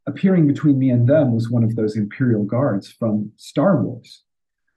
appearing 0.07 0.48
between 0.48 0.80
me 0.80 0.90
and 0.90 1.07
them 1.07 1.34
was 1.34 1.49
one 1.49 1.64
of 1.64 1.76
those 1.76 1.98
Imperial 1.98 2.44
guards 2.44 2.90
from 2.91 3.32
Star 3.36 3.82
Wars. 3.82 4.24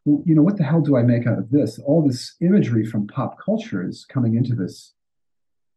Well, 0.05 0.23
you 0.25 0.35
know, 0.35 0.43
what 0.43 0.57
the 0.57 0.65
hell 0.65 0.81
do 0.81 0.97
I 0.97 1.03
make 1.03 1.27
out 1.27 1.39
of 1.39 1.51
this? 1.51 1.79
All 1.79 2.07
this 2.07 2.35
imagery 2.41 2.85
from 2.85 3.07
pop 3.07 3.37
culture 3.39 3.87
is 3.87 4.07
coming 4.09 4.37
into 4.37 4.55
this 4.55 4.95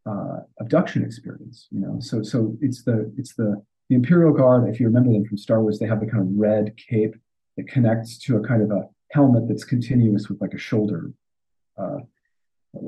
uh, 0.06 0.38
abduction 0.58 1.04
experience. 1.04 1.68
You 1.70 1.80
know, 1.80 1.96
so 2.00 2.22
so 2.22 2.56
it's 2.60 2.82
the 2.82 3.12
it's 3.16 3.34
the 3.34 3.62
the 3.92 3.96
Imperial 3.96 4.32
Guard. 4.32 4.70
If 4.70 4.80
you 4.80 4.86
remember 4.86 5.12
them 5.12 5.26
from 5.26 5.36
Star 5.36 5.60
Wars, 5.60 5.78
they 5.78 5.86
have 5.86 6.00
the 6.00 6.06
kind 6.06 6.22
of 6.22 6.28
red 6.34 6.74
cape 6.78 7.14
that 7.58 7.68
connects 7.68 8.16
to 8.20 8.38
a 8.38 8.42
kind 8.42 8.62
of 8.62 8.70
a 8.70 8.88
helmet 9.10 9.46
that's 9.48 9.64
continuous 9.64 10.30
with 10.30 10.40
like 10.40 10.54
a 10.54 10.58
shoulder, 10.58 11.12
uh, 11.76 11.98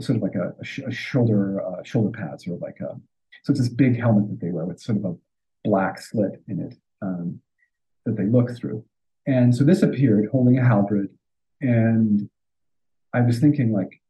sort 0.00 0.16
of 0.16 0.22
like 0.22 0.34
a, 0.34 0.54
a, 0.58 0.64
sh- 0.64 0.80
a 0.86 0.90
shoulder 0.90 1.60
uh, 1.62 1.82
shoulder 1.82 2.08
pads 2.08 2.48
or 2.48 2.56
like 2.56 2.78
a. 2.80 2.98
So 3.42 3.50
it's 3.50 3.60
this 3.60 3.68
big 3.68 4.00
helmet 4.00 4.30
that 4.30 4.40
they 4.40 4.50
wear 4.50 4.64
with 4.64 4.80
sort 4.80 4.96
of 4.96 5.04
a 5.04 5.14
black 5.62 6.00
slit 6.00 6.42
in 6.48 6.60
it 6.60 6.74
um, 7.02 7.38
that 8.06 8.16
they 8.16 8.24
look 8.24 8.56
through. 8.56 8.82
And 9.26 9.54
so 9.54 9.62
this 9.62 9.82
appeared 9.82 10.30
holding 10.32 10.58
a 10.58 10.64
halberd, 10.64 11.10
and 11.60 12.30
I 13.12 13.20
was 13.20 13.40
thinking 13.40 13.72
like, 13.72 14.00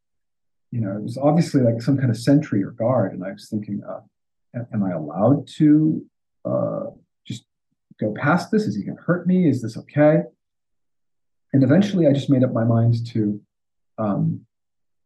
you 0.71 0.81
know, 0.81 0.97
it 0.97 1.03
was 1.03 1.19
obviously 1.19 1.63
like 1.63 1.83
some 1.83 1.99
kind 1.99 2.11
of 2.11 2.17
sentry 2.17 2.63
or 2.63 2.71
guard, 2.71 3.15
and 3.15 3.25
I 3.25 3.33
was 3.33 3.49
thinking, 3.49 3.83
uh, 3.83 4.03
am 4.73 4.85
I 4.85 4.93
allowed 4.93 5.49
to 5.57 6.07
uh, 6.45 6.91
just 7.27 7.45
go 8.01 8.15
past 8.15 8.51
this? 8.51 8.65
Is 8.65 8.77
he 8.77 8.83
going 8.83 8.97
to 8.97 9.03
hurt 9.03 9.27
me? 9.27 9.49
Is 9.49 9.63
this 9.63 9.77
okay? 9.77 10.23
And 11.53 11.63
eventually, 11.63 12.07
I 12.07 12.13
just 12.13 12.31
made 12.31 12.43
up 12.43 12.53
my 12.53 12.65
mind 12.65 13.07
to 13.13 13.41
um, 13.99 14.41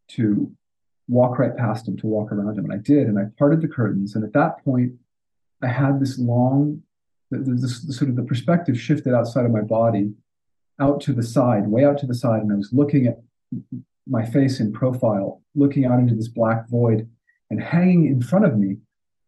to 0.08 0.50
walk 1.08 1.38
right 1.38 1.56
past 1.56 1.86
him, 1.86 1.96
to 1.98 2.06
walk 2.06 2.32
around 2.32 2.58
him, 2.58 2.64
and 2.64 2.72
I 2.72 2.78
did. 2.78 3.06
And 3.06 3.18
I 3.18 3.24
parted 3.38 3.60
the 3.60 3.68
curtains, 3.68 4.14
and 4.14 4.24
at 4.24 4.32
that 4.32 4.64
point, 4.64 4.92
I 5.62 5.68
had 5.68 6.00
this 6.00 6.18
long, 6.18 6.82
this, 7.30 7.96
sort 7.96 8.10
of 8.10 8.16
the 8.16 8.22
perspective 8.22 8.80
shifted 8.80 9.14
outside 9.14 9.44
of 9.44 9.50
my 9.50 9.60
body, 9.60 10.12
out 10.80 11.00
to 11.02 11.12
the 11.12 11.22
side, 11.22 11.66
way 11.66 11.84
out 11.84 11.98
to 11.98 12.06
the 12.06 12.14
side, 12.14 12.42
and 12.42 12.52
I 12.52 12.56
was 12.56 12.72
looking 12.72 13.06
at 13.06 13.20
my 14.06 14.24
face 14.24 14.60
in 14.60 14.72
profile, 14.72 15.42
looking 15.54 15.84
out 15.84 15.98
into 15.98 16.14
this 16.14 16.28
black 16.28 16.68
void, 16.68 17.08
and 17.50 17.60
hanging 17.60 18.06
in 18.06 18.22
front 18.22 18.44
of 18.44 18.58
me 18.58 18.76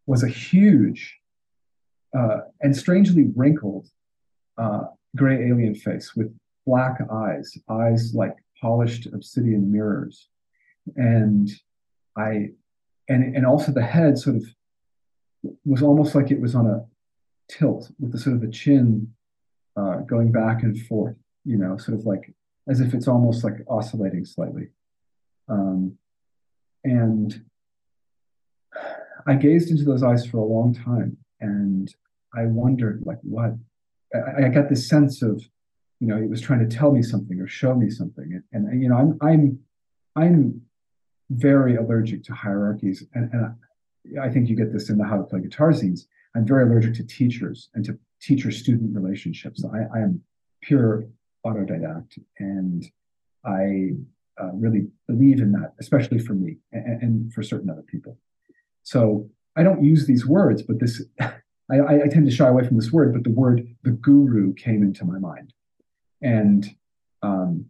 was 0.05 0.23
a 0.23 0.27
huge 0.27 1.20
uh, 2.17 2.39
and 2.61 2.75
strangely 2.75 3.27
wrinkled 3.35 3.87
uh, 4.57 4.81
gray 5.15 5.49
alien 5.49 5.75
face 5.75 6.15
with 6.15 6.33
black 6.65 6.99
eyes, 7.11 7.57
eyes 7.69 8.13
like 8.13 8.35
polished 8.59 9.07
obsidian 9.07 9.71
mirrors, 9.71 10.27
and 10.95 11.49
I, 12.17 12.49
and 13.09 13.35
and 13.35 13.45
also 13.45 13.71
the 13.71 13.81
head 13.81 14.17
sort 14.17 14.37
of 14.37 14.43
was 15.65 15.81
almost 15.81 16.13
like 16.15 16.31
it 16.31 16.41
was 16.41 16.55
on 16.55 16.67
a 16.67 16.85
tilt 17.49 17.91
with 17.99 18.11
the 18.11 18.19
sort 18.19 18.35
of 18.35 18.41
the 18.41 18.49
chin 18.49 19.13
uh, 19.75 19.97
going 19.97 20.31
back 20.31 20.63
and 20.63 20.79
forth, 20.85 21.15
you 21.45 21.57
know, 21.57 21.77
sort 21.77 21.97
of 21.97 22.05
like 22.05 22.33
as 22.69 22.79
if 22.79 22.93
it's 22.93 23.07
almost 23.07 23.43
like 23.43 23.55
oscillating 23.67 24.25
slightly. 24.25 24.67
Um, 25.49 25.97
and 26.83 27.43
I 29.27 29.35
gazed 29.35 29.69
into 29.69 29.83
those 29.83 30.03
eyes 30.03 30.25
for 30.25 30.37
a 30.37 30.43
long 30.45 30.73
time 30.73 31.17
and 31.41 31.93
I 32.33 32.45
wondered, 32.45 33.03
like, 33.05 33.19
what? 33.21 33.51
I, 34.13 34.45
I 34.45 34.49
got 34.49 34.69
this 34.69 34.87
sense 34.87 35.21
of, 35.21 35.43
you 35.99 36.07
know, 36.07 36.17
it 36.17 36.29
was 36.29 36.41
trying 36.41 36.67
to 36.67 36.75
tell 36.75 36.91
me 36.91 37.01
something 37.01 37.39
or 37.39 37.47
show 37.47 37.75
me 37.75 37.89
something. 37.89 38.41
And, 38.53 38.65
and 38.67 38.81
you 38.81 38.89
know, 38.89 38.97
I'm, 38.97 39.17
I'm, 39.21 39.59
I'm 40.15 40.61
very 41.29 41.75
allergic 41.75 42.23
to 42.25 42.33
hierarchies. 42.33 43.05
And, 43.13 43.31
and 43.33 43.55
I 44.21 44.29
think 44.29 44.49
you 44.49 44.55
get 44.55 44.73
this 44.73 44.89
in 44.89 44.97
the 44.97 45.05
how 45.05 45.17
to 45.17 45.23
play 45.23 45.41
guitar 45.41 45.71
zines. 45.71 46.01
I'm 46.35 46.45
very 46.45 46.63
allergic 46.63 46.95
to 46.95 47.03
teachers 47.03 47.69
and 47.73 47.85
to 47.85 47.97
teacher 48.21 48.51
student 48.51 48.95
relationships. 48.95 49.63
I, 49.65 49.97
I, 49.97 50.01
am 50.01 50.21
pure 50.61 51.05
autodidact 51.45 52.19
and 52.39 52.85
I 53.45 53.91
uh, 54.41 54.51
really 54.53 54.87
believe 55.07 55.39
in 55.39 55.51
that, 55.53 55.73
especially 55.79 56.19
for 56.19 56.33
me 56.33 56.57
and, 56.71 57.01
and, 57.01 57.33
for 57.33 57.43
certain 57.43 57.69
other 57.69 57.81
people. 57.81 58.17
So 58.83 59.29
I 59.55 59.63
don't 59.63 59.83
use 59.83 60.07
these 60.07 60.25
words, 60.25 60.61
but 60.61 60.79
this, 60.79 61.01
I, 61.19 62.03
I 62.03 62.07
tend 62.09 62.25
to 62.25 62.35
shy 62.35 62.47
away 62.47 62.65
from 62.65 62.77
this 62.77 62.91
word, 62.91 63.13
but 63.13 63.23
the 63.23 63.31
word 63.31 63.67
the 63.83 63.91
guru 63.91 64.53
came 64.53 64.83
into 64.83 65.05
my 65.05 65.19
mind. 65.19 65.53
And 66.21 66.69
um, 67.21 67.65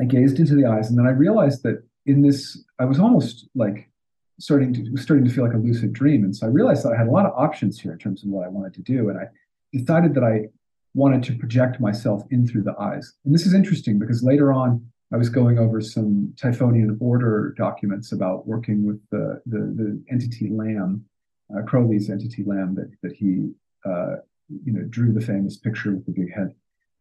I 0.00 0.04
gazed 0.04 0.38
into 0.38 0.54
the 0.54 0.66
eyes 0.66 0.88
and 0.88 0.98
then 0.98 1.06
I 1.06 1.10
realized 1.10 1.62
that 1.64 1.82
in 2.06 2.22
this, 2.22 2.62
I 2.78 2.84
was 2.84 2.98
almost 2.98 3.48
like 3.54 3.88
starting 4.40 4.72
to 4.74 4.96
starting 4.96 5.24
to 5.24 5.32
feel 5.32 5.44
like 5.44 5.54
a 5.54 5.58
lucid 5.58 5.92
dream. 5.92 6.24
And 6.24 6.34
so 6.34 6.46
I 6.46 6.50
realized 6.50 6.84
that 6.84 6.92
I 6.92 6.96
had 6.96 7.06
a 7.06 7.10
lot 7.10 7.26
of 7.26 7.32
options 7.36 7.80
here 7.80 7.92
in 7.92 7.98
terms 7.98 8.24
of 8.24 8.30
what 8.30 8.44
I 8.44 8.48
wanted 8.48 8.74
to 8.74 8.82
do. 8.82 9.08
And 9.08 9.18
I 9.18 9.26
decided 9.72 10.14
that 10.14 10.24
I 10.24 10.48
wanted 10.94 11.22
to 11.24 11.38
project 11.38 11.80
myself 11.80 12.24
in 12.30 12.46
through 12.46 12.62
the 12.62 12.78
eyes. 12.78 13.14
And 13.24 13.34
this 13.34 13.46
is 13.46 13.54
interesting 13.54 13.98
because 13.98 14.22
later 14.22 14.52
on, 14.52 14.84
I 15.12 15.16
was 15.16 15.28
going 15.28 15.58
over 15.58 15.80
some 15.80 16.32
Typhonian 16.36 16.96
order 17.00 17.54
documents 17.56 18.12
about 18.12 18.46
working 18.46 18.86
with 18.86 19.00
the, 19.10 19.42
the, 19.46 19.58
the 19.58 20.02
entity 20.10 20.48
Lam, 20.50 21.04
uh, 21.54 21.62
Crowley's 21.62 22.08
entity 22.08 22.44
Lam 22.44 22.74
that, 22.76 22.90
that 23.02 23.12
he 23.12 23.50
uh, 23.84 24.16
you 24.64 24.72
know, 24.72 24.82
drew 24.88 25.12
the 25.12 25.20
famous 25.20 25.56
picture 25.56 25.92
with 25.92 26.06
the 26.06 26.12
big 26.12 26.32
head. 26.34 26.54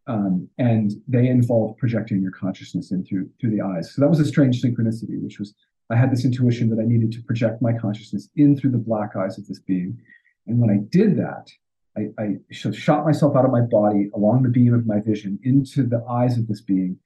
Um, 0.08 0.50
and 0.58 0.94
they 1.08 1.28
involve 1.28 1.78
projecting 1.78 2.22
your 2.22 2.32
consciousness 2.32 2.92
in 2.92 3.06
through, 3.06 3.30
through 3.40 3.52
the 3.52 3.62
eyes. 3.62 3.94
So 3.94 4.02
that 4.02 4.10
was 4.10 4.20
a 4.20 4.26
strange 4.26 4.62
synchronicity, 4.62 5.22
which 5.22 5.40
was 5.40 5.54
I 5.92 5.96
had 5.96 6.12
this 6.12 6.26
intuition 6.26 6.70
that 6.70 6.82
I 6.82 6.86
needed 6.86 7.12
to 7.14 7.22
project 7.22 7.62
my 7.62 7.74
consciousness 7.74 8.30
in 8.36 8.58
through 8.58 8.72
the 8.72 8.78
black 8.78 9.16
eyes 9.16 9.38
of 9.38 9.46
this 9.48 9.60
being. 9.60 10.00
And 10.48 10.60
when 10.60 10.70
I 10.70 10.78
did 10.90 11.18
that, 11.18 11.50
I, 11.98 12.08
I 12.18 12.38
shot 12.50 13.06
myself 13.06 13.36
out 13.36 13.44
of 13.44 13.52
my 13.52 13.62
body 13.62 14.10
along 14.16 14.44
the 14.44 14.50
beam 14.50 14.74
of 14.74 14.88
my 14.88 15.02
vision 15.02 15.38
into 15.44 15.84
the 15.84 16.04
eyes 16.10 16.38
of 16.38 16.48
this 16.48 16.62
being. 16.62 16.98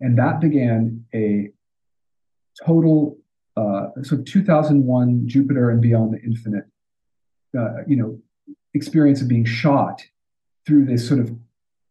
And 0.00 0.18
that 0.18 0.40
began 0.40 1.04
a 1.14 1.50
total 2.64 3.18
uh, 3.56 3.88
of 3.96 4.24
2001 4.24 5.28
Jupiter 5.28 5.70
and 5.70 5.80
beyond 5.80 6.14
the 6.14 6.20
infinite, 6.22 6.64
uh, 7.58 7.84
you 7.86 7.96
know, 7.96 8.18
experience 8.74 9.22
of 9.22 9.28
being 9.28 9.44
shot 9.44 10.02
through 10.66 10.84
this 10.84 11.06
sort 11.06 11.20
of 11.20 11.34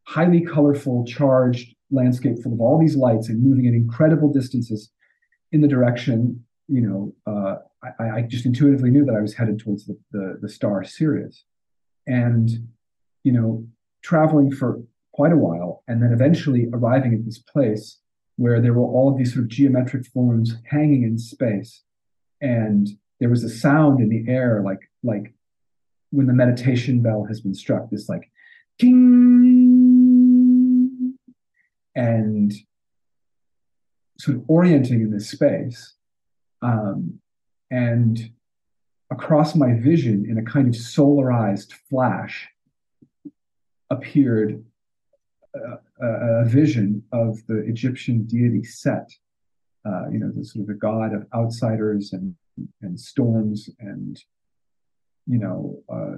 highly 0.03 0.41
colorful, 0.41 1.05
charged 1.05 1.75
landscape 1.91 2.41
full 2.43 2.53
of 2.53 2.61
all 2.61 2.79
these 2.79 2.95
lights 2.95 3.29
and 3.29 3.41
moving 3.41 3.67
at 3.67 3.73
incredible 3.73 4.31
distances 4.31 4.91
in 5.51 5.61
the 5.61 5.67
direction, 5.67 6.43
you 6.67 6.81
know, 6.81 7.15
uh, 7.25 7.55
I, 7.99 8.17
I, 8.17 8.21
just 8.23 8.45
intuitively 8.45 8.89
knew 8.89 9.05
that 9.05 9.15
I 9.15 9.21
was 9.21 9.33
headed 9.33 9.59
towards 9.59 9.85
the, 9.85 9.97
the, 10.11 10.39
the 10.41 10.49
star 10.49 10.83
Sirius. 10.83 11.43
And, 12.07 12.49
you 13.23 13.31
know, 13.31 13.65
traveling 14.01 14.51
for 14.51 14.81
quite 15.15 15.31
a 15.31 15.37
while 15.37 15.81
and 15.87 16.03
then 16.03 16.11
eventually 16.11 16.67
arriving 16.73 17.13
at 17.13 17.23
this 17.23 17.37
place 17.39 18.01
where 18.35 18.59
there 18.59 18.73
were 18.73 18.83
all 18.83 19.09
of 19.09 19.17
these 19.17 19.33
sort 19.33 19.45
of 19.45 19.49
geometric 19.49 20.05
forms 20.07 20.57
hanging 20.69 21.03
in 21.03 21.17
space. 21.17 21.83
And 22.41 22.89
there 23.21 23.29
was 23.29 23.45
a 23.45 23.49
sound 23.49 24.01
in 24.01 24.09
the 24.09 24.29
air, 24.29 24.61
like, 24.61 24.91
like 25.03 25.33
when 26.09 26.27
the 26.27 26.33
meditation 26.33 27.01
bell 27.01 27.23
has 27.29 27.39
been 27.39 27.55
struck, 27.55 27.89
this 27.89 28.09
like 28.09 28.29
king. 28.77 28.91
And 31.95 32.53
sort 34.19 34.35
of 34.35 34.43
orienting 34.49 34.99
in 34.99 35.11
this 35.11 35.29
space. 35.29 35.93
Um, 36.61 37.21
and 37.71 38.31
across 39.09 39.55
my 39.55 39.79
vision, 39.79 40.25
in 40.29 40.37
a 40.37 40.43
kind 40.43 40.67
of 40.67 40.73
solarized 40.73 41.71
flash, 41.89 42.49
appeared 43.89 44.65
a, 46.01 46.07
a 46.41 46.45
vision 46.45 47.03
of 47.11 47.45
the 47.47 47.59
Egyptian 47.59 48.23
deity 48.23 48.63
Set, 48.63 49.09
uh, 49.85 50.09
you 50.09 50.19
know, 50.19 50.31
the 50.35 50.43
sort 50.43 50.61
of 50.61 50.67
the 50.67 50.73
god 50.73 51.13
of 51.13 51.25
outsiders 51.33 52.13
and, 52.13 52.35
and 52.81 52.99
storms 52.99 53.69
and, 53.79 54.23
you 55.27 55.37
know, 55.37 55.81
uh, 55.91 56.17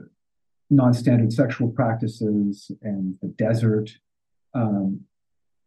non-standard 0.69 1.31
sexual 1.31 1.69
practices 1.69 2.71
and 2.81 3.17
the 3.21 3.29
desert. 3.29 3.91
Um, 4.53 5.01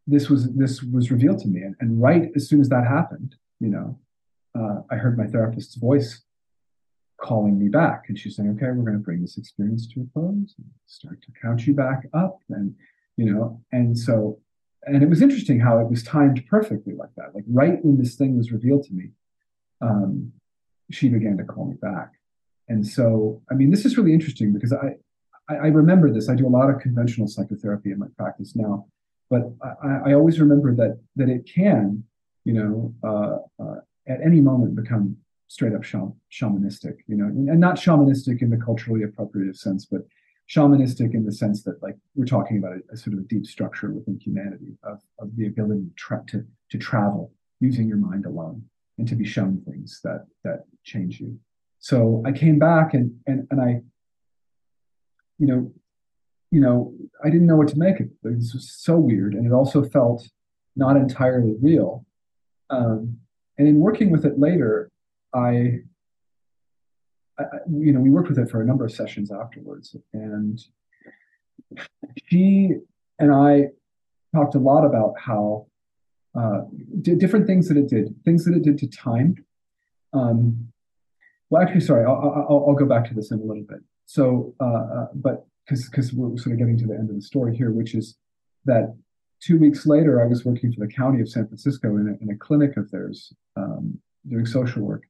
this 0.06 0.28
was 0.28 0.52
this 0.52 0.82
was 0.82 1.10
revealed 1.10 1.38
to 1.40 1.48
me, 1.48 1.62
and, 1.62 1.76
and 1.80 2.02
right 2.02 2.30
as 2.34 2.48
soon 2.48 2.60
as 2.60 2.68
that 2.70 2.86
happened, 2.86 3.36
you 3.60 3.68
know, 3.68 3.98
uh, 4.58 4.80
I 4.90 4.96
heard 4.96 5.16
my 5.16 5.26
therapist's 5.26 5.76
voice 5.76 6.22
calling 7.20 7.58
me 7.58 7.68
back. 7.68 8.04
And 8.08 8.18
she's 8.18 8.36
saying, 8.36 8.50
okay, 8.50 8.66
we're 8.66 8.84
going 8.84 8.94
to 8.94 8.98
bring 8.98 9.20
this 9.20 9.38
experience 9.38 9.86
to 9.88 10.00
a 10.00 10.06
close, 10.12 10.54
start 10.86 11.22
to 11.22 11.32
count 11.40 11.66
you 11.66 11.74
back 11.74 12.08
up. 12.14 12.38
And, 12.48 12.74
you 13.20 13.30
know, 13.30 13.60
and 13.70 13.98
so, 13.98 14.38
and 14.84 15.02
it 15.02 15.10
was 15.10 15.20
interesting 15.20 15.60
how 15.60 15.78
it 15.78 15.90
was 15.90 16.02
timed 16.02 16.42
perfectly 16.48 16.94
like 16.94 17.14
that. 17.18 17.34
Like 17.34 17.44
right 17.46 17.84
when 17.84 17.98
this 17.98 18.14
thing 18.14 18.38
was 18.38 18.50
revealed 18.50 18.84
to 18.84 18.94
me, 18.94 19.10
um, 19.82 20.32
she 20.90 21.10
began 21.10 21.36
to 21.36 21.44
call 21.44 21.66
me 21.66 21.76
back. 21.82 22.12
And 22.66 22.86
so, 22.86 23.42
I 23.50 23.54
mean, 23.54 23.70
this 23.70 23.84
is 23.84 23.98
really 23.98 24.14
interesting 24.14 24.54
because 24.54 24.72
I, 24.72 24.94
I, 25.50 25.66
remember 25.66 26.10
this. 26.10 26.30
I 26.30 26.34
do 26.34 26.46
a 26.46 26.56
lot 26.58 26.70
of 26.70 26.80
conventional 26.80 27.28
psychotherapy 27.28 27.90
in 27.92 27.98
my 27.98 28.06
practice 28.16 28.56
now, 28.56 28.86
but 29.28 29.52
I, 29.62 30.12
I 30.12 30.14
always 30.14 30.40
remember 30.40 30.74
that 30.76 30.98
that 31.16 31.28
it 31.28 31.46
can, 31.46 32.04
you 32.44 32.54
know, 32.54 32.94
uh, 33.04 33.62
uh, 33.62 33.80
at 34.08 34.22
any 34.24 34.40
moment 34.40 34.76
become 34.76 35.18
straight 35.48 35.74
up 35.74 35.82
shamanistic, 35.82 36.96
you 37.06 37.16
know, 37.18 37.26
and 37.26 37.60
not 37.60 37.76
shamanistic 37.76 38.40
in 38.40 38.48
the 38.48 38.56
culturally 38.56 39.02
appropriative 39.04 39.56
sense, 39.58 39.84
but 39.84 40.06
shamanistic 40.54 41.14
in 41.14 41.24
the 41.24 41.32
sense 41.32 41.62
that 41.62 41.82
like 41.82 41.96
we're 42.14 42.24
talking 42.24 42.58
about 42.58 42.72
a, 42.72 42.80
a 42.92 42.96
sort 42.96 43.14
of 43.14 43.20
a 43.20 43.28
deep 43.28 43.46
structure 43.46 43.90
within 43.90 44.18
humanity 44.18 44.76
of, 44.82 45.00
of 45.18 45.34
the 45.36 45.46
ability 45.46 45.82
to, 45.82 45.94
tra- 45.96 46.24
to, 46.28 46.44
to 46.70 46.78
travel 46.78 47.32
using 47.60 47.86
your 47.86 47.98
mind 47.98 48.26
alone 48.26 48.62
and 48.98 49.06
to 49.08 49.14
be 49.14 49.24
shown 49.24 49.62
things 49.66 50.00
that 50.02 50.26
that 50.44 50.64
change 50.84 51.20
you. 51.20 51.38
So 51.78 52.22
I 52.26 52.32
came 52.32 52.58
back 52.58 52.94
and 52.94 53.18
and 53.26 53.46
and 53.50 53.60
I, 53.60 53.80
you 55.38 55.46
know, 55.46 55.72
you 56.50 56.60
know, 56.60 56.92
I 57.24 57.30
didn't 57.30 57.46
know 57.46 57.56
what 57.56 57.68
to 57.68 57.78
make 57.78 58.00
of 58.00 58.06
it. 58.06 58.12
This 58.22 58.52
was 58.52 58.72
so 58.72 58.98
weird, 58.98 59.34
and 59.34 59.46
it 59.46 59.52
also 59.52 59.82
felt 59.84 60.28
not 60.76 60.96
entirely 60.96 61.54
real. 61.60 62.04
Um, 62.68 63.18
and 63.58 63.68
in 63.68 63.80
working 63.80 64.10
with 64.10 64.24
it 64.24 64.38
later, 64.38 64.90
I, 65.34 65.80
I, 67.40 67.58
you 67.68 67.92
know, 67.92 68.00
we 68.00 68.10
worked 68.10 68.28
with 68.28 68.38
it 68.38 68.50
for 68.50 68.60
a 68.60 68.64
number 68.64 68.84
of 68.84 68.92
sessions 68.92 69.30
afterwards, 69.32 69.96
and 70.12 70.60
she 72.26 72.74
and 73.18 73.32
I 73.32 73.68
talked 74.34 74.54
a 74.54 74.58
lot 74.58 74.84
about 74.84 75.14
how 75.18 75.66
uh, 76.38 76.62
different 77.02 77.46
things 77.46 77.68
that 77.68 77.76
it 77.76 77.88
did, 77.88 78.14
things 78.24 78.44
that 78.44 78.54
it 78.54 78.62
did 78.62 78.78
to 78.78 78.86
time. 78.86 79.44
Um, 80.12 80.68
well, 81.48 81.62
actually, 81.62 81.80
sorry, 81.80 82.04
I'll, 82.04 82.46
I'll, 82.48 82.64
I'll, 82.68 82.74
go 82.74 82.86
back 82.86 83.08
to 83.08 83.14
this 83.14 83.32
in 83.32 83.40
a 83.40 83.44
little 83.44 83.64
bit. 83.64 83.80
So, 84.06 84.54
uh, 84.60 84.64
uh, 84.64 85.06
but 85.14 85.46
because 85.64 85.88
because 85.88 86.12
we're 86.12 86.36
sort 86.36 86.52
of 86.52 86.58
getting 86.58 86.78
to 86.78 86.86
the 86.86 86.94
end 86.94 87.10
of 87.10 87.16
the 87.16 87.22
story 87.22 87.56
here, 87.56 87.70
which 87.70 87.94
is 87.94 88.16
that 88.64 88.94
two 89.40 89.58
weeks 89.58 89.86
later, 89.86 90.22
I 90.22 90.26
was 90.26 90.44
working 90.44 90.72
for 90.72 90.80
the 90.80 90.92
county 90.92 91.20
of 91.20 91.28
San 91.28 91.46
Francisco 91.46 91.96
in 91.96 92.08
a, 92.08 92.22
in 92.22 92.30
a 92.30 92.36
clinic 92.36 92.76
of 92.76 92.90
theirs, 92.90 93.32
um, 93.56 93.98
doing 94.28 94.46
social 94.46 94.82
work, 94.82 95.04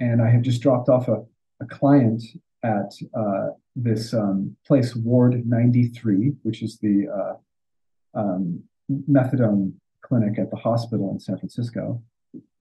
and 0.00 0.20
I 0.20 0.30
had 0.30 0.42
just 0.42 0.62
dropped 0.62 0.88
off 0.88 1.08
a, 1.08 1.24
a 1.60 1.66
client 1.66 2.22
at 2.62 2.92
uh, 3.14 3.48
this 3.74 4.14
um, 4.14 4.56
place, 4.66 4.94
Ward 4.96 5.46
93, 5.46 6.32
which 6.42 6.62
is 6.62 6.78
the 6.78 7.08
uh, 7.08 8.18
um, 8.18 8.62
methadone 9.10 9.72
clinic 10.02 10.38
at 10.38 10.50
the 10.50 10.56
hospital 10.56 11.10
in 11.10 11.20
San 11.20 11.38
Francisco. 11.38 12.02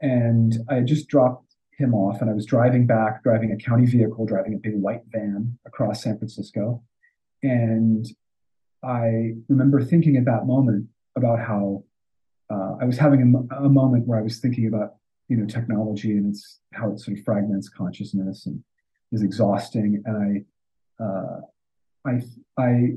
And 0.02 0.58
I 0.70 0.82
just 0.82 1.08
dropped 1.08 1.56
him 1.78 1.94
off, 1.94 2.22
and 2.22 2.30
I 2.30 2.34
was 2.34 2.46
driving 2.46 2.86
back, 2.86 3.24
driving 3.24 3.52
a 3.52 3.58
county 3.58 3.86
vehicle, 3.86 4.26
driving 4.26 4.54
a 4.54 4.58
big 4.58 4.76
white 4.76 5.04
van 5.12 5.58
across 5.66 6.04
San 6.04 6.18
Francisco. 6.18 6.84
And 7.44 8.06
I 8.84 9.34
remember 9.50 9.82
thinking 9.82 10.18
at 10.18 10.26
that 10.26 10.46
moment 10.46 10.88
about 11.16 11.40
how 11.40 11.84
uh, 12.50 12.76
I 12.80 12.86
was 12.86 12.98
having 12.98 13.48
a, 13.52 13.56
a, 13.56 13.70
moment 13.70 14.08
where 14.08 14.20
I 14.20 14.22
was 14.22 14.40
thinking 14.40 14.68
about 14.68 14.96
you 15.28 15.38
know 15.38 15.48
technology 15.48 16.12
and 16.12 16.32
it's 16.32 16.60
how 16.74 16.92
it 16.92 17.00
sort 17.00 17.18
of 17.18 17.24
fragments 17.24 17.68
consciousness 17.70 18.46
and 18.46 18.64
is 19.12 19.22
exhausting. 19.24 20.04
And 20.06 20.46
i 21.00 21.04
uh, 21.04 21.42
i 22.06 22.22
i 22.58 22.90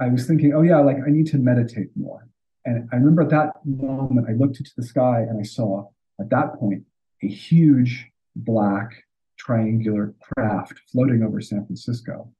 i 0.00 0.08
was 0.08 0.26
thinking 0.26 0.52
oh 0.54 0.62
yeah 0.62 0.80
like 0.80 0.96
i 1.06 1.10
need 1.10 1.26
to 1.28 1.38
meditate 1.38 1.90
more. 1.96 2.28
And 2.64 2.88
i 2.92 2.96
remember 2.96 3.22
at 3.22 3.30
that 3.30 3.54
moment 3.64 4.26
i 4.28 4.32
looked 4.32 4.58
into 4.58 4.72
the 4.76 4.82
sky 4.82 5.20
and 5.28 5.38
i 5.38 5.42
saw 5.42 5.88
at 6.20 6.30
that 6.30 6.54
point 6.58 6.84
a 7.22 7.28
huge 7.28 8.10
black 8.36 9.04
triangular 9.36 10.14
craft 10.20 10.80
floating 10.90 11.22
over 11.22 11.40
san 11.40 11.64
francisco. 11.64 12.30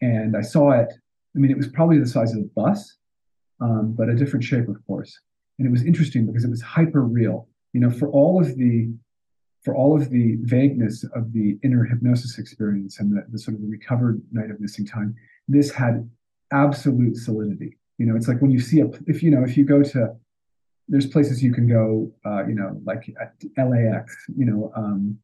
And 0.00 0.36
i 0.36 0.42
saw 0.42 0.72
it 0.72 0.92
i 1.34 1.38
mean 1.38 1.50
it 1.50 1.56
was 1.56 1.68
probably 1.68 1.98
the 1.98 2.06
size 2.06 2.32
of 2.34 2.40
a 2.40 2.50
bus 2.54 2.96
um, 3.60 3.94
but 3.96 4.08
a 4.08 4.14
different 4.14 4.44
shape 4.44 4.68
of 4.68 4.78
course. 4.86 5.18
And 5.58 5.68
it 5.68 5.70
was 5.70 5.84
interesting 5.84 6.24
because 6.24 6.44
it 6.44 6.50
was 6.50 6.62
hyper 6.62 7.02
real 7.02 7.46
you 7.72 7.80
know, 7.80 7.90
for 7.90 8.08
all 8.08 8.40
of 8.40 8.56
the 8.56 8.90
for 9.62 9.74
all 9.74 9.94
of 9.94 10.10
the 10.10 10.36
vagueness 10.42 11.04
of 11.14 11.32
the 11.32 11.58
inner 11.62 11.84
hypnosis 11.84 12.38
experience 12.38 12.98
and 12.98 13.12
the, 13.12 13.24
the 13.30 13.38
sort 13.38 13.56
of 13.56 13.62
the 13.62 13.68
recovered 13.68 14.22
night 14.32 14.50
of 14.50 14.60
missing 14.60 14.86
time, 14.86 15.14
this 15.48 15.70
had 15.70 16.08
absolute 16.52 17.16
solidity. 17.16 17.76
You 17.98 18.06
know, 18.06 18.16
it's 18.16 18.28
like 18.28 18.40
when 18.40 18.50
you 18.50 18.60
see 18.60 18.80
a 18.80 18.86
if 19.06 19.22
you 19.22 19.30
know 19.30 19.44
if 19.44 19.56
you 19.56 19.64
go 19.64 19.82
to 19.82 20.16
there's 20.88 21.06
places 21.06 21.42
you 21.42 21.52
can 21.52 21.68
go, 21.68 22.10
uh, 22.26 22.44
you 22.46 22.54
know, 22.54 22.80
like 22.84 23.08
at 23.20 23.34
LAX, 23.56 24.24
you 24.36 24.44
know, 24.44 24.72
um, 24.74 25.16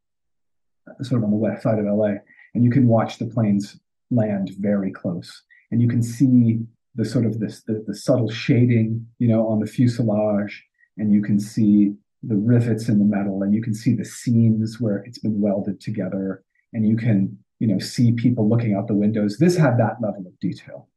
sort 1.03 1.19
of 1.19 1.25
on 1.25 1.31
the 1.31 1.37
west 1.37 1.65
side 1.65 1.79
of 1.79 1.87
LA, 1.87 2.15
and 2.55 2.63
you 2.63 2.71
can 2.71 2.87
watch 2.87 3.19
the 3.19 3.27
planes 3.27 3.77
land 4.11 4.51
very 4.61 4.93
close, 4.93 5.43
and 5.73 5.83
you 5.83 5.89
can 5.89 6.03
see 6.03 6.61
the 6.95 7.05
sort 7.05 7.27
of 7.27 7.41
this 7.41 7.63
the, 7.63 7.83
the 7.87 7.95
subtle 7.95 8.31
shading, 8.31 9.07
you 9.19 9.29
know, 9.29 9.49
on 9.49 9.59
the 9.59 9.67
fuselage, 9.67 10.65
and 10.99 11.13
you 11.13 11.23
can 11.23 11.41
see 11.41 11.95
the 12.27 12.37
rivets 12.37 12.89
in 12.89 12.99
the 12.99 13.05
metal 13.05 13.43
and 13.43 13.55
you 13.55 13.63
can 13.63 13.75
see 13.75 13.95
the 13.95 14.05
seams 14.05 14.81
where 14.81 14.99
it's 14.99 15.19
been 15.19 15.41
welded 15.41 15.81
together 15.81 16.43
and 16.73 16.87
you 16.87 16.97
can 16.97 17.37
you 17.59 17.67
know 17.67 17.79
see 17.79 18.13
people 18.13 18.49
looking 18.49 18.75
out 18.75 18.89
the 18.89 18.95
windows. 18.95 19.39
This 19.39 19.57
had 19.57 19.79
that 19.79 19.97
level 20.01 20.25
of 20.27 20.39
detail. 20.41 20.89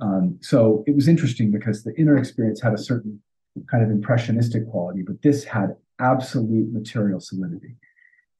Um, 0.00 0.38
so 0.40 0.84
it 0.86 0.94
was 0.94 1.08
interesting 1.08 1.50
because 1.50 1.82
the 1.82 1.94
inner 1.96 2.18
experience 2.18 2.60
had 2.60 2.74
a 2.74 2.78
certain 2.78 3.20
kind 3.70 3.82
of 3.82 3.90
impressionistic 3.90 4.70
quality 4.70 5.02
but 5.02 5.22
this 5.22 5.42
had 5.44 5.76
absolute 5.98 6.70
material 6.72 7.20
solidity. 7.20 7.76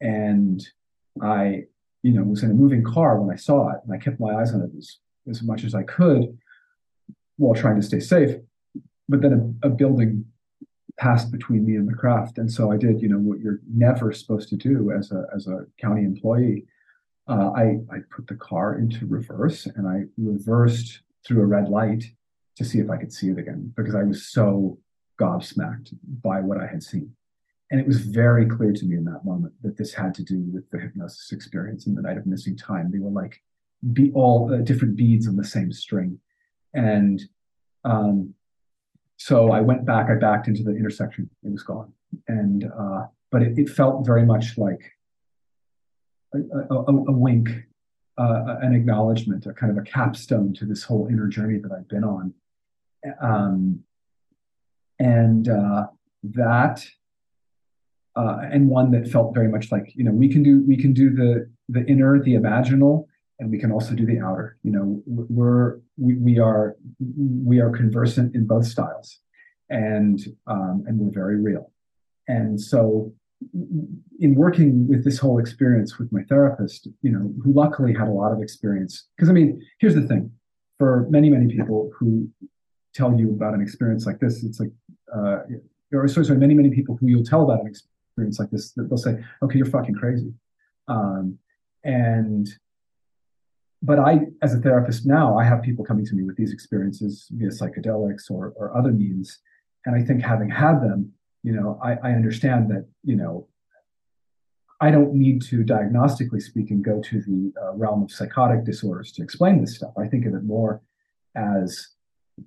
And 0.00 0.66
i 1.22 1.64
you 2.02 2.12
know 2.12 2.22
was 2.22 2.42
in 2.42 2.50
a 2.50 2.54
moving 2.54 2.84
car 2.84 3.20
when 3.20 3.34
i 3.34 3.38
saw 3.38 3.70
it 3.70 3.78
and 3.84 3.92
i 3.92 3.98
kept 3.98 4.20
my 4.20 4.34
eyes 4.34 4.52
on 4.52 4.60
it 4.60 4.70
as, 4.76 4.98
as 5.28 5.42
much 5.42 5.64
as 5.64 5.74
i 5.74 5.82
could 5.82 6.38
while 7.36 7.54
trying 7.54 7.76
to 7.80 7.86
stay 7.86 8.00
safe 8.00 8.36
but 9.08 9.22
then 9.22 9.58
a, 9.62 9.68
a 9.68 9.70
building 9.70 10.24
passed 10.98 11.30
between 11.30 11.66
me 11.66 11.76
and 11.76 11.88
the 11.88 11.94
craft. 11.94 12.38
And 12.38 12.50
so 12.50 12.70
I 12.72 12.76
did, 12.76 13.00
you 13.00 13.08
know, 13.08 13.18
what 13.18 13.40
you're 13.40 13.60
never 13.72 14.12
supposed 14.12 14.48
to 14.50 14.56
do 14.56 14.92
as 14.92 15.12
a 15.12 15.24
as 15.34 15.46
a 15.46 15.66
county 15.80 16.04
employee. 16.04 16.66
Uh, 17.28 17.50
I 17.54 17.78
I 17.90 17.98
put 18.14 18.26
the 18.26 18.36
car 18.36 18.78
into 18.78 19.06
reverse 19.06 19.66
and 19.66 19.86
I 19.86 20.04
reversed 20.16 21.00
through 21.26 21.42
a 21.42 21.46
red 21.46 21.68
light 21.68 22.04
to 22.56 22.64
see 22.64 22.78
if 22.78 22.90
I 22.90 22.96
could 22.96 23.12
see 23.12 23.28
it 23.28 23.38
again 23.38 23.72
because 23.76 23.94
I 23.94 24.04
was 24.04 24.26
so 24.26 24.78
gobsmacked 25.20 25.94
by 26.22 26.40
what 26.40 26.60
I 26.60 26.66
had 26.66 26.82
seen. 26.82 27.12
And 27.70 27.80
it 27.80 27.86
was 27.86 27.98
very 27.98 28.46
clear 28.46 28.72
to 28.72 28.84
me 28.86 28.96
in 28.96 29.04
that 29.06 29.24
moment 29.24 29.54
that 29.62 29.76
this 29.76 29.92
had 29.92 30.14
to 30.14 30.22
do 30.22 30.44
with 30.52 30.70
the 30.70 30.78
hypnosis 30.78 31.32
experience 31.32 31.86
and 31.86 31.96
the 31.96 32.02
night 32.02 32.16
of 32.16 32.26
missing 32.26 32.56
time. 32.56 32.90
They 32.90 33.00
were 33.00 33.10
like 33.10 33.42
be 33.92 34.12
all 34.12 34.52
uh, 34.52 34.58
different 34.58 34.96
beads 34.96 35.26
on 35.26 35.36
the 35.36 35.44
same 35.44 35.72
string. 35.72 36.20
And 36.74 37.22
um, 37.84 38.34
so 39.16 39.50
I 39.50 39.60
went 39.60 39.84
back, 39.84 40.10
I 40.10 40.14
backed 40.14 40.48
into 40.48 40.62
the 40.62 40.70
intersection, 40.70 41.30
it 41.42 41.50
was 41.50 41.62
gone. 41.62 41.92
And, 42.28 42.70
uh, 42.78 43.06
but 43.30 43.42
it, 43.42 43.58
it, 43.58 43.68
felt 43.68 44.06
very 44.06 44.24
much 44.24 44.56
like 44.56 44.80
a, 46.34 46.38
a, 46.70 46.92
a 46.92 47.12
wink, 47.12 47.50
uh, 48.18 48.56
an 48.62 48.74
acknowledgement, 48.74 49.46
a 49.46 49.52
kind 49.52 49.76
of 49.76 49.78
a 49.78 49.86
capstone 49.86 50.54
to 50.54 50.64
this 50.64 50.82
whole 50.82 51.08
inner 51.08 51.28
journey 51.28 51.58
that 51.58 51.72
I've 51.72 51.88
been 51.88 52.04
on. 52.04 52.34
Um, 53.20 53.82
and 54.98 55.48
uh, 55.48 55.86
that, 56.22 56.86
uh, 58.14 58.38
and 58.50 58.68
one 58.68 58.90
that 58.92 59.08
felt 59.08 59.34
very 59.34 59.48
much 59.48 59.70
like, 59.70 59.92
you 59.94 60.04
know, 60.04 60.12
we 60.12 60.28
can 60.28 60.42
do, 60.42 60.64
we 60.66 60.76
can 60.76 60.92
do 60.92 61.10
the, 61.10 61.50
the 61.68 61.84
inner, 61.86 62.22
the 62.22 62.34
imaginal, 62.34 63.06
and 63.38 63.50
we 63.50 63.58
can 63.58 63.70
also 63.70 63.94
do 63.94 64.06
the 64.06 64.18
outer. 64.20 64.56
You 64.62 64.72
know, 64.72 65.02
we're 65.06 65.78
we, 65.96 66.14
we 66.14 66.38
are 66.38 66.76
we 67.16 67.60
are 67.60 67.70
conversant 67.70 68.34
in 68.34 68.46
both 68.46 68.66
styles, 68.66 69.18
and 69.68 70.20
um, 70.46 70.84
and 70.86 70.98
we're 70.98 71.12
very 71.12 71.40
real. 71.40 71.70
And 72.28 72.60
so, 72.60 73.12
in 74.18 74.34
working 74.34 74.88
with 74.88 75.04
this 75.04 75.18
whole 75.18 75.38
experience 75.38 75.98
with 75.98 76.10
my 76.12 76.22
therapist, 76.28 76.88
you 77.02 77.10
know, 77.10 77.32
who 77.42 77.52
luckily 77.52 77.92
had 77.92 78.08
a 78.08 78.12
lot 78.12 78.32
of 78.32 78.40
experience, 78.40 79.06
because 79.16 79.28
I 79.28 79.32
mean, 79.32 79.62
here's 79.78 79.94
the 79.94 80.06
thing: 80.06 80.30
for 80.78 81.06
many 81.10 81.30
many 81.30 81.54
people 81.54 81.90
who 81.98 82.28
tell 82.94 83.18
you 83.18 83.30
about 83.30 83.54
an 83.54 83.60
experience 83.60 84.06
like 84.06 84.18
this, 84.18 84.42
it's 84.42 84.58
like, 84.58 84.70
uh, 85.14 85.40
or 85.92 86.08
sorry, 86.08 86.24
sorry, 86.24 86.38
many 86.38 86.54
many 86.54 86.70
people 86.70 86.96
who 86.96 87.08
you'll 87.08 87.24
tell 87.24 87.42
about 87.42 87.60
an 87.60 87.66
experience 87.66 88.38
like 88.38 88.50
this, 88.50 88.72
they'll 88.72 88.96
say, 88.96 89.22
"Okay, 89.42 89.58
you're 89.58 89.66
fucking 89.66 89.94
crazy," 89.94 90.32
um, 90.88 91.38
and 91.84 92.48
but 93.82 93.98
I, 93.98 94.20
as 94.42 94.54
a 94.54 94.58
therapist 94.58 95.06
now, 95.06 95.36
I 95.38 95.44
have 95.44 95.62
people 95.62 95.84
coming 95.84 96.06
to 96.06 96.14
me 96.14 96.22
with 96.22 96.36
these 96.36 96.52
experiences 96.52 97.28
via 97.30 97.48
psychedelics 97.48 98.30
or, 98.30 98.52
or 98.56 98.76
other 98.76 98.92
means. 98.92 99.38
And 99.84 99.94
I 99.94 100.02
think 100.02 100.22
having 100.22 100.50
had 100.50 100.80
them, 100.80 101.12
you 101.42 101.52
know, 101.52 101.78
I, 101.82 101.92
I 102.02 102.12
understand 102.12 102.70
that, 102.70 102.86
you 103.04 103.16
know, 103.16 103.48
I 104.80 104.90
don't 104.90 105.14
need 105.14 105.42
to, 105.42 105.64
diagnostically 105.64 106.42
speaking, 106.42 106.82
go 106.82 107.00
to 107.00 107.22
the 107.22 107.52
uh, 107.62 107.72
realm 107.74 108.02
of 108.02 108.12
psychotic 108.12 108.64
disorders 108.64 109.12
to 109.12 109.22
explain 109.22 109.60
this 109.60 109.76
stuff. 109.76 109.92
I 109.98 110.06
think 110.06 110.26
of 110.26 110.34
it 110.34 110.44
more 110.44 110.82
as, 111.34 111.88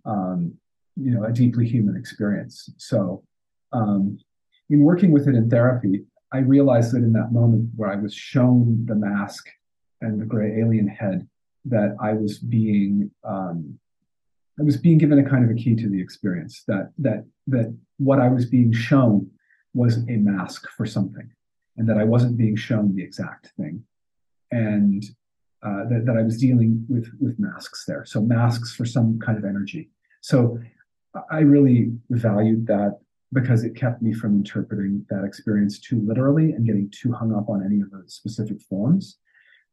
um, 0.06 0.54
you 0.96 1.12
know, 1.12 1.24
a 1.24 1.32
deeply 1.32 1.68
human 1.68 1.96
experience. 1.96 2.70
So, 2.78 3.24
um, 3.72 4.20
in 4.70 4.82
working 4.82 5.12
with 5.12 5.28
it 5.28 5.36
in 5.36 5.50
therapy, 5.50 6.06
I 6.32 6.40
realized 6.40 6.94
that 6.94 6.98
in 6.98 7.14
that 7.14 7.32
moment 7.32 7.72
where 7.76 7.92
I 7.92 7.96
was 7.96 8.14
shown 8.14 8.86
the 8.86 8.96
mask 8.96 9.48
and 10.02 10.20
the 10.20 10.26
gray 10.26 10.60
alien 10.60 10.88
head, 10.88 11.28
that 11.66 11.96
I 12.02 12.14
was 12.14 12.40
being 12.40 13.12
um, 13.24 13.80
I 14.60 14.64
was 14.64 14.78
being 14.78 14.98
given 14.98 15.20
a 15.20 15.30
kind 15.30 15.46
of 15.46 15.52
a 15.52 15.54
key 15.54 15.76
to 15.76 15.90
the 15.90 16.02
experience 16.02 16.64
that 16.68 16.92
that 16.98 17.26
that 17.48 17.76
what 17.98 18.20
I 18.20 18.28
was 18.28 18.46
being 18.46 18.74
shown 18.74 19.30
was 19.74 19.98
a 19.98 20.18
mask 20.18 20.68
for 20.76 20.86
something, 20.86 21.30
and 21.78 21.88
that 21.88 21.98
I 21.98 22.04
wasn't 22.04 22.38
being 22.38 22.56
shown 22.56 22.96
the 22.96 23.04
exact 23.04 23.52
thing, 23.58 23.84
and 24.52 25.04
uh, 25.64 25.84
that, 25.90 26.04
that 26.06 26.18
I 26.18 26.24
was 26.24 26.38
dealing 26.38 26.86
with 26.90 27.10
with 27.20 27.40
masks 27.40 27.86
there. 27.86 28.06
So 28.06 28.22
masks 28.22 28.74
for 28.74 28.86
some 28.86 29.20
kind 29.20 29.38
of 29.38 29.46
energy. 29.46 29.90
So 30.22 30.60
I 31.32 31.40
really 31.40 31.92
valued 32.10 32.68
that 32.68 33.00
because 33.32 33.64
it 33.64 33.76
kept 33.76 34.02
me 34.02 34.14
from 34.14 34.36
interpreting 34.36 35.06
that 35.10 35.24
experience 35.24 35.80
too 35.80 36.02
literally 36.06 36.52
and 36.52 36.66
getting 36.66 36.90
too 36.90 37.12
hung 37.12 37.34
up 37.34 37.50
on 37.50 37.64
any 37.64 37.82
of 37.82 37.92
the 37.92 38.04
specific 38.08 38.62
forms. 38.62 39.18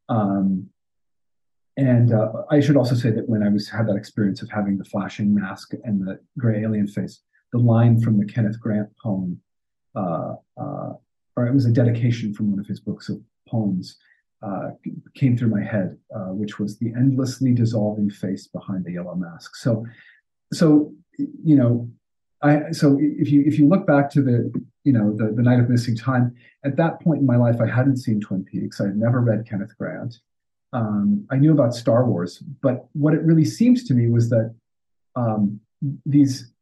Um, 0.08 0.70
and 1.76 2.12
uh, 2.12 2.32
I 2.50 2.60
should 2.60 2.76
also 2.76 2.94
say 2.94 3.10
that 3.10 3.28
when 3.28 3.42
I 3.42 3.48
was 3.48 3.68
had 3.68 3.86
that 3.88 3.96
experience 3.96 4.42
of 4.42 4.50
having 4.50 4.78
the 4.78 4.84
flashing 4.84 5.34
mask 5.34 5.72
and 5.84 6.06
the 6.06 6.18
gray 6.38 6.62
alien 6.62 6.86
face, 6.86 7.20
the 7.52 7.58
line 7.58 8.00
from 8.00 8.18
the 8.18 8.24
Kenneth 8.24 8.58
Grant 8.58 8.88
poem, 9.02 9.40
uh, 9.94 10.34
uh, 10.56 10.92
or 11.36 11.46
it 11.46 11.54
was 11.54 11.66
a 11.66 11.72
dedication 11.72 12.32
from 12.32 12.50
one 12.50 12.60
of 12.60 12.66
his 12.66 12.80
books 12.80 13.08
of 13.10 13.20
poems, 13.46 13.98
uh, 14.42 14.70
came 15.14 15.36
through 15.36 15.50
my 15.50 15.62
head, 15.62 15.96
uh, 16.14 16.32
which 16.32 16.58
was 16.58 16.78
the 16.78 16.92
endlessly 16.96 17.52
dissolving 17.52 18.10
face 18.10 18.46
behind 18.46 18.84
the 18.84 18.92
yellow 18.92 19.14
mask. 19.14 19.56
So, 19.56 19.84
so 20.52 20.94
you 21.18 21.56
know, 21.56 21.90
I 22.42 22.70
so 22.72 22.98
if 23.00 23.30
you 23.30 23.42
if 23.46 23.58
you 23.58 23.68
look 23.68 23.86
back 23.86 24.10
to 24.10 24.22
the 24.22 24.52
you 24.86 24.92
know 24.92 25.06
the 25.20 25.26
the 25.38 25.42
night 25.42 25.60
of 25.60 25.68
missing 25.68 25.96
time, 25.96 26.34
at 26.64 26.76
that 26.76 27.00
point 27.04 27.20
in 27.20 27.26
my 27.26 27.36
life, 27.36 27.58
I 27.60 27.68
hadn't 27.78 27.98
seen 27.98 28.20
Twin 28.20 28.42
Peaks. 28.44 28.80
I 28.80 28.86
had 28.86 28.96
never 28.96 29.20
read 29.20 29.48
Kenneth 29.48 29.76
Grant 29.78 30.20
um, 30.72 31.26
I 31.30 31.36
knew 31.36 31.52
about 31.52 31.74
Star 31.74 32.04
Wars, 32.04 32.42
but 32.60 32.88
what 32.92 33.14
it 33.14 33.22
really 33.22 33.44
seems 33.44 33.84
to 33.84 33.94
me 33.94 34.08
was 34.08 34.28
that 34.30 34.54
um, 35.14 35.60
these 36.04 36.52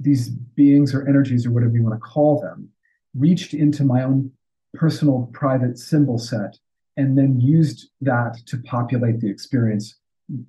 these 0.00 0.28
beings 0.28 0.94
or 0.94 1.06
energies 1.06 1.46
or 1.46 1.50
whatever 1.52 1.74
you 1.74 1.82
want 1.82 1.94
to 1.94 2.00
call 2.00 2.40
them 2.40 2.68
reached 3.14 3.54
into 3.54 3.84
my 3.84 4.02
own 4.02 4.30
personal 4.74 5.30
private 5.32 5.78
symbol 5.78 6.18
set 6.18 6.58
and 6.96 7.16
then 7.16 7.40
used 7.40 7.90
that 8.00 8.36
to 8.46 8.58
populate 8.58 9.20
the 9.20 9.28
experience 9.28 9.96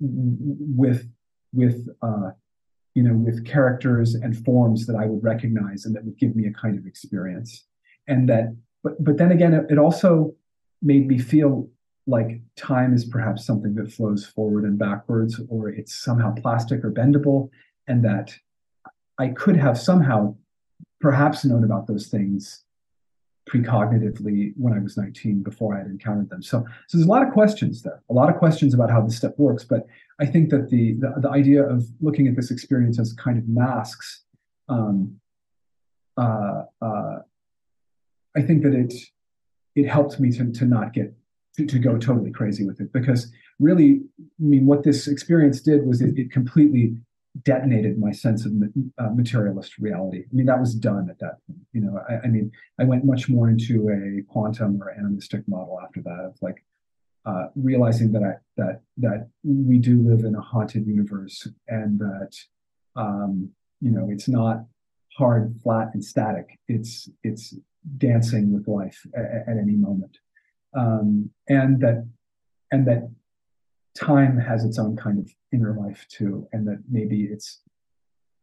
with 0.00 1.08
with 1.52 1.88
uh, 2.02 2.30
you 2.96 3.02
know 3.02 3.14
with 3.14 3.44
characters 3.44 4.14
and 4.14 4.42
forms 4.44 4.86
that 4.86 4.96
I 4.96 5.04
would 5.04 5.22
recognize 5.22 5.84
and 5.84 5.94
that 5.94 6.04
would 6.04 6.18
give 6.18 6.34
me 6.34 6.46
a 6.46 6.52
kind 6.52 6.78
of 6.78 6.86
experience. 6.86 7.66
And 8.08 8.26
that 8.30 8.56
but 8.82 8.92
but 9.04 9.18
then 9.18 9.32
again 9.32 9.52
it, 9.52 9.66
it 9.70 9.78
also 9.78 10.34
made 10.80 11.06
me 11.06 11.18
feel 11.18 11.68
like 12.06 12.40
time 12.56 12.94
is 12.94 13.04
perhaps 13.04 13.44
something 13.44 13.74
that 13.74 13.92
flows 13.92 14.24
forward 14.24 14.64
and 14.64 14.78
backwards, 14.78 15.40
or 15.48 15.68
it's 15.68 15.94
somehow 15.94 16.32
plastic 16.34 16.84
or 16.84 16.90
bendable, 16.90 17.50
and 17.86 18.02
that 18.04 18.34
I 19.18 19.28
could 19.28 19.56
have 19.56 19.78
somehow 19.78 20.36
perhaps 21.00 21.44
known 21.44 21.64
about 21.64 21.86
those 21.86 22.06
things 22.06 22.64
precognitively 23.48 24.52
when 24.56 24.72
I 24.72 24.80
was 24.80 24.96
19 24.96 25.42
before 25.42 25.74
I 25.74 25.78
had 25.78 25.86
encountered 25.86 26.28
them. 26.30 26.42
So, 26.42 26.64
so 26.88 26.98
there's 26.98 27.06
a 27.06 27.10
lot 27.10 27.26
of 27.26 27.32
questions 27.32 27.82
there, 27.82 28.02
a 28.10 28.12
lot 28.12 28.28
of 28.28 28.36
questions 28.36 28.74
about 28.74 28.90
how 28.90 29.00
this 29.00 29.16
stuff 29.16 29.32
works. 29.38 29.64
But 29.64 29.86
I 30.20 30.26
think 30.26 30.50
that 30.50 30.70
the 30.70 30.94
the, 30.94 31.14
the 31.18 31.30
idea 31.30 31.62
of 31.62 31.84
looking 32.00 32.26
at 32.26 32.36
this 32.36 32.50
experience 32.50 32.98
as 32.98 33.12
kind 33.12 33.38
of 33.38 33.48
masks, 33.48 34.24
um, 34.68 35.20
uh, 36.16 36.64
uh, 36.82 37.18
I 38.36 38.42
think 38.42 38.62
that 38.64 38.74
it 38.74 38.94
it 39.76 39.88
helped 39.88 40.18
me 40.18 40.30
to 40.32 40.52
to 40.52 40.64
not 40.64 40.92
get 40.92 41.14
to, 41.56 41.66
to 41.66 41.78
go 41.78 41.98
totally 41.98 42.30
crazy 42.30 42.64
with 42.66 42.80
it 42.80 42.92
because 42.92 43.32
really, 43.58 44.02
I 44.20 44.44
mean, 44.44 44.66
what 44.66 44.82
this 44.82 45.08
experience 45.08 45.60
did 45.60 45.86
was 45.86 46.02
it, 46.02 46.18
it 46.18 46.30
completely 46.30 46.96
detonated 47.42 47.98
my 47.98 48.12
sense 48.12 48.46
of 48.46 48.52
uh, 48.98 49.10
materialist 49.10 49.78
reality. 49.78 50.24
I 50.30 50.34
mean, 50.34 50.46
that 50.46 50.60
was 50.60 50.74
done 50.74 51.08
at 51.10 51.18
that 51.18 51.38
point. 51.46 51.60
You 51.72 51.82
know, 51.82 52.00
I, 52.08 52.26
I, 52.26 52.28
mean, 52.28 52.50
I 52.80 52.84
went 52.84 53.04
much 53.04 53.28
more 53.28 53.48
into 53.48 53.88
a 53.90 54.22
quantum 54.32 54.82
or 54.82 54.90
animistic 54.90 55.46
model 55.46 55.80
after 55.82 56.00
that 56.02 56.24
of 56.24 56.36
like 56.40 56.64
uh, 57.24 57.48
realizing 57.56 58.12
that 58.12 58.22
I 58.22 58.34
that 58.56 58.82
that 58.98 59.28
we 59.42 59.78
do 59.78 60.00
live 60.00 60.24
in 60.24 60.34
a 60.34 60.40
haunted 60.40 60.86
universe 60.86 61.48
and 61.68 61.98
that 61.98 62.32
um, 62.94 63.50
you 63.80 63.90
know 63.90 64.08
it's 64.10 64.28
not 64.28 64.64
hard, 65.16 65.54
flat, 65.62 65.88
and 65.92 66.04
static. 66.04 66.58
It's 66.68 67.08
it's 67.24 67.54
dancing 67.98 68.52
with 68.52 68.68
life 68.68 69.04
at, 69.16 69.48
at 69.48 69.56
any 69.58 69.76
moment 69.76 70.18
um, 70.76 71.30
and 71.48 71.80
that 71.80 72.06
and 72.70 72.86
that 72.86 73.10
time 73.96 74.38
has 74.38 74.64
its 74.64 74.78
own 74.78 74.96
kind 74.96 75.18
of 75.18 75.30
inner 75.52 75.76
life 75.78 76.06
too, 76.08 76.46
and 76.52 76.66
that 76.68 76.82
maybe 76.88 77.24
it's 77.24 77.60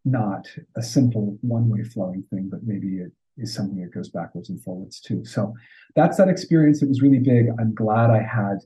not 0.05 0.47
a 0.75 0.81
simple 0.81 1.37
one-way 1.41 1.83
flowing 1.83 2.23
thing, 2.29 2.49
but 2.49 2.63
maybe 2.63 2.97
it 2.97 3.11
is 3.37 3.53
something 3.53 3.81
that 3.81 3.93
goes 3.93 4.09
backwards 4.09 4.49
and 4.49 4.61
forwards 4.61 4.99
too. 4.99 5.23
So 5.25 5.53
that's 5.95 6.17
that 6.17 6.29
experience. 6.29 6.81
It 6.81 6.89
was 6.89 7.01
really 7.01 7.19
big. 7.19 7.47
I'm 7.59 7.73
glad 7.73 8.09
I 8.09 8.21
had 8.21 8.57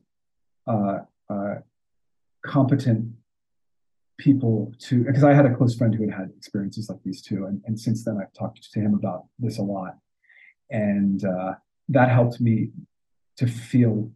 uh, 0.65 0.99
uh, 1.29 1.55
competent 2.45 3.13
people 4.17 4.73
to 4.79 5.03
because 5.03 5.23
I 5.23 5.33
had 5.33 5.45
a 5.45 5.55
close 5.55 5.75
friend 5.75 5.93
who 5.93 6.05
had 6.05 6.13
had 6.13 6.29
experiences 6.35 6.89
like 6.89 6.99
these 7.03 7.21
too, 7.21 7.45
and, 7.45 7.61
and 7.65 7.79
since 7.79 8.03
then 8.03 8.17
I've 8.21 8.33
talked 8.33 8.71
to 8.73 8.79
him 8.79 8.93
about 8.95 9.25
this 9.37 9.59
a 9.59 9.63
lot, 9.63 9.97
and 10.71 11.23
uh, 11.23 11.53
that 11.89 12.09
helped 12.09 12.41
me 12.41 12.71
to 13.37 13.47
feel 13.47 14.11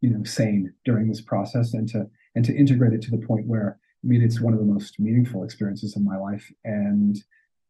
you 0.00 0.10
know 0.10 0.22
sane 0.24 0.72
during 0.84 1.08
this 1.08 1.20
process 1.20 1.74
and 1.74 1.88
to 1.88 2.08
and 2.34 2.44
to 2.44 2.54
integrate 2.54 2.92
it 2.92 3.02
to 3.02 3.10
the 3.10 3.26
point 3.26 3.46
where 3.46 3.78
I 4.04 4.06
mean 4.06 4.22
it's 4.22 4.40
one 4.40 4.52
of 4.52 4.60
the 4.60 4.66
most 4.66 5.00
meaningful 5.00 5.42
experiences 5.44 5.96
of 5.96 6.02
my 6.02 6.16
life. 6.16 6.50
And 6.64 7.16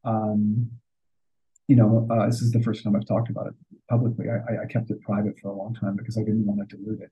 um, 0.05 0.71
you 1.67 1.77
know 1.77 2.07
uh, 2.11 2.27
this 2.27 2.41
is 2.41 2.53
the 2.53 2.63
first 2.63 2.83
time 2.83 2.97
I've 2.97 3.07
talked 3.07 3.31
about 3.31 3.47
it 3.47 3.55
publicly. 3.89 4.27
I, 4.31 4.63
I, 4.63 4.67
kept 4.67 4.91
it 4.91 5.01
private 5.03 5.39
for 5.39 5.49
a 5.49 5.57
long 5.57 5.75
time 5.75 5.97
because 5.97 6.17
I 6.17 6.23
didn't 6.23 6.47
want 6.47 6.69
to 6.69 6.77
dilute 6.77 7.01
it 7.01 7.11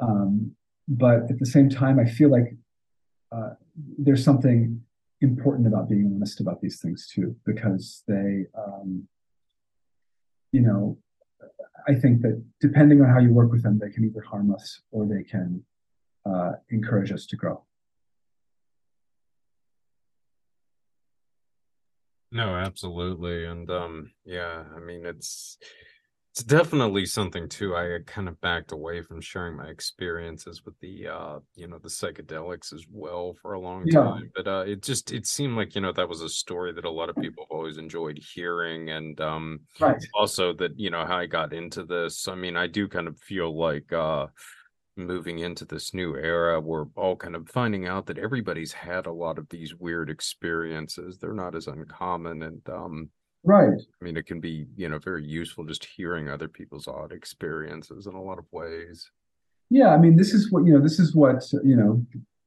um, 0.00 0.52
but 0.88 1.30
at 1.30 1.38
the 1.38 1.46
same 1.46 1.68
time 1.68 1.98
I 1.98 2.04
feel 2.04 2.30
like 2.30 2.54
uh, 3.32 3.50
there's 3.98 4.24
something 4.24 4.82
important 5.20 5.66
about 5.66 5.88
being 5.88 6.10
honest 6.14 6.40
about 6.40 6.60
these 6.60 6.80
things 6.80 7.08
too 7.12 7.36
because 7.44 8.02
they 8.08 8.46
um, 8.56 9.06
you 10.52 10.60
know 10.60 10.98
I 11.88 11.94
think 11.94 12.22
that 12.22 12.42
depending 12.60 13.00
on 13.00 13.08
how 13.08 13.18
you 13.18 13.32
work 13.32 13.50
with 13.50 13.62
them, 13.62 13.78
they 13.78 13.90
can 13.90 14.04
either 14.04 14.20
harm 14.20 14.52
us 14.54 14.80
or 14.90 15.06
they 15.06 15.22
can 15.22 15.62
uh, 16.26 16.52
encourage 16.70 17.12
us 17.12 17.26
to 17.26 17.36
grow. 17.36 17.62
No, 22.32 22.54
absolutely. 22.54 23.44
And 23.44 23.68
um, 23.70 24.12
yeah, 24.24 24.64
I 24.76 24.80
mean, 24.80 25.04
it's 25.04 25.58
it's 26.32 26.44
definitely 26.44 27.06
something 27.06 27.48
too. 27.48 27.74
I 27.76 27.98
kind 28.06 28.28
of 28.28 28.40
backed 28.40 28.70
away 28.72 29.02
from 29.02 29.20
sharing 29.20 29.56
my 29.56 29.66
experiences 29.68 30.64
with 30.64 30.78
the 30.80 31.08
uh, 31.08 31.40
you 31.56 31.66
know, 31.66 31.78
the 31.78 31.88
psychedelics 31.88 32.72
as 32.72 32.86
well 32.88 33.34
for 33.42 33.54
a 33.54 33.60
long 33.60 33.88
Yeah. 33.88 34.20
time. 34.20 34.30
But 34.34 34.46
uh 34.46 34.64
it 34.66 34.82
just 34.82 35.12
it 35.12 35.26
seemed 35.26 35.56
like, 35.56 35.74
you 35.74 35.80
know, 35.80 35.92
that 35.92 36.08
was 36.08 36.22
a 36.22 36.28
story 36.28 36.72
that 36.72 36.84
a 36.84 36.90
lot 36.90 37.10
of 37.10 37.18
people 37.18 37.44
have 37.44 37.56
always 37.56 37.78
enjoyed 37.78 38.18
hearing 38.34 38.90
and 38.90 39.20
um 39.20 39.60
Right. 39.78 40.00
also 40.14 40.52
that, 40.54 40.78
you 40.78 40.90
know, 40.90 41.04
how 41.06 41.18
I 41.18 41.26
got 41.26 41.52
into 41.52 41.84
this. 41.84 42.28
I 42.28 42.34
mean, 42.36 42.56
I 42.56 42.66
do 42.68 42.88
kind 42.88 43.08
of 43.08 43.18
feel 43.20 43.56
like 43.58 43.92
uh 43.92 44.28
moving 44.96 45.38
into 45.40 45.64
this 45.64 45.94
new 45.94 46.16
era, 46.16 46.60
we're 46.60 46.86
all 46.96 47.16
kind 47.16 47.36
of 47.36 47.48
finding 47.48 47.86
out 47.86 48.06
that 48.06 48.18
everybody's 48.18 48.72
had 48.72 49.06
a 49.06 49.12
lot 49.12 49.38
of 49.38 49.48
these 49.50 49.74
weird 49.74 50.10
experiences. 50.10 51.18
They're 51.18 51.32
not 51.34 51.54
as 51.54 51.66
uncommon 51.68 52.42
and 52.42 52.68
um 52.68 53.10
Right. 53.42 53.80
I 54.00 54.04
mean, 54.04 54.16
it 54.16 54.26
can 54.26 54.40
be, 54.40 54.66
you 54.76 54.88
know, 54.88 54.98
very 54.98 55.24
useful 55.24 55.64
just 55.64 55.84
hearing 55.84 56.28
other 56.28 56.48
people's 56.48 56.86
odd 56.86 57.12
experiences 57.12 58.06
in 58.06 58.14
a 58.14 58.22
lot 58.22 58.38
of 58.38 58.44
ways. 58.52 59.10
Yeah. 59.70 59.88
I 59.94 59.98
mean, 59.98 60.16
this 60.16 60.34
is 60.34 60.52
what, 60.52 60.66
you 60.66 60.74
know, 60.74 60.80
this 60.80 60.98
is 60.98 61.14
what, 61.14 61.42
you 61.64 61.76
know, 61.76 62.06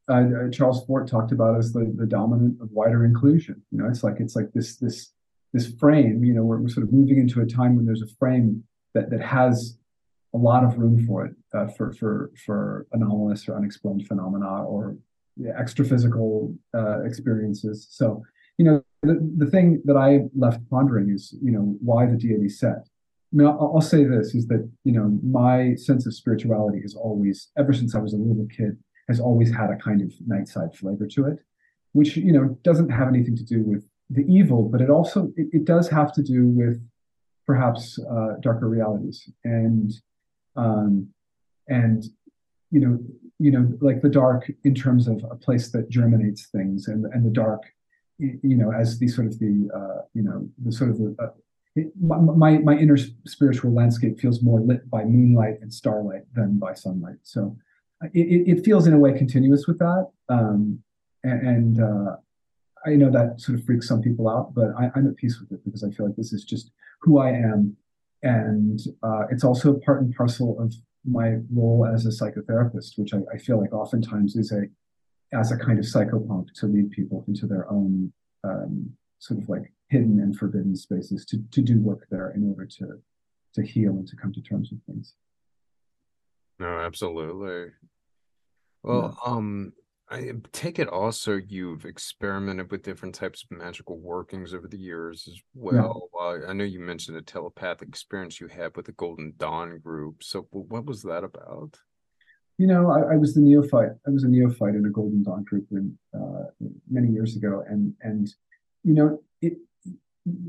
uh, 0.10 0.46
uh, 0.46 0.50
Charles 0.52 0.86
Fort 0.86 1.08
talked 1.08 1.32
about 1.32 1.58
as 1.58 1.74
the, 1.74 1.92
the 1.96 2.06
dominant 2.06 2.62
of 2.62 2.70
wider 2.72 3.06
inclusion. 3.06 3.62
You 3.72 3.80
know, 3.80 3.88
it's 3.88 4.04
like, 4.04 4.18
it's 4.20 4.36
like 4.36 4.52
this, 4.54 4.78
this, 4.78 5.14
this 5.54 5.74
frame, 5.80 6.24
you 6.24 6.34
know, 6.34 6.44
we're, 6.44 6.60
we're 6.60 6.70
sort 6.70 6.86
of 6.86 6.94
moving 6.94 7.18
into 7.18 7.42
a 7.42 7.46
time 7.46 7.76
when 7.76 7.86
there's 7.86 8.02
a 8.02 8.16
frame 8.20 8.64
that, 8.94 9.10
that 9.10 9.22
has 9.22 9.78
a 10.34 10.38
lot 10.38 10.64
of 10.64 10.78
room 10.78 11.06
for 11.08 11.26
it, 11.26 11.36
uh, 11.54 11.68
for, 11.68 11.94
for, 11.94 12.32
for 12.46 12.86
anomalous 12.92 13.48
or 13.48 13.56
unexplained 13.56 14.06
phenomena 14.08 14.64
or 14.66 14.98
yeah, 15.38 15.54
extra 15.58 15.86
physical 15.86 16.54
uh, 16.76 17.02
experiences. 17.04 17.88
So, 17.90 18.24
you 18.64 18.72
know, 18.72 18.84
the, 19.02 19.20
the 19.38 19.52
thing 19.52 19.82
that 19.84 19.98
I 19.98 20.22
left 20.36 20.62
pondering 20.70 21.10
is, 21.10 21.36
you 21.42 21.52
know, 21.52 21.76
why 21.82 22.06
the 22.06 22.16
deity 22.16 22.48
Set? 22.48 22.88
I 23.34 23.36
mean, 23.36 23.48
I'll, 23.48 23.74
I'll, 23.76 23.82
say 23.82 24.06
this 24.06 24.34
is 24.34 24.48
that, 24.48 24.70
you 24.86 24.94
know, 24.94 25.20
my 25.22 25.76
sense 25.76 26.06
of 26.06 26.14
spirituality 26.14 26.80
has 26.82 26.96
always, 26.96 27.50
ever 27.58 27.74
since 27.74 27.94
I 27.94 28.00
was 28.00 28.14
a 28.14 28.18
little 28.18 28.48
kid, 28.56 28.78
has 29.10 29.20
always 29.20 29.54
had 29.54 29.70
a 29.70 29.76
kind 29.76 30.02
of 30.02 30.14
night 30.26 30.48
side 30.48 30.74
flavor 30.76 31.06
to 31.08 31.26
it, 31.26 31.40
which, 31.92 32.16
you 32.16 32.32
know, 32.32 32.58
doesn't 32.64 32.90
have 32.90 33.10
anything 33.10 33.36
to 33.36 33.44
do 33.44 33.64
with 33.64 33.86
the 34.10 34.26
evil, 34.34 34.70
but 34.70 34.80
it 34.80 34.90
also, 34.90 35.34
it, 35.36 35.48
it 35.52 35.66
does 35.66 35.90
have 35.90 36.14
to 36.14 36.24
do 36.24 36.48
with 36.48 36.82
perhaps 37.46 38.00
uh, 38.10 38.36
darker 38.40 38.70
realities. 38.70 39.30
And, 39.44 39.92
um, 40.56 41.10
and, 41.68 42.06
you 42.72 42.80
know, 42.80 43.00
you 43.40 43.52
know, 43.52 43.74
like 43.82 44.02
the 44.02 44.10
dark 44.10 44.50
in 44.64 44.74
terms 44.74 45.10
of 45.10 45.22
a 45.30 45.36
place 45.36 45.72
that 45.72 45.90
germinates 45.90 46.46
things 46.46 46.88
and, 46.88 47.06
and 47.08 47.26
the 47.26 47.30
dark, 47.30 47.64
you 48.42 48.56
know, 48.56 48.72
as 48.72 49.00
the 49.00 49.08
sort 49.08 49.28
of 49.28 49.40
the, 49.40 49.70
uh, 49.76 50.02
you 50.14 50.24
know, 50.24 50.48
the 50.64 50.72
sort 50.72 50.90
of 50.90 50.98
the, 50.98 51.16
uh, 51.20 51.30
it, 51.76 51.92
my, 52.00 52.58
my 52.60 52.78
inner 52.78 52.98
spiritual 53.26 53.74
landscape 53.74 54.20
feels 54.20 54.44
more 54.44 54.60
lit 54.60 54.90
by 54.90 55.04
moonlight 55.04 55.56
and 55.62 55.74
starlight 55.74 56.22
than 56.34 56.60
by 56.60 56.74
sunlight. 56.74 57.18
So 57.24 57.58
it, 58.14 58.58
it 58.58 58.66
feels 58.66 58.86
in 58.86 58.94
a 58.94 59.00
way 59.00 59.18
continuous 59.18 59.68
with 59.68 59.80
that. 59.80 60.10
Um, 60.30 60.80
and, 61.24 61.82
uh, 61.82 62.18
I 62.86 62.96
know 62.96 63.10
that 63.12 63.40
sort 63.40 63.58
of 63.58 63.66
freaks 63.66 63.88
some 63.88 64.02
people 64.02 64.30
out, 64.30 64.54
but 64.54 64.74
I, 64.78 64.92
am 64.96 65.08
at 65.08 65.16
peace 65.16 65.40
with 65.40 65.52
it 65.52 65.64
because 65.64 65.84
I 65.84 65.90
feel 65.92 66.06
like 66.06 66.16
this 66.16 66.34
is 66.34 66.44
just 66.44 66.72
who 67.02 67.18
I 67.18 67.30
am. 67.30 67.78
And 68.24 68.80
uh, 69.02 69.24
it's 69.32 69.44
also 69.44 69.80
part 69.86 70.02
and 70.02 70.14
parcel 70.16 70.60
of 70.60 70.74
my 71.06 71.38
role 71.54 71.86
as 71.86 72.06
a 72.06 72.10
psychotherapist, 72.10 72.98
which 72.98 73.14
I, 73.14 73.20
I, 73.34 73.38
feel 73.38 73.60
like 73.60 73.74
oftentimes 73.74 74.36
is 74.36 74.52
a 74.52 74.64
as 75.34 75.52
a 75.52 75.58
kind 75.58 75.80
of 75.80 75.86
psychopomp 75.86 76.52
to 76.54 76.68
lead 76.68 76.92
people 76.92 77.24
into 77.28 77.48
their 77.48 77.70
own 77.70 78.12
um, 78.44 78.92
sort 79.20 79.42
of 79.42 79.50
like 79.50 79.72
hidden 79.90 80.20
and 80.20 80.38
forbidden 80.38 80.76
spaces 80.76 81.26
to 81.26 81.38
to 81.52 81.62
do 81.62 81.80
work 81.80 82.08
there 82.10 82.32
in 82.32 82.48
order 82.50 82.66
to 82.66 83.02
to 83.54 83.62
heal 83.62 83.92
and 83.92 84.08
to 84.08 84.16
come 84.16 84.34
to 84.34 84.42
terms 84.42 84.70
with 84.72 84.84
things. 84.86 85.14
No, 86.60 86.80
absolutely. 86.80 87.72
Well, 88.84 89.18
yeah. 89.26 89.32
um, 89.32 89.74
I 90.10 90.32
take 90.52 90.80
it 90.80 90.88
also 90.88 91.40
you've 91.48 91.86
experimented 91.86 92.70
with 92.70 92.84
different 92.84 93.16
types 93.16 93.44
of 93.44 93.58
magical 93.58 93.98
workings 93.98 94.54
over 94.54 94.68
the 94.68 94.78
years 94.78 95.28
as 95.28 95.40
well. 95.54 96.10
Yeah. 96.14 96.22
Uh, 96.22 96.50
I 96.50 96.54
know 96.54 96.64
you 96.64 96.80
mentioned 96.80 97.18
a 97.18 97.22
telepathic 97.22 97.88
experience 97.88 98.40
you 98.40 98.48
had 98.48 98.76
with 98.76 98.86
the 98.86 98.92
Golden 98.94 99.34
Dawn 99.38 99.80
group. 99.80 100.24
So, 100.24 100.48
what 100.52 100.86
was 100.86 101.02
that 101.04 101.24
about? 101.24 101.80
You 102.64 102.70
know, 102.70 102.92
I, 102.92 103.16
I 103.16 103.18
was 103.18 103.34
the 103.34 103.42
neophyte. 103.42 103.92
I 104.08 104.10
was 104.10 104.24
a 104.24 104.30
neophyte 104.30 104.76
in 104.76 104.86
a 104.86 104.90
Golden 104.90 105.22
Dawn 105.22 105.44
group 105.44 105.68
uh, 106.18 106.44
many 106.90 107.10
years 107.10 107.36
ago, 107.36 107.62
and 107.68 107.94
and 108.02 108.34
you 108.86 108.94
know, 108.94 109.22
it, 109.42 109.58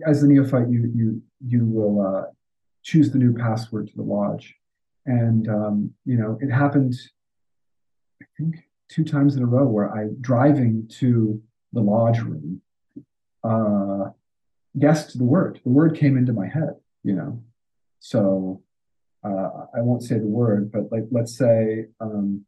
as 0.06 0.22
a 0.22 0.28
neophyte, 0.28 0.68
you 0.70 0.92
you 0.94 1.20
you 1.44 1.64
will 1.64 2.00
uh, 2.00 2.30
choose 2.84 3.10
the 3.10 3.18
new 3.18 3.34
password 3.34 3.88
to 3.88 3.96
the 3.96 4.04
lodge, 4.04 4.54
and 5.06 5.48
um, 5.48 5.92
you 6.04 6.16
know, 6.16 6.38
it 6.40 6.52
happened. 6.52 6.94
I 8.22 8.26
think 8.38 8.58
two 8.88 9.02
times 9.02 9.34
in 9.34 9.42
a 9.42 9.46
row 9.46 9.66
where 9.66 9.92
I 9.92 10.10
driving 10.20 10.86
to 11.00 11.42
the 11.72 11.80
lodge 11.80 12.20
room 12.20 12.62
uh, 13.42 14.10
guessed 14.78 15.18
the 15.18 15.24
word. 15.24 15.58
The 15.64 15.70
word 15.70 15.96
came 15.96 16.16
into 16.16 16.32
my 16.32 16.46
head, 16.46 16.76
you 17.02 17.14
know. 17.14 17.42
So 17.98 18.62
uh, 19.24 19.66
I 19.74 19.80
won't 19.80 20.02
say 20.02 20.18
the 20.18 20.26
word, 20.26 20.70
but 20.70 20.92
like 20.92 21.04
let's 21.10 21.36
say 21.36 21.86
um, 22.00 22.44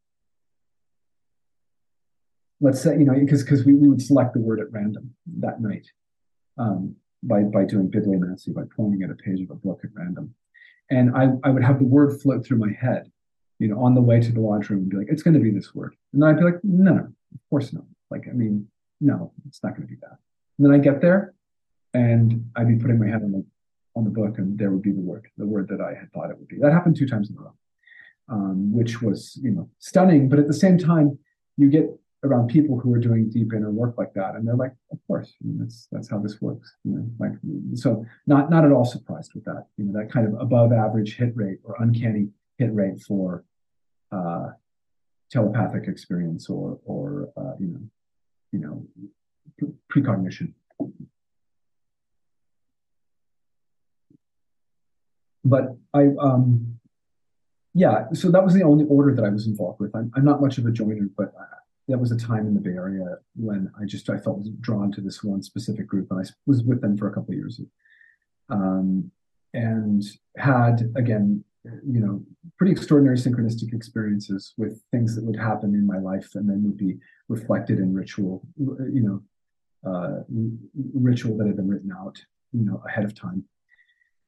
let's 2.61 2.81
say 2.81 2.91
you 2.97 3.05
know 3.05 3.13
because 3.13 3.43
because 3.43 3.65
we, 3.65 3.73
we 3.73 3.89
would 3.89 4.01
select 4.01 4.33
the 4.33 4.39
word 4.39 4.59
at 4.59 4.71
random 4.71 5.13
that 5.39 5.61
night 5.61 5.87
um, 6.57 6.95
by 7.23 7.41
by 7.43 7.65
doing 7.65 7.89
bibliomancy 7.89 8.53
by 8.53 8.63
pointing 8.75 9.03
at 9.03 9.09
a 9.09 9.15
page 9.15 9.41
of 9.41 9.49
a 9.49 9.55
book 9.55 9.81
at 9.83 9.89
random, 9.93 10.33
and 10.89 11.15
I 11.15 11.29
I 11.43 11.49
would 11.49 11.63
have 11.63 11.79
the 11.79 11.85
word 11.85 12.21
float 12.21 12.45
through 12.45 12.59
my 12.59 12.71
head 12.79 13.11
you 13.59 13.67
know, 13.67 13.79
on 13.83 13.95
the 13.95 14.01
way 14.01 14.19
to 14.19 14.31
the 14.31 14.39
launch 14.39 14.69
room 14.69 14.81
and 14.81 14.89
be 14.89 14.97
like, 14.97 15.07
it's 15.09 15.23
going 15.23 15.33
to 15.33 15.39
be 15.39 15.51
this 15.51 15.73
word. 15.73 15.95
And 16.13 16.21
then 16.21 16.29
I'd 16.29 16.37
be 16.37 16.43
like, 16.43 16.59
no, 16.63 16.93
no, 16.93 17.01
of 17.01 17.49
course 17.49 17.73
not. 17.73 17.85
Like, 18.11 18.27
I 18.29 18.33
mean, 18.33 18.67
no, 19.01 19.31
it's 19.47 19.63
not 19.63 19.71
going 19.71 19.81
to 19.81 19.87
be 19.87 19.99
that. 20.01 20.17
And 20.57 20.65
then 20.65 20.73
I 20.73 20.77
get 20.77 21.01
there 21.01 21.33
and 21.93 22.49
I'd 22.55 22.67
be 22.67 22.75
putting 22.75 22.99
my 22.99 23.07
head 23.07 23.23
on 23.23 23.31
the, 23.31 23.45
on 23.97 24.03
the 24.03 24.09
book 24.09 24.37
and 24.37 24.57
there 24.57 24.71
would 24.71 24.81
be 24.81 24.91
the 24.91 25.01
word, 25.01 25.27
the 25.37 25.45
word 25.45 25.67
that 25.69 25.81
I 25.81 25.93
had 25.99 26.11
thought 26.13 26.29
it 26.29 26.37
would 26.37 26.47
be. 26.47 26.57
That 26.59 26.71
happened 26.71 26.95
two 26.95 27.07
times 27.07 27.29
in 27.29 27.37
a 27.37 27.41
row, 27.41 27.53
um, 28.29 28.73
which 28.73 29.01
was, 29.01 29.37
you 29.41 29.51
know, 29.51 29.69
stunning. 29.79 30.29
But 30.29 30.39
at 30.39 30.47
the 30.47 30.53
same 30.53 30.77
time, 30.77 31.17
you 31.57 31.69
get 31.69 31.89
around 32.23 32.47
people 32.47 32.79
who 32.79 32.93
are 32.93 32.99
doing 32.99 33.29
deep 33.29 33.53
inner 33.53 33.71
work 33.71 33.95
like 33.97 34.13
that 34.13 34.33
and 34.33 34.47
they're 34.47 34.55
like 34.55 34.73
of 34.91 34.97
course 35.05 35.35
I 35.39 35.47
mean, 35.47 35.59
that's 35.59 35.87
that's 35.91 36.09
how 36.09 36.17
this 36.17 36.41
works 36.41 36.75
you 36.83 36.93
know 36.93 37.07
like 37.19 37.33
so 37.75 38.03
not 38.25 38.49
not 38.49 38.65
at 38.65 38.71
all 38.71 38.85
surprised 38.85 39.35
with 39.35 39.45
that 39.45 39.67
you 39.77 39.85
know 39.85 39.93
that 39.93 40.11
kind 40.11 40.25
of 40.25 40.33
above 40.41 40.73
average 40.73 41.15
hit 41.15 41.31
rate 41.35 41.59
or 41.63 41.75
uncanny 41.79 42.29
hit 42.57 42.73
rate 42.73 42.99
for 43.01 43.45
uh, 44.11 44.47
telepathic 45.31 45.87
experience 45.87 46.49
or 46.49 46.79
or 46.85 47.29
uh, 47.37 47.53
you 47.59 47.67
know 47.67 47.81
you 48.51 48.59
know 48.59 49.73
precognition. 49.89 50.53
But 55.49 55.75
I 55.93 56.07
um 56.19 56.79
yeah, 57.73 58.05
so 58.13 58.31
that 58.31 58.43
was 58.43 58.53
the 58.53 58.63
only 58.63 58.85
order 58.85 59.13
that 59.13 59.23
I 59.23 59.29
was 59.29 59.45
involved 59.45 59.79
with. 59.79 59.95
I'm, 59.95 60.11
I'm 60.15 60.25
not 60.25 60.41
much 60.41 60.57
of 60.57 60.65
a 60.65 60.71
joiner, 60.71 61.09
but 61.15 61.31
I, 61.39 61.43
that 61.89 61.99
was 61.99 62.11
a 62.11 62.17
time 62.17 62.47
in 62.47 62.55
the 62.55 62.59
Bay 62.59 62.71
Area 62.71 63.17
when 63.35 63.71
I 63.79 63.85
just 63.85 64.09
I 64.09 64.17
felt 64.17 64.41
drawn 64.61 64.91
to 64.93 65.01
this 65.01 65.23
one 65.23 65.43
specific 65.43 65.87
group, 65.87 66.07
and 66.11 66.19
I 66.19 66.29
was 66.45 66.63
with 66.63 66.81
them 66.81 66.97
for 66.97 67.07
a 67.07 67.13
couple 67.13 67.33
of 67.33 67.37
years, 67.37 67.61
um, 68.49 69.11
and 69.53 70.03
had 70.37 70.91
again 70.95 71.43
you 71.85 71.99
know, 71.99 72.21
pretty 72.57 72.71
extraordinary 72.71 73.17
synchronistic 73.17 73.73
experiences 73.73 74.53
with 74.57 74.81
things 74.91 75.15
that 75.15 75.23
would 75.23 75.35
happen 75.35 75.73
in 75.73 75.85
my 75.85 75.97
life 75.97 76.29
and 76.35 76.49
then 76.49 76.63
would 76.63 76.77
be 76.77 76.97
reflected 77.27 77.79
in 77.79 77.93
ritual, 77.93 78.41
you 78.57 79.01
know, 79.01 79.21
uh, 79.89 80.23
ritual 80.93 81.37
that 81.37 81.47
had 81.47 81.55
been 81.55 81.67
written 81.67 81.91
out, 81.91 82.17
you 82.51 82.65
know, 82.65 82.81
ahead 82.87 83.05
of 83.05 83.15
time. 83.15 83.43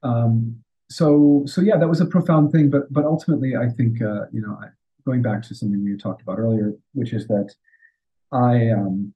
Um, 0.04 0.64
so, 0.90 1.44
so 1.46 1.62
yeah, 1.62 1.78
that 1.78 1.88
was 1.88 2.02
a 2.02 2.06
profound 2.06 2.52
thing. 2.52 2.70
But, 2.70 2.92
but 2.92 3.06
ultimately, 3.06 3.56
I 3.56 3.70
think, 3.70 4.02
uh, 4.02 4.26
you 4.32 4.42
know, 4.42 4.58
going 5.06 5.22
back 5.22 5.42
to 5.44 5.56
something 5.56 5.84
we 5.84 5.96
talked 5.98 6.22
about 6.22 6.40
earlier, 6.40 6.74
which 6.94 7.14
is 7.14 7.28
that 7.28 7.54
I, 8.32 8.72
um, 8.72 9.14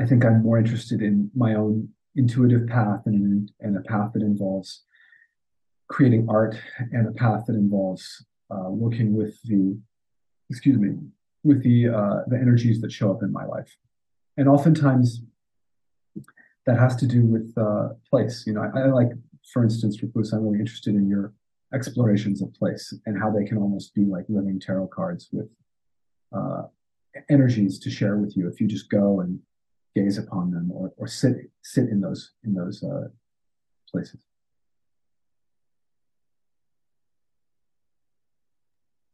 I 0.00 0.06
think 0.06 0.24
I'm 0.24 0.42
more 0.42 0.58
interested 0.58 1.02
in 1.02 1.30
my 1.34 1.54
own 1.54 1.88
intuitive 2.16 2.66
path 2.66 3.02
and, 3.06 3.50
and 3.60 3.76
a 3.76 3.82
path 3.82 4.12
that 4.14 4.22
involves 4.22 4.84
creating 5.88 6.26
art 6.28 6.56
and 6.92 7.08
a 7.08 7.12
path 7.12 7.44
that 7.46 7.54
involves 7.54 8.24
uh, 8.50 8.70
working 8.70 9.14
with 9.14 9.40
the, 9.44 9.78
excuse 10.48 10.78
me, 10.78 10.96
with 11.42 11.62
the 11.62 11.88
uh, 11.88 12.20
the 12.26 12.36
energies 12.36 12.80
that 12.80 12.92
show 12.92 13.10
up 13.10 13.22
in 13.22 13.32
my 13.32 13.44
life, 13.44 13.76
and 14.36 14.48
oftentimes 14.48 15.22
that 16.66 16.78
has 16.78 16.94
to 16.96 17.06
do 17.06 17.24
with 17.24 17.52
uh, 17.56 17.88
place. 18.10 18.44
You 18.46 18.54
know, 18.54 18.62
I, 18.62 18.80
I 18.80 18.86
like, 18.86 19.12
for 19.52 19.62
instance, 19.62 20.02
Recluse, 20.02 20.32
I'm 20.32 20.44
really 20.44 20.60
interested 20.60 20.94
in 20.94 21.08
your 21.08 21.32
explorations 21.72 22.42
of 22.42 22.52
place 22.54 22.92
and 23.06 23.18
how 23.18 23.30
they 23.30 23.44
can 23.44 23.58
almost 23.58 23.94
be 23.94 24.04
like 24.04 24.24
living 24.28 24.60
tarot 24.60 24.88
cards 24.88 25.28
with 25.32 25.48
uh, 26.36 26.62
energies 27.28 27.78
to 27.80 27.90
share 27.90 28.16
with 28.16 28.36
you 28.36 28.48
if 28.48 28.60
you 28.60 28.66
just 28.66 28.90
go 28.90 29.20
and 29.20 29.38
gaze 29.94 30.18
upon 30.18 30.50
them 30.50 30.70
or, 30.72 30.92
or 30.96 31.06
sit 31.06 31.50
sit 31.62 31.88
in 31.88 32.00
those 32.00 32.32
in 32.44 32.54
those 32.54 32.82
uh, 32.82 33.08
places. 33.90 34.20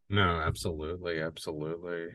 No, 0.09 0.41
absolutely, 0.41 1.21
absolutely. 1.21 2.09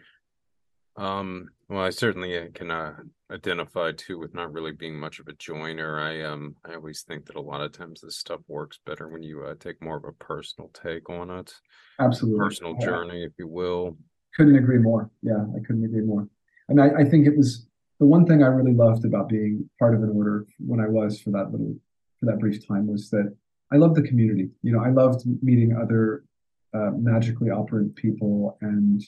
Um, 0.98 1.50
well, 1.70 1.84
I 1.84 1.90
certainly 1.90 2.38
uh, 2.38 2.48
can 2.54 2.70
uh, 2.70 2.96
identify 3.32 3.92
too 3.94 4.20
with 4.20 4.34
not 4.34 4.52
really 4.52 4.74
being 4.74 5.00
much 5.00 5.20
of 5.20 5.28
a 5.28 5.34
joiner. 5.34 6.00
I 6.00 6.22
um, 6.24 6.56
I 6.66 6.76
always 6.76 7.04
think 7.04 7.26
that 7.26 7.38
a 7.38 7.42
lot 7.42 7.62
of 7.62 7.72
times 7.72 8.02
this 8.02 8.18
stuff 8.18 8.42
works 8.48 8.80
better 8.86 9.08
when 9.08 9.24
you 9.24 9.44
uh, 9.44 9.56
take 9.60 9.82
more 9.82 9.98
of 9.98 10.04
a 10.04 10.12
personal 10.12 10.70
take 10.74 11.10
on 11.10 11.30
it, 11.30 11.54
absolutely, 12.00 12.40
personal 12.40 12.76
yeah. 12.80 12.86
journey, 12.86 13.24
if 13.24 13.32
you 13.40 13.48
will. 13.48 13.98
Couldn't 14.36 14.58
agree 14.58 14.80
more. 14.80 15.10
Yeah, 15.22 15.46
I 15.56 15.60
couldn't 15.66 15.86
agree 15.86 16.02
more. 16.02 16.28
And 16.70 16.82
I, 16.82 16.90
I 17.00 17.04
think 17.06 17.26
it 17.26 17.38
was 17.38 17.68
the 18.00 18.06
one 18.06 18.26
thing 18.26 18.44
I 18.44 18.48
really 18.48 18.74
loved 18.74 19.06
about 19.06 19.30
being 19.30 19.70
part 19.80 19.96
of 19.96 20.04
an 20.04 20.12
order 20.14 20.46
when 20.60 20.80
I 20.80 20.88
was 20.88 21.22
for 21.22 21.32
that 21.32 21.52
little 21.52 21.76
for 22.20 22.26
that 22.26 22.40
brief 22.40 22.68
time 22.68 22.88
was 22.88 23.10
that 23.12 23.34
I 23.72 23.78
loved 23.78 23.96
the 23.96 24.02
community. 24.02 24.50
You 24.62 24.74
know, 24.74 24.84
I 24.84 24.90
loved 24.90 25.24
meeting 25.42 25.76
other 25.76 26.26
uh, 26.74 26.92
magically 26.92 27.50
operant 27.50 27.96
people 27.96 28.58
and 28.62 29.02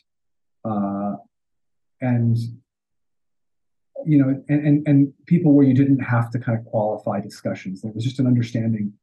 uh, 0.63 1.15
and 2.03 2.37
you 4.05 4.17
know 4.17 4.29
and, 4.49 4.67
and 4.67 4.87
and 4.87 5.13
people 5.25 5.53
where 5.53 5.65
you 5.65 5.73
didn't 5.73 5.99
have 5.99 6.29
to 6.31 6.39
kind 6.39 6.57
of 6.57 6.65
qualify 6.65 7.19
discussions. 7.19 7.81
There 7.81 7.91
was 7.91 8.03
just 8.03 8.19
an 8.19 8.27
understanding 8.27 8.93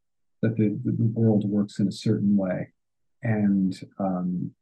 that 0.42 0.56
the, 0.56 0.78
the, 0.84 0.94
world 1.20 1.44
works 1.46 1.80
in 1.80 1.86
a 1.86 1.92
certain 1.92 2.34
way. 2.34 2.72
And 3.22 3.78
um, 3.98 4.52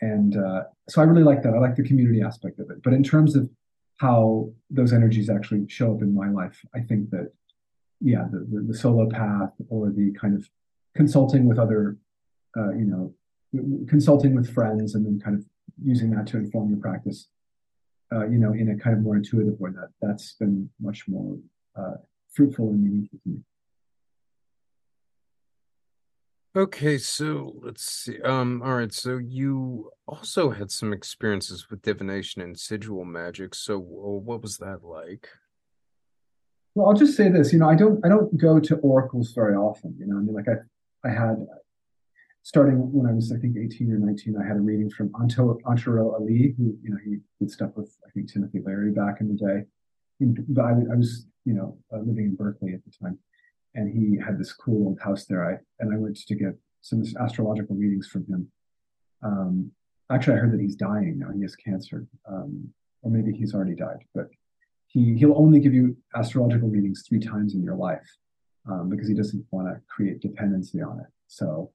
and 0.00 0.36
uh, 0.36 0.62
so 0.88 1.00
i 1.00 1.04
really 1.04 1.24
like 1.24 1.42
that. 1.42 1.54
I 1.54 1.58
like 1.58 1.76
the 1.76 1.82
community 1.82 2.22
aspect 2.22 2.60
of 2.60 2.70
it. 2.70 2.82
But 2.82 2.92
in 2.92 3.02
terms 3.02 3.34
of 3.36 3.48
how 3.96 4.50
those 4.70 4.92
energies 4.92 5.28
actually 5.28 5.68
show 5.68 5.94
up 5.94 6.00
in 6.00 6.14
my 6.14 6.30
life 6.30 6.64
i 6.74 6.80
think 6.80 7.10
that 7.10 7.30
yeah 8.00 8.24
the, 8.32 8.38
the, 8.50 8.60
the 8.68 8.74
solo 8.74 9.06
path 9.10 9.52
or 9.68 9.90
the 9.90 10.10
kind 10.18 10.34
of 10.34 10.48
consulting 10.94 11.46
with 11.46 11.58
other, 11.58 11.96
uh, 12.56 12.72
you 12.72 12.84
know, 12.84 13.14
consulting 13.88 14.34
with 14.34 14.52
friends, 14.52 14.94
and 14.94 15.04
then 15.04 15.20
kind 15.20 15.36
of 15.36 15.44
using 15.82 16.10
that 16.10 16.26
to 16.28 16.36
inform 16.36 16.70
your 16.70 16.78
practice. 16.78 17.28
Uh, 18.12 18.26
you 18.26 18.38
know, 18.38 18.52
in 18.52 18.70
a 18.70 18.76
kind 18.76 18.96
of 18.96 19.02
more 19.02 19.16
intuitive 19.16 19.58
way. 19.60 19.70
That 19.70 19.90
that's 20.02 20.34
been 20.34 20.68
much 20.80 21.04
more 21.06 21.38
uh, 21.76 21.94
fruitful 22.32 22.70
and 22.70 22.82
meaningful 22.82 23.18
to 23.22 23.28
me. 23.30 23.38
Okay, 26.56 26.98
so 26.98 27.54
let's 27.62 27.84
see. 27.84 28.20
Um, 28.22 28.60
all 28.64 28.74
right, 28.74 28.92
so 28.92 29.18
you 29.18 29.92
also 30.08 30.50
had 30.50 30.72
some 30.72 30.92
experiences 30.92 31.70
with 31.70 31.82
divination 31.82 32.42
and 32.42 32.58
sigil 32.58 33.04
magic. 33.04 33.54
So, 33.54 33.78
what 33.78 34.42
was 34.42 34.56
that 34.58 34.82
like? 34.82 35.28
Well, 36.74 36.88
I'll 36.88 36.94
just 36.94 37.16
say 37.16 37.28
this. 37.28 37.52
You 37.52 37.60
know, 37.60 37.68
I 37.68 37.76
don't 37.76 38.04
I 38.04 38.08
don't 38.08 38.36
go 38.36 38.58
to 38.58 38.76
oracles 38.78 39.32
very 39.32 39.54
often. 39.54 39.94
You 39.98 40.06
know, 40.06 40.16
I 40.16 40.20
mean, 40.20 40.34
like 40.34 40.48
I 40.48 41.08
I 41.08 41.12
had 41.12 41.46
starting 42.42 42.92
when 42.92 43.06
I 43.10 43.14
was 43.14 43.32
I 43.32 43.38
think 43.38 43.56
18 43.56 43.92
or 43.92 43.98
19, 43.98 44.36
I 44.36 44.46
had 44.46 44.56
a 44.56 44.60
reading 44.60 44.90
from 44.90 45.12
Antero 45.20 46.14
Alli, 46.14 46.54
who 46.56 46.76
you 46.82 46.90
know 46.90 46.98
he 47.04 47.18
did 47.38 47.50
stuff 47.50 47.70
with 47.76 47.96
I 48.06 48.10
think 48.10 48.32
Timothy 48.32 48.60
Leary 48.64 48.92
back 48.92 49.20
in 49.20 49.28
the 49.28 49.34
day. 49.34 49.64
But 50.48 50.64
I, 50.64 50.70
I 50.70 50.96
was 50.96 51.26
you 51.44 51.54
know 51.54 51.78
uh, 51.92 51.98
living 51.98 52.26
in 52.26 52.34
Berkeley 52.36 52.74
at 52.74 52.84
the 52.84 52.92
time 53.02 53.18
and 53.74 53.92
he 53.92 54.18
had 54.18 54.38
this 54.38 54.52
cool 54.52 54.88
old 54.88 55.00
house 55.00 55.24
there. 55.26 55.44
I 55.48 55.58
and 55.78 55.92
I 55.92 55.98
went 55.98 56.16
to 56.16 56.34
get 56.34 56.54
some 56.80 57.02
astrological 57.20 57.76
readings 57.76 58.06
from 58.06 58.26
him. 58.26 58.50
Um, 59.22 59.72
actually, 60.10 60.34
I 60.34 60.38
heard 60.38 60.52
that 60.52 60.60
he's 60.60 60.76
dying 60.76 61.18
now. 61.18 61.30
He 61.34 61.42
has 61.42 61.54
cancer, 61.56 62.06
um, 62.28 62.68
or 63.02 63.10
maybe 63.10 63.32
he's 63.32 63.54
already 63.54 63.74
died. 63.74 64.04
But 64.14 64.28
he 64.86 65.16
he'll 65.16 65.38
only 65.38 65.60
give 65.60 65.74
you 65.74 65.96
astrological 66.16 66.68
readings 66.68 67.04
three 67.08 67.20
times 67.20 67.54
in 67.54 67.62
your 67.62 67.76
life 67.76 68.08
um, 68.68 68.88
because 68.88 69.08
he 69.08 69.14
doesn't 69.14 69.44
want 69.50 69.68
to 69.68 69.80
create 69.88 70.20
dependency 70.20 70.80
on 70.82 71.00
it. 71.00 71.06
So 71.28 71.70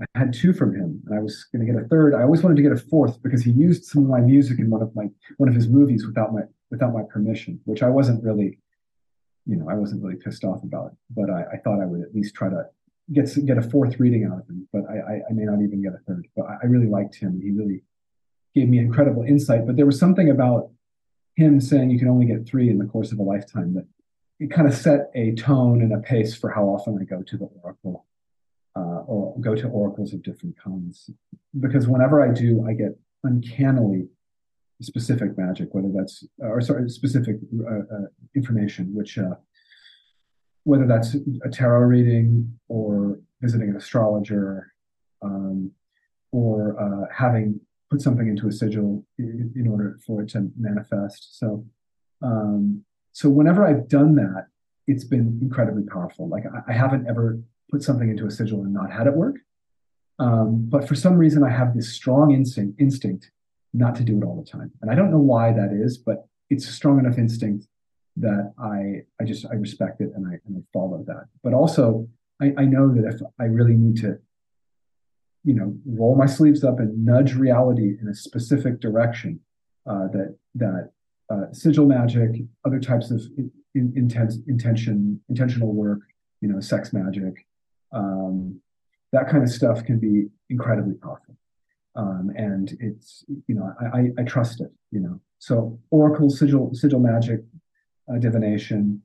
I 0.00 0.18
had 0.18 0.34
two 0.34 0.52
from 0.52 0.74
him, 0.74 1.02
and 1.06 1.18
I 1.18 1.22
was 1.22 1.44
going 1.52 1.66
to 1.66 1.72
get 1.72 1.82
a 1.82 1.86
third. 1.88 2.14
I 2.14 2.22
always 2.22 2.42
wanted 2.42 2.56
to 2.56 2.62
get 2.62 2.72
a 2.72 2.76
fourth 2.76 3.22
because 3.22 3.42
he 3.42 3.50
used 3.50 3.84
some 3.84 4.02
of 4.02 4.10
my 4.10 4.20
music 4.20 4.58
in 4.58 4.68
one 4.68 4.82
of 4.82 4.94
my 4.94 5.08
one 5.38 5.48
of 5.48 5.54
his 5.54 5.68
movies 5.68 6.06
without 6.06 6.34
my 6.34 6.42
without 6.70 6.92
my 6.92 7.02
permission, 7.02 7.60
which 7.64 7.82
I 7.82 7.88
wasn't 7.88 8.22
really 8.22 8.58
you 9.46 9.56
know, 9.56 9.70
I 9.70 9.74
wasn't 9.74 10.02
really 10.02 10.16
pissed 10.16 10.44
off 10.44 10.62
about 10.64 10.88
it, 10.88 10.98
but 11.10 11.30
I, 11.30 11.44
I 11.54 11.56
thought 11.58 11.80
I 11.80 11.86
would 11.86 12.02
at 12.02 12.14
least 12.14 12.34
try 12.34 12.50
to 12.50 12.66
get 13.12 13.30
get 13.46 13.58
a 13.58 13.62
fourth 13.62 13.98
reading 14.00 14.24
out 14.24 14.40
of 14.40 14.48
him. 14.48 14.68
But 14.72 14.82
I, 14.90 14.96
I, 14.96 15.20
I 15.30 15.32
may 15.32 15.44
not 15.44 15.62
even 15.62 15.82
get 15.82 15.94
a 15.94 15.98
third. 16.06 16.26
But 16.36 16.46
I, 16.46 16.56
I 16.64 16.66
really 16.66 16.88
liked 16.88 17.14
him. 17.14 17.40
He 17.40 17.52
really 17.52 17.82
gave 18.54 18.68
me 18.68 18.78
incredible 18.78 19.22
insight. 19.22 19.66
But 19.66 19.76
there 19.76 19.86
was 19.86 19.98
something 19.98 20.30
about 20.30 20.70
him 21.36 21.60
saying 21.60 21.90
you 21.90 21.98
can 21.98 22.08
only 22.08 22.26
get 22.26 22.46
three 22.46 22.68
in 22.68 22.78
the 22.78 22.86
course 22.86 23.12
of 23.12 23.18
a 23.18 23.22
lifetime 23.22 23.74
that 23.74 23.86
it 24.40 24.50
kind 24.50 24.66
of 24.66 24.74
set 24.74 25.10
a 25.14 25.34
tone 25.34 25.80
and 25.80 25.92
a 25.92 25.98
pace 25.98 26.34
for 26.34 26.50
how 26.50 26.64
often 26.64 26.98
I 27.00 27.04
go 27.04 27.22
to 27.22 27.36
the 27.36 27.48
oracle 27.62 28.04
uh, 28.76 29.00
or 29.06 29.34
go 29.40 29.54
to 29.54 29.68
oracles 29.68 30.12
of 30.12 30.22
different 30.22 30.56
kinds. 30.62 31.10
Because 31.58 31.88
whenever 31.88 32.22
I 32.22 32.32
do, 32.32 32.64
I 32.68 32.74
get 32.74 32.98
uncannily 33.24 34.08
specific 34.82 35.38
magic, 35.38 35.68
whether 35.72 35.90
that's 35.94 36.24
or 36.38 36.60
sorry, 36.60 36.88
specific 36.90 37.36
uh, 37.60 37.78
uh, 37.78 38.06
information, 38.34 38.94
which 38.94 39.18
uh, 39.18 39.34
whether 40.64 40.86
that's 40.86 41.16
a 41.44 41.48
tarot 41.48 41.80
reading 41.80 42.58
or 42.68 43.20
visiting 43.40 43.70
an 43.70 43.76
astrologer, 43.76 44.72
um, 45.22 45.70
or 46.32 46.76
uh, 46.80 47.06
having 47.14 47.60
put 47.90 48.02
something 48.02 48.28
into 48.28 48.48
a 48.48 48.52
sigil 48.52 49.04
in, 49.18 49.52
in, 49.54 49.68
order 49.68 49.98
for 50.04 50.22
it 50.22 50.28
to 50.28 50.50
manifest. 50.58 51.38
So, 51.38 51.64
um, 52.22 52.84
so 53.12 53.30
whenever 53.30 53.64
I've 53.64 53.88
done 53.88 54.16
that, 54.16 54.48
it's 54.86 55.04
been 55.04 55.38
incredibly 55.40 55.84
powerful. 55.84 56.28
Like 56.28 56.44
I, 56.46 56.72
I 56.72 56.74
haven't 56.74 57.06
ever 57.08 57.38
put 57.70 57.82
something 57.82 58.08
into 58.08 58.26
a 58.26 58.30
sigil 58.30 58.62
and 58.62 58.72
not 58.72 58.92
had 58.92 59.06
it 59.06 59.14
work. 59.14 59.36
Um, 60.18 60.66
but 60.68 60.88
for 60.88 60.94
some 60.94 61.16
reason, 61.16 61.42
I 61.42 61.50
have 61.50 61.74
this 61.74 61.92
strong 61.92 62.32
instinct 62.32 62.80
instinct 62.80 63.30
not 63.74 63.94
to 63.96 64.02
do 64.02 64.18
it 64.18 64.24
all 64.24 64.42
the 64.42 64.50
time. 64.50 64.72
And 64.80 64.90
I 64.90 64.94
don't 64.94 65.10
know 65.10 65.18
why 65.18 65.52
that 65.52 65.72
is, 65.72 65.98
but 65.98 66.26
it's 66.48 66.66
a 66.68 66.72
strong 66.72 66.98
enough 66.98 67.18
instinct 67.18 67.66
that 68.16 68.54
I 68.58 69.02
I 69.20 69.26
just 69.26 69.46
I 69.46 69.54
respect 69.54 70.00
it 70.00 70.12
and 70.14 70.26
I 70.26 70.38
and 70.46 70.56
I 70.56 70.60
follow 70.72 71.04
that. 71.06 71.26
But 71.42 71.52
also 71.52 72.08
I, 72.40 72.54
I 72.56 72.64
know 72.64 72.92
that 72.94 73.04
if 73.14 73.20
I 73.38 73.44
really 73.44 73.74
need 73.74 73.96
to, 74.02 74.18
you 75.44 75.54
know, 75.54 75.76
roll 75.86 76.16
my 76.16 76.26
sleeves 76.26 76.64
up 76.64 76.80
and 76.80 77.04
nudge 77.04 77.34
reality 77.34 77.96
in 78.00 78.08
a 78.08 78.14
specific 78.14 78.80
direction, 78.80 79.40
uh, 79.86 80.08
that 80.12 80.36
that 80.54 80.90
uh, 81.30 81.52
sigil 81.52 81.86
magic, 81.86 82.42
other 82.64 82.80
types 82.80 83.10
of 83.10 83.20
in, 83.36 83.50
in, 83.74 83.92
intense 83.96 84.38
intention, 84.46 85.20
intentional 85.28 85.72
work, 85.72 86.00
you 86.40 86.48
know, 86.48 86.60
sex 86.60 86.92
magic, 86.92 87.46
um, 87.92 88.60
that 89.12 89.28
kind 89.28 89.42
of 89.42 89.50
stuff 89.50 89.84
can 89.84 89.98
be 89.98 90.28
incredibly 90.50 90.94
powerful. 90.94 91.36
Um, 91.94 92.30
and 92.36 92.76
it's 92.78 93.24
you 93.46 93.54
know 93.54 93.72
I, 93.80 94.10
I, 94.18 94.24
trust 94.24 94.60
it 94.60 94.70
you 94.90 95.00
know. 95.00 95.18
So 95.38 95.78
oracle 95.90 96.28
sigil 96.28 96.70
sigil 96.74 97.00
magic 97.00 97.40
uh, 98.12 98.18
divination. 98.18 99.02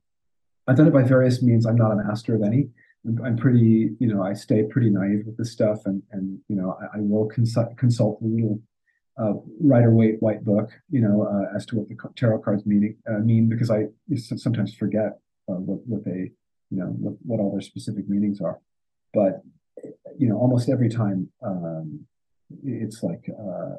I've 0.68 0.76
done 0.76 0.88
it 0.88 0.92
by 0.92 1.02
various 1.02 1.42
means. 1.42 1.64
I'm 1.64 1.76
not 1.76 1.92
a 1.92 1.96
master 1.96 2.34
of 2.34 2.42
any. 2.42 2.68
I'm, 3.06 3.24
I'm 3.24 3.36
pretty 3.36 3.90
you 3.98 4.06
know 4.06 4.22
i 4.22 4.32
stay 4.32 4.62
pretty 4.64 4.90
naive 4.90 5.26
with 5.26 5.36
this 5.36 5.52
stuff 5.52 5.86
and 5.86 6.02
and 6.12 6.38
you 6.48 6.56
know 6.56 6.76
i, 6.80 6.98
I 6.98 7.00
will 7.00 7.26
consult 7.26 7.76
consult 7.76 8.20
a 8.22 8.24
little 8.24 8.60
uh, 9.18 9.34
Rider 9.60 9.90
Waite 9.90 10.22
white 10.22 10.42
book 10.44 10.70
you 10.90 11.00
know 11.00 11.22
uh, 11.22 11.54
as 11.56 11.66
to 11.66 11.76
what 11.76 11.88
the 11.88 11.96
tarot 12.16 12.38
cards 12.40 12.64
meaning 12.64 12.96
uh, 13.08 13.18
mean 13.18 13.48
because 13.48 13.70
i 13.70 13.86
sometimes 14.16 14.74
forget 14.74 15.18
uh, 15.48 15.54
what 15.54 15.86
what 15.86 16.04
they 16.04 16.30
you 16.70 16.78
know 16.78 16.86
what, 16.86 17.14
what 17.22 17.40
all 17.40 17.52
their 17.52 17.60
specific 17.60 18.08
meanings 18.08 18.40
are 18.40 18.58
but 19.12 19.42
you 20.18 20.28
know 20.28 20.36
almost 20.36 20.68
every 20.68 20.88
time 20.88 21.28
um, 21.44 22.06
it's 22.64 23.02
like 23.02 23.24
uh, 23.30 23.76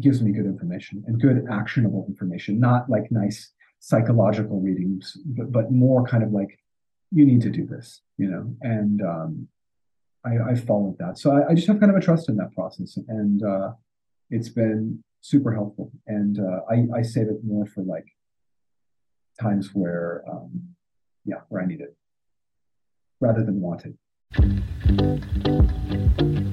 gives 0.00 0.22
me 0.22 0.32
good 0.32 0.46
information 0.46 1.04
and 1.06 1.20
good 1.20 1.46
actionable 1.50 2.04
information, 2.08 2.58
not 2.58 2.88
like 2.90 3.10
nice 3.10 3.52
psychological 3.80 4.60
readings, 4.60 5.16
but, 5.24 5.52
but 5.52 5.70
more 5.70 6.04
kind 6.04 6.22
of 6.22 6.32
like 6.32 6.58
you 7.10 7.24
need 7.24 7.42
to 7.42 7.50
do 7.50 7.66
this, 7.66 8.00
you 8.16 8.28
know. 8.28 8.54
And 8.62 9.02
um, 9.02 9.48
I, 10.24 10.52
I 10.52 10.54
followed 10.54 10.96
that, 10.98 11.18
so 11.18 11.32
I, 11.32 11.50
I, 11.50 11.54
just 11.54 11.66
have 11.68 11.80
kind 11.80 11.90
of 11.90 11.96
a 11.96 12.00
trust 12.00 12.28
in 12.28 12.36
that 12.36 12.52
process, 12.54 12.98
and 13.08 13.42
uh, 13.44 13.72
it's 14.30 14.48
been 14.48 15.04
super 15.20 15.52
helpful. 15.52 15.92
And 16.06 16.40
uh, 16.40 16.60
I, 16.70 16.98
I 16.98 17.02
save 17.02 17.28
it 17.28 17.44
more 17.44 17.66
for 17.66 17.82
like 17.82 18.06
times 19.40 19.70
where, 19.74 20.24
um, 20.30 20.74
yeah, 21.24 21.40
where 21.48 21.62
I 21.62 21.66
need 21.66 21.80
it 21.80 21.96
rather 23.20 23.44
than 23.44 23.60
want 23.60 23.84
it. 23.84 23.94
Thank 24.36 24.62
you. 26.20 26.43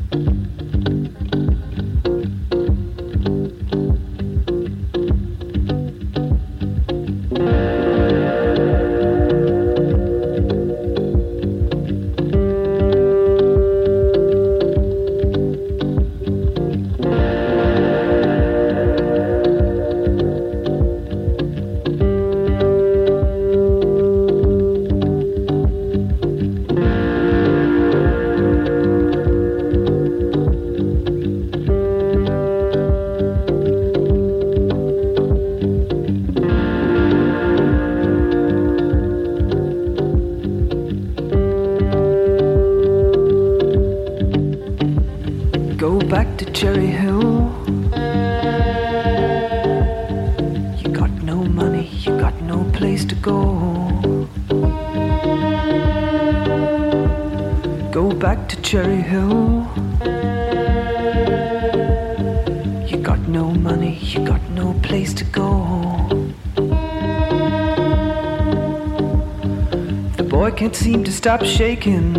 Stop 71.42 71.58
shaking. 71.58 72.16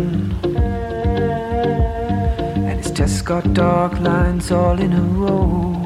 And 2.67 2.77
his 2.77 2.91
chest 2.91 3.25
got 3.25 3.53
dark 3.53 3.99
lines 3.99 4.51
all 4.51 4.79
in 4.79 4.93
a 4.93 5.01
row. 5.01 5.79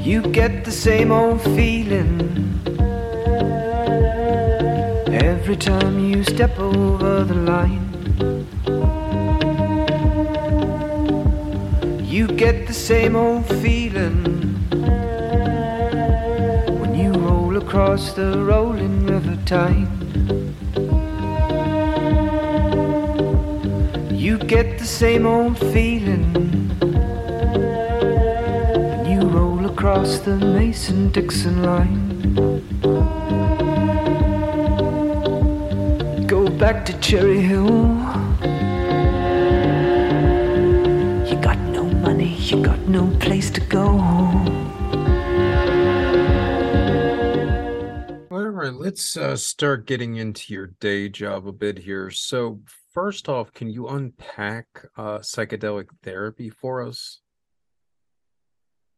You 0.00 0.22
get 0.22 0.64
the 0.64 0.70
same 0.70 1.10
old 1.12 1.42
feeling 1.42 2.20
every 5.12 5.56
time 5.56 5.98
you 5.98 6.22
step 6.24 6.58
over 6.58 7.24
the 7.24 7.34
line. 7.34 7.84
You 12.04 12.26
get 12.28 12.66
the 12.66 12.74
same 12.74 13.16
old 13.16 13.46
feeling 13.62 14.22
when 16.80 16.94
you 16.94 17.12
roll 17.12 17.56
across 17.56 18.14
the 18.14 18.38
rolling 18.38 18.95
Tyne. 19.46 19.86
You 24.10 24.38
get 24.38 24.78
the 24.80 24.84
same 24.84 25.24
old 25.24 25.56
feeling 25.56 26.32
when 28.88 29.06
you 29.06 29.20
roll 29.28 29.64
across 29.66 30.18
the 30.18 30.34
Mason 30.34 31.12
Dixon 31.12 31.62
line. 31.62 32.18
Go 36.26 36.48
back 36.48 36.84
to 36.86 36.92
Cherry 36.98 37.40
Hill. 37.40 37.86
You 41.30 41.36
got 41.40 41.58
no 41.70 41.84
money, 41.84 42.34
you 42.34 42.64
got 42.64 42.80
no 42.88 43.16
place 43.20 43.50
to 43.52 43.60
go. 43.60 44.65
Let's 48.86 49.16
uh, 49.16 49.34
start 49.34 49.84
getting 49.84 50.14
into 50.14 50.54
your 50.54 50.68
day 50.78 51.08
job 51.08 51.48
a 51.48 51.50
bit 51.50 51.76
here. 51.76 52.08
So, 52.08 52.60
first 52.94 53.28
off, 53.28 53.52
can 53.52 53.68
you 53.68 53.88
unpack 53.88 54.66
uh, 54.96 55.18
psychedelic 55.18 55.86
therapy 56.04 56.50
for 56.50 56.82
us? 56.86 57.20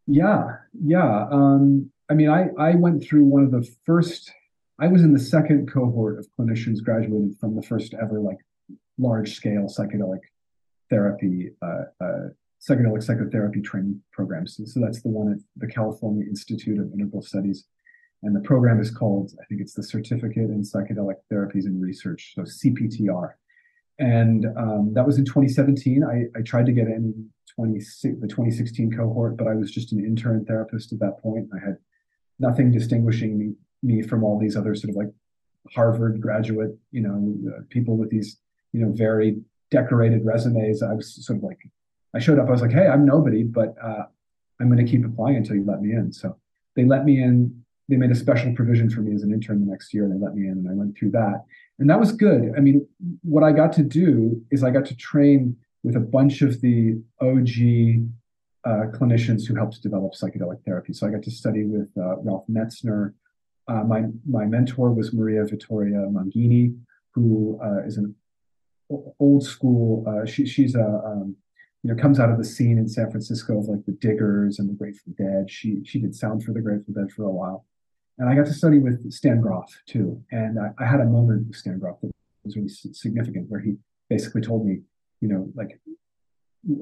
Yeah, 0.06 0.56
yeah. 0.78 1.27
Um, 1.32 1.90
I 2.10 2.12
mean, 2.12 2.28
I, 2.28 2.48
I 2.59 2.74
went 2.74 3.02
through 3.02 3.24
one 3.24 3.44
of 3.44 3.51
the 3.51 3.66
first 3.86 4.31
I 4.78 4.89
was 4.89 5.02
in 5.02 5.15
the 5.15 5.19
second 5.19 5.73
cohort 5.73 6.19
of 6.19 6.28
clinicians 6.39 6.85
graduated 6.85 7.39
from 7.40 7.56
the 7.56 7.62
first 7.62 7.94
ever 7.94 8.20
like 8.20 8.36
large 8.98 9.35
scale 9.36 9.73
psychedelic 9.74 10.20
therapy, 10.90 11.51
uh, 11.62 11.85
uh, 12.05 12.28
psychedelic 12.60 13.02
psychotherapy 13.02 13.62
training 13.62 14.02
programs. 14.12 14.59
So, 14.59 14.66
so, 14.66 14.81
that's 14.81 15.01
the 15.01 15.09
one 15.09 15.32
at 15.32 15.39
the 15.56 15.66
California 15.66 16.27
Institute 16.28 16.78
of 16.78 16.93
Integral 16.93 17.23
Studies. 17.23 17.65
And 18.23 18.35
the 18.35 18.40
program 18.40 18.81
is 18.81 18.90
called, 18.90 19.32
I 19.40 19.45
think 19.45 19.61
it's 19.61 19.74
the 19.74 19.82
Certificate 19.82 20.51
in 20.51 20.62
Psychedelic 20.62 21.16
Therapies 21.32 21.66
and 21.66 21.81
Research, 21.81 22.32
so 22.35 22.43
CPTR. 22.43 23.35
And 24.01 24.47
um, 24.57 24.93
that 24.95 25.07
was 25.07 25.19
in 25.19 25.24
2017. 25.24 26.05
I, 26.05 26.39
I 26.39 26.43
tried 26.43 26.66
to 26.66 26.73
get 26.73 26.86
in 26.86 27.31
20, 27.55 27.78
the 28.20 28.28
2016 28.28 28.97
cohort, 28.97 29.36
but 29.36 29.47
I 29.47 29.55
was 29.55 29.70
just 29.70 29.93
an 29.93 30.05
intern 30.05 30.45
therapist 30.45 30.93
at 30.93 31.01
that 31.01 31.23
point. 31.23 31.49
I 31.55 31.65
had 31.65 31.78
nothing 32.39 32.70
distinguishing 32.70 33.39
me 33.39 33.55
me 33.82 34.03
from 34.03 34.24
all 34.24 34.39
these 34.39 34.57
other 34.57 34.74
sort 34.74 34.90
of 34.90 34.97
like 34.97 35.09
Harvard 35.74 36.20
graduate, 36.20 36.77
you 36.90 37.03
know, 37.03 37.35
uh, 37.51 37.61
people 37.69 37.97
with 37.97 38.11
these, 38.11 38.39
you 38.73 38.81
know, 38.81 38.93
very 38.93 39.40
decorated 39.70 40.24
resumes. 40.24 40.82
I 40.82 40.95
was 40.95 41.24
sort 41.24 41.39
of 41.39 41.43
like, 41.45 41.59
I 42.15 42.19
showed 42.19 42.39
up. 42.39 42.49
I 42.49 42.53
was 42.53 42.62
like, 42.62 42.73
hey, 42.73 42.86
I'm 42.86 43.05
nobody, 43.05 43.43
but 43.43 43.74
uh, 43.82 44.05
I'm 44.61 44.70
going 44.70 44.85
to 44.85 44.90
keep 44.90 45.05
applying 45.05 45.36
until 45.36 45.57
you 45.57 45.65
let 45.65 45.82
me 45.82 45.93
in. 45.93 46.12
So 46.12 46.36
they 46.74 46.85
let 46.85 47.05
me 47.05 47.23
in. 47.23 47.65
They 47.89 47.97
made 47.97 48.10
a 48.10 48.15
special 48.15 48.55
provision 48.55 48.90
for 48.90 49.01
me 49.01 49.15
as 49.15 49.23
an 49.23 49.32
intern 49.32 49.65
the 49.65 49.70
next 49.70 49.94
year, 49.94 50.05
and 50.05 50.12
they 50.12 50.24
let 50.24 50.35
me 50.35 50.47
in, 50.47 50.52
and 50.52 50.69
I 50.69 50.74
went 50.74 50.97
through 50.97 51.12
that, 51.12 51.44
and 51.78 51.89
that 51.89 51.98
was 51.98 52.12
good. 52.12 52.52
I 52.56 52.60
mean, 52.60 52.86
what 53.23 53.43
I 53.43 53.52
got 53.52 53.73
to 53.74 53.82
do 53.82 54.43
is 54.51 54.62
I 54.62 54.70
got 54.70 54.85
to 54.86 54.97
train 54.97 55.56
with 55.82 55.97
a 55.97 56.01
bunch 56.01 56.43
of 56.43 56.60
the 56.60 57.01
OG 57.20 58.09
uh, 58.65 58.90
clinicians 58.97 59.47
who 59.47 59.55
helped 59.55 59.82
develop 59.82 60.12
psychedelic 60.12 60.62
therapy. 60.65 60.93
So 60.93 61.06
I 61.06 61.10
got 61.10 61.23
to 61.23 61.31
study 61.31 61.65
with 61.65 61.89
uh, 61.97 62.19
Ralph 62.19 62.44
Metzner, 62.51 63.15
uh, 63.69 63.85
my 63.85 64.05
my 64.27 64.47
mentor 64.47 64.93
was 64.93 65.10
Mariavittoria 65.10 66.10
Mangini, 66.10 66.74
who 67.12 67.60
uh, 67.62 67.85
is 67.86 67.98
an 67.98 68.15
old 69.19 69.44
school. 69.44 70.05
Uh, 70.09 70.24
she, 70.24 70.47
she's 70.47 70.74
a 70.74 71.02
um, 71.05 71.36
you 71.82 71.93
know 71.93 72.01
comes 72.01 72.19
out 72.19 72.31
of 72.31 72.39
the 72.39 72.44
scene 72.44 72.78
in 72.78 72.89
San 72.89 73.10
Francisco 73.10 73.59
of 73.59 73.66
like 73.66 73.85
the 73.85 73.93
Diggers 73.93 74.59
and 74.59 74.69
the 74.69 74.74
Grateful 74.74 75.12
Dead. 75.19 75.51
She 75.51 75.85
she 75.85 76.01
did 76.01 76.16
sound 76.16 76.43
for 76.43 76.52
the 76.52 76.60
Grateful 76.60 76.94
Dead 76.94 77.12
for 77.12 77.24
a 77.24 77.31
while, 77.31 77.66
and 78.19 78.28
I 78.28 78.35
got 78.35 78.47
to 78.47 78.53
study 78.53 78.78
with 78.78 79.11
Stan 79.12 79.40
Grof 79.40 79.70
too. 79.86 80.23
And 80.31 80.59
I, 80.59 80.70
I 80.78 80.86
had 80.86 81.01
a 81.01 81.05
moment 81.05 81.49
with 81.49 81.57
Stan 81.57 81.78
Grof 81.78 81.99
that 82.03 82.11
was 82.45 82.57
really 82.57 82.69
significant, 82.69 83.49
where 83.49 83.61
he 83.61 83.77
basically 84.09 84.40
told 84.40 84.66
me, 84.66 84.81
you 85.20 85.28
know, 85.28 85.51
like 85.55 85.81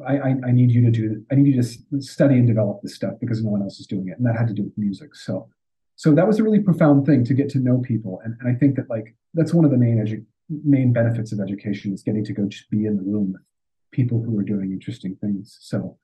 I, 0.06 0.18
I, 0.18 0.28
I, 0.46 0.52
need 0.52 0.70
you 0.70 0.82
to 0.82 0.90
do 0.90 1.24
I 1.30 1.34
need 1.34 1.54
you 1.54 1.62
to 1.62 2.02
study 2.02 2.34
and 2.36 2.46
develop 2.46 2.80
this 2.82 2.94
stuff 2.94 3.14
because 3.20 3.42
no 3.42 3.50
one 3.50 3.62
else 3.62 3.78
is 3.78 3.86
doing 3.86 4.08
it. 4.08 4.16
And 4.18 4.26
that 4.26 4.36
had 4.36 4.48
to 4.48 4.54
do 4.54 4.64
with 4.64 4.78
music. 4.78 5.14
So 5.14 5.48
so 5.96 6.14
that 6.14 6.26
was 6.26 6.38
a 6.38 6.44
really 6.44 6.60
profound 6.60 7.06
thing 7.06 7.24
to 7.24 7.34
get 7.34 7.48
to 7.48 7.58
know 7.58 7.78
people 7.78 8.20
and, 8.24 8.36
and 8.40 8.54
i 8.54 8.56
think 8.56 8.76
that 8.76 8.88
like 8.88 9.14
that's 9.34 9.52
one 9.52 9.64
of 9.64 9.70
the 9.70 9.76
main 9.76 9.96
edu- 9.96 10.24
main 10.64 10.92
benefits 10.92 11.32
of 11.32 11.40
education 11.40 11.92
is 11.92 12.02
getting 12.02 12.24
to 12.24 12.32
go 12.32 12.46
just 12.46 12.70
be 12.70 12.86
in 12.86 12.96
the 12.96 13.02
room 13.02 13.32
with 13.32 13.42
people 13.90 14.22
who 14.22 14.38
are 14.38 14.44
doing 14.44 14.70
interesting 14.70 15.16
things 15.16 15.58
so 15.60 15.98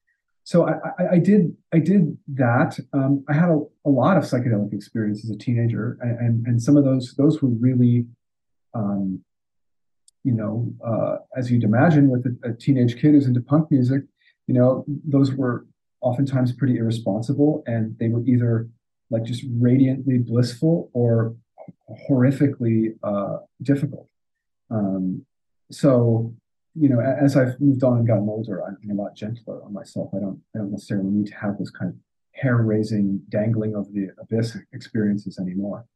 so 0.44 0.66
i 0.68 0.72
i, 0.98 1.08
I 1.12 1.18
did 1.18 1.56
i 1.72 1.78
did 1.78 2.16
that 2.34 2.78
um, 2.92 3.24
i 3.28 3.32
had 3.32 3.48
a, 3.48 3.60
a, 3.84 3.90
lot 3.90 4.16
of 4.16 4.24
psychedelic 4.24 4.72
experience 4.72 5.24
as 5.24 5.30
a 5.30 5.36
teenager 5.36 5.98
and 6.00 6.18
and, 6.18 6.46
and 6.46 6.62
some 6.62 6.76
of 6.76 6.84
those 6.84 7.14
those 7.16 7.42
were 7.42 7.50
really 7.50 8.06
um, 8.74 9.22
you 10.24 10.32
know 10.32 10.72
uh, 10.86 11.16
as 11.36 11.50
you'd 11.50 11.64
imagine 11.64 12.08
with 12.08 12.26
a, 12.26 12.50
a 12.50 12.52
teenage 12.54 12.94
kid 13.00 13.12
who's 13.12 13.26
into 13.26 13.40
punk 13.40 13.70
music 13.70 14.02
you 14.46 14.54
know 14.54 14.84
those 15.04 15.32
were 15.32 15.66
oftentimes 16.00 16.52
pretty 16.52 16.76
irresponsible 16.76 17.62
and 17.66 17.96
they 17.98 18.08
were 18.08 18.24
either 18.26 18.68
like 19.10 19.24
just 19.24 19.44
radiantly 19.58 20.18
blissful 20.18 20.90
or 20.94 21.36
horrifically 22.08 22.94
uh, 23.02 23.38
difficult. 23.62 24.08
Um, 24.70 25.24
so, 25.70 26.34
you 26.74 26.88
know, 26.88 27.00
as 27.00 27.36
I've 27.36 27.60
moved 27.60 27.84
on 27.84 27.98
and 27.98 28.06
gotten 28.06 28.28
older, 28.28 28.62
I'm 28.64 28.90
a 28.90 28.94
lot 28.94 29.14
gentler 29.14 29.62
on 29.62 29.72
myself. 29.72 30.10
I 30.14 30.18
don't, 30.18 30.40
I 30.54 30.58
don't 30.58 30.70
necessarily 30.70 31.10
need 31.10 31.26
to 31.26 31.34
have 31.36 31.58
those 31.58 31.70
kind 31.70 31.90
of 31.90 31.96
hair-raising, 32.32 33.20
dangling 33.28 33.76
over 33.76 33.90
the 33.92 34.08
abyss 34.20 34.56
experiences 34.72 35.38
anymore. 35.38 35.86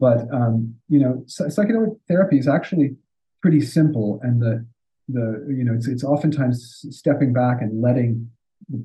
But 0.00 0.26
um, 0.32 0.74
you 0.88 0.98
know, 0.98 1.24
psychedelic 1.26 1.96
therapy 2.08 2.38
is 2.38 2.48
actually 2.48 2.96
pretty 3.40 3.60
simple, 3.60 4.20
and 4.22 4.42
the 4.42 4.66
the 5.08 5.46
you 5.48 5.64
know, 5.64 5.74
it's 5.74 5.86
it's 5.86 6.02
oftentimes 6.02 6.84
stepping 6.90 7.32
back 7.32 7.60
and 7.60 7.80
letting 7.80 8.30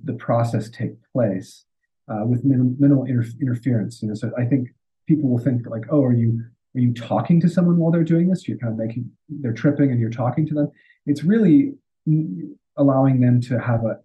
the 0.03 0.13
process 0.13 0.69
take 0.69 0.91
place 1.13 1.65
uh, 2.07 2.25
with 2.25 2.43
min- 2.43 2.75
minimal 2.77 3.05
inter- 3.05 3.31
interference. 3.41 4.01
You 4.01 4.09
know, 4.09 4.13
so 4.13 4.31
I 4.37 4.45
think 4.45 4.69
people 5.07 5.29
will 5.29 5.39
think 5.39 5.65
like, 5.67 5.85
oh, 5.89 6.03
are 6.03 6.13
you 6.13 6.43
are 6.75 6.79
you 6.79 6.93
talking 6.93 7.41
to 7.41 7.49
someone 7.49 7.77
while 7.77 7.91
they're 7.91 8.03
doing 8.03 8.27
this? 8.29 8.47
You're 8.47 8.57
kind 8.57 8.73
of 8.73 8.77
making 8.77 9.09
they're 9.27 9.53
tripping 9.53 9.91
and 9.91 9.99
you're 9.99 10.11
talking 10.11 10.45
to 10.47 10.53
them. 10.53 10.71
It's 11.07 11.23
really 11.23 11.73
allowing 12.77 13.19
them 13.19 13.41
to 13.41 13.59
have 13.59 13.83
a 13.85 13.99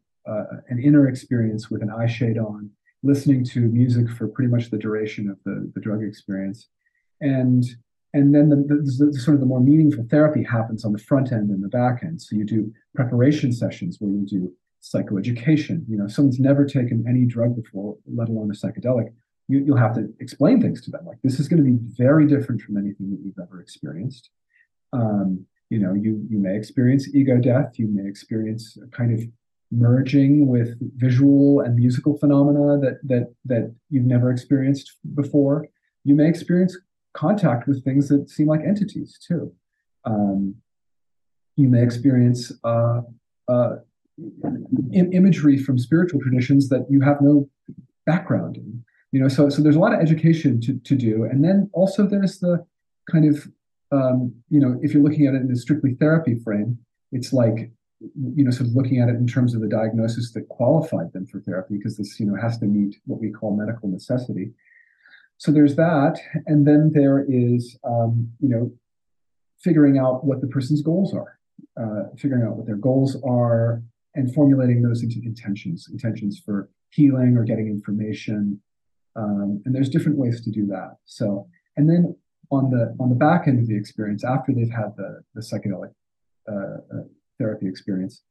an 0.69 0.81
inner 0.83 1.09
experience 1.09 1.71
with 1.71 1.83
an 1.83 1.91
eye 1.91 2.07
shade 2.07 2.39
on, 2.39 2.71
listening 3.03 3.45
to 3.45 3.61
music 3.61 4.09
for 4.09 4.29
pretty 4.29 4.51
much 4.51 4.71
the 4.71 4.79
duration 4.79 5.29
of 5.29 5.37
the, 5.45 5.71
the 5.75 5.81
drug 5.81 6.03
experience, 6.03 6.69
and 7.21 7.65
and 8.15 8.35
then 8.35 8.51
the, 8.51 8.57
the, 8.57 9.07
the, 9.07 9.19
sort 9.19 9.35
of 9.35 9.41
the 9.41 9.47
more 9.47 9.61
meaningful 9.61 10.07
therapy 10.11 10.43
happens 10.43 10.85
on 10.85 10.93
the 10.93 10.99
front 10.99 11.33
end 11.33 11.49
and 11.51 11.65
the 11.65 11.69
back 11.69 12.03
end. 12.03 12.21
So 12.21 12.37
you 12.37 12.45
do 12.45 12.71
preparation 12.95 13.53
sessions 13.53 13.97
where 14.01 14.11
you 14.11 14.27
do 14.27 14.53
psychoeducation. 14.83 15.85
You 15.89 15.97
know, 15.97 16.05
if 16.05 16.13
someone's 16.13 16.39
never 16.39 16.67
taken 16.67 17.07
any 17.09 17.25
drug 17.25 17.57
before, 17.57 17.97
let 18.07 18.29
alone 18.29 18.51
a 18.51 18.55
psychedelic, 18.55 19.15
you, 19.49 19.65
will 19.65 19.79
have 19.79 19.95
to 19.95 20.13
explain 20.21 20.61
things 20.61 20.83
to 20.83 20.91
them. 20.91 21.07
Like 21.07 21.19
this 21.23 21.41
is 21.41 21.49
going 21.49 21.65
to 21.65 21.71
be 21.71 21.79
very 21.97 22.27
different 22.27 22.61
from 22.61 22.77
anything 22.77 23.11
that 23.11 23.21
you've 23.25 23.39
ever 23.43 23.63
experienced. 23.63 24.29
Um, 24.93 25.47
you 25.73 25.79
know, 25.79 25.95
you 25.95 26.13
you 26.29 26.39
may 26.39 26.55
experience 26.55 27.15
ego 27.15 27.39
death. 27.39 27.79
You 27.79 27.89
may 27.89 28.07
experience 28.07 28.77
a 28.77 28.89
kind 28.99 29.11
of 29.17 29.21
merging 29.71 30.47
with 30.47 30.71
visual 31.07 31.61
and 31.61 31.75
musical 31.75 32.19
phenomena 32.19 32.79
that 32.85 32.97
that 33.05 33.33
that 33.47 33.75
you've 33.89 34.05
never 34.05 34.31
experienced 34.31 34.99
before. 35.15 35.67
You 36.05 36.15
may 36.15 36.29
experience 36.29 36.77
contact 37.15 37.67
with 37.67 37.83
things 37.87 38.11
that 38.11 38.29
seem 38.29 38.49
like 38.49 38.61
entities 38.73 39.19
too. 39.27 39.51
Um, 40.05 40.57
you 41.57 41.69
may 41.71 41.83
experience 41.83 42.53
uh, 42.65 43.01
uh, 43.49 43.77
imagery 44.93 45.57
from 45.57 45.79
spiritual 45.79 46.21
traditions 46.21 46.69
that 46.69 46.85
you 46.91 47.01
have 47.01 47.23
no 47.23 47.49
background 48.05 48.59
in. 48.59 48.85
You 49.11 49.21
know, 49.21 49.29
so 49.29 49.49
so 49.49 49.63
there's 49.63 49.77
a 49.77 49.85
lot 49.87 49.95
of 49.95 50.01
education 50.01 50.61
to 50.65 50.79
to 50.89 50.95
do, 50.95 51.25
and 51.25 51.43
then 51.43 51.71
also 51.73 52.07
there's 52.07 52.41
the 52.41 52.55
kind 53.11 53.25
of 53.25 53.49
um, 53.93 54.35
you 54.49 54.61
know 54.61 54.79
if 54.83 54.93
you're 54.93 55.03
looking 55.03 55.27
at 55.27 55.35
it 55.35 55.43
in 55.43 55.51
a 55.53 55.57
strictly 55.57 55.95
therapy 55.95 56.39
frame, 56.43 56.79
it's 57.13 57.33
like 57.33 57.71
you 58.01 58.45
know 58.45 58.51
sort 58.51 58.69
of 58.69 58.75
looking 58.75 59.01
at 59.01 59.09
it 59.09 59.17
in 59.17 59.27
terms 59.27 59.55
of 59.55 59.61
the 59.61 59.69
diagnosis 59.69 60.33
that 60.33 60.49
qualified 60.49 61.13
them 61.13 61.27
for 61.27 61.41
therapy 61.41 61.77
because 61.77 61.97
this 61.97 62.19
you 62.19 62.27
know 62.27 62.41
has 62.41 62.59
to 62.59 62.67
meet 62.67 62.97
what 63.07 63.21
we 63.21 63.31
call 63.31 63.57
medical 63.57 63.89
necessity. 63.89 64.53
So 65.39 65.53
there's 65.53 65.77
that, 65.77 66.19
and 66.47 66.67
then 66.67 66.91
there 66.95 67.25
is 67.29 67.79
um, 67.85 68.33
you 68.41 68.49
know 68.49 68.73
figuring 69.61 69.99
out 69.99 70.25
what 70.25 70.41
the 70.41 70.49
person's 70.49 70.83
goals 70.83 71.15
are, 71.15 71.39
uh, 71.81 72.09
figuring 72.19 72.43
out 72.43 72.57
what 72.57 72.67
their 72.67 72.77
goals 72.77 73.17
are, 73.25 73.83
and 74.15 74.33
formulating 74.35 74.83
those 74.83 75.03
into 75.03 75.21
intentions, 75.25 75.89
intentions 75.91 76.41
for 76.45 76.69
healing 76.91 77.37
or 77.37 77.45
getting 77.45 77.69
information. 77.69 78.61
Um, 79.15 79.63
and 79.65 79.75
there's 79.75 79.89
different 79.89 80.19
ways 80.19 80.43
to 80.43 80.51
do 80.51 80.67
that. 80.67 80.97
So, 81.05 81.47
and 81.77 81.89
then 81.89 82.17
on 82.53 82.71
the 82.71 82.95
on 83.01 83.09
the 83.09 83.15
back 83.15 83.49
end 83.49 83.59
of 83.59 83.67
the 83.67 83.77
experience, 83.77 84.23
after 84.25 84.53
they've 84.53 84.71
had 84.71 84.95
the 84.97 85.23
the 85.35 85.41
psychedelic 85.41 85.93
uh, 86.51 86.79
uh, 86.95 87.05
therapy 87.39 87.67
experience, 87.67 88.23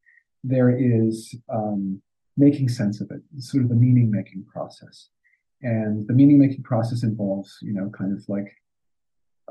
there 0.43 0.69
is 0.69 1.35
um, 1.49 2.01
making 2.37 2.69
sense 2.69 3.01
of 3.01 3.09
it, 3.11 3.21
sort 3.39 3.63
of 3.63 3.69
the 3.69 3.75
meaning 3.75 4.09
making 4.11 4.45
process. 4.45 5.09
And 5.63 6.07
the 6.07 6.13
meaning 6.13 6.39
making 6.39 6.63
process 6.63 7.03
involves, 7.03 7.57
you 7.61 7.73
know, 7.73 7.89
kind 7.89 8.11
of 8.17 8.27
like 8.27 8.49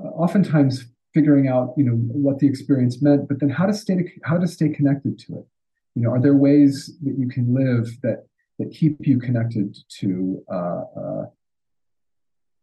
uh, 0.03 0.09
oftentimes 0.09 0.87
figuring 1.15 1.47
out, 1.49 1.75
you 1.77 1.85
know, 1.85 1.97
what 2.27 2.39
the 2.39 2.49
experience 2.49 3.03
meant, 3.03 3.29
but 3.29 3.39
then 3.41 3.51
how 3.51 3.67
to 3.67 3.73
stay 3.73 3.97
how 4.25 4.39
to 4.39 4.47
stay 4.47 4.69
connected 4.69 5.19
to 5.21 5.39
it. 5.41 5.47
You 5.95 6.03
know, 6.03 6.11
are 6.11 6.21
there 6.21 6.37
ways 6.37 6.97
that 7.03 7.17
you 7.19 7.29
can 7.29 7.55
live 7.55 7.87
that 8.03 8.27
that 8.59 8.71
keep 8.73 9.07
you 9.07 9.19
connected 9.19 9.77
to 10.01 10.45
uh, 10.53 10.83
uh, 11.01 11.25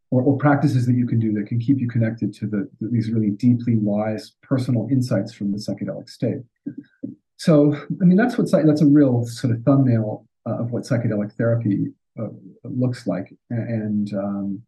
or, 0.10 0.22
or, 0.22 0.38
practices 0.38 0.86
that 0.86 0.96
you 0.96 1.06
can 1.06 1.20
do 1.20 1.34
that 1.34 1.48
can 1.48 1.60
keep 1.60 1.80
you 1.80 1.88
connected 1.88 2.34
to 2.34 2.48
the, 2.48 2.70
these 2.80 3.12
really 3.12 3.32
deeply 3.32 3.76
wise 3.76 4.34
personal 4.42 4.88
insights 4.90 5.34
from 5.34 5.52
the 5.52 5.58
psychedelic 5.58 6.10
state. 6.10 6.38
So, 7.38 7.76
I 8.02 8.06
mean, 8.06 8.18
that's 8.18 8.38
what 8.38 8.50
that's 8.52 8.82
a 8.82 8.86
real 8.86 9.26
sort 9.26 9.54
of 9.54 9.64
thumbnail 9.64 10.26
uh, 10.48 10.60
of 10.60 10.72
what 10.72 10.84
psychedelic 10.84 11.34
therapy 11.34 11.88
uh, 12.20 12.30
looks 12.64 13.06
like, 13.06 13.34
and 13.50 14.12
um, 14.14 14.62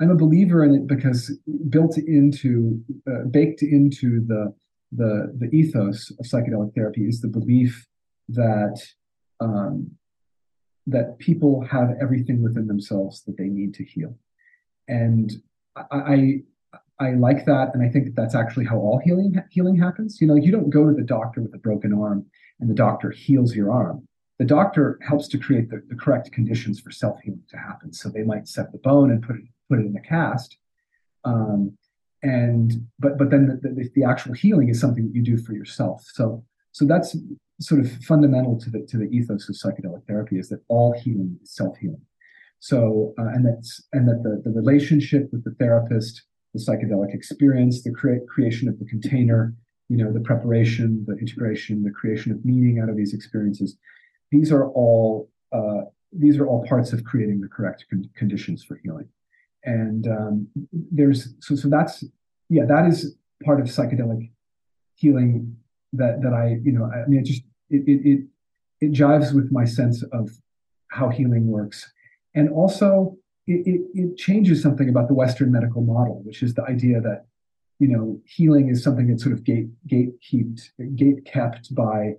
I'm 0.00 0.10
a 0.10 0.16
believer 0.16 0.64
in 0.64 0.74
it 0.74 0.86
because 0.86 1.36
built 1.68 1.98
into, 1.98 2.82
uh, 3.08 3.24
baked 3.30 3.62
into 3.62 4.24
the 4.26 4.54
the 4.92 5.34
the 5.38 5.48
ethos 5.54 6.10
of 6.18 6.26
psychedelic 6.26 6.74
therapy 6.74 7.02
is 7.02 7.20
the 7.20 7.28
belief 7.28 7.86
that 8.28 8.80
um, 9.40 9.90
that 10.86 11.18
people 11.18 11.64
have 11.70 11.90
everything 12.00 12.42
within 12.42 12.66
themselves 12.66 13.22
that 13.24 13.36
they 13.36 13.48
need 13.48 13.74
to 13.74 13.84
heal, 13.84 14.16
and 14.88 15.32
I, 15.76 16.42
I 17.00 17.12
like 17.12 17.44
that, 17.46 17.74
and 17.74 17.82
I 17.82 17.88
think 17.88 18.06
that 18.06 18.16
that's 18.16 18.34
actually 18.34 18.66
how 18.66 18.76
all 18.76 19.00
healing 19.04 19.42
healing 19.50 19.76
happens. 19.76 20.20
You 20.20 20.26
know, 20.26 20.36
you 20.36 20.52
don't 20.52 20.70
go 20.70 20.86
to 20.86 20.94
the 20.94 21.02
doctor 21.02 21.42
with 21.42 21.54
a 21.54 21.58
broken 21.58 21.92
arm, 21.92 22.26
and 22.60 22.70
the 22.70 22.74
doctor 22.74 23.10
heals 23.10 23.54
your 23.54 23.72
arm. 23.72 24.06
The 24.38 24.44
doctor 24.44 24.98
helps 25.06 25.28
to 25.28 25.38
create 25.38 25.70
the, 25.70 25.82
the 25.88 25.94
correct 25.94 26.32
conditions 26.32 26.80
for 26.80 26.90
self 26.90 27.20
healing 27.22 27.42
to 27.50 27.56
happen. 27.56 27.92
So 27.92 28.08
they 28.08 28.22
might 28.22 28.48
set 28.48 28.72
the 28.72 28.78
bone 28.78 29.10
and 29.10 29.22
put 29.22 29.36
it 29.36 29.44
put 29.68 29.80
it 29.80 29.86
in 29.86 29.92
the 29.92 30.00
cast, 30.00 30.56
um, 31.24 31.76
and 32.22 32.86
but 32.98 33.18
but 33.18 33.30
then 33.30 33.60
the, 33.62 33.68
the, 33.68 33.90
the 33.94 34.04
actual 34.04 34.34
healing 34.34 34.68
is 34.68 34.80
something 34.80 35.04
that 35.04 35.14
you 35.14 35.22
do 35.22 35.36
for 35.36 35.52
yourself. 35.52 36.04
So 36.12 36.44
so 36.72 36.84
that's 36.84 37.16
sort 37.60 37.80
of 37.80 37.90
fundamental 38.04 38.58
to 38.60 38.70
the 38.70 38.80
to 38.86 38.98
the 38.98 39.04
ethos 39.06 39.48
of 39.48 39.56
psychedelic 39.56 40.06
therapy 40.06 40.38
is 40.38 40.48
that 40.48 40.62
all 40.68 40.92
healing 40.92 41.38
is 41.42 41.50
self 41.54 41.76
healing. 41.78 42.02
So 42.70 43.12
uh, 43.18 43.28
and 43.34 43.44
that's 43.44 43.70
and 43.92 44.08
that 44.08 44.22
the 44.22 44.40
the 44.42 44.50
relationship 44.50 45.28
with 45.32 45.44
the 45.44 45.54
therapist 45.60 46.22
the 46.54 46.60
psychedelic 46.60 47.12
experience, 47.12 47.82
the 47.82 47.90
cre- 47.90 48.24
creation 48.26 48.68
of 48.68 48.78
the 48.78 48.86
container, 48.86 49.52
you 49.90 49.98
know, 49.98 50.10
the 50.10 50.20
preparation, 50.20 51.04
the 51.06 51.14
integration, 51.16 51.82
the 51.82 51.90
creation 51.90 52.32
of 52.32 52.42
meaning 52.42 52.80
out 52.80 52.88
of 52.88 52.96
these 52.96 53.12
experiences. 53.12 53.76
These 54.30 54.50
are 54.50 54.68
all 54.70 55.28
uh, 55.52 55.82
these 56.10 56.38
are 56.38 56.46
all 56.46 56.64
parts 56.66 56.94
of 56.94 57.04
creating 57.04 57.42
the 57.42 57.48
correct 57.48 57.84
con- 57.90 58.08
conditions 58.16 58.64
for 58.64 58.80
healing. 58.82 59.08
And 59.64 60.06
um, 60.06 60.48
there's 60.72 61.34
so 61.40 61.56
so 61.56 61.68
that's 61.68 62.02
yeah 62.48 62.64
that 62.66 62.86
is 62.86 63.14
part 63.44 63.60
of 63.60 63.66
psychedelic 63.66 64.30
healing 64.94 65.54
that 65.92 66.22
that 66.22 66.32
I 66.32 66.56
you 66.62 66.72
know 66.72 66.84
I 66.86 67.06
mean 67.08 67.20
it 67.20 67.26
just 67.26 67.42
it 67.68 67.82
it 67.86 68.00
it, 68.10 68.20
it 68.80 68.92
jives 68.92 69.34
with 69.34 69.52
my 69.52 69.66
sense 69.66 70.02
of 70.12 70.30
how 70.88 71.10
healing 71.10 71.48
works, 71.48 71.92
and 72.34 72.48
also 72.50 73.16
it, 73.46 73.66
it, 73.66 73.80
it 73.94 74.16
changes 74.16 74.62
something 74.62 74.88
about 74.88 75.08
the 75.08 75.14
Western 75.14 75.52
medical 75.52 75.82
model, 75.82 76.22
which 76.24 76.42
is 76.42 76.54
the 76.54 76.64
idea 76.64 77.00
that 77.00 77.26
you 77.78 77.88
know 77.88 78.20
healing 78.26 78.68
is 78.68 78.82
something 78.82 79.08
that's 79.08 79.22
sort 79.22 79.34
of 79.34 79.44
gate 79.44 79.68
gate 79.86 80.14
kept 80.22 80.72
gate 80.96 81.24
kept 81.24 81.74
by 81.74 82.14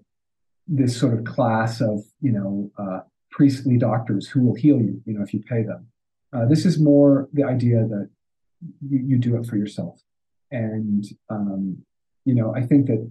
this 0.67 0.97
sort 0.99 1.13
of 1.17 1.23
class 1.23 1.81
of 1.81 2.03
you 2.21 2.31
know 2.31 2.71
uh, 2.77 2.99
priestly 3.31 3.77
doctors 3.77 4.27
who 4.27 4.41
will 4.43 4.55
heal 4.55 4.77
you, 4.77 5.01
you 5.05 5.13
know, 5.13 5.23
if 5.23 5.33
you 5.33 5.41
pay 5.41 5.63
them. 5.63 5.87
Uh, 6.33 6.45
this 6.45 6.65
is 6.65 6.79
more 6.79 7.27
the 7.33 7.43
idea 7.43 7.85
that 7.87 8.09
you, 8.87 8.99
you 9.05 9.17
do 9.17 9.35
it 9.37 9.45
for 9.45 9.57
yourself, 9.57 9.99
and 10.51 11.05
um, 11.29 11.77
you 12.25 12.35
know, 12.35 12.53
I 12.55 12.61
think 12.61 12.87
that 12.87 13.09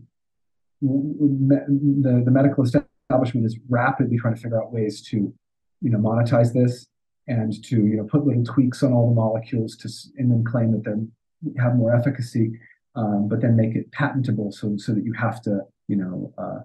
the 0.80 2.22
the 2.24 2.30
medical 2.30 2.64
establishment 2.64 3.46
is 3.46 3.58
rapidly 3.68 4.18
trying 4.18 4.34
to 4.34 4.40
figure 4.40 4.62
out 4.62 4.72
ways 4.72 5.02
to 5.08 5.32
you 5.80 5.90
know 5.90 5.98
monetize 5.98 6.52
this 6.52 6.86
and 7.26 7.62
to 7.64 7.76
you 7.76 7.96
know 7.96 8.04
put 8.04 8.26
little 8.26 8.44
tweaks 8.44 8.82
on 8.82 8.92
all 8.92 9.08
the 9.08 9.14
molecules 9.14 9.76
to 9.76 9.88
and 10.18 10.30
then 10.30 10.44
claim 10.44 10.72
that 10.72 10.84
they 10.84 11.62
have 11.62 11.76
more 11.76 11.94
efficacy, 11.94 12.52
um, 12.96 13.28
but 13.28 13.40
then 13.40 13.56
make 13.56 13.74
it 13.74 13.90
patentable 13.92 14.52
so 14.52 14.76
so 14.76 14.92
that 14.92 15.04
you 15.04 15.12
have 15.12 15.40
to 15.42 15.60
you 15.88 15.96
know 15.96 16.32
uh, 16.38 16.60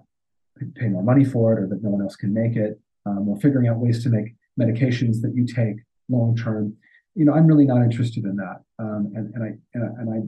pay 0.76 0.88
more 0.88 1.02
money 1.02 1.24
for 1.24 1.52
it 1.52 1.62
or 1.62 1.66
that 1.66 1.82
no 1.82 1.90
one 1.90 2.02
else 2.02 2.16
can 2.16 2.32
make 2.32 2.56
it. 2.56 2.78
Um, 3.06 3.26
or 3.30 3.40
figuring 3.40 3.66
out 3.66 3.78
ways 3.78 4.02
to 4.02 4.10
make 4.10 4.34
medications 4.60 5.22
that 5.22 5.32
you 5.34 5.46
take 5.46 5.76
long 6.10 6.36
term. 6.36 6.76
You 7.14 7.24
know, 7.24 7.32
I'm 7.32 7.46
really 7.46 7.64
not 7.64 7.82
interested 7.82 8.24
in 8.24 8.36
that, 8.36 8.60
um, 8.78 9.12
and 9.14 9.34
and 9.34 9.42
I 9.42 9.50
and 9.74 9.84
I, 9.84 10.00
and 10.00 10.14
I 10.14 10.18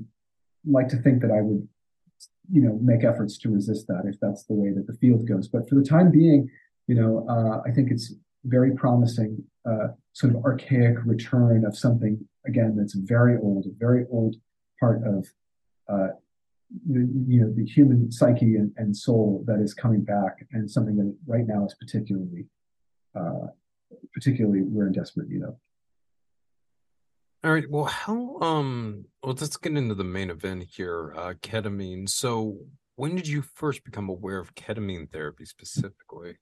like 0.65 0.89
to 0.89 0.97
think 0.97 1.21
that 1.21 1.31
I 1.31 1.43
would 1.43 1.69
you 2.51 2.63
know 2.63 2.79
make 2.83 3.05
efforts 3.05 3.39
to 3.39 3.51
resist 3.51 3.87
that 3.89 4.05
if 4.07 4.19
that's 4.21 4.45
the 4.45 4.55
way 4.55 4.73
that 4.73 4.87
the 4.87 4.95
field 4.95 5.29
goes. 5.29 5.49
But 5.49 5.69
for 5.69 5.75
the 5.75 5.85
time 5.85 6.11
being, 6.11 6.51
you 6.87 6.95
know, 6.95 7.27
uh, 7.29 7.69
I 7.69 7.73
think 7.73 7.91
it's 7.91 8.15
very 8.45 8.75
promising 8.75 9.45
uh, 9.69 9.89
sort 10.13 10.35
of 10.35 10.45
archaic 10.45 10.97
return 11.05 11.65
of 11.65 11.77
something 11.77 12.27
again 12.47 12.77
that's 12.77 12.95
very 12.95 13.39
old, 13.39 13.67
a 13.67 13.71
very 13.79 14.05
old 14.11 14.37
part 14.79 15.03
of 15.07 15.27
uh, 15.89 16.09
the, 16.89 17.01
you 17.27 17.41
know 17.41 17.53
the 17.55 17.65
human 17.65 18.11
psyche 18.11 18.57
and, 18.57 18.73
and, 18.77 18.97
soul 18.97 19.45
that 19.47 19.61
is 19.61 19.75
coming 19.75 20.03
back, 20.03 20.47
and 20.53 20.71
something 20.71 20.97
that 20.97 21.15
right 21.27 21.47
now 21.47 21.65
is 21.65 21.75
particularly 21.75 22.47
uh, 23.15 23.47
particularly 24.15 24.63
we're 24.63 24.87
in 24.87 24.93
desperate 24.93 25.29
need 25.29 25.43
of. 25.43 25.57
All 27.45 27.53
right. 27.53 27.69
Well, 27.69 27.85
how 27.85 28.39
um 28.41 29.05
well 29.23 29.37
let's 29.39 29.57
get 29.57 29.77
into 29.77 29.95
the 29.95 30.05
main 30.05 30.31
event 30.31 30.65
here, 30.71 31.13
uh 31.17 31.35
ketamine. 31.43 32.09
So 32.09 32.59
when 32.97 33.17
did 33.17 33.27
you 33.27 33.43
first 33.43 33.85
become 33.85 34.09
aware 34.09 34.39
of 34.39 34.55
ketamine 34.55 35.11
therapy 35.11 35.45
specifically? 35.45 36.37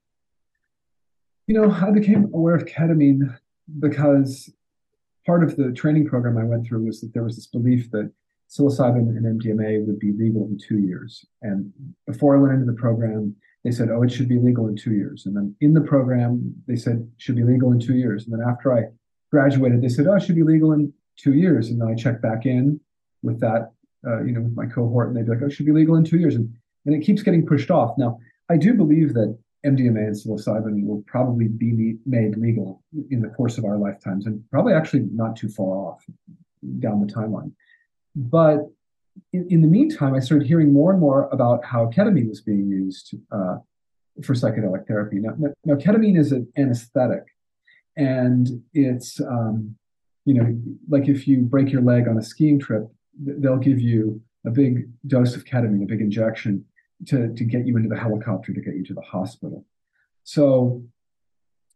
You 1.46 1.54
know, 1.54 1.70
I 1.70 1.90
became 1.90 2.30
aware 2.32 2.54
of 2.54 2.66
ketamine 2.66 3.36
because 3.78 4.50
part 5.26 5.44
of 5.44 5.56
the 5.56 5.72
training 5.72 6.06
program 6.06 6.38
I 6.38 6.44
went 6.44 6.66
through 6.66 6.84
was 6.86 7.00
that 7.00 7.12
there 7.12 7.24
was 7.24 7.36
this 7.36 7.46
belief 7.46 7.90
that 7.92 8.10
psilocybin 8.50 9.16
and 9.16 9.40
MDMA 9.40 9.86
would 9.86 9.98
be 9.98 10.12
legal 10.12 10.44
in 10.46 10.58
two 10.58 10.78
years. 10.78 11.24
And 11.42 11.72
before 12.06 12.36
I 12.36 12.40
went 12.40 12.54
into 12.54 12.66
the 12.66 12.78
program, 12.78 13.36
they 13.62 13.70
said, 13.70 13.90
oh, 13.90 14.02
it 14.02 14.10
should 14.10 14.28
be 14.28 14.38
legal 14.38 14.68
in 14.68 14.76
two 14.76 14.92
years. 14.92 15.26
And 15.26 15.36
then 15.36 15.54
in 15.60 15.74
the 15.74 15.82
program, 15.82 16.54
they 16.66 16.76
said, 16.76 17.08
should 17.18 17.36
be 17.36 17.44
legal 17.44 17.72
in 17.72 17.78
two 17.78 17.94
years. 17.94 18.24
And 18.24 18.32
then 18.32 18.46
after 18.46 18.76
I 18.76 18.84
graduated, 19.30 19.82
they 19.82 19.88
said, 19.88 20.06
oh, 20.06 20.14
it 20.14 20.22
should 20.22 20.34
be 20.34 20.42
legal 20.42 20.72
in 20.72 20.92
two 21.16 21.34
years. 21.34 21.68
And 21.68 21.80
then 21.80 21.88
I 21.88 21.94
checked 21.94 22.22
back 22.22 22.46
in 22.46 22.80
with 23.22 23.38
that, 23.40 23.72
uh, 24.06 24.22
you 24.22 24.32
know, 24.32 24.40
with 24.40 24.56
my 24.56 24.66
cohort, 24.66 25.08
and 25.08 25.16
they'd 25.16 25.26
be 25.26 25.30
like, 25.32 25.42
oh, 25.42 25.46
it 25.46 25.52
should 25.52 25.66
be 25.66 25.72
legal 25.72 25.96
in 25.96 26.04
two 26.04 26.18
years. 26.18 26.34
And, 26.34 26.52
and 26.86 26.94
it 26.94 27.04
keeps 27.04 27.22
getting 27.22 27.46
pushed 27.46 27.70
off. 27.70 27.96
Now, 27.98 28.18
I 28.48 28.56
do 28.56 28.72
believe 28.74 29.14
that 29.14 29.38
MDMA 29.64 30.06
and 30.06 30.16
psilocybin 30.16 30.86
will 30.86 31.02
probably 31.06 31.48
be 31.48 31.96
made 32.06 32.36
legal 32.36 32.82
in 33.10 33.20
the 33.20 33.28
course 33.28 33.58
of 33.58 33.64
our 33.64 33.76
lifetimes, 33.76 34.26
and 34.26 34.42
probably 34.50 34.72
actually 34.72 35.06
not 35.12 35.36
too 35.36 35.48
far 35.48 35.76
off 35.76 36.04
down 36.78 37.04
the 37.06 37.12
timeline. 37.12 37.52
But 38.16 38.70
in, 39.32 39.46
in 39.50 39.62
the 39.62 39.68
meantime, 39.68 40.14
I 40.14 40.20
started 40.20 40.46
hearing 40.46 40.72
more 40.72 40.92
and 40.92 41.00
more 41.00 41.28
about 41.30 41.64
how 41.64 41.86
ketamine 41.86 42.28
was 42.28 42.40
being 42.40 42.68
used 42.68 43.14
uh, 43.30 43.56
for 44.24 44.34
psychedelic 44.34 44.86
therapy. 44.86 45.18
Now, 45.18 45.36
now, 45.64 45.74
ketamine 45.74 46.18
is 46.18 46.32
an 46.32 46.50
anesthetic, 46.56 47.24
and 47.96 48.62
it's 48.72 49.20
um, 49.20 49.76
you 50.24 50.34
know 50.34 50.58
like 50.88 51.08
if 51.08 51.28
you 51.28 51.42
break 51.42 51.70
your 51.70 51.82
leg 51.82 52.08
on 52.08 52.16
a 52.16 52.22
skiing 52.22 52.58
trip, 52.58 52.88
they'll 53.18 53.58
give 53.58 53.80
you 53.80 54.22
a 54.46 54.50
big 54.50 54.88
dose 55.06 55.36
of 55.36 55.44
ketamine, 55.44 55.82
a 55.82 55.86
big 55.86 56.00
injection, 56.00 56.64
to, 57.06 57.32
to 57.34 57.44
get 57.44 57.66
you 57.66 57.76
into 57.76 57.88
the 57.88 57.98
helicopter 57.98 58.52
to 58.52 58.60
get 58.60 58.74
you 58.74 58.84
to 58.84 58.94
the 58.94 59.00
hospital. 59.00 59.64
So 60.24 60.82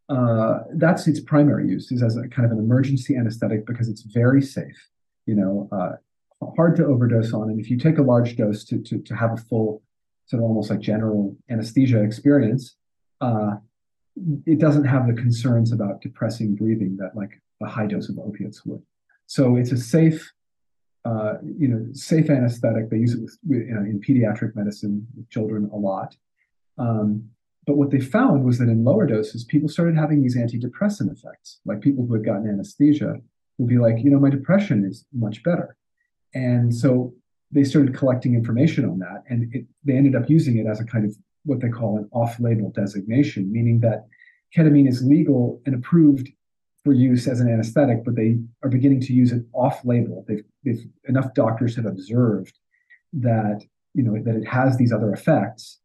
uh, 0.09 0.61
that's 0.75 1.07
its 1.07 1.21
primary 1.21 1.69
use 1.69 1.91
is 1.91 2.03
as 2.03 2.17
a 2.17 2.29
kind 2.29 2.45
of 2.45 2.53
an 2.53 2.59
emergency 2.59 3.17
anesthetic 3.17 3.67
because 3.67 3.89
it's 3.89 4.03
very 4.03 4.43
safe, 4.43 4.91
you 5.27 5.35
know, 5.35 5.69
uh, 5.73 5.93
hard 6.57 6.77
to 6.77 6.85
overdose 6.85 7.33
on. 7.33 7.49
And 7.51 7.59
if 7.59 7.71
you 7.71 7.79
take 7.79 7.99
a 7.99 8.03
large 8.03 8.37
dose 8.37 8.65
to, 8.67 8.79
to, 8.79 8.99
to 8.99 9.17
have 9.17 9.33
a 9.33 9.37
full 9.37 9.83
sort 10.27 10.43
of 10.43 10.49
almost 10.49 10.71
like 10.71 10.81
general 10.81 11.37
anesthesia 11.51 12.03
experience, 12.03 12.77
uh, 13.21 13.57
it 14.47 14.59
doesn't 14.59 14.85
have 14.85 15.07
the 15.07 15.15
concerns 15.15 15.73
about 15.73 16.01
depressing 16.01 16.55
breathing 16.55 16.97
that 16.99 17.17
like 17.17 17.41
a 17.63 17.67
high 17.67 17.87
dose 17.87 18.09
of 18.09 18.19
opiates 18.19 18.65
would. 18.65 18.83
So 19.27 19.57
it's 19.57 19.73
a 19.73 19.77
safe 19.77 20.33
uh, 21.05 21.35
you 21.45 21.69
know, 21.69 21.87
safe 21.93 22.31
anesthetic. 22.31 22.89
They 22.89 22.99
use 22.99 23.15
it 23.15 23.21
with, 23.21 23.39
you 23.47 23.75
know, 23.75 23.81
in 23.81 24.01
pediatric 24.01 24.57
medicine 24.57 25.07
with 25.17 25.29
children 25.31 25.71
a 25.73 25.77
lot. 25.77 26.17
Um, 26.79 27.29
but 27.67 27.77
what 27.77 27.91
they 27.91 28.01
found 28.01 28.45
was 28.45 28.59
that 28.59 28.69
in 28.69 28.85
lower 28.85 29.07
doses, 29.07 29.45
people 29.45 29.69
started 29.69 29.97
having 29.97 30.23
these 30.23 30.37
antidepressant 30.37 31.13
effects. 31.13 31.61
Like 31.65 31.81
people 31.81 32.07
who 32.07 32.15
had 32.15 32.25
gotten 32.25 32.49
anesthesia 32.49 33.17
would 33.59 33.69
be 33.69 33.79
like, 33.79 33.97
you 34.03 34.11
know, 34.11 34.19
my 34.19 34.31
depression 34.31 34.85
is 34.85 35.05
much 35.13 35.43
better. 35.43 35.77
and 36.35 36.75
so 36.75 37.15
they 37.53 37.65
started 37.65 37.95
collecting 37.95 38.35
information 38.35 38.85
on 38.85 38.99
that, 38.99 39.23
and 39.29 39.55
it, 39.55 39.65
they 39.85 39.97
ended 39.97 40.17
up 40.17 40.29
using 40.29 40.59
it 40.59 40.67
as 40.67 40.81
a 40.81 40.85
kind 40.85 41.05
of 41.05 41.15
what 41.45 41.61
they 41.61 41.69
call 41.69 41.99
an 41.99 42.09
off-label 42.13 42.71
designation, 42.71 43.51
meaning 43.53 43.81
that 43.81 44.07
ketamine 44.57 44.89
is 44.89 45.05
legal 45.05 45.61
and 45.67 45.75
approved 45.75 46.29
for 46.85 46.93
use 46.93 47.27
as 47.27 47.41
an 47.41 47.49
anesthetic, 47.49 48.05
but 48.05 48.15
they 48.15 48.39
are 48.63 48.69
beginning 48.69 49.01
to 49.01 49.15
use 49.15 49.33
it 49.33 49.43
off-label. 49.53 50.25
They've, 50.29 50.85
enough 51.09 51.33
doctors 51.35 51.75
have 51.77 51.87
observed 51.87 52.59
that 53.15 53.63
you 53.95 54.03
know 54.03 54.21
that 54.23 54.37
it 54.37 54.47
has 54.47 54.77
these 54.77 54.93
other 54.93 55.13
effects, 55.13 55.81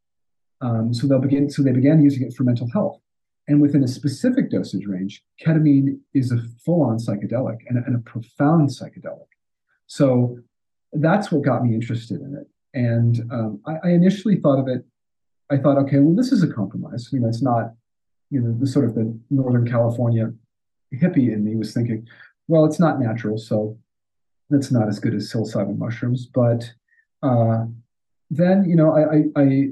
um, 0.61 0.93
so 0.93 1.07
they'll 1.07 1.19
begin. 1.19 1.49
So 1.49 1.63
they 1.63 1.71
began 1.71 2.01
using 2.01 2.23
it 2.27 2.34
for 2.34 2.43
mental 2.43 2.67
health, 2.71 2.99
and 3.47 3.61
within 3.61 3.84
a 3.84 3.88
specific 3.88 4.51
dosage 4.51 4.85
range, 4.85 5.23
ketamine 5.43 5.99
is 6.13 6.31
a 6.31 6.39
full-on 6.65 6.97
psychedelic 6.97 7.57
and, 7.67 7.77
and 7.85 7.95
a 7.95 7.99
profound 7.99 8.69
psychedelic. 8.69 9.30
So 9.88 10.39
that's 10.93 11.31
what 11.31 11.43
got 11.43 11.63
me 11.63 11.73
interested 11.73 12.19
in 12.21 12.35
it. 12.35 12.47
And 12.73 13.19
um, 13.31 13.61
I, 13.65 13.88
I 13.88 13.89
initially 13.91 14.38
thought 14.38 14.59
of 14.59 14.67
it. 14.67 14.85
I 15.49 15.57
thought, 15.57 15.77
okay, 15.77 15.99
well, 15.99 16.15
this 16.15 16.31
is 16.31 16.43
a 16.43 16.47
compromise. 16.47 17.09
You 17.11 17.19
know, 17.19 17.27
it's 17.27 17.41
not, 17.41 17.73
you 18.30 18.39
know, 18.39 18.55
the 18.59 18.67
sort 18.67 18.85
of 18.85 18.93
the 18.95 19.17
Northern 19.30 19.67
California 19.67 20.31
hippie 20.93 21.31
in 21.31 21.43
me 21.43 21.55
was 21.55 21.73
thinking, 21.73 22.07
well, 22.47 22.65
it's 22.65 22.79
not 22.79 22.99
natural, 22.99 23.37
so 23.37 23.77
it's 24.49 24.71
not 24.71 24.87
as 24.87 24.99
good 24.99 25.13
as 25.13 25.31
psilocybin 25.31 25.77
mushrooms. 25.77 26.25
But 26.25 26.71
uh, 27.21 27.65
then, 28.29 28.65
you 28.67 28.75
know, 28.75 28.91
I, 28.91 29.39
I, 29.39 29.43
I, 29.43 29.67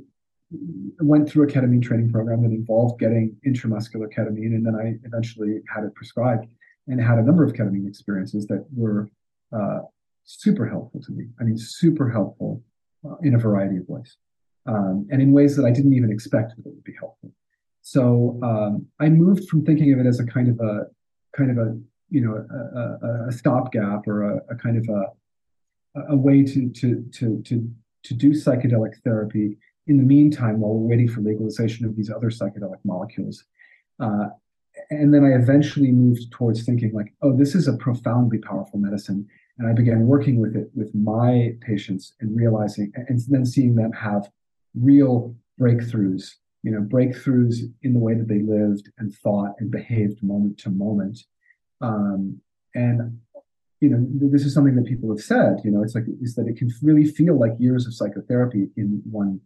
went 1.00 1.30
through 1.30 1.44
a 1.44 1.48
ketamine 1.48 1.84
training 1.84 2.10
program 2.10 2.42
that 2.42 2.52
involved 2.52 3.00
getting 3.00 3.36
intramuscular 3.46 4.08
ketamine, 4.14 4.56
and 4.56 4.66
then 4.66 4.76
I 4.76 4.96
eventually 5.06 5.62
had 5.68 5.84
it 5.84 5.94
prescribed 5.94 6.48
and 6.88 7.02
had 7.02 7.18
a 7.18 7.22
number 7.22 7.44
of 7.44 7.52
ketamine 7.52 7.88
experiences 7.88 8.48
that 8.48 8.66
were 8.74 9.10
uh, 9.52 9.80
super 10.24 10.66
helpful 10.66 11.02
to 11.02 11.12
me. 11.12 11.26
I 11.40 11.44
mean, 11.44 11.58
super 11.58 12.10
helpful 12.10 12.64
uh, 13.06 13.16
in 13.24 13.36
a 13.36 13.38
variety 13.38 13.78
of 13.78 13.90
ways, 13.90 14.16
um, 14.68 15.08
and 15.12 15.22
in 15.22 15.34
ways 15.34 15.56
that 15.58 15.66
I 15.66 15.72
didn't 15.72 15.94
even 15.94 16.12
expect 16.12 16.56
that 16.56 16.66
it 16.66 16.74
would 16.74 16.84
be 16.84 16.96
helpful. 16.98 17.32
So 17.82 18.40
um, 18.44 18.86
I 19.00 19.10
moved 19.10 19.50
from 19.50 19.66
thinking 19.66 19.94
of 19.94 20.00
it 20.00 20.06
as 20.06 20.20
a 20.20 20.26
kind 20.26 20.50
of 20.50 20.60
a 20.60 20.88
kind 21.38 21.52
of 21.52 21.58
a 21.58 21.78
you 22.10 22.22
know 22.22 22.34
a, 22.36 22.80
a, 22.80 23.28
a 23.28 23.32
stopgap 23.32 24.08
or 24.08 24.24
a, 24.24 24.42
a, 24.50 24.56
kind 24.56 24.78
of 24.78 24.88
a 24.90 25.04
a 26.10 26.16
way 26.16 26.44
to 26.44 26.70
to 26.70 27.06
to 27.14 27.42
to 27.44 27.70
to 28.04 28.14
do 28.14 28.32
psychedelic 28.32 28.96
therapy 29.04 29.58
in 29.88 29.98
the 29.98 30.04
meantime 30.04 30.60
while 30.60 30.74
we're 30.74 30.90
waiting 30.90 31.08
for 31.08 31.22
legalization 31.22 31.86
of 31.86 31.96
these 31.96 32.10
other 32.10 32.30
psychedelic 32.30 32.80
molecules. 32.84 33.46
Uh, 34.00 34.28
and 34.90 35.14
then 35.14 35.24
I 35.24 35.30
eventually 35.42 35.92
moved 35.92 36.32
towards 36.32 36.64
thinking 36.64 36.94
like, 36.94 37.14
oh, 37.22 37.36
this 37.36 37.56
is 37.56 37.68
a 37.68 37.74
profoundly 37.78 38.38
powerful 38.38 38.80
medicine. 38.80 39.28
And 39.58 39.68
I 39.68 39.74
began 39.74 40.06
working 40.06 40.40
with 40.40 40.56
it 40.56 40.70
with 40.76 40.94
my 40.94 41.56
patients 41.62 42.14
and 42.20 42.36
realizing, 42.36 42.94
and 42.96 43.20
then 43.28 43.46
seeing 43.46 43.76
them 43.76 43.92
have 43.94 44.30
real 44.76 45.36
breakthroughs 45.60 46.36
you 46.64 46.72
know, 46.72 46.82
breakthroughs 46.82 47.58
in 47.84 47.94
the 47.94 48.00
way 48.00 48.14
that 48.14 48.28
they 48.28 48.42
lived 48.42 48.90
and 48.98 49.14
thought 49.14 49.56
and 49.60 49.72
behaved 49.72 50.22
moment 50.24 50.58
to 50.60 50.70
moment. 50.70 51.20
Um, 51.82 52.42
and 52.76 53.20
you 53.80 53.90
know, 53.90 54.06
this 54.32 54.44
is 54.44 54.54
something 54.54 54.76
that 54.76 54.86
people 54.86 55.10
have 55.10 55.24
said. 55.24 55.62
You 55.64 55.72
know, 55.72 55.84
it's 55.84 55.94
like 55.94 56.06
is 56.22 56.36
that 56.36 56.48
it 56.48 56.58
can 56.58 56.72
really 56.82 57.06
feel 57.06 57.40
like 57.40 57.52
years 57.60 57.86
of 57.86 57.94
psychotherapy 57.94 58.70
in 58.76 59.02
one 59.10 59.40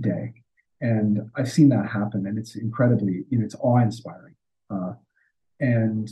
day, 0.00 0.34
and 0.80 1.30
I've 1.36 1.50
seen 1.50 1.68
that 1.70 1.88
happen, 1.88 2.26
and 2.26 2.38
it's 2.38 2.56
incredibly, 2.56 3.24
you 3.30 3.38
know, 3.38 3.44
it's 3.44 3.54
awe-inspiring. 3.60 4.34
Uh, 4.68 4.92
and 5.60 6.10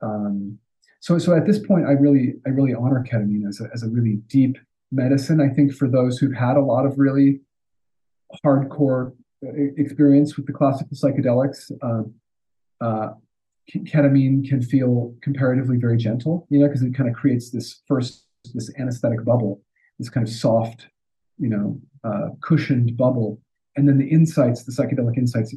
um, 0.00 0.58
so, 1.00 1.18
so 1.18 1.34
at 1.34 1.46
this 1.46 1.58
point, 1.58 1.86
I 1.86 1.92
really, 1.92 2.34
I 2.46 2.50
really 2.50 2.74
honor 2.74 3.04
ketamine 3.08 3.46
as 3.46 3.60
a, 3.60 3.68
as 3.74 3.82
a 3.82 3.88
really 3.88 4.20
deep 4.28 4.56
medicine. 4.90 5.40
I 5.40 5.52
think 5.52 5.72
for 5.72 5.88
those 5.88 6.18
who've 6.18 6.34
had 6.34 6.56
a 6.56 6.62
lot 6.62 6.86
of 6.86 6.98
really 6.98 7.40
hardcore 8.44 9.12
experience 9.42 10.36
with 10.36 10.46
the 10.46 10.52
classical 10.52 10.96
psychedelics, 10.96 11.70
um, 11.82 12.14
uh, 12.80 13.10
ketamine 13.70 14.48
can 14.48 14.62
feel 14.62 15.14
comparatively 15.20 15.76
very 15.76 15.96
gentle, 15.96 16.46
you 16.50 16.58
know, 16.58 16.66
because 16.66 16.82
it 16.82 16.94
kind 16.94 17.08
of 17.08 17.14
creates 17.14 17.50
this 17.50 17.82
first 17.86 18.24
this 18.54 18.70
anesthetic 18.78 19.24
bubble, 19.24 19.60
this 19.98 20.08
kind 20.08 20.26
of 20.26 20.32
soft, 20.32 20.88
you 21.38 21.48
know, 21.48 21.78
uh, 22.04 22.28
cushioned 22.40 22.96
bubble, 22.96 23.40
and 23.76 23.86
then 23.88 23.98
the 23.98 24.08
insights, 24.08 24.64
the 24.64 24.72
psychedelic 24.72 25.18
insights, 25.18 25.54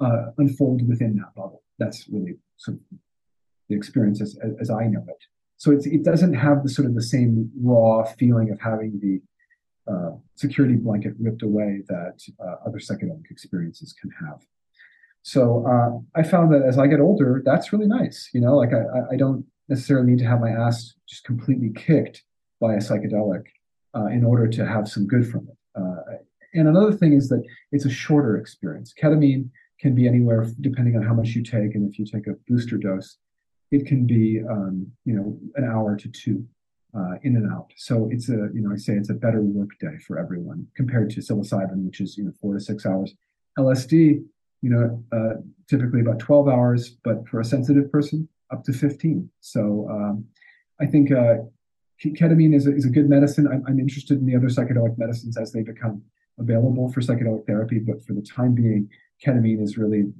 uh, 0.00 0.26
unfold 0.38 0.86
within 0.86 1.16
that 1.16 1.34
bubble. 1.34 1.62
That's 1.78 2.06
really 2.08 2.34
sort 2.56 2.76
of 2.76 2.98
the 3.68 3.76
experience 3.76 4.20
as, 4.20 4.36
as 4.60 4.70
I 4.70 4.86
know 4.86 5.04
it. 5.08 5.24
So 5.56 5.70
it 5.70 6.04
doesn't 6.04 6.34
have 6.34 6.62
the 6.62 6.68
sort 6.68 6.86
of 6.86 6.94
the 6.94 7.02
same 7.02 7.50
raw 7.58 8.02
feeling 8.04 8.50
of 8.50 8.60
having 8.60 8.98
the 9.00 9.22
uh, 9.90 10.12
security 10.34 10.76
blanket 10.76 11.14
ripped 11.18 11.42
away 11.42 11.82
that 11.88 12.20
uh, 12.40 12.56
other 12.66 12.78
psychedelic 12.78 13.30
experiences 13.30 13.94
can 14.00 14.10
have. 14.26 14.40
So 15.22 15.66
uh, 15.66 16.18
I 16.18 16.22
found 16.22 16.52
that 16.52 16.62
as 16.62 16.78
I 16.78 16.86
get 16.86 17.00
older, 17.00 17.42
that's 17.44 17.72
really 17.72 17.86
nice. 17.86 18.30
You 18.34 18.40
know, 18.40 18.56
like 18.56 18.70
I, 18.72 19.14
I 19.14 19.16
don't 19.16 19.44
necessarily 19.68 20.10
need 20.10 20.18
to 20.18 20.26
have 20.26 20.40
my 20.40 20.50
ass 20.50 20.94
just 21.08 21.24
completely 21.24 21.70
kicked 21.74 22.22
by 22.60 22.74
a 22.74 22.78
psychedelic 22.78 23.44
uh, 23.96 24.06
in 24.06 24.24
order 24.24 24.48
to 24.48 24.66
have 24.66 24.88
some 24.88 25.06
good 25.06 25.26
from 25.26 25.48
it. 25.48 25.80
Uh, 25.80 26.16
and 26.54 26.68
another 26.68 26.92
thing 26.92 27.14
is 27.14 27.28
that 27.28 27.42
it's 27.72 27.84
a 27.84 27.90
shorter 27.90 28.36
experience. 28.36 28.92
Ketamine 29.00 29.48
can 29.80 29.94
be 29.94 30.06
anywhere 30.06 30.46
depending 30.60 30.96
on 30.96 31.02
how 31.02 31.14
much 31.14 31.28
you 31.30 31.42
take, 31.42 31.74
and 31.74 31.90
if 31.90 31.98
you 31.98 32.04
take 32.04 32.26
a 32.26 32.34
booster 32.48 32.76
dose, 32.76 33.16
it 33.70 33.86
can 33.86 34.06
be 34.06 34.40
um, 34.48 34.86
you 35.04 35.14
know 35.14 35.38
an 35.56 35.64
hour 35.64 35.96
to 35.96 36.08
two 36.08 36.46
uh, 36.96 37.14
in 37.22 37.36
and 37.36 37.50
out. 37.50 37.72
So 37.76 38.08
it's 38.10 38.28
a, 38.28 38.48
you 38.54 38.60
know, 38.62 38.72
I 38.72 38.76
say 38.76 38.94
it's 38.94 39.10
a 39.10 39.14
better 39.14 39.40
work 39.40 39.70
day 39.80 39.98
for 40.06 40.18
everyone 40.18 40.66
compared 40.76 41.10
to 41.10 41.20
psilocybin, 41.20 41.84
which 41.84 42.00
is, 42.00 42.16
you 42.16 42.24
know, 42.24 42.32
four 42.40 42.54
to 42.54 42.60
six 42.60 42.86
hours. 42.86 43.14
LSD, 43.58 44.24
you 44.62 44.70
know, 44.70 45.04
uh, 45.12 45.40
typically 45.68 46.00
about 46.00 46.18
12 46.18 46.48
hours, 46.48 46.90
but 47.04 47.26
for 47.28 47.40
a 47.40 47.44
sensitive 47.44 47.90
person, 47.90 48.28
up 48.52 48.64
to 48.64 48.72
15. 48.72 49.28
So 49.40 49.88
um, 49.90 50.24
I 50.80 50.86
think 50.86 51.10
uh, 51.10 51.36
ketamine 52.02 52.54
is 52.54 52.66
a, 52.66 52.74
is 52.74 52.84
a 52.84 52.90
good 52.90 53.08
medicine. 53.08 53.46
I'm, 53.46 53.64
I'm 53.66 53.80
interested 53.80 54.18
in 54.18 54.26
the 54.26 54.36
other 54.36 54.48
psychedelic 54.48 54.96
medicines 54.98 55.36
as 55.36 55.52
they 55.52 55.62
become 55.62 56.02
available 56.38 56.92
for 56.92 57.00
psychedelic 57.00 57.46
therapy, 57.46 57.78
but 57.78 58.04
for 58.04 58.12
the 58.12 58.22
time 58.22 58.54
being, 58.54 58.88
ketamine 59.24 59.62
is 59.62 59.76
really 59.78 60.12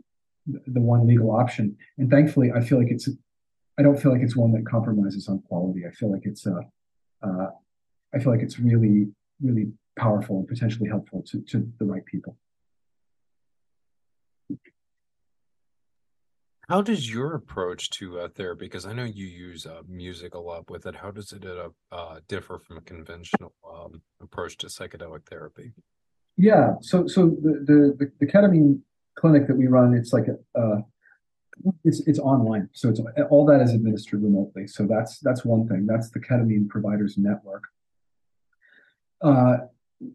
the 0.46 0.80
one 0.80 1.06
legal 1.06 1.30
option. 1.30 1.76
And 1.98 2.10
thankfully, 2.10 2.52
I 2.52 2.60
feel 2.60 2.78
like 2.78 2.90
it's 2.90 3.08
I 3.78 3.82
don't 3.82 4.00
feel 4.00 4.12
like 4.12 4.22
it's 4.22 4.36
one 4.36 4.52
that 4.52 4.66
compromises 4.66 5.28
on 5.28 5.40
quality. 5.48 5.82
I 5.86 5.90
feel 5.90 6.12
like 6.12 6.22
it's 6.24 6.46
a, 6.46 6.60
uh, 7.22 7.50
I 8.14 8.18
feel 8.18 8.32
like 8.32 8.42
it's 8.42 8.58
really, 8.58 9.08
really 9.42 9.72
powerful 9.98 10.38
and 10.38 10.48
potentially 10.48 10.88
helpful 10.88 11.22
to, 11.30 11.40
to 11.50 11.68
the 11.78 11.84
right 11.84 12.04
people. 12.04 12.36
How 16.68 16.80
does 16.80 17.12
your 17.12 17.34
approach 17.34 17.90
to 17.90 18.20
uh, 18.20 18.28
therapy? 18.28 18.64
Because 18.64 18.86
I 18.86 18.94
know 18.94 19.04
you 19.04 19.26
use 19.26 19.66
uh, 19.66 19.82
music 19.86 20.34
a 20.34 20.38
lot 20.38 20.70
with 20.70 20.86
it. 20.86 20.94
How 20.94 21.10
does 21.10 21.32
it 21.32 21.44
uh, 21.44 21.68
uh 21.92 22.20
differ 22.26 22.58
from 22.58 22.78
a 22.78 22.80
conventional 22.80 23.52
um, 23.70 24.00
approach 24.22 24.56
to 24.58 24.68
psychedelic 24.68 25.26
therapy? 25.28 25.74
Yeah, 26.36 26.74
so 26.80 27.06
so 27.06 27.36
the 27.42 27.94
the, 27.98 28.10
the 28.18 28.26
ketamine 28.26 28.80
clinic 29.14 29.46
that 29.46 29.56
we 29.56 29.66
run, 29.66 29.94
it's 29.94 30.12
like 30.12 30.26
a, 30.28 30.58
uh, 30.58 30.80
it's 31.84 32.00
it's 32.06 32.18
online, 32.18 32.68
so 32.72 32.88
it's 32.88 33.00
all 33.30 33.46
that 33.46 33.60
is 33.60 33.72
administered 33.72 34.22
remotely. 34.22 34.66
So 34.66 34.86
that's 34.86 35.18
that's 35.20 35.44
one 35.44 35.68
thing. 35.68 35.86
That's 35.86 36.10
the 36.10 36.20
ketamine 36.20 36.68
providers 36.68 37.16
network. 37.16 37.62
Uh, 39.22 39.56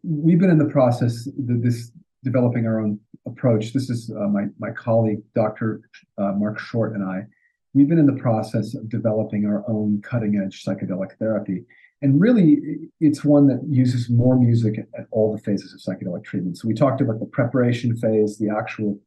we've 0.03 0.39
been 0.39 0.49
in 0.49 0.57
the 0.57 0.65
process 0.65 1.27
this 1.37 1.91
developing 2.23 2.67
our 2.67 2.79
own 2.79 2.99
approach. 3.25 3.73
This 3.73 3.89
is 3.89 4.11
uh, 4.11 4.27
my 4.27 4.45
my 4.59 4.71
colleague 4.71 5.21
Dr. 5.35 5.81
Uh, 6.17 6.33
Mark 6.33 6.59
Short 6.59 6.93
and 6.93 7.03
I. 7.03 7.25
We've 7.73 7.87
been 7.87 7.99
in 7.99 8.07
the 8.07 8.21
process 8.21 8.73
of 8.73 8.89
developing 8.89 9.45
our 9.45 9.63
own 9.69 10.01
cutting 10.01 10.41
edge 10.43 10.63
psychedelic 10.63 11.17
therapy. 11.19 11.65
And 12.01 12.19
really, 12.19 12.59
it's 12.99 13.25
one 13.25 13.47
that 13.47 13.61
uses 13.67 14.09
more 14.09 14.39
music 14.39 14.79
at 14.97 15.05
all 15.11 15.35
the 15.35 15.41
phases 15.41 15.73
of 15.73 15.79
psychedelic 15.81 16.23
treatment. 16.23 16.57
So 16.57 16.67
we 16.67 16.73
talked 16.73 17.01
about 17.01 17.19
the 17.19 17.25
preparation 17.25 17.95
phase, 17.95 18.37
the 18.37 18.49
actual 18.49 18.99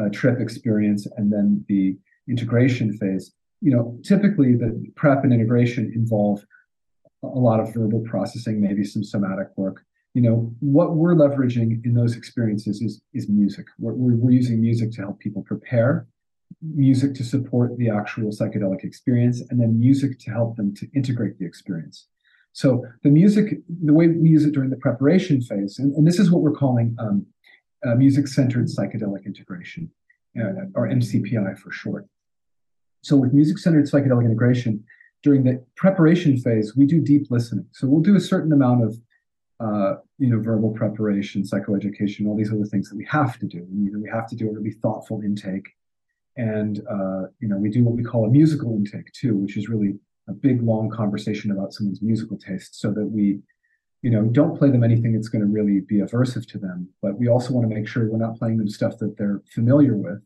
uh, 0.00 0.08
trip 0.10 0.40
experience 0.40 1.06
and 1.16 1.32
then 1.32 1.64
the 1.68 1.96
integration 2.28 2.96
phase, 2.98 3.32
you 3.60 3.70
know, 3.70 3.98
typically 4.04 4.54
the 4.54 4.86
prep 4.96 5.24
and 5.24 5.32
integration 5.32 5.92
involve 5.94 6.44
a 7.22 7.26
lot 7.26 7.60
of 7.60 7.72
verbal 7.72 8.00
processing, 8.00 8.60
maybe 8.60 8.84
some 8.84 9.04
somatic 9.04 9.48
work. 9.56 9.84
You 10.14 10.22
know, 10.22 10.54
what 10.60 10.94
we're 10.94 11.14
leveraging 11.14 11.84
in 11.84 11.94
those 11.94 12.16
experiences 12.16 12.80
is, 12.82 13.02
is 13.14 13.28
music. 13.28 13.66
We're, 13.78 13.94
we're 13.94 14.30
using 14.30 14.60
music 14.60 14.92
to 14.92 15.00
help 15.02 15.18
people 15.18 15.42
prepare, 15.42 16.06
music 16.62 17.14
to 17.16 17.24
support 17.24 17.76
the 17.78 17.90
actual 17.90 18.30
psychedelic 18.30 18.84
experience, 18.84 19.42
and 19.50 19.60
then 19.60 19.78
music 19.78 20.18
to 20.20 20.30
help 20.30 20.56
them 20.56 20.74
to 20.76 20.88
integrate 20.94 21.38
the 21.38 21.46
experience. 21.46 22.06
So 22.52 22.84
the 23.02 23.10
music, 23.10 23.58
the 23.82 23.92
way 23.92 24.06
we 24.06 24.28
use 24.28 24.44
it 24.44 24.52
during 24.52 24.70
the 24.70 24.76
preparation 24.76 25.40
phase, 25.40 25.80
and, 25.80 25.92
and 25.96 26.06
this 26.06 26.20
is 26.20 26.30
what 26.30 26.42
we're 26.42 26.52
calling 26.52 26.94
um, 27.00 27.26
uh, 27.86 27.94
music-centered 27.94 28.66
psychedelic 28.66 29.26
integration, 29.26 29.90
uh, 30.38 30.66
or 30.74 30.88
MCPI 30.88 31.58
for 31.58 31.70
short. 31.70 32.06
So 33.02 33.16
with 33.16 33.32
music-centered 33.32 33.84
psychedelic 33.84 34.24
integration, 34.24 34.84
during 35.22 35.44
the 35.44 35.64
preparation 35.76 36.36
phase, 36.36 36.76
we 36.76 36.86
do 36.86 37.00
deep 37.00 37.30
listening. 37.30 37.66
So 37.72 37.86
we'll 37.86 38.02
do 38.02 38.16
a 38.16 38.20
certain 38.20 38.52
amount 38.52 38.84
of 38.84 38.98
uh, 39.60 39.94
you 40.18 40.28
know, 40.28 40.40
verbal 40.40 40.70
preparation, 40.70 41.42
psychoeducation, 41.42 42.26
all 42.26 42.36
these 42.36 42.52
other 42.52 42.64
things 42.64 42.88
that 42.88 42.96
we 42.96 43.06
have 43.10 43.38
to 43.38 43.46
do. 43.46 43.66
We, 43.70 43.90
we 43.96 44.08
have 44.10 44.26
to 44.28 44.36
do 44.36 44.48
a 44.48 44.52
really 44.52 44.72
thoughtful 44.72 45.22
intake. 45.22 45.68
And, 46.36 46.80
uh, 46.90 47.28
you 47.40 47.48
know, 47.48 47.56
we 47.56 47.70
do 47.70 47.84
what 47.84 47.94
we 47.94 48.02
call 48.02 48.26
a 48.26 48.30
musical 48.30 48.74
intake 48.74 49.12
too, 49.12 49.36
which 49.36 49.56
is 49.56 49.68
really 49.68 49.94
a 50.28 50.32
big, 50.32 50.62
long 50.62 50.90
conversation 50.90 51.50
about 51.50 51.72
someone's 51.72 52.02
musical 52.02 52.36
taste 52.36 52.80
so 52.80 52.90
that 52.92 53.06
we, 53.06 53.38
you 54.04 54.10
know, 54.10 54.22
don't 54.38 54.56
play 54.58 54.70
them 54.70 54.84
anything 54.84 55.14
that's 55.14 55.28
going 55.28 55.40
to 55.40 55.52
really 55.58 55.80
be 55.80 55.96
aversive 56.06 56.46
to 56.52 56.58
them. 56.58 56.88
But 57.02 57.18
we 57.18 57.28
also 57.28 57.54
want 57.54 57.68
to 57.68 57.74
make 57.74 57.88
sure 57.88 58.10
we're 58.10 58.18
not 58.18 58.38
playing 58.38 58.58
them 58.58 58.68
stuff 58.68 58.98
that 58.98 59.16
they're 59.16 59.40
familiar 59.56 59.94
with 59.96 60.20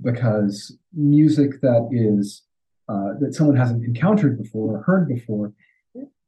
because 0.00 0.76
music 0.92 1.60
that 1.60 1.88
is, 1.92 2.42
uh, 2.88 3.10
that 3.20 3.34
someone 3.34 3.56
hasn't 3.56 3.84
encountered 3.84 4.34
before 4.42 4.76
or 4.76 4.82
heard 4.82 5.08
before 5.08 5.52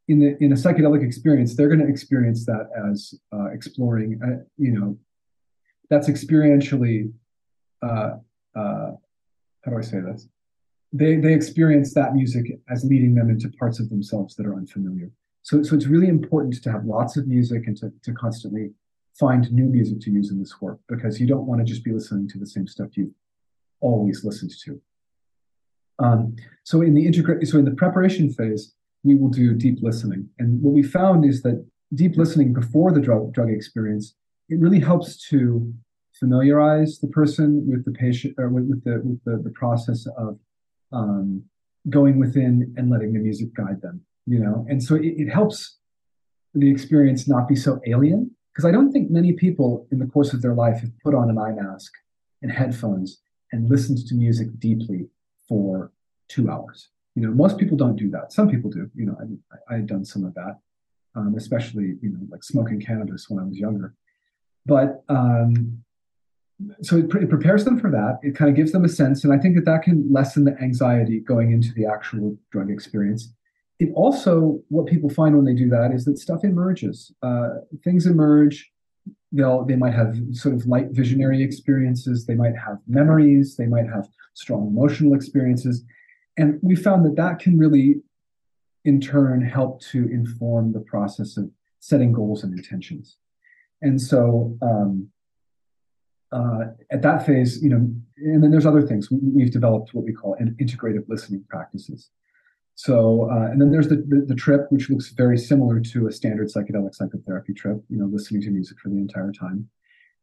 in 0.08 0.18
the 0.18 0.36
in 0.44 0.52
a 0.52 0.54
psychedelic 0.54 1.04
experience, 1.04 1.56
they're 1.56 1.68
going 1.68 1.80
to 1.80 1.88
experience 1.88 2.44
that 2.46 2.68
as 2.90 3.14
uh, 3.32 3.46
exploring. 3.46 4.20
Uh, 4.22 4.44
you 4.56 4.72
know, 4.78 4.96
that's 5.90 6.08
experientially. 6.08 7.12
Uh, 7.82 8.16
uh, 8.54 8.92
how 9.62 9.70
do 9.70 9.78
I 9.78 9.80
say 9.80 10.00
this? 10.00 10.28
They 10.92 11.16
they 11.16 11.32
experience 11.32 11.94
that 11.94 12.14
music 12.14 12.46
as 12.68 12.84
leading 12.84 13.14
them 13.14 13.30
into 13.30 13.48
parts 13.58 13.80
of 13.80 13.88
themselves 13.88 14.36
that 14.36 14.46
are 14.46 14.54
unfamiliar. 14.54 15.10
So 15.44 15.62
so 15.62 15.76
it's 15.76 15.86
really 15.86 16.08
important 16.08 16.60
to 16.62 16.72
have 16.72 16.84
lots 16.84 17.16
of 17.16 17.28
music 17.28 17.66
and 17.68 17.76
to 17.76 17.92
to 18.02 18.12
constantly 18.12 18.72
find 19.14 19.50
new 19.52 19.66
music 19.66 20.00
to 20.00 20.10
use 20.10 20.30
in 20.32 20.40
this 20.40 20.60
work 20.60 20.80
because 20.88 21.20
you 21.20 21.26
don't 21.26 21.46
want 21.46 21.60
to 21.60 21.64
just 21.64 21.84
be 21.84 21.92
listening 21.92 22.28
to 22.28 22.38
the 22.38 22.46
same 22.46 22.66
stuff 22.66 22.96
you've 22.96 23.14
always 23.80 24.24
listened 24.24 24.50
to. 24.64 24.80
Um, 26.00 26.34
so 26.64 26.82
in 26.82 26.94
the 26.94 27.06
integrate, 27.06 27.46
so 27.46 27.58
in 27.58 27.64
the 27.64 27.70
preparation 27.70 28.32
phase, 28.32 28.74
we 29.04 29.14
will 29.14 29.28
do 29.28 29.54
deep 29.54 29.78
listening. 29.82 30.28
And 30.40 30.60
what 30.60 30.74
we 30.74 30.82
found 30.82 31.24
is 31.24 31.42
that 31.42 31.64
deep 31.94 32.16
listening 32.16 32.52
before 32.52 32.90
the 32.90 33.00
drug 33.00 33.32
drug 33.32 33.50
experience, 33.50 34.14
it 34.48 34.58
really 34.58 34.80
helps 34.80 35.28
to 35.28 35.72
familiarize 36.18 37.00
the 37.00 37.08
person 37.08 37.64
with 37.68 37.84
the 37.84 37.92
patient 37.92 38.34
or 38.38 38.48
with, 38.48 38.64
with 38.64 38.82
the 38.84 39.00
with 39.04 39.22
the, 39.24 39.36
the 39.44 39.50
process 39.50 40.06
of 40.16 40.38
um, 40.92 41.44
going 41.90 42.18
within 42.18 42.74
and 42.76 42.90
letting 42.90 43.12
the 43.12 43.18
music 43.18 43.54
guide 43.54 43.80
them. 43.82 44.00
You 44.26 44.38
know, 44.38 44.66
and 44.68 44.82
so 44.82 44.94
it, 44.94 45.14
it 45.16 45.28
helps 45.28 45.78
the 46.55 46.70
experience 46.70 47.28
not 47.28 47.48
be 47.48 47.56
so 47.56 47.80
alien 47.86 48.30
because 48.52 48.64
I 48.64 48.70
don't 48.70 48.92
think 48.92 49.10
many 49.10 49.32
people 49.32 49.86
in 49.90 49.98
the 49.98 50.06
course 50.06 50.32
of 50.32 50.40
their 50.40 50.55
life 50.55 50.80
have 50.80 50.92
put 51.02 51.14
on 51.14 51.28
an 51.28 51.38
eye 51.38 51.52
mask 51.52 51.92
and 52.42 52.52
headphones 52.52 53.20
and 53.52 53.68
listened 53.68 54.06
to 54.06 54.14
music 54.14 54.48
deeply 54.59 55.09
for 55.48 55.92
two 56.28 56.51
hours. 56.51 56.88
You 57.14 57.22
know, 57.22 57.32
most 57.32 57.59
people 57.59 57.76
don't 57.76 57.96
do 57.96 58.10
that. 58.10 58.32
Some 58.32 58.48
people 58.48 58.70
do. 58.70 58.90
You 58.94 59.06
know, 59.06 59.16
I, 59.20 59.74
I 59.74 59.76
had 59.76 59.86
done 59.86 60.05
some 60.05 60.24
of 60.24 60.34
that, 60.34 60.59
um, 61.14 61.34
especially 61.36 61.96
you 62.02 62.10
know, 62.10 62.20
like 62.30 62.42
smoking 62.42 62.80
cannabis 62.80 63.28
when 63.28 63.42
I 63.42 63.46
was 63.46 63.56
younger. 63.56 63.94
But 64.66 65.05
um, 65.09 65.84
so 66.82 66.96
it, 66.98 67.14
it, 67.14 67.28
prepares 67.28 67.64
them 67.64 67.78
for 67.78 67.90
that. 67.90 68.18
It 68.22 68.34
kind 68.34 68.48
of 68.48 68.56
gives 68.56 68.72
them 68.72 68.84
a 68.84 68.88
sense, 68.88 69.24
and 69.24 69.32
I 69.32 69.38
think 69.38 69.55
that 69.56 69.64
that 69.66 69.82
can 69.82 70.10
lessen 70.10 70.44
the 70.44 70.56
anxiety 70.60 71.20
going 71.20 71.52
into 71.52 71.72
the 71.72 71.86
actual 71.86 72.36
drug 72.51 72.70
experience. 72.70 73.32
It 73.80 73.90
also, 73.94 74.60
what 74.68 74.86
people 74.86 75.10
find 75.10 75.34
when 75.34 75.44
they 75.44 75.55
do 75.55 75.68
that 75.70 75.92
is 75.92 76.05
that 76.05 76.18
stuff 76.18 76.44
emerges. 76.44 77.12
Uh, 77.22 77.48
things 77.82 78.06
emerge. 78.06 78.70
They'll, 79.32 79.64
they 79.64 79.76
might 79.76 79.94
have 79.94 80.16
sort 80.32 80.55
of 80.55 80.66
light 80.66 80.90
visionary 80.90 81.42
experiences. 81.42 82.24
They 82.24 82.36
might 82.36 82.56
have 82.56 82.78
memories. 82.86 83.56
They 83.56 83.66
might 83.66 83.86
have 83.86 84.09
strong 84.34 84.68
emotional 84.68 85.14
experiences 85.14 85.84
and 86.36 86.59
we 86.62 86.76
found 86.76 87.05
that 87.05 87.16
that 87.16 87.38
can 87.38 87.59
really, 87.59 88.02
in 88.84 89.01
turn, 89.01 89.42
help 89.42 89.80
to 89.82 90.09
inform 90.09 90.72
the 90.72 90.80
process 90.80 91.36
of 91.36 91.51
setting 91.80 92.12
goals 92.12 92.42
and 92.42 92.52
intentions. 92.59 93.16
And 93.82 94.01
so 94.01 94.56
um, 94.62 95.09
uh, 96.32 96.72
at 96.90 97.02
that 97.02 97.24
phase, 97.24 97.62
you 97.62 97.68
know, 97.68 97.88
and 98.16 98.42
then 98.42 98.51
there's 98.51 98.66
other 98.66 98.82
things. 98.82 99.10
We, 99.10 99.42
have 99.42 99.52
developed 99.52 99.94
what 99.94 100.05
we 100.05 100.12
call 100.12 100.34
an 100.38 100.56
integrative 100.60 101.05
listening 101.09 101.44
practices. 101.48 102.10
So, 102.76 103.30
uh, 103.30 103.51
and 103.51 103.60
then 103.60 103.70
there's 103.70 103.88
the, 103.88 104.05
the, 104.09 104.24
the 104.26 104.34
trip, 104.34 104.66
which 104.70 104.90
looks 104.90 105.10
very 105.10 105.38
similar 105.38 105.80
to 105.80 106.09
a 106.09 106.12
standard 106.12 106.48
psychedelic 106.48 106.94
psychotherapy 106.94 107.55
trip. 107.55 107.82
You 107.88 107.98
know, 107.98 108.06
listening 108.06 108.42
to 108.42 108.51
music 108.51 108.78
for 108.80 108.88
the 108.88 108.96
entire 108.96 109.32
time. 109.32 109.68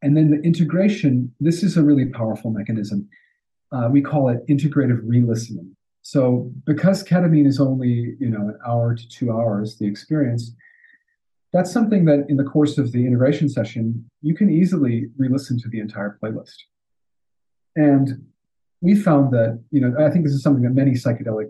And 0.01 0.17
then 0.17 0.31
the 0.31 0.41
integration. 0.41 1.33
This 1.39 1.63
is 1.63 1.77
a 1.77 1.83
really 1.83 2.07
powerful 2.07 2.51
mechanism. 2.51 3.07
Uh, 3.71 3.87
we 3.91 4.01
call 4.01 4.29
it 4.29 4.45
integrative 4.47 4.99
re-listening. 5.03 5.75
So 6.01 6.51
because 6.65 7.03
ketamine 7.03 7.47
is 7.47 7.59
only, 7.59 8.15
you 8.19 8.29
know, 8.29 8.49
an 8.49 8.57
hour 8.67 8.95
to 8.95 9.07
two 9.07 9.31
hours, 9.31 9.77
the 9.77 9.87
experience, 9.87 10.53
that's 11.53 11.71
something 11.71 12.05
that 12.05 12.25
in 12.27 12.37
the 12.37 12.43
course 12.43 12.77
of 12.77 12.91
the 12.91 13.05
integration 13.05 13.47
session, 13.49 14.09
you 14.21 14.33
can 14.33 14.49
easily 14.49 15.09
re-listen 15.17 15.59
to 15.59 15.69
the 15.69 15.79
entire 15.79 16.17
playlist. 16.21 16.55
And 17.75 18.25
we 18.81 18.95
found 18.95 19.31
that, 19.33 19.61
you 19.71 19.79
know, 19.79 19.93
I 20.03 20.09
think 20.09 20.25
this 20.25 20.33
is 20.33 20.43
something 20.43 20.63
that 20.63 20.71
many 20.71 20.91
psychedelic 20.91 21.49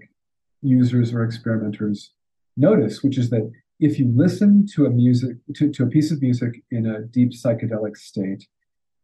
users 0.61 1.13
or 1.13 1.23
experimenters 1.23 2.11
notice, 2.57 3.03
which 3.03 3.17
is 3.17 3.29
that 3.29 3.49
if 3.79 3.97
you 3.97 4.11
listen 4.15 4.67
to 4.75 4.85
a 4.85 4.89
music 4.89 5.37
to, 5.55 5.71
to 5.71 5.83
a 5.83 5.87
piece 5.87 6.11
of 6.11 6.21
music 6.21 6.63
in 6.69 6.85
a 6.85 7.01
deep 7.01 7.31
psychedelic 7.31 7.97
state, 7.97 8.47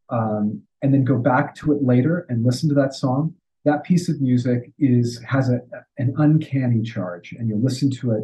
um, 0.10 0.62
and 0.82 0.94
then 0.94 1.04
go 1.04 1.18
back 1.18 1.56
to 1.56 1.74
it 1.74 1.84
later 1.84 2.26
and 2.30 2.46
listen 2.46 2.70
to 2.70 2.76
that 2.76 2.94
song, 2.94 3.34
that 3.66 3.84
piece 3.84 4.08
of 4.08 4.22
music 4.22 4.72
is 4.80 5.22
has 5.28 5.50
a, 5.50 5.60
an 5.98 6.14
uncanny 6.18 6.82
charge 6.82 7.34
and 7.34 7.50
you 7.50 7.60
listen 7.62 7.90
to 7.92 8.12
it 8.12 8.24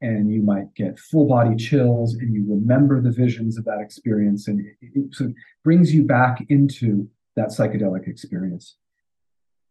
and 0.00 0.30
you 0.30 0.42
might 0.42 0.72
get 0.74 0.98
full 0.98 1.26
body 1.26 1.56
chills 1.56 2.14
and 2.14 2.34
you 2.34 2.44
remember 2.48 3.00
the 3.00 3.10
visions 3.10 3.56
of 3.58 3.64
that 3.64 3.80
experience 3.80 4.46
and 4.46 4.60
it, 4.60 4.76
it 4.80 5.14
sort 5.14 5.30
of 5.30 5.36
brings 5.64 5.94
you 5.94 6.04
back 6.04 6.44
into 6.48 7.08
that 7.34 7.48
psychedelic 7.48 8.06
experience. 8.06 8.76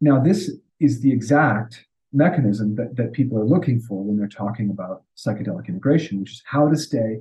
Now 0.01 0.19
this 0.19 0.51
is 0.79 1.01
the 1.01 1.11
exact 1.11 1.85
mechanism 2.13 2.75
that, 2.75 2.95
that 2.95 3.11
people 3.11 3.37
are 3.39 3.45
looking 3.45 3.79
for 3.79 4.03
when 4.03 4.17
they're 4.17 4.27
talking 4.27 4.69
about 4.69 5.03
psychedelic 5.17 5.67
integration 5.67 6.19
which 6.19 6.31
is 6.31 6.43
how 6.45 6.69
to 6.69 6.77
stay 6.77 7.19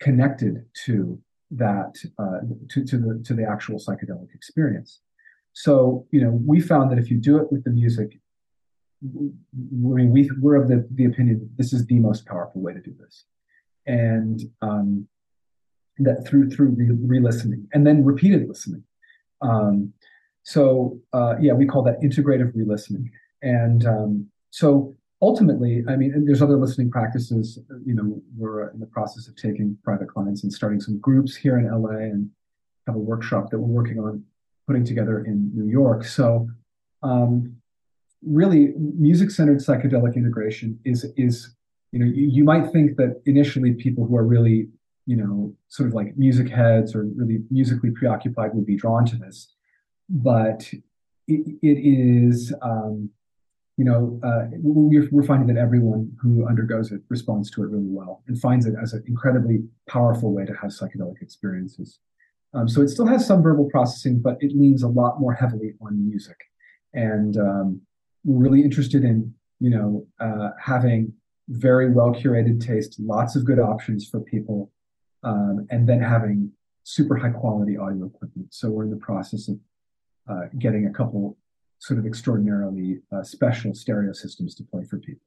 connected 0.00 0.64
to 0.84 1.18
that 1.50 1.94
uh, 2.18 2.40
to, 2.68 2.84
to 2.84 2.98
the 2.98 3.22
to 3.24 3.34
the 3.34 3.44
actual 3.44 3.76
psychedelic 3.76 4.34
experience 4.34 5.00
so, 5.52 6.06
you 6.10 6.20
know, 6.22 6.30
we 6.30 6.60
found 6.60 6.90
that 6.90 6.98
if 6.98 7.10
you 7.10 7.18
do 7.18 7.38
it 7.38 7.52
with 7.52 7.64
the 7.64 7.70
music, 7.70 8.18
I 9.04 9.08
mean, 9.12 10.10
we, 10.10 10.30
we're 10.40 10.56
of 10.56 10.68
the, 10.68 10.86
the 10.92 11.04
opinion 11.04 11.50
this 11.56 11.72
is 11.72 11.86
the 11.86 11.98
most 11.98 12.24
powerful 12.26 12.62
way 12.62 12.72
to 12.72 12.80
do 12.80 12.94
this. 12.98 13.24
And 13.86 14.40
um, 14.62 15.08
that 15.98 16.26
through 16.26 16.50
through 16.50 16.76
re-listening 17.04 17.68
and 17.74 17.86
then 17.86 18.04
repeated 18.04 18.48
listening. 18.48 18.84
Um, 19.42 19.92
so 20.44 21.00
uh, 21.12 21.34
yeah, 21.40 21.52
we 21.52 21.66
call 21.66 21.82
that 21.82 22.00
integrative 22.00 22.52
re-listening. 22.54 23.10
And 23.42 23.86
um, 23.86 24.26
so 24.50 24.94
ultimately, 25.20 25.84
I 25.88 25.96
mean, 25.96 26.24
there's 26.26 26.42
other 26.42 26.56
listening 26.56 26.90
practices. 26.90 27.58
You 27.84 27.94
know, 27.94 28.22
we're 28.36 28.70
in 28.70 28.80
the 28.80 28.86
process 28.86 29.28
of 29.28 29.36
taking 29.36 29.78
private 29.84 30.08
clients 30.08 30.42
and 30.42 30.52
starting 30.52 30.80
some 30.80 30.98
groups 30.98 31.34
here 31.34 31.58
in 31.58 31.70
LA 31.70 31.98
and 31.98 32.30
have 32.86 32.96
a 32.96 32.98
workshop 32.98 33.50
that 33.50 33.58
we're 33.58 33.82
working 33.82 33.98
on 34.00 34.24
putting 34.66 34.84
together 34.84 35.24
in 35.24 35.50
New 35.54 35.70
York. 35.70 36.04
So, 36.04 36.48
um, 37.02 37.56
really, 38.24 38.72
music-centered 38.76 39.58
psychedelic 39.58 40.16
integration 40.16 40.78
is 40.84 41.06
is 41.16 41.54
you 41.92 41.98
know 41.98 42.06
you, 42.06 42.28
you 42.28 42.44
might 42.44 42.70
think 42.72 42.96
that 42.96 43.20
initially 43.26 43.74
people 43.74 44.06
who 44.06 44.16
are 44.16 44.24
really 44.24 44.68
you 45.06 45.16
know 45.16 45.54
sort 45.68 45.88
of 45.88 45.94
like 45.94 46.16
music 46.16 46.48
heads 46.48 46.94
or 46.94 47.06
really 47.16 47.40
musically 47.50 47.90
preoccupied 47.90 48.54
would 48.54 48.66
be 48.66 48.76
drawn 48.76 49.04
to 49.06 49.16
this, 49.16 49.54
but 50.08 50.68
it, 51.28 51.58
it 51.62 51.78
is. 51.78 52.52
Um, 52.62 53.10
you 53.76 53.84
know, 53.84 54.20
uh, 54.22 54.46
we're, 54.60 55.08
we're 55.10 55.22
finding 55.22 55.52
that 55.52 55.60
everyone 55.60 56.12
who 56.20 56.46
undergoes 56.46 56.92
it 56.92 57.00
responds 57.08 57.50
to 57.50 57.62
it 57.62 57.70
really 57.70 57.88
well 57.88 58.22
and 58.26 58.38
finds 58.38 58.66
it 58.66 58.74
as 58.80 58.92
an 58.92 59.02
incredibly 59.06 59.64
powerful 59.88 60.32
way 60.32 60.44
to 60.44 60.52
have 60.54 60.70
psychedelic 60.70 61.22
experiences. 61.22 61.98
Um, 62.54 62.68
so 62.68 62.82
it 62.82 62.88
still 62.88 63.06
has 63.06 63.26
some 63.26 63.42
verbal 63.42 63.70
processing, 63.70 64.20
but 64.20 64.36
it 64.40 64.52
leans 64.54 64.82
a 64.82 64.88
lot 64.88 65.20
more 65.20 65.32
heavily 65.32 65.74
on 65.80 66.06
music. 66.06 66.36
And 66.92 67.36
um, 67.38 67.80
we're 68.24 68.42
really 68.44 68.62
interested 68.62 69.04
in, 69.04 69.34
you 69.58 69.70
know, 69.70 70.06
uh, 70.20 70.50
having 70.62 71.14
very 71.48 71.90
well 71.90 72.12
curated 72.12 72.64
taste, 72.64 72.96
lots 73.00 73.36
of 73.36 73.46
good 73.46 73.58
options 73.58 74.06
for 74.06 74.20
people, 74.20 74.70
um, 75.22 75.66
and 75.70 75.88
then 75.88 76.00
having 76.00 76.52
super 76.84 77.16
high 77.16 77.30
quality 77.30 77.76
audio 77.78 78.06
equipment. 78.06 78.52
So 78.52 78.68
we're 78.68 78.84
in 78.84 78.90
the 78.90 78.96
process 78.96 79.48
of 79.48 79.58
uh, 80.28 80.42
getting 80.58 80.86
a 80.86 80.92
couple 80.92 81.38
sort 81.82 81.98
of 81.98 82.06
extraordinarily 82.06 83.00
uh, 83.12 83.24
special 83.24 83.74
stereo 83.74 84.12
systems 84.12 84.54
to 84.54 84.62
play 84.62 84.84
for 84.84 84.98
people. 84.98 85.26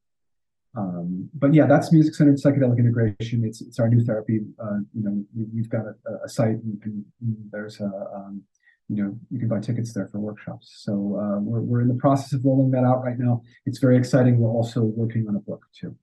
Um, 0.77 1.29
but 1.33 1.53
yeah, 1.53 1.67
that's 1.67 1.91
music-centered 1.91 2.37
psychedelic 2.37 2.79
integration. 2.79 3.43
It's 3.43 3.61
it's 3.61 3.77
our 3.77 3.89
new 3.89 4.03
therapy. 4.03 4.39
Uh, 4.57 4.79
you 4.93 5.03
know, 5.03 5.23
we, 5.35 5.61
have 5.61 5.69
got 5.69 5.85
a, 5.85 6.25
a, 6.25 6.29
site, 6.29 6.59
and, 6.63 6.81
and, 6.85 7.05
there's 7.51 7.79
a 7.81 7.91
um, 8.15 8.41
you 8.87 9.03
know, 9.03 9.17
you 9.31 9.39
can 9.39 9.49
buy 9.49 9.59
tickets 9.59 9.93
there 9.93 10.07
for 10.07 10.19
workshops. 10.19 10.73
So 10.77 10.93
uh, 10.93 11.39
we're 11.39 11.61
we're 11.61 11.81
in 11.81 11.89
the 11.89 11.95
process 11.95 12.33
of 12.33 12.45
rolling 12.45 12.71
that 12.71 12.85
out 12.85 13.03
right 13.03 13.19
now. 13.19 13.41
It's 13.65 13.79
very 13.79 13.97
exciting. 13.97 14.39
We're 14.39 14.49
also 14.49 14.81
working 14.81 15.27
on 15.27 15.35
a 15.35 15.39
book 15.39 15.65
too, 15.77 15.95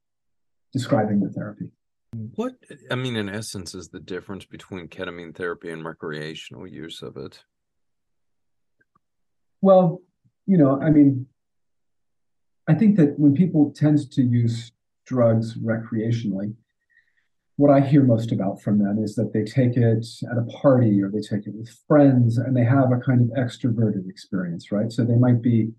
describing 0.72 1.20
the 1.20 1.30
therapy. 1.30 1.70
What 2.34 2.54
I 2.90 2.94
mean, 2.94 3.16
in 3.16 3.30
essence, 3.30 3.74
is 3.74 3.88
the 3.88 4.00
difference 4.00 4.44
between 4.44 4.88
ketamine 4.88 5.34
therapy 5.34 5.70
and 5.70 5.82
recreational 5.84 6.66
use 6.66 7.00
of 7.00 7.16
it? 7.16 7.42
Well, 9.62 10.02
you 10.46 10.58
know, 10.58 10.80
I 10.80 10.90
mean, 10.90 11.26
I 12.68 12.74
think 12.74 12.96
that 12.96 13.18
when 13.18 13.34
people 13.34 13.72
tend 13.74 14.10
to 14.12 14.22
use 14.22 14.72
drugs 15.06 15.56
recreationally, 15.56 16.54
what 17.56 17.70
I 17.70 17.80
hear 17.80 18.02
most 18.02 18.32
about 18.32 18.62
from 18.62 18.78
them 18.78 18.98
is 19.02 19.14
that 19.16 19.32
they 19.32 19.44
take 19.44 19.76
it 19.76 20.06
at 20.30 20.38
a 20.38 20.44
party 20.60 21.02
or 21.02 21.10
they 21.10 21.20
take 21.20 21.46
it 21.46 21.54
with 21.54 21.70
friends 21.86 22.38
and 22.38 22.56
they 22.56 22.64
have 22.64 22.90
a 22.92 22.98
kind 22.98 23.20
of 23.20 23.28
extroverted 23.36 24.08
experience, 24.08 24.72
right? 24.72 24.90
So 24.90 25.04
they 25.04 25.16
might 25.16 25.42
be, 25.42 25.70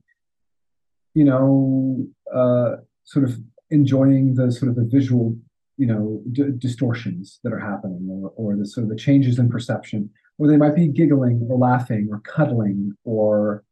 you 1.13 1.23
know, 1.23 2.07
uh, 2.33 2.77
sort 3.05 3.25
of 3.25 3.39
enjoying 3.69 4.35
the 4.35 4.51
sort 4.51 4.69
of 4.69 4.75
the 4.75 4.87
visual, 4.89 5.35
you 5.77 5.87
know, 5.87 6.21
d- 6.31 6.51
distortions 6.57 7.39
that 7.43 7.51
are 7.51 7.59
happening 7.59 8.07
or, 8.09 8.31
or 8.35 8.55
the 8.55 8.67
sort 8.67 8.83
of 8.83 8.89
the 8.89 8.95
changes 8.95 9.39
in 9.39 9.49
perception, 9.49 10.09
or 10.37 10.47
they 10.47 10.57
might 10.57 10.75
be 10.75 10.87
giggling 10.87 11.45
or 11.49 11.57
laughing 11.57 12.07
or 12.11 12.19
cuddling 12.19 12.95
or 13.03 13.63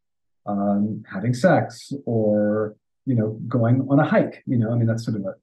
um, 0.45 1.03
having 1.11 1.33
sex 1.33 1.93
or, 2.05 2.75
you 3.05 3.15
know, 3.15 3.39
going 3.47 3.87
on 3.89 3.99
a 3.99 4.05
hike, 4.05 4.43
you 4.45 4.57
know, 4.57 4.71
I 4.71 4.75
mean, 4.75 4.87
that's 4.87 5.05
sort 5.05 5.17
of 5.17 5.25
a, 5.25 5.35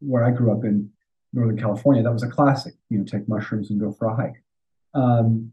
where 0.00 0.24
I 0.24 0.30
grew 0.30 0.52
up 0.52 0.64
in 0.64 0.90
Northern 1.32 1.58
California, 1.58 2.02
that 2.02 2.12
was 2.12 2.22
a 2.22 2.28
classic. 2.28 2.74
You 2.88 2.98
know, 2.98 3.04
take 3.04 3.28
mushrooms 3.28 3.70
and 3.70 3.80
go 3.80 3.92
for 3.92 4.06
a 4.06 4.16
hike. 4.16 4.42
Um, 4.94 5.52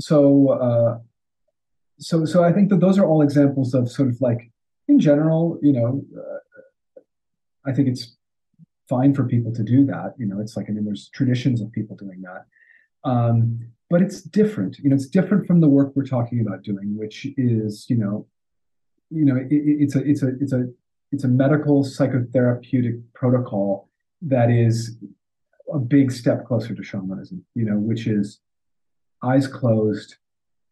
so, 0.00 0.50
uh, 0.50 0.98
so, 1.98 2.24
so 2.24 2.44
I 2.44 2.52
think 2.52 2.68
that 2.68 2.80
those 2.80 2.98
are 2.98 3.06
all 3.06 3.22
examples 3.22 3.74
of 3.74 3.90
sort 3.90 4.08
of 4.08 4.20
like, 4.20 4.50
in 4.86 5.00
general, 5.00 5.58
you 5.60 5.72
know, 5.72 6.04
uh, 6.16 7.00
I 7.66 7.72
think 7.72 7.88
it's 7.88 8.16
fine 8.88 9.14
for 9.14 9.24
people 9.24 9.52
to 9.52 9.62
do 9.62 9.84
that. 9.86 10.14
You 10.16 10.26
know, 10.26 10.40
it's 10.40 10.56
like 10.56 10.66
I 10.68 10.72
mean, 10.72 10.84
there's 10.84 11.08
traditions 11.10 11.60
of 11.60 11.72
people 11.72 11.96
doing 11.96 12.22
that, 12.22 12.46
um, 13.04 13.60
but 13.90 14.02
it's 14.02 14.20
different. 14.22 14.78
You 14.78 14.90
know, 14.90 14.96
it's 14.96 15.08
different 15.08 15.46
from 15.46 15.60
the 15.60 15.68
work 15.68 15.92
we're 15.94 16.06
talking 16.06 16.40
about 16.40 16.62
doing, 16.62 16.96
which 16.96 17.26
is, 17.36 17.86
you 17.88 17.96
know, 17.96 18.26
you 19.10 19.24
know, 19.24 19.36
it, 19.36 19.48
it's 19.50 19.96
a, 19.96 20.00
it's 20.08 20.22
a, 20.22 20.28
it's 20.40 20.52
a, 20.52 20.66
it's 21.10 21.24
a 21.24 21.28
medical 21.28 21.84
psychotherapeutic 21.84 23.02
protocol 23.14 23.88
that 24.20 24.50
is 24.50 24.98
a 25.72 25.78
big 25.78 26.10
step 26.12 26.46
closer 26.46 26.74
to 26.74 26.82
shamanism, 26.82 27.44
you 27.54 27.64
know, 27.64 27.76
which 27.76 28.06
is 28.06 28.40
eyes 29.22 29.46
closed, 29.46 30.16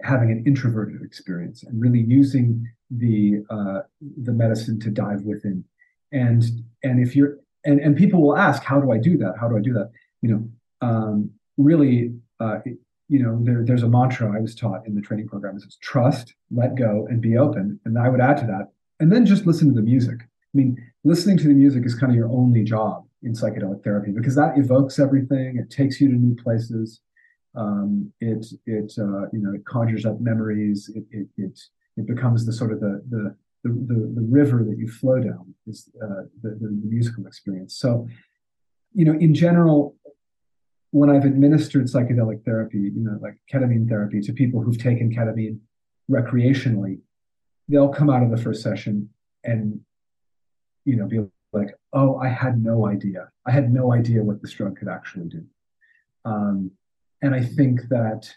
having 0.02 0.30
an 0.30 0.44
introverted 0.46 1.02
experience, 1.02 1.62
and 1.62 1.80
really 1.80 2.00
using 2.00 2.68
the 2.90 3.44
uh, 3.50 3.80
the 4.22 4.32
medicine 4.32 4.78
to 4.80 4.90
dive 4.90 5.22
within. 5.22 5.64
And 6.12 6.44
and 6.82 7.00
if 7.00 7.16
you're 7.16 7.38
and 7.64 7.80
and 7.80 7.96
people 7.96 8.22
will 8.22 8.36
ask, 8.36 8.62
how 8.62 8.80
do 8.80 8.90
I 8.92 8.98
do 8.98 9.16
that? 9.18 9.34
How 9.40 9.48
do 9.48 9.56
I 9.56 9.60
do 9.60 9.72
that? 9.74 9.90
You 10.22 10.30
know, 10.30 10.88
um, 10.88 11.30
really, 11.56 12.14
uh, 12.40 12.58
you 13.08 13.22
know, 13.22 13.38
there, 13.42 13.64
there's 13.64 13.82
a 13.82 13.88
mantra 13.88 14.36
I 14.36 14.40
was 14.40 14.54
taught 14.54 14.86
in 14.86 14.94
the 14.94 15.00
training 15.00 15.28
program. 15.28 15.56
It's 15.56 15.76
trust, 15.76 16.34
let 16.50 16.74
go, 16.74 17.06
and 17.08 17.20
be 17.20 17.36
open. 17.36 17.78
And 17.84 17.98
I 17.98 18.08
would 18.08 18.20
add 18.20 18.36
to 18.38 18.46
that, 18.46 18.72
and 19.00 19.12
then 19.12 19.26
just 19.26 19.46
listen 19.46 19.68
to 19.68 19.74
the 19.74 19.86
music. 19.86 20.20
I 20.22 20.54
mean, 20.54 20.76
listening 21.04 21.38
to 21.38 21.48
the 21.48 21.54
music 21.54 21.84
is 21.84 21.94
kind 21.94 22.10
of 22.10 22.16
your 22.16 22.30
only 22.30 22.64
job 22.64 23.06
in 23.22 23.32
psychedelic 23.32 23.84
therapy 23.84 24.10
because 24.10 24.34
that 24.36 24.58
evokes 24.58 24.98
everything. 24.98 25.58
It 25.58 25.70
takes 25.70 26.00
you 26.00 26.08
to 26.08 26.14
new 26.14 26.34
places. 26.34 27.00
Um, 27.54 28.12
it 28.20 28.46
it 28.66 28.92
uh, 28.98 29.28
you 29.32 29.40
know 29.40 29.54
it 29.54 29.64
conjures 29.64 30.04
up 30.04 30.20
memories. 30.20 30.90
It 30.94 31.04
it 31.10 31.28
it, 31.36 31.60
it 31.96 32.06
becomes 32.06 32.44
the 32.44 32.52
sort 32.52 32.72
of 32.72 32.80
the, 32.80 33.02
the 33.08 33.36
the 33.64 33.70
the, 33.70 34.12
the 34.16 34.26
river 34.28 34.64
that 34.64 34.78
you 34.78 34.88
flow 34.88 35.20
down 35.20 35.54
is 35.66 35.88
uh, 36.02 36.22
the, 36.42 36.50
the, 36.50 36.68
the 36.68 36.88
musical 36.88 37.26
experience. 37.26 37.76
So, 37.76 38.08
you 38.94 39.04
know, 39.04 39.18
in 39.18 39.34
general, 39.34 39.94
when 40.96 41.10
I've 41.10 41.26
administered 41.26 41.84
psychedelic 41.88 42.42
therapy, 42.46 42.78
you 42.78 43.04
know, 43.04 43.18
like 43.20 43.36
ketamine 43.52 43.86
therapy 43.86 44.18
to 44.22 44.32
people 44.32 44.62
who've 44.62 44.78
taken 44.78 45.14
ketamine 45.14 45.58
recreationally, 46.10 47.00
they'll 47.68 47.90
come 47.90 48.08
out 48.08 48.22
of 48.22 48.30
the 48.30 48.38
first 48.38 48.62
session 48.62 49.10
and 49.44 49.80
you 50.86 50.96
know 50.96 51.06
be 51.06 51.18
like, 51.52 51.74
oh, 51.92 52.16
I 52.16 52.28
had 52.28 52.64
no 52.64 52.86
idea. 52.86 53.28
I 53.46 53.50
had 53.50 53.70
no 53.70 53.92
idea 53.92 54.22
what 54.22 54.40
this 54.40 54.54
drug 54.54 54.78
could 54.78 54.88
actually 54.88 55.26
do. 55.26 55.44
Um, 56.24 56.70
and 57.20 57.34
I 57.34 57.42
think 57.42 57.88
that 57.90 58.30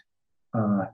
uh, 0.52 0.84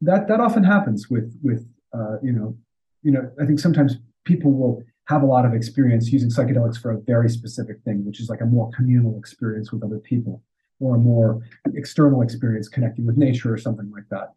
that 0.00 0.26
that 0.26 0.40
often 0.40 0.64
happens 0.64 1.08
with 1.08 1.38
with 1.40 1.64
uh, 1.94 2.16
you 2.20 2.32
know 2.32 2.58
you 3.04 3.12
know 3.12 3.30
I 3.40 3.46
think 3.46 3.60
sometimes 3.60 3.94
people 4.24 4.50
will 4.50 4.82
have 5.04 5.22
a 5.22 5.26
lot 5.26 5.46
of 5.46 5.54
experience 5.54 6.10
using 6.10 6.30
psychedelics 6.30 6.78
for 6.82 6.90
a 6.90 7.00
very 7.00 7.28
specific 7.28 7.76
thing, 7.84 8.04
which 8.04 8.18
is 8.18 8.28
like 8.28 8.40
a 8.40 8.46
more 8.56 8.70
communal 8.74 9.16
experience 9.16 9.70
with 9.70 9.84
other 9.84 10.00
people 10.00 10.42
or 10.82 10.96
a 10.96 10.98
more 10.98 11.40
external 11.74 12.22
experience 12.22 12.68
connecting 12.68 13.06
with 13.06 13.16
nature 13.16 13.52
or 13.52 13.58
something 13.58 13.90
like 13.92 14.08
that. 14.10 14.34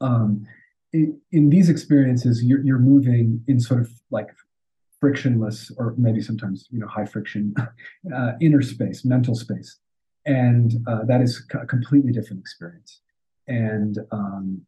Um, 0.00 0.46
in, 0.92 1.18
in 1.32 1.50
these 1.50 1.70
experiences, 1.70 2.44
you're, 2.44 2.62
you're 2.62 2.78
moving 2.78 3.42
in 3.48 3.58
sort 3.58 3.80
of 3.80 3.90
like 4.10 4.28
frictionless 5.00 5.70
or 5.76 5.94
maybe 5.98 6.20
sometimes 6.20 6.68
you 6.70 6.78
know 6.78 6.86
high 6.86 7.04
friction 7.04 7.54
uh, 8.14 8.32
inner 8.40 8.62
space 8.62 9.04
mental 9.04 9.34
space 9.34 9.78
and 10.24 10.74
uh, 10.88 11.04
that 11.04 11.20
is 11.20 11.46
a 11.52 11.66
completely 11.66 12.12
different 12.12 12.40
experience 12.40 13.02
and 13.46 13.98
um, 14.10 14.62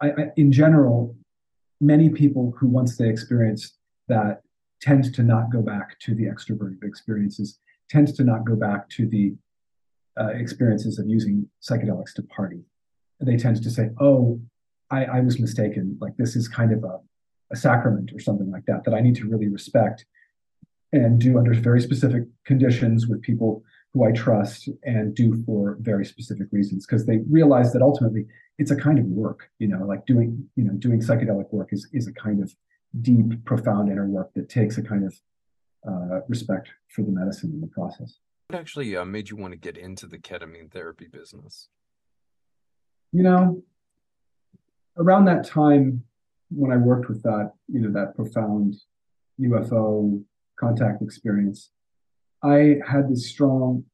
I, 0.00 0.10
I, 0.10 0.24
in 0.36 0.52
general 0.52 1.16
many 1.80 2.10
people 2.10 2.54
who 2.58 2.66
once 2.68 2.98
they 2.98 3.08
experience 3.08 3.78
that 4.08 4.42
tend 4.82 5.14
to 5.14 5.22
not 5.22 5.50
go 5.50 5.62
back 5.62 5.98
to 6.00 6.14
the 6.14 6.24
extroverted 6.24 6.84
experiences 6.84 7.58
tend 7.88 8.14
to 8.14 8.22
not 8.22 8.44
go 8.44 8.54
back 8.54 8.88
to 8.90 9.06
the 9.06 9.34
uh, 10.18 10.28
experiences 10.28 10.98
of 10.98 11.06
using 11.08 11.48
psychedelics 11.62 12.12
to 12.14 12.22
party 12.22 12.62
they 13.20 13.36
tend 13.36 13.62
to 13.62 13.70
say 13.70 13.90
oh 14.00 14.40
I, 14.90 15.04
I 15.04 15.20
was 15.20 15.38
mistaken 15.38 15.98
like 16.00 16.16
this 16.16 16.36
is 16.36 16.48
kind 16.48 16.72
of 16.72 16.84
a 16.84 17.00
a 17.52 17.56
sacrament 17.56 18.12
or 18.14 18.20
something 18.20 18.50
like 18.50 18.64
that 18.66 18.84
that 18.84 18.94
I 18.94 19.00
need 19.00 19.16
to 19.16 19.28
really 19.28 19.48
respect 19.48 20.06
and 20.92 21.20
do 21.20 21.38
under 21.38 21.54
very 21.54 21.80
specific 21.80 22.24
conditions 22.44 23.06
with 23.06 23.22
people 23.22 23.62
who 23.92 24.04
I 24.04 24.12
trust 24.12 24.68
and 24.84 25.14
do 25.14 25.42
for 25.44 25.76
very 25.80 26.04
specific 26.04 26.48
reasons 26.52 26.86
because 26.86 27.06
they 27.06 27.18
realize 27.28 27.72
that 27.72 27.82
ultimately 27.82 28.26
it's 28.58 28.70
a 28.70 28.76
kind 28.76 28.98
of 28.98 29.06
work, 29.06 29.50
you 29.58 29.66
know, 29.66 29.84
like 29.84 30.06
doing, 30.06 30.48
you 30.54 30.64
know, 30.64 30.74
doing 30.74 31.00
psychedelic 31.00 31.52
work 31.52 31.72
is 31.72 31.88
is 31.92 32.06
a 32.06 32.12
kind 32.12 32.42
of 32.42 32.54
deep, 33.00 33.44
profound 33.44 33.90
inner 33.90 34.06
work 34.06 34.32
that 34.34 34.48
takes 34.48 34.78
a 34.78 34.82
kind 34.82 35.04
of 35.04 35.14
uh, 35.88 36.20
respect 36.28 36.70
for 36.88 37.02
the 37.02 37.10
medicine 37.10 37.50
in 37.52 37.60
the 37.60 37.66
process. 37.66 38.18
What 38.50 38.58
actually 38.58 38.96
uh, 38.96 39.04
made 39.04 39.30
you 39.30 39.36
want 39.36 39.52
to 39.52 39.56
get 39.56 39.78
into 39.78 40.08
the 40.08 40.18
ketamine 40.18 40.72
therapy 40.72 41.06
business? 41.06 41.68
You 43.12 43.22
know, 43.22 43.62
around 44.98 45.26
that 45.26 45.46
time, 45.46 46.02
when 46.50 46.72
I 46.72 46.76
worked 46.76 47.08
with 47.08 47.22
that, 47.22 47.52
you 47.68 47.80
know, 47.80 47.92
that 47.92 48.16
profound 48.16 48.74
UFO 49.40 50.24
contact 50.58 51.00
experience, 51.00 51.70
I 52.42 52.78
had 52.84 53.08
this 53.08 53.28
strong 53.28 53.84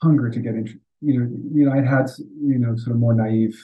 hunger 0.00 0.30
to 0.30 0.38
get 0.38 0.54
into, 0.54 0.78
you 1.00 1.18
know, 1.18 1.28
you 1.52 1.66
know, 1.66 1.72
I'd 1.72 1.84
had, 1.84 2.06
you 2.18 2.60
know, 2.60 2.76
sort 2.76 2.94
of 2.94 3.00
more 3.00 3.14
naive 3.14 3.60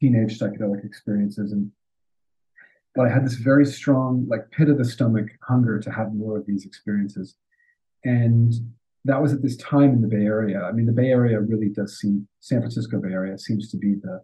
teenage 0.00 0.38
psychedelic 0.38 0.84
experiences 0.84 1.50
and 1.50 1.72
but 2.94 3.08
I 3.08 3.12
had 3.12 3.26
this 3.26 3.34
very 3.34 3.66
strong, 3.66 4.24
like 4.28 4.52
pit 4.52 4.68
of 4.68 4.78
the 4.78 4.84
stomach 4.84 5.30
hunger 5.42 5.80
to 5.80 5.90
have 5.90 6.14
more 6.14 6.38
of 6.38 6.46
these 6.46 6.64
experiences. 6.64 7.34
And 8.04 8.54
that 9.04 9.20
was 9.20 9.32
at 9.32 9.42
this 9.42 9.56
time 9.56 9.90
in 9.90 10.00
the 10.00 10.08
Bay 10.08 10.24
Area. 10.24 10.62
I 10.62 10.72
mean, 10.72 10.86
the 10.86 10.92
Bay 10.92 11.08
Area 11.08 11.40
really 11.40 11.68
does 11.68 11.98
seem 11.98 12.26
San 12.40 12.60
Francisco 12.60 13.00
Bay 13.00 13.12
Area 13.12 13.38
seems 13.38 13.70
to 13.70 13.76
be 13.76 13.94
the 13.94 14.22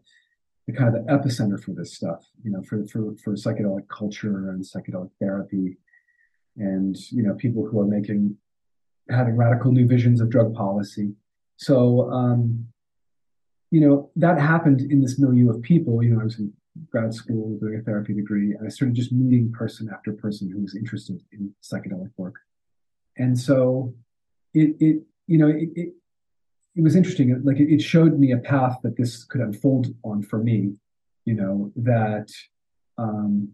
the 0.67 0.73
kind 0.73 0.95
of 0.95 1.05
the 1.05 1.13
epicenter 1.13 1.63
for 1.63 1.73
this 1.73 1.95
stuff, 1.95 2.25
you 2.43 2.51
know, 2.51 2.63
for 2.63 2.85
for 2.87 3.15
for 3.23 3.35
psychedelic 3.35 3.89
culture 3.89 4.51
and 4.51 4.65
psychedelic 4.65 5.11
therapy, 5.21 5.77
and 6.57 6.97
you 7.11 7.23
know, 7.23 7.35
people 7.35 7.67
who 7.67 7.81
are 7.81 7.87
making 7.87 8.37
having 9.11 9.37
radical 9.37 9.73
new 9.73 9.87
visions 9.87 10.21
of 10.21 10.31
drug 10.31 10.55
policy. 10.55 11.13
So, 11.57 12.11
um, 12.11 12.69
you 13.71 13.81
know, 13.81 14.11
that 14.17 14.41
happened 14.41 14.81
in 14.81 15.01
this 15.01 15.19
milieu 15.19 15.51
of 15.51 15.61
people. 15.63 16.03
You 16.03 16.15
know, 16.15 16.21
I 16.21 16.25
was 16.25 16.39
in 16.39 16.53
grad 16.91 17.13
school 17.13 17.59
doing 17.59 17.77
a 17.77 17.83
therapy 17.83 18.15
degree, 18.15 18.55
and 18.55 18.67
I 18.67 18.71
started 18.71 18.95
just 18.95 19.13
meeting 19.13 19.53
person 19.53 19.91
after 19.93 20.13
person 20.13 20.51
who 20.51 20.63
was 20.63 20.75
interested 20.75 21.21
in 21.33 21.53
psychedelic 21.63 22.13
work, 22.17 22.37
and 23.19 23.39
so 23.39 23.95
it 24.55 24.77
it 24.81 25.03
you 25.27 25.39
know 25.39 25.49
it, 25.49 25.69
it 25.75 25.93
it 26.77 26.83
was 26.83 26.97
interesting. 26.97 27.41
Like 27.45 27.59
it, 27.59 27.81
showed 27.81 28.19
me 28.19 28.33
a 28.33 28.39
path 28.39 28.79
that 28.83 28.97
this 28.97 29.25
could 29.25 29.41
unfold 29.41 29.89
on 30.05 30.23
for 30.23 30.39
me. 30.39 30.73
You 31.25 31.35
know 31.35 31.73
that, 31.77 32.31
um, 32.97 33.51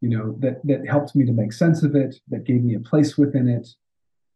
you 0.00 0.08
know 0.10 0.36
that 0.40 0.60
that 0.64 0.86
helped 0.86 1.16
me 1.16 1.24
to 1.26 1.32
make 1.32 1.52
sense 1.52 1.82
of 1.82 1.94
it. 1.94 2.16
That 2.28 2.44
gave 2.44 2.62
me 2.62 2.74
a 2.74 2.80
place 2.80 3.16
within 3.16 3.48
it, 3.48 3.68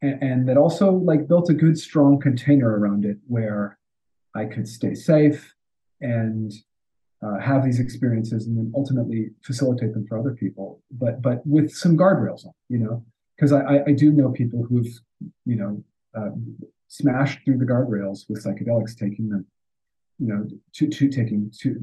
and, 0.02 0.22
and 0.22 0.48
that 0.48 0.56
also 0.56 0.92
like 0.92 1.28
built 1.28 1.50
a 1.50 1.54
good, 1.54 1.78
strong 1.78 2.18
container 2.18 2.78
around 2.78 3.04
it 3.04 3.18
where 3.26 3.78
I 4.34 4.46
could 4.46 4.66
stay 4.66 4.94
safe 4.94 5.54
and 6.00 6.52
uh, 7.22 7.38
have 7.38 7.64
these 7.64 7.80
experiences 7.80 8.46
and 8.46 8.56
then 8.56 8.72
ultimately 8.74 9.30
facilitate 9.42 9.94
them 9.94 10.06
for 10.06 10.18
other 10.18 10.32
people, 10.32 10.82
but 10.90 11.22
but 11.22 11.46
with 11.46 11.70
some 11.70 11.96
guardrails 11.96 12.44
on, 12.46 12.52
you 12.68 12.78
know, 12.78 13.04
because 13.36 13.52
I, 13.52 13.82
I 13.86 13.92
do 13.92 14.12
know 14.12 14.30
people 14.30 14.64
who've 14.64 15.00
you 15.44 15.56
know 15.56 15.84
uh, 16.16 16.30
smashed 16.88 17.40
through 17.44 17.58
the 17.58 17.64
guardrails 17.64 18.28
with 18.28 18.44
psychedelics, 18.44 18.96
taking 18.96 19.28
them, 19.28 19.46
you 20.18 20.28
know, 20.28 20.46
to, 20.74 20.88
to 20.88 21.08
taking 21.08 21.50
too 21.56 21.80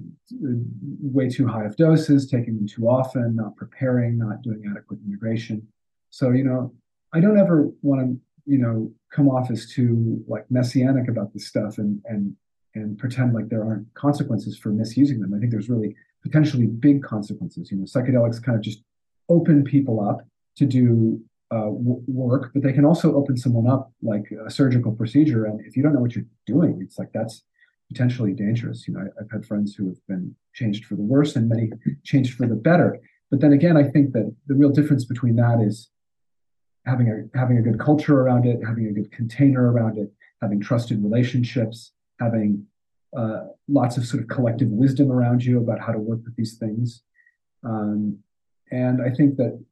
way 1.01 1.29
too 1.29 1.47
high 1.47 1.65
of 1.65 1.75
doses, 1.75 2.29
taking 2.29 2.55
them 2.55 2.67
too 2.67 2.87
often, 2.87 3.35
not 3.35 3.55
preparing, 3.55 4.17
not 4.17 4.41
doing 4.41 4.63
adequate 4.69 4.99
integration. 5.05 5.67
So 6.09 6.31
you 6.31 6.43
know, 6.43 6.73
I 7.13 7.19
don't 7.19 7.37
ever 7.37 7.69
want 7.81 8.01
to 8.01 8.19
you 8.45 8.57
know 8.57 8.91
come 9.11 9.29
off 9.29 9.51
as 9.51 9.67
too 9.67 10.23
like 10.27 10.45
messianic 10.49 11.07
about 11.07 11.33
this 11.33 11.47
stuff 11.47 11.77
and 11.77 12.01
and 12.05 12.35
and 12.75 12.97
pretend 12.97 13.33
like 13.33 13.49
there 13.49 13.63
aren't 13.63 13.93
consequences 13.93 14.57
for 14.57 14.69
misusing 14.69 15.19
them. 15.19 15.33
I 15.33 15.39
think 15.39 15.51
there's 15.51 15.69
really 15.69 15.95
potentially 16.23 16.65
big 16.65 17.03
consequences. 17.03 17.69
You 17.69 17.77
know, 17.77 17.83
psychedelics 17.83 18.41
kind 18.41 18.57
of 18.57 18.63
just 18.63 18.81
open 19.29 19.63
people 19.63 20.01
up 20.01 20.25
to 20.55 20.65
do 20.65 21.21
uh, 21.53 21.69
work, 21.69 22.51
but 22.53 22.63
they 22.63 22.73
can 22.73 22.85
also 22.85 23.15
open 23.15 23.37
someone 23.37 23.67
up 23.67 23.91
like 24.01 24.25
a 24.45 24.49
surgical 24.49 24.91
procedure. 24.91 25.45
And 25.45 25.59
if 25.65 25.77
you 25.77 25.83
don't 25.83 25.93
know 25.93 25.99
what 25.99 26.15
you're 26.15 26.25
doing, 26.47 26.79
it's 26.81 26.97
like 26.97 27.11
that's 27.13 27.43
potentially 27.91 28.33
dangerous. 28.33 28.87
You 28.87 28.95
know, 28.95 29.01
I, 29.01 29.21
have 29.21 29.31
had 29.31 29.45
friends 29.45 29.75
who 29.75 29.87
have 29.87 30.07
been 30.07 30.35
changed 30.53 30.85
for 30.85 30.95
the 30.95 31.03
worse 31.03 31.35
and 31.35 31.47
many 31.47 31.69
changed 32.03 32.35
for 32.35 32.47
the 32.47 32.55
better. 32.55 32.99
But 33.29 33.41
then 33.41 33.53
again, 33.53 33.77
I 33.77 33.83
think 33.83 34.13
that 34.13 34.33
the 34.47 34.55
real 34.55 34.69
difference 34.69 35.05
between 35.05 35.35
that 35.35 35.59
is 35.61 35.89
having 36.85 37.07
a 37.09 37.37
having 37.37 37.57
a 37.57 37.61
good 37.61 37.79
culture 37.79 38.19
around 38.19 38.45
it, 38.45 38.59
having 38.65 38.87
a 38.87 38.91
good 38.91 39.11
container 39.11 39.71
around 39.71 39.97
it, 39.97 40.11
having 40.41 40.59
trusted 40.59 41.03
relationships, 41.03 41.91
having 42.19 42.65
uh, 43.15 43.43
lots 43.67 43.97
of 43.97 44.05
sort 44.05 44.23
of 44.23 44.29
collective 44.29 44.69
wisdom 44.69 45.11
around 45.11 45.43
you 45.43 45.59
about 45.59 45.79
how 45.79 45.91
to 45.91 45.99
work 45.99 46.19
with 46.25 46.35
these 46.35 46.57
things. 46.57 47.03
Um, 47.63 48.17
and 48.71 49.01
I 49.01 49.11
think 49.11 49.37
that 49.37 49.63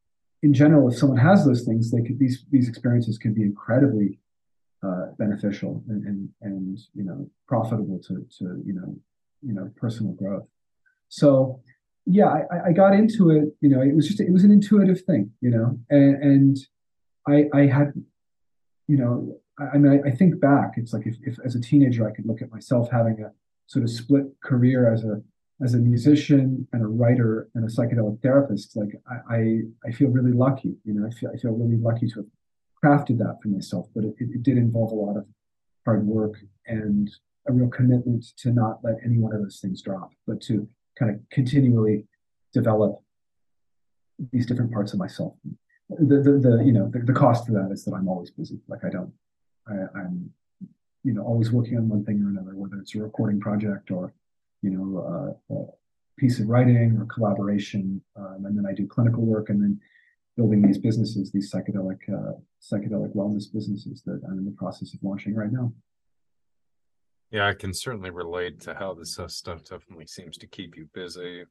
in 0.42 0.52
general, 0.52 0.88
if 0.88 0.98
someone 0.98 1.18
has 1.18 1.44
those 1.44 1.62
things, 1.62 1.90
they 1.90 2.02
could 2.02 2.18
these 2.18 2.44
these 2.50 2.68
experiences 2.68 3.18
can 3.18 3.32
be 3.32 3.42
incredibly 3.42 4.18
uh, 4.82 5.06
beneficial 5.18 5.82
and, 5.88 6.04
and 6.04 6.28
and 6.42 6.78
you 6.94 7.04
know 7.04 7.30
profitable 7.46 8.00
to 8.00 8.26
to 8.38 8.62
you 8.66 8.72
know 8.72 8.96
you 9.40 9.52
know 9.52 9.70
personal 9.76 10.12
growth. 10.12 10.46
So 11.08 11.60
yeah, 12.06 12.26
I, 12.26 12.70
I 12.70 12.72
got 12.72 12.94
into 12.94 13.30
it. 13.30 13.54
You 13.60 13.68
know, 13.68 13.80
it 13.80 13.94
was 13.94 14.08
just 14.08 14.20
it 14.20 14.32
was 14.32 14.42
an 14.44 14.50
intuitive 14.50 15.02
thing. 15.02 15.30
You 15.40 15.50
know, 15.50 15.78
and, 15.90 16.22
and 16.22 16.58
I 17.28 17.44
I 17.54 17.66
had 17.66 17.92
you 18.88 18.96
know 18.96 19.36
I, 19.60 19.74
I 19.74 19.78
mean 19.78 20.02
I, 20.04 20.08
I, 20.08 20.10
think 20.10 20.40
back. 20.40 20.72
It's 20.76 20.92
like 20.92 21.06
if, 21.06 21.16
if 21.22 21.38
as 21.44 21.54
a 21.54 21.60
teenager 21.60 22.08
I 22.08 22.12
could 22.12 22.26
look 22.26 22.42
at 22.42 22.50
myself 22.50 22.90
having 22.90 23.22
a 23.22 23.30
sort 23.68 23.84
of 23.84 23.90
split 23.90 24.24
career 24.42 24.92
as 24.92 25.04
a 25.04 25.22
as 25.62 25.74
a 25.74 25.78
musician 25.78 26.66
and 26.72 26.82
a 26.82 26.86
writer 26.86 27.48
and 27.54 27.64
a 27.64 27.68
psychedelic 27.68 28.20
therapist, 28.20 28.76
like 28.76 29.00
I, 29.08 29.34
I, 29.34 29.60
I, 29.86 29.92
feel 29.92 30.08
really 30.08 30.32
lucky. 30.32 30.74
You 30.84 30.94
know, 30.94 31.06
I 31.06 31.10
feel 31.10 31.30
I 31.32 31.38
feel 31.38 31.52
really 31.52 31.76
lucky 31.76 32.08
to 32.08 32.14
have 32.16 32.26
crafted 32.82 33.18
that 33.18 33.38
for 33.42 33.48
myself. 33.48 33.86
But 33.94 34.04
it, 34.04 34.14
it 34.18 34.42
did 34.42 34.56
involve 34.56 34.90
a 34.90 34.94
lot 34.94 35.16
of 35.16 35.26
hard 35.84 36.06
work 36.06 36.34
and 36.66 37.10
a 37.48 37.52
real 37.52 37.68
commitment 37.68 38.24
to 38.38 38.50
not 38.50 38.78
let 38.82 38.96
any 39.04 39.18
one 39.18 39.34
of 39.34 39.42
those 39.42 39.60
things 39.60 39.82
drop, 39.82 40.10
but 40.26 40.40
to 40.42 40.68
kind 40.98 41.10
of 41.10 41.20
continually 41.30 42.06
develop 42.52 43.00
these 44.32 44.46
different 44.46 44.72
parts 44.72 44.92
of 44.92 44.98
myself. 44.98 45.34
The, 45.90 46.16
the, 46.16 46.38
the 46.38 46.62
you 46.64 46.72
know 46.72 46.90
the, 46.92 47.00
the 47.00 47.12
cost 47.12 47.46
for 47.46 47.52
that 47.52 47.70
is 47.72 47.84
that 47.84 47.94
I'm 47.94 48.08
always 48.08 48.30
busy. 48.30 48.58
Like 48.66 48.84
I 48.84 48.90
don't, 48.90 49.12
I, 49.68 50.00
I'm 50.00 50.30
you 51.04 51.12
know 51.12 51.22
always 51.22 51.52
working 51.52 51.76
on 51.76 51.88
one 51.88 52.04
thing 52.04 52.20
or 52.22 52.30
another, 52.30 52.56
whether 52.56 52.76
it's 52.76 52.94
a 52.94 52.98
recording 52.98 53.40
project 53.40 53.90
or 53.90 54.12
you 54.62 54.70
know, 54.70 55.36
uh, 55.50 55.54
a 55.54 55.64
piece 56.18 56.40
of 56.40 56.48
writing 56.48 56.96
or 56.98 57.06
collaboration, 57.06 58.00
um, 58.16 58.44
and 58.46 58.56
then 58.56 58.64
I 58.66 58.72
do 58.72 58.86
clinical 58.86 59.24
work, 59.24 59.50
and 59.50 59.60
then 59.60 59.80
building 60.36 60.62
these 60.62 60.78
businesses, 60.78 61.30
these 61.30 61.52
psychedelic 61.52 61.98
uh, 62.08 62.32
psychedelic 62.60 63.14
wellness 63.14 63.52
businesses 63.52 64.02
that 64.06 64.20
I'm 64.28 64.38
in 64.38 64.44
the 64.44 64.52
process 64.52 64.94
of 64.94 65.00
launching 65.02 65.34
right 65.34 65.52
now. 65.52 65.72
Yeah, 67.30 67.48
I 67.48 67.54
can 67.54 67.72
certainly 67.72 68.10
relate 68.10 68.60
to 68.62 68.74
how 68.74 68.94
this 68.94 69.18
uh, 69.18 69.26
stuff 69.26 69.64
definitely 69.64 70.06
seems 70.06 70.36
to 70.38 70.46
keep 70.46 70.76
you 70.76 70.88
busy. 70.92 71.44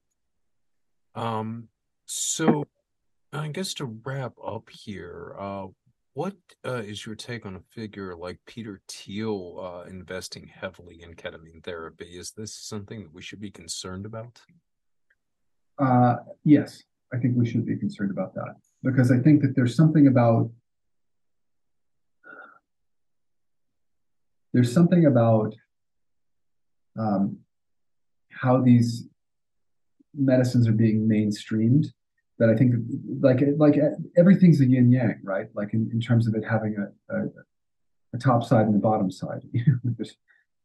Um, 1.16 1.68
so 2.06 2.66
I 3.34 3.48
guess 3.48 3.74
to 3.76 3.86
wrap 3.86 4.34
up 4.46 4.70
here, 4.70 5.36
uh, 5.40 5.68
what 6.14 6.36
uh, 6.66 6.82
is 6.86 7.06
your 7.06 7.16
take 7.16 7.46
on 7.46 7.56
a 7.56 7.60
figure 7.60 8.16
like 8.16 8.40
Peter 8.46 8.82
Thiel 8.88 9.60
uh, 9.60 9.90
investing 9.90 10.48
heavily 10.54 11.02
in 11.04 11.14
ketamine 11.14 11.64
therapy? 11.64 12.06
Is 12.06 12.32
this 12.32 12.54
something 12.54 13.04
that 13.04 13.14
we 13.14 13.22
should 13.22 13.40
be 13.40 13.52
concerned 13.52 14.06
about? 14.06 14.42
Uh, 15.80 16.18
yes, 16.44 16.84
I 17.14 17.18
think 17.18 17.36
we 17.38 17.50
should 17.50 17.66
be 17.66 17.78
concerned 17.78 18.12
about 18.12 18.34
that 18.36 18.56
because 18.84 19.12
I 19.12 19.20
think 19.20 19.42
that 19.42 19.56
there's 19.56 19.76
something 19.76 20.08
about 20.08 20.52
there's 24.54 24.74
something 24.74 25.06
about 25.06 25.56
um, 27.00 27.38
how 28.32 28.62
these 28.62 29.08
medicines 30.14 30.68
are 30.68 30.74
being 30.74 31.08
mainstreamed 31.08 31.86
that 32.42 32.50
I 32.50 32.56
think 32.56 32.74
like 33.20 33.40
like 33.58 33.76
everything's 34.18 34.62
a 34.62 34.66
yin 34.66 34.92
yang, 34.92 35.20
right? 35.24 35.48
Like 35.54 35.76
in, 35.76 35.92
in 35.94 36.02
terms 36.02 36.28
of 36.28 36.34
it 36.34 36.44
having 36.44 36.76
a, 36.76 37.16
a, 37.16 37.28
a 38.16 38.18
top 38.18 38.44
side 38.44 38.66
and 38.66 38.76
a 38.76 38.80
bottom 38.80 39.12
side. 39.12 39.44
There's 39.84 40.18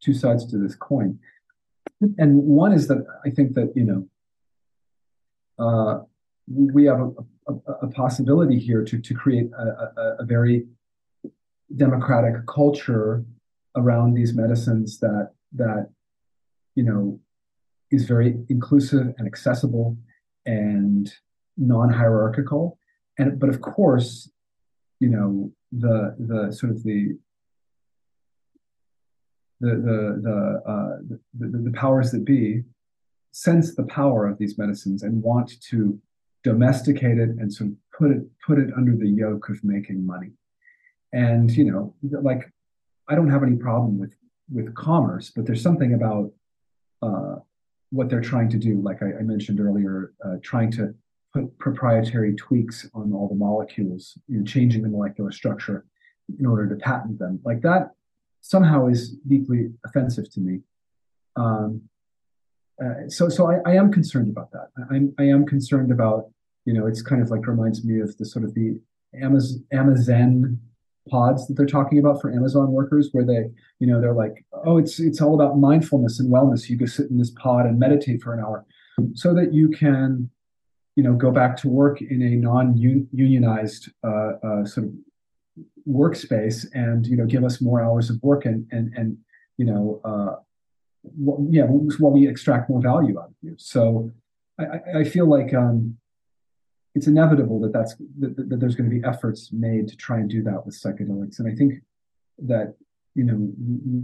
two 0.03 0.15
sides 0.15 0.47
to 0.47 0.57
this 0.57 0.75
coin, 0.75 1.19
and 2.17 2.39
one 2.39 2.73
is 2.73 2.89
that 2.89 3.05
I 3.27 3.29
think 3.29 3.53
that 3.57 3.75
you 3.77 3.85
know 3.85 5.63
uh, 5.63 6.05
we 6.49 6.87
have 6.87 7.01
a, 7.01 7.11
a, 7.47 7.73
a, 7.83 7.89
possibility 7.89 8.59
here 8.59 8.83
to 8.83 8.99
to 8.99 9.13
create 9.13 9.51
a, 9.53 10.17
a 10.21 10.25
very 10.25 10.67
democratic 11.77 12.47
culture 12.47 13.23
around 13.77 14.15
these 14.15 14.33
medicines 14.33 14.99
that 15.01 15.33
that 15.53 15.91
you 16.75 16.85
know 16.85 17.21
is 17.91 18.07
very 18.07 18.35
inclusive 18.49 19.13
and 19.19 19.27
accessible 19.27 19.99
and 20.47 21.13
non-hierarchical. 21.57 22.79
And 23.19 23.39
but 23.39 23.49
of 23.49 23.61
course 23.61 24.31
you 25.01 25.09
know 25.09 25.53
the 25.73 26.15
the 26.19 26.53
sort 26.53 26.73
of 26.73 26.83
the 26.83 27.19
the 29.61 29.71
the 29.71 30.21
the, 30.23 30.63
uh, 30.71 31.17
the, 31.39 31.59
the, 31.59 31.71
powers 31.73 32.11
that 32.11 32.25
be 32.25 32.63
sense 33.33 33.75
the 33.75 33.85
power 33.85 34.27
of 34.27 34.37
these 34.39 34.59
medicines 34.59 35.03
and 35.03 35.23
want 35.23 35.61
to 35.63 35.99
domesticate 36.45 37.19
it 37.19 37.31
and 37.31 37.53
sort 37.53 37.71
of 37.71 37.77
put 37.99 38.11
it 38.11 38.23
put 38.47 38.59
it 38.59 38.71
under 38.77 38.95
the 38.95 39.09
yoke 39.09 39.49
of 39.49 39.63
making 39.65 40.05
money. 40.05 40.33
And 41.13 41.51
you 41.51 41.65
know 41.73 41.95
like 42.03 42.53
i 43.09 43.15
don't 43.15 43.31
have 43.31 43.43
any 43.43 43.57
problem 43.57 43.99
with 43.99 44.15
with 44.53 44.75
commerce 44.75 45.31
but 45.35 45.47
there's 45.47 45.63
something 45.63 45.95
about 45.95 46.31
uh, 47.03 47.37
what 47.91 48.09
they're 48.09 48.21
trying 48.21 48.49
to 48.51 48.59
do. 48.59 48.81
Like 48.81 49.03
i, 49.03 49.07
I 49.07 49.23
mentioned 49.23 49.61
earlier 49.61 50.13
uh, 50.25 50.37
trying 50.43 50.71
to 50.73 50.95
proprietary 51.59 52.35
tweaks 52.35 52.89
on 52.95 53.13
all 53.13 53.29
the 53.29 53.35
molecules, 53.35 54.19
you 54.29 54.45
changing 54.45 54.83
the 54.83 54.89
molecular 54.89 55.31
structure 55.31 55.85
in 56.39 56.47
order 56.47 56.69
to 56.69 56.77
patent 56.77 57.19
them. 57.19 57.41
Like 57.45 57.61
that 57.63 57.91
somehow 58.41 58.87
is 58.87 59.13
deeply 59.29 59.71
offensive 59.85 60.31
to 60.33 60.41
me. 60.41 60.61
Um, 61.37 61.83
uh, 62.83 63.09
so, 63.09 63.29
so 63.29 63.51
I, 63.51 63.59
I, 63.71 63.75
am 63.75 63.91
concerned 63.93 64.29
about 64.29 64.51
that. 64.53 64.69
I'm, 64.91 65.15
I 65.19 65.25
am 65.25 65.47
concerned 65.47 65.91
about, 65.91 66.31
you 66.65 66.73
know, 66.73 66.87
it's 66.87 67.03
kind 67.03 67.23
of 67.23 67.31
like 67.31 67.47
reminds 67.47 67.85
me 67.85 68.01
of 68.01 68.17
the 68.19 68.25
sort 68.25 68.45
of 68.45 68.55
the 68.55 68.79
Amazon, 69.21 69.65
Amazon 69.73 70.61
pods 71.09 71.47
that 71.47 71.55
they're 71.55 71.67
talking 71.67 71.99
about 71.99 72.21
for 72.21 72.31
Amazon 72.33 72.73
workers, 72.73 73.11
where 73.13 73.25
they, 73.25 73.51
you 73.79 73.87
know, 73.87 74.01
they're 74.01 74.13
like, 74.13 74.45
oh, 74.65 74.77
it's 74.77 74.99
it's 75.01 75.21
all 75.21 75.35
about 75.35 75.59
mindfulness 75.59 76.21
and 76.21 76.31
wellness. 76.31 76.69
You 76.69 76.77
go 76.77 76.87
sit 76.87 77.11
in 77.11 77.19
this 77.19 77.31
pod 77.31 77.67
and 77.67 77.79
meditate 77.79 78.23
for 78.23 78.35
an 78.35 78.41
hour, 78.41 78.67
so 79.15 79.33
that 79.35 79.55
you 79.55 79.71
can 79.71 80.31
you 80.97 81.03
know, 81.03 81.13
go 81.13 81.31
back 81.31 81.57
to 81.59 81.69
work 81.69 82.01
in 82.01 82.23
a 82.23 82.31
non-unionized 82.37 83.91
uh, 84.03 84.33
uh, 84.43 84.65
sort 84.65 84.87
of 84.87 84.93
workspace, 85.89 86.67
and 86.73 87.07
you 87.07 87.17
know, 87.17 87.27
give 87.27 87.45
us 87.45 87.61
more 87.61 87.83
hours 87.83 88.09
of 88.11 88.21
work, 88.23 88.47
and 88.47 88.67
and 88.73 88.93
and 88.97 89.19
you 89.59 89.67
know, 89.67 90.01
uh, 90.05 90.37
well, 91.03 91.47
yeah, 91.51 91.65
while 91.65 92.13
we 92.13 92.27
extract 92.27 92.71
more 92.71 92.81
value 92.81 93.19
out 93.21 93.29
of 93.29 93.35
you. 93.43 93.55
So, 93.59 94.11
I, 94.59 95.01
I 95.01 95.05
feel 95.05 95.29
like 95.29 95.53
um, 95.53 95.99
it's 96.95 97.07
inevitable 97.07 97.61
that 97.61 97.75
that's 97.75 97.95
that, 98.19 98.49
that 98.49 98.59
there's 98.59 98.75
going 98.75 98.89
to 98.89 98.97
be 98.97 99.05
efforts 99.07 99.51
made 99.53 99.89
to 99.89 99.97
try 99.97 100.17
and 100.17 100.31
do 100.31 100.43
that 100.45 100.65
with 100.65 100.81
psychedelics, 100.83 101.39
and 101.39 101.53
I 101.53 101.55
think 101.55 101.75
that 102.39 102.75
you 103.15 103.25
know 103.25 103.37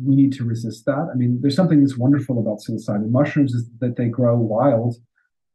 we 0.04 0.14
need 0.14 0.34
to 0.34 0.44
resist 0.44 0.84
that. 0.84 1.08
I 1.10 1.16
mean, 1.16 1.40
there's 1.40 1.56
something 1.56 1.80
that's 1.80 1.96
wonderful 1.96 2.38
about 2.38 2.58
psilocybin 2.58 3.08
mushrooms 3.08 3.54
is 3.54 3.70
that 3.80 3.96
they 3.96 4.08
grow 4.08 4.36
wild 4.36 4.96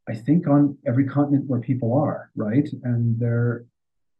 I 0.10 0.16
think, 0.16 0.48
on 0.48 0.78
every 0.88 1.06
continent 1.06 1.46
where 1.48 1.60
people 1.60 1.94
are, 1.94 2.32
right? 2.36 2.68
And 2.84 3.20
they're 3.20 3.66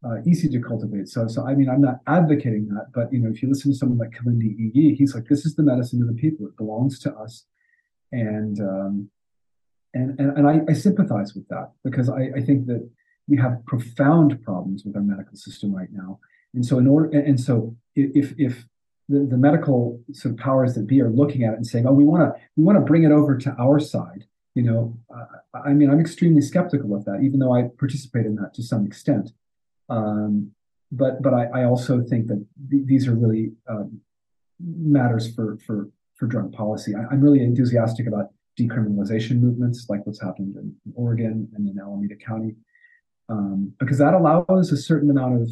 uh, 0.04 0.22
easy 0.26 0.48
to 0.48 0.60
cultivate. 0.60 1.08
So, 1.08 1.26
so 1.26 1.46
I 1.46 1.54
mean, 1.54 1.68
I'm 1.68 1.80
not 1.80 2.00
advocating 2.06 2.68
that, 2.68 2.86
but 2.94 3.12
you 3.12 3.18
know, 3.18 3.30
if 3.30 3.42
you 3.42 3.48
listen 3.48 3.72
to 3.72 3.76
someone 3.76 3.98
like 3.98 4.10
Kilindi 4.10 4.56
Iyi, 4.58 4.96
he's 4.96 5.14
like, 5.14 5.26
this 5.26 5.44
is 5.44 5.56
the 5.56 5.62
medicine 5.62 6.02
of 6.02 6.08
the 6.08 6.14
people. 6.14 6.46
It 6.46 6.56
belongs 6.56 6.98
to 7.00 7.12
us, 7.14 7.44
and 8.12 8.60
um, 8.60 9.10
and 9.94 10.18
and, 10.20 10.38
and 10.38 10.48
I, 10.48 10.60
I 10.68 10.72
sympathize 10.74 11.34
with 11.34 11.48
that 11.48 11.72
because 11.84 12.08
I, 12.08 12.30
I 12.36 12.40
think 12.40 12.66
that 12.66 12.88
we 13.26 13.36
have 13.38 13.64
profound 13.66 14.42
problems 14.42 14.84
with 14.84 14.96
our 14.96 15.02
medical 15.02 15.36
system 15.36 15.74
right 15.74 15.92
now. 15.92 16.20
And 16.54 16.64
so 16.64 16.78
in 16.78 16.86
order 16.86 17.18
and 17.18 17.38
so 17.40 17.76
if 17.94 18.34
if 18.38 18.64
the, 19.08 19.20
the 19.20 19.36
medical 19.36 20.00
sort 20.12 20.34
of 20.34 20.40
powers 20.40 20.74
that 20.74 20.86
be 20.86 21.00
are 21.00 21.10
looking 21.10 21.44
at 21.44 21.54
it 21.54 21.56
and 21.56 21.66
saying, 21.66 21.86
oh, 21.86 21.92
we 21.92 22.04
want 22.04 22.22
to 22.22 22.40
we 22.56 22.64
want 22.64 22.76
to 22.76 22.84
bring 22.84 23.04
it 23.04 23.12
over 23.12 23.36
to 23.36 23.54
our 23.58 23.80
side, 23.80 24.24
you 24.58 24.64
know, 24.64 24.98
uh, 25.14 25.58
I 25.68 25.72
mean, 25.72 25.88
I'm 25.88 26.00
extremely 26.00 26.40
skeptical 26.40 26.92
of 26.96 27.04
that, 27.04 27.20
even 27.22 27.38
though 27.38 27.54
I 27.54 27.70
participate 27.78 28.26
in 28.26 28.34
that 28.36 28.54
to 28.54 28.62
some 28.64 28.84
extent. 28.84 29.30
Um, 29.88 30.50
but 30.90 31.22
but 31.22 31.32
I, 31.32 31.44
I, 31.60 31.64
also 31.64 32.02
think 32.02 32.26
that 32.26 32.44
th- 32.68 32.86
these 32.90 33.06
are 33.06 33.14
really 33.14 33.52
um, 33.68 34.00
matters 34.58 35.32
for 35.32 35.58
for 35.64 35.90
for 36.16 36.26
drug 36.26 36.52
policy. 36.52 36.92
I, 36.96 37.02
am 37.14 37.20
really 37.20 37.40
enthusiastic 37.44 38.08
about 38.08 38.32
decriminalization 38.58 39.38
movements 39.38 39.86
like 39.88 40.04
what's 40.04 40.20
happened 40.20 40.56
in 40.56 40.74
Oregon 40.96 41.48
and 41.54 41.68
in 41.68 41.78
Alameda 41.78 42.16
County, 42.16 42.56
um, 43.28 43.72
because 43.78 43.98
that 43.98 44.14
allows 44.14 44.72
a 44.72 44.76
certain 44.76 45.08
amount 45.08 45.42
of 45.42 45.48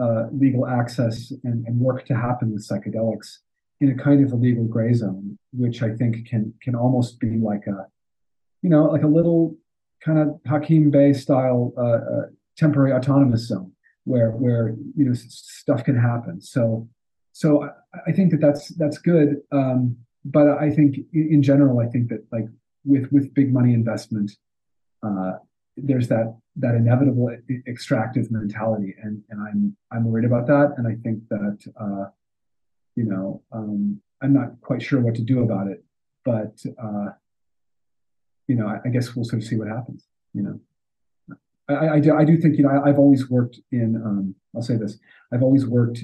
uh, 0.00 0.28
legal 0.32 0.66
access 0.66 1.32
and, 1.44 1.66
and, 1.66 1.78
work 1.78 2.06
to 2.06 2.14
happen 2.14 2.52
with 2.52 2.66
psychedelics 2.66 3.38
in 3.80 3.90
a 3.90 3.94
kind 3.94 4.24
of 4.24 4.32
a 4.32 4.36
legal 4.36 4.64
gray 4.64 4.92
zone, 4.94 5.38
which 5.52 5.82
I 5.82 5.90
think 5.90 6.26
can 6.30 6.54
can 6.62 6.74
almost 6.74 7.20
be 7.20 7.36
like 7.36 7.66
a, 7.66 7.86
you 8.66 8.70
know, 8.70 8.86
like 8.86 9.04
a 9.04 9.06
little 9.18 9.56
kind 10.04 10.18
of 10.18 10.40
Hakim 10.44 10.90
Bey 10.90 11.12
style 11.12 11.72
uh, 11.78 11.82
uh, 11.82 12.26
temporary 12.56 12.92
autonomous 12.92 13.46
zone 13.46 13.70
where 14.02 14.32
where 14.32 14.74
you 14.96 15.04
know 15.04 15.14
stuff 15.14 15.84
can 15.84 15.96
happen. 15.96 16.40
So 16.40 16.88
so 17.30 17.62
I, 17.62 17.68
I 18.08 18.12
think 18.12 18.32
that 18.32 18.40
that's 18.40 18.70
that's 18.70 18.98
good. 18.98 19.36
Um, 19.52 19.96
but 20.24 20.48
I 20.48 20.68
think 20.70 20.96
in 21.12 21.44
general, 21.44 21.78
I 21.78 21.86
think 21.86 22.08
that 22.08 22.26
like 22.32 22.46
with 22.84 23.06
with 23.12 23.32
big 23.34 23.52
money 23.52 23.72
investment, 23.72 24.32
uh, 25.00 25.34
there's 25.76 26.08
that 26.08 26.36
that 26.56 26.74
inevitable 26.74 27.30
extractive 27.68 28.32
mentality, 28.32 28.96
and 29.00 29.22
and 29.30 29.40
I'm 29.40 29.76
I'm 29.92 30.04
worried 30.10 30.24
about 30.24 30.48
that, 30.48 30.74
and 30.76 30.88
I 30.88 30.96
think 31.04 31.20
that 31.28 31.58
uh, 31.80 32.06
you 32.96 33.04
know 33.04 33.42
um, 33.52 34.00
I'm 34.20 34.32
not 34.32 34.60
quite 34.60 34.82
sure 34.82 35.00
what 35.00 35.14
to 35.14 35.22
do 35.22 35.44
about 35.44 35.68
it, 35.68 35.84
but 36.24 36.60
uh, 36.82 37.10
you 38.48 38.56
know 38.56 38.66
I, 38.66 38.78
I, 38.84 38.90
guess 38.90 39.14
we'll 39.14 39.24
sort 39.24 39.42
of 39.42 39.48
see 39.48 39.56
what 39.56 39.68
happens. 39.68 40.06
You 40.32 40.42
know, 40.42 41.36
I, 41.68 41.88
I 41.96 42.00
do 42.00 42.14
I 42.14 42.24
do 42.24 42.36
think 42.36 42.56
you 42.56 42.64
know 42.64 42.82
I, 42.84 42.88
have 42.88 42.98
always 42.98 43.28
worked 43.30 43.58
in 43.72 43.96
um, 43.96 44.34
I'll 44.54 44.62
say 44.62 44.76
this 44.76 44.98
I've 45.32 45.42
always 45.42 45.66
worked 45.66 46.00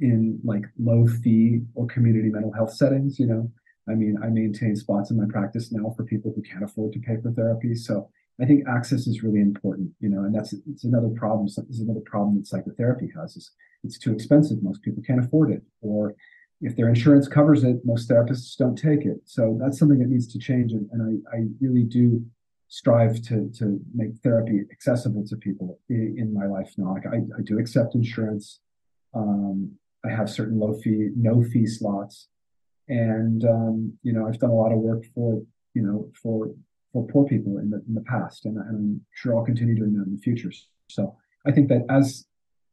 in 0.00 0.38
like 0.44 0.64
low 0.78 1.06
fee 1.06 1.62
or 1.74 1.86
community 1.86 2.28
mental 2.28 2.52
health 2.52 2.74
settings. 2.74 3.18
You 3.18 3.26
know, 3.26 3.50
I 3.88 3.94
mean, 3.94 4.16
I 4.22 4.28
maintain 4.28 4.76
spots 4.76 5.10
in 5.10 5.16
my 5.16 5.26
practice 5.28 5.72
now 5.72 5.94
for 5.96 6.04
people 6.04 6.32
who 6.34 6.42
can't 6.42 6.64
afford 6.64 6.92
to 6.92 6.98
pay 6.98 7.16
for 7.22 7.30
therapy. 7.32 7.74
So 7.74 8.10
I 8.40 8.44
think 8.44 8.68
access 8.68 9.06
is 9.06 9.22
really 9.22 9.40
important. 9.40 9.90
You 10.00 10.10
know, 10.10 10.24
and 10.24 10.34
that's 10.34 10.52
it's 10.52 10.84
another 10.84 11.08
problem. 11.08 11.46
It's 11.46 11.80
another 11.80 12.02
problem 12.04 12.36
that 12.36 12.46
psychotherapy 12.46 13.10
has. 13.18 13.36
Is 13.36 13.50
it's 13.84 13.98
too 13.98 14.12
expensive. 14.12 14.62
Most 14.62 14.82
people 14.82 15.02
can't 15.06 15.24
afford 15.24 15.50
it, 15.50 15.62
or 15.80 16.14
if 16.60 16.76
their 16.76 16.88
insurance 16.88 17.28
covers 17.28 17.64
it, 17.64 17.76
most 17.84 18.08
therapists 18.08 18.56
don't 18.56 18.76
take 18.76 19.04
it. 19.04 19.20
So 19.24 19.58
that's 19.60 19.78
something 19.78 19.98
that 19.98 20.08
needs 20.08 20.26
to 20.32 20.38
change. 20.38 20.72
And, 20.72 20.88
and 20.90 21.22
I, 21.32 21.36
I 21.36 21.40
really 21.60 21.82
do 21.82 22.24
strive 22.68 23.22
to 23.22 23.50
to 23.56 23.80
make 23.94 24.16
therapy 24.22 24.62
accessible 24.72 25.24
to 25.26 25.36
people 25.36 25.78
in, 25.88 26.16
in 26.18 26.34
my 26.34 26.46
life 26.46 26.72
now. 26.76 26.92
Like 26.92 27.06
I, 27.06 27.18
I 27.38 27.42
do 27.44 27.58
accept 27.58 27.94
insurance. 27.94 28.60
Um, 29.14 29.72
I 30.04 30.10
have 30.10 30.30
certain 30.30 30.58
low 30.58 30.74
fee, 30.74 31.10
no 31.16 31.42
fee 31.42 31.66
slots, 31.66 32.28
and 32.88 33.44
um, 33.44 33.92
you 34.02 34.12
know 34.12 34.26
I've 34.26 34.38
done 34.38 34.50
a 34.50 34.54
lot 34.54 34.72
of 34.72 34.78
work 34.78 35.04
for 35.14 35.42
you 35.74 35.82
know 35.82 36.10
for 36.20 36.50
for 36.92 37.06
poor 37.06 37.26
people 37.26 37.58
in 37.58 37.70
the 37.70 37.82
in 37.86 37.94
the 37.94 38.02
past, 38.02 38.44
and, 38.44 38.56
and 38.56 38.68
I'm 38.68 39.00
sure 39.14 39.36
I'll 39.36 39.44
continue 39.44 39.74
doing 39.74 39.94
that 39.94 40.06
in 40.06 40.16
the 40.16 40.22
future. 40.22 40.52
So 40.88 41.16
I 41.46 41.52
think 41.52 41.68
that 41.68 41.84
as 41.88 42.26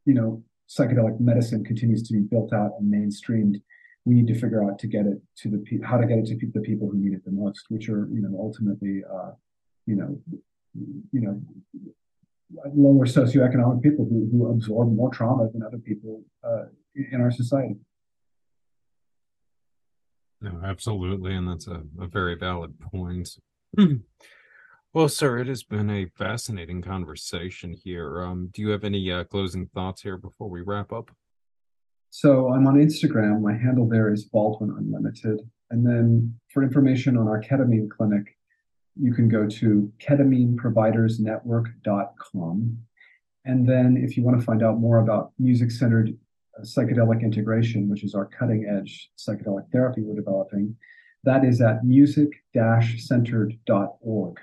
you 0.04 0.14
know 0.14 0.42
psychedelic 0.68 1.20
medicine 1.20 1.62
continues 1.62 2.02
to 2.08 2.14
be 2.14 2.20
built 2.20 2.52
out 2.52 2.72
and 2.78 2.92
mainstreamed, 2.92 3.60
we 4.04 4.14
need 4.14 4.26
to 4.26 4.38
figure 4.38 4.62
out 4.64 4.78
to 4.78 4.86
get 4.86 5.06
it 5.06 5.20
to 5.38 5.50
the 5.50 5.58
pe- 5.58 5.80
how 5.82 5.96
to 5.96 6.06
get 6.06 6.18
it 6.18 6.26
to 6.26 6.36
pe- 6.36 6.52
the 6.52 6.60
people 6.60 6.90
who 6.90 6.98
need 6.98 7.12
it 7.12 7.24
the 7.24 7.32
most, 7.32 7.64
which 7.68 7.88
are 7.88 8.08
you 8.12 8.22
know 8.22 8.36
ultimately 8.38 9.02
uh, 9.10 9.32
you 9.86 9.96
know 9.96 10.18
you 11.12 11.20
know 11.20 11.40
lower 12.74 13.06
socioeconomic 13.06 13.82
people 13.82 14.04
who, 14.04 14.28
who 14.30 14.50
absorb 14.50 14.94
more 14.94 15.10
trauma 15.10 15.48
than 15.52 15.62
other 15.62 15.78
people 15.78 16.22
uh, 16.44 16.64
in 16.94 17.20
our 17.20 17.30
society. 17.30 17.76
No, 20.40 20.60
absolutely. 20.62 21.34
And 21.34 21.48
that's 21.48 21.66
a, 21.66 21.82
a 22.00 22.06
very 22.06 22.34
valid 22.34 22.78
point. 22.78 23.30
well, 24.92 25.08
sir, 25.08 25.38
it 25.38 25.48
has 25.48 25.62
been 25.62 25.88
a 25.88 26.06
fascinating 26.16 26.82
conversation 26.82 27.72
here. 27.72 28.22
Um, 28.22 28.50
do 28.52 28.60
you 28.60 28.68
have 28.68 28.84
any 28.84 29.10
uh, 29.10 29.24
closing 29.24 29.66
thoughts 29.68 30.02
here 30.02 30.18
before 30.18 30.50
we 30.50 30.60
wrap 30.60 30.92
up? 30.92 31.10
So 32.16 32.52
I'm 32.52 32.68
on 32.68 32.76
Instagram. 32.76 33.40
My 33.40 33.54
handle 33.54 33.88
there 33.88 34.12
is 34.12 34.24
Baldwin 34.24 34.70
Unlimited. 34.70 35.40
And 35.72 35.84
then 35.84 36.38
for 36.52 36.62
information 36.62 37.16
on 37.16 37.26
our 37.26 37.42
ketamine 37.42 37.90
clinic, 37.90 38.38
you 38.94 39.12
can 39.12 39.28
go 39.28 39.48
to 39.48 39.92
ketamineprovidersnetwork.com. 39.98 42.78
And 43.44 43.68
then 43.68 43.96
if 44.00 44.16
you 44.16 44.22
want 44.22 44.38
to 44.38 44.46
find 44.46 44.62
out 44.62 44.78
more 44.78 45.00
about 45.00 45.32
music 45.40 45.72
centered 45.72 46.16
uh, 46.56 46.62
psychedelic 46.62 47.20
integration, 47.20 47.90
which 47.90 48.04
is 48.04 48.14
our 48.14 48.26
cutting 48.26 48.72
edge 48.72 49.10
psychedelic 49.18 49.68
therapy 49.72 50.02
we're 50.02 50.14
developing, 50.14 50.76
that 51.24 51.44
is 51.44 51.60
at 51.60 51.84
music 51.84 52.28
centered.org. 52.54 54.38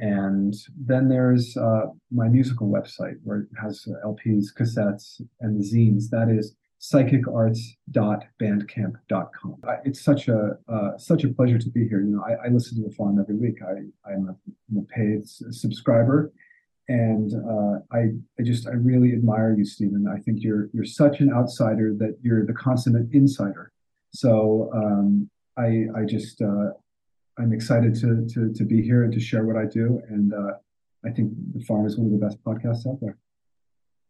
And 0.00 0.54
then 0.76 1.08
there's 1.08 1.56
uh, 1.56 1.86
my 2.10 2.28
musical 2.28 2.68
website 2.68 3.16
where 3.24 3.40
it 3.40 3.48
has 3.60 3.84
LPs, 4.04 4.54
cassettes, 4.56 5.20
and 5.40 5.60
zines. 5.60 6.08
That 6.10 6.28
is 6.28 6.54
psychicarts.bandcamp.com. 6.80 9.56
It's 9.84 10.00
such 10.00 10.28
a 10.28 10.56
uh, 10.68 10.96
such 10.96 11.24
a 11.24 11.28
pleasure 11.28 11.58
to 11.58 11.68
be 11.70 11.88
here. 11.88 12.00
You 12.00 12.10
know, 12.16 12.24
I, 12.24 12.34
I 12.46 12.50
listen 12.50 12.80
to 12.80 12.88
the 12.88 12.94
farm 12.94 13.18
every 13.18 13.34
week. 13.34 13.56
I, 13.62 13.82
I'm 14.08 14.28
a, 14.28 14.36
I'm 14.70 14.78
a 14.78 14.82
paid 14.82 15.28
subscriber, 15.28 16.32
and 16.88 17.34
uh, 17.34 17.80
I, 17.92 18.12
I 18.38 18.44
just 18.44 18.68
I 18.68 18.74
really 18.74 19.12
admire 19.12 19.56
you, 19.56 19.64
Stephen. 19.64 20.06
I 20.06 20.20
think 20.20 20.40
you're 20.42 20.68
you're 20.72 20.84
such 20.84 21.18
an 21.20 21.32
outsider 21.32 21.94
that 21.98 22.16
you're 22.22 22.46
the 22.46 22.54
consummate 22.54 23.08
insider. 23.12 23.72
So 24.12 24.70
um, 24.72 25.28
I 25.56 25.86
I 25.96 26.04
just 26.04 26.40
uh, 26.40 26.74
I'm 27.38 27.52
excited 27.52 27.94
to, 27.96 28.26
to 28.34 28.52
to 28.52 28.64
be 28.64 28.82
here 28.82 29.04
and 29.04 29.12
to 29.12 29.20
share 29.20 29.44
what 29.44 29.56
I 29.56 29.64
do, 29.64 30.00
and 30.08 30.32
uh, 30.32 30.54
I 31.04 31.10
think 31.10 31.32
the 31.54 31.64
farm 31.64 31.86
is 31.86 31.96
one 31.96 32.06
of 32.06 32.12
the 32.12 32.24
best 32.24 32.42
podcasts 32.44 32.86
out 32.86 33.00
there. 33.00 33.16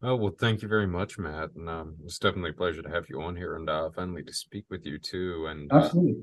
Oh 0.03 0.17
well, 0.17 0.35
thank 0.39 0.63
you 0.63 0.69
very 0.69 0.87
much, 0.87 1.19
Matt, 1.19 1.51
and 1.57 1.69
um, 1.69 1.97
it's 2.05 2.19
definitely 2.19 2.51
a 2.51 2.55
pleasure 2.55 2.83
to 2.83 2.89
have 2.89 3.09
you 3.09 3.21
on 3.21 3.37
here 3.37 3.57
and 3.57 3.69
uh, 3.69 3.91
finally 3.91 4.23
to 4.23 4.33
speak 4.33 4.65
with 4.71 4.87
you 4.87 4.99
too. 4.99 5.47
And 5.49 5.73
uh, 5.73 5.77
absolutely 5.77 6.23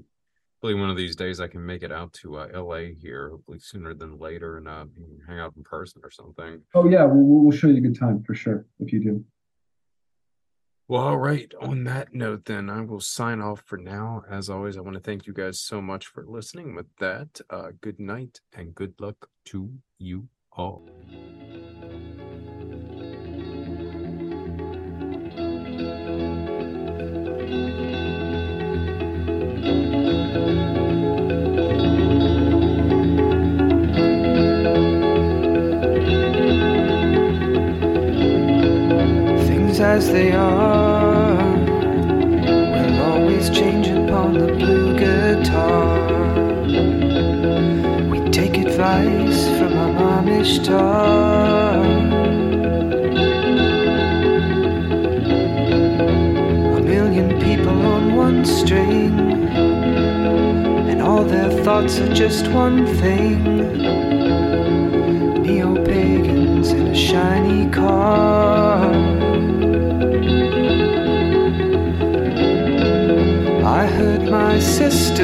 hopefully 0.66 0.82
one 0.82 0.90
of 0.90 0.98
these 0.98 1.16
days 1.16 1.40
I 1.40 1.48
can 1.48 1.64
make 1.64 1.84
it 1.84 1.92
out 1.92 2.12
to 2.14 2.38
uh, 2.38 2.48
LA 2.52 2.96
here, 3.00 3.30
hopefully 3.30 3.60
sooner 3.60 3.94
than 3.94 4.18
later, 4.18 4.58
and 4.58 4.68
uh, 4.68 4.86
hang 5.28 5.38
out 5.38 5.54
in 5.56 5.64
person 5.64 6.02
or 6.04 6.10
something. 6.10 6.60
Oh 6.74 6.90
yeah, 6.90 7.04
we'll, 7.04 7.44
we'll 7.44 7.56
show 7.56 7.68
you 7.68 7.78
a 7.78 7.82
good 7.82 8.00
time 8.00 8.24
for 8.24 8.34
sure 8.34 8.66
if 8.80 8.92
you 8.92 9.00
do. 9.00 9.24
Well, 10.88 11.02
all 11.02 11.18
right. 11.18 11.52
On 11.62 11.84
that 11.86 12.14
note, 12.14 12.46
then 12.46 12.70
I 12.70 12.82
will 12.82 13.00
sign 13.00 13.42
off 13.42 13.64
for 13.66 13.78
now. 13.78 14.24
As 14.30 14.52
always, 14.52 14.78
I 14.78 14.82
want 14.82 14.94
to 14.94 15.00
thank 15.02 15.26
you 15.26 15.34
guys 15.34 15.60
so 15.60 15.82
much 15.82 16.06
for 16.06 16.24
listening. 16.28 16.76
With 16.76 16.96
that, 17.00 17.42
uh, 17.50 17.70
good 17.82 18.00
night 18.00 18.42
and 18.54 18.76
good 18.76 18.94
luck 19.00 19.28
to 19.46 19.72
you 19.98 20.28
all. 20.52 20.88
As 39.96 40.12
they 40.12 40.34
are 40.34 41.56
will 42.74 43.02
always 43.12 43.50
change 43.50 43.88
upon 43.88 44.34
the 44.34 44.48
blue 44.60 44.90
guitar. 45.00 45.88
We 48.12 48.20
take 48.30 48.58
advice 48.58 49.40
from 49.58 49.72
our 49.84 49.94
mom 50.00 50.28
Ishtar. 50.28 51.80
A 56.80 56.82
million 56.94 57.30
people 57.48 57.78
on 57.96 58.16
one 58.16 58.44
string, 58.44 59.14
and 60.92 61.02
all 61.02 61.24
their 61.24 61.52
thoughts 61.64 62.00
are 62.00 62.14
just 62.14 62.52
one 62.52 62.86
thing. 63.02 63.38
Neo 65.44 65.72
pagans 65.86 66.72
in 66.72 66.88
a 66.88 66.96
shiny 66.96 67.70
car. 67.72 68.35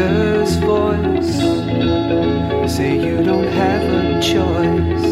Sister's 0.01 0.55
voice 0.57 1.35
say 2.75 2.95
you 2.95 3.23
don't 3.23 3.47
have 3.47 3.83
a 3.83 4.21
choice 4.21 5.07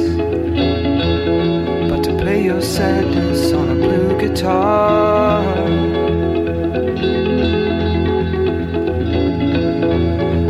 but 1.90 2.04
to 2.04 2.12
play 2.18 2.44
your 2.44 2.62
sadness 2.62 3.54
on 3.54 3.70
a 3.70 3.76
blue 3.76 4.20
guitar. 4.20 5.44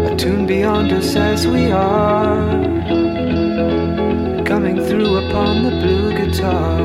A 0.10 0.16
tune 0.16 0.46
beyond 0.46 0.94
us 0.94 1.16
as 1.16 1.46
we 1.46 1.72
are 1.72 2.50
coming 4.46 4.78
through 4.88 5.18
upon 5.26 5.64
the 5.64 5.72
blue 5.82 6.12
guitar 6.20 6.82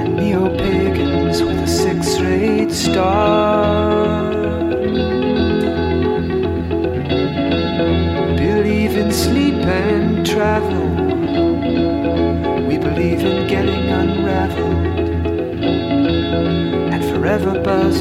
and 0.00 0.16
neo 0.16 0.48
pagans 0.56 1.42
with 1.42 1.58
a 1.58 1.66
six 1.66 2.18
rate 2.20 2.72
star. 2.72 3.35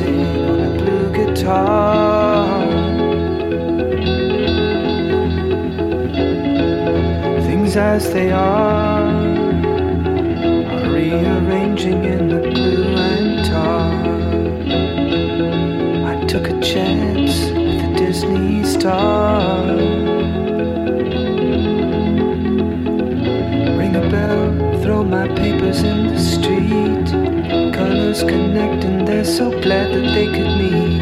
On 0.02 0.60
a 0.60 0.70
blue 0.78 1.12
guitar. 1.14 2.46
Things 7.48 7.76
as 7.78 8.12
they 8.14 8.32
are 8.32 9.04
are 10.74 10.90
rearranging 10.92 12.04
in 12.06 12.30
the 12.30 12.42
glue 12.42 12.96
and 12.96 13.46
tar. 13.46 13.92
I 16.12 16.26
took 16.26 16.48
a 16.50 16.60
chance 16.62 17.50
with 17.52 17.90
a 17.90 17.94
Disney 17.98 18.64
star. 18.64 19.66
Ring 23.80 23.96
a 23.96 24.10
bell, 24.10 24.82
throw 24.82 25.04
my 25.04 25.28
papers 25.30 25.84
in. 25.84 26.05
Colors 28.16 28.32
connect 28.32 28.84
and 28.86 29.06
they're 29.06 29.26
so 29.26 29.50
glad 29.62 29.92
that 29.94 30.14
they 30.16 30.28
could 30.28 30.58
meet. 30.58 31.02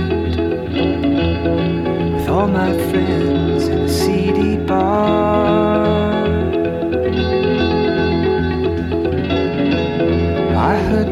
With 2.15 2.29
all 2.29 2.47
my 2.47 2.73
friends 2.89 3.67
in 3.67 3.81
a 3.81 3.89
seedy 3.89 4.57
bar. 4.57 6.23
I 10.55 10.75
heard 10.89 11.02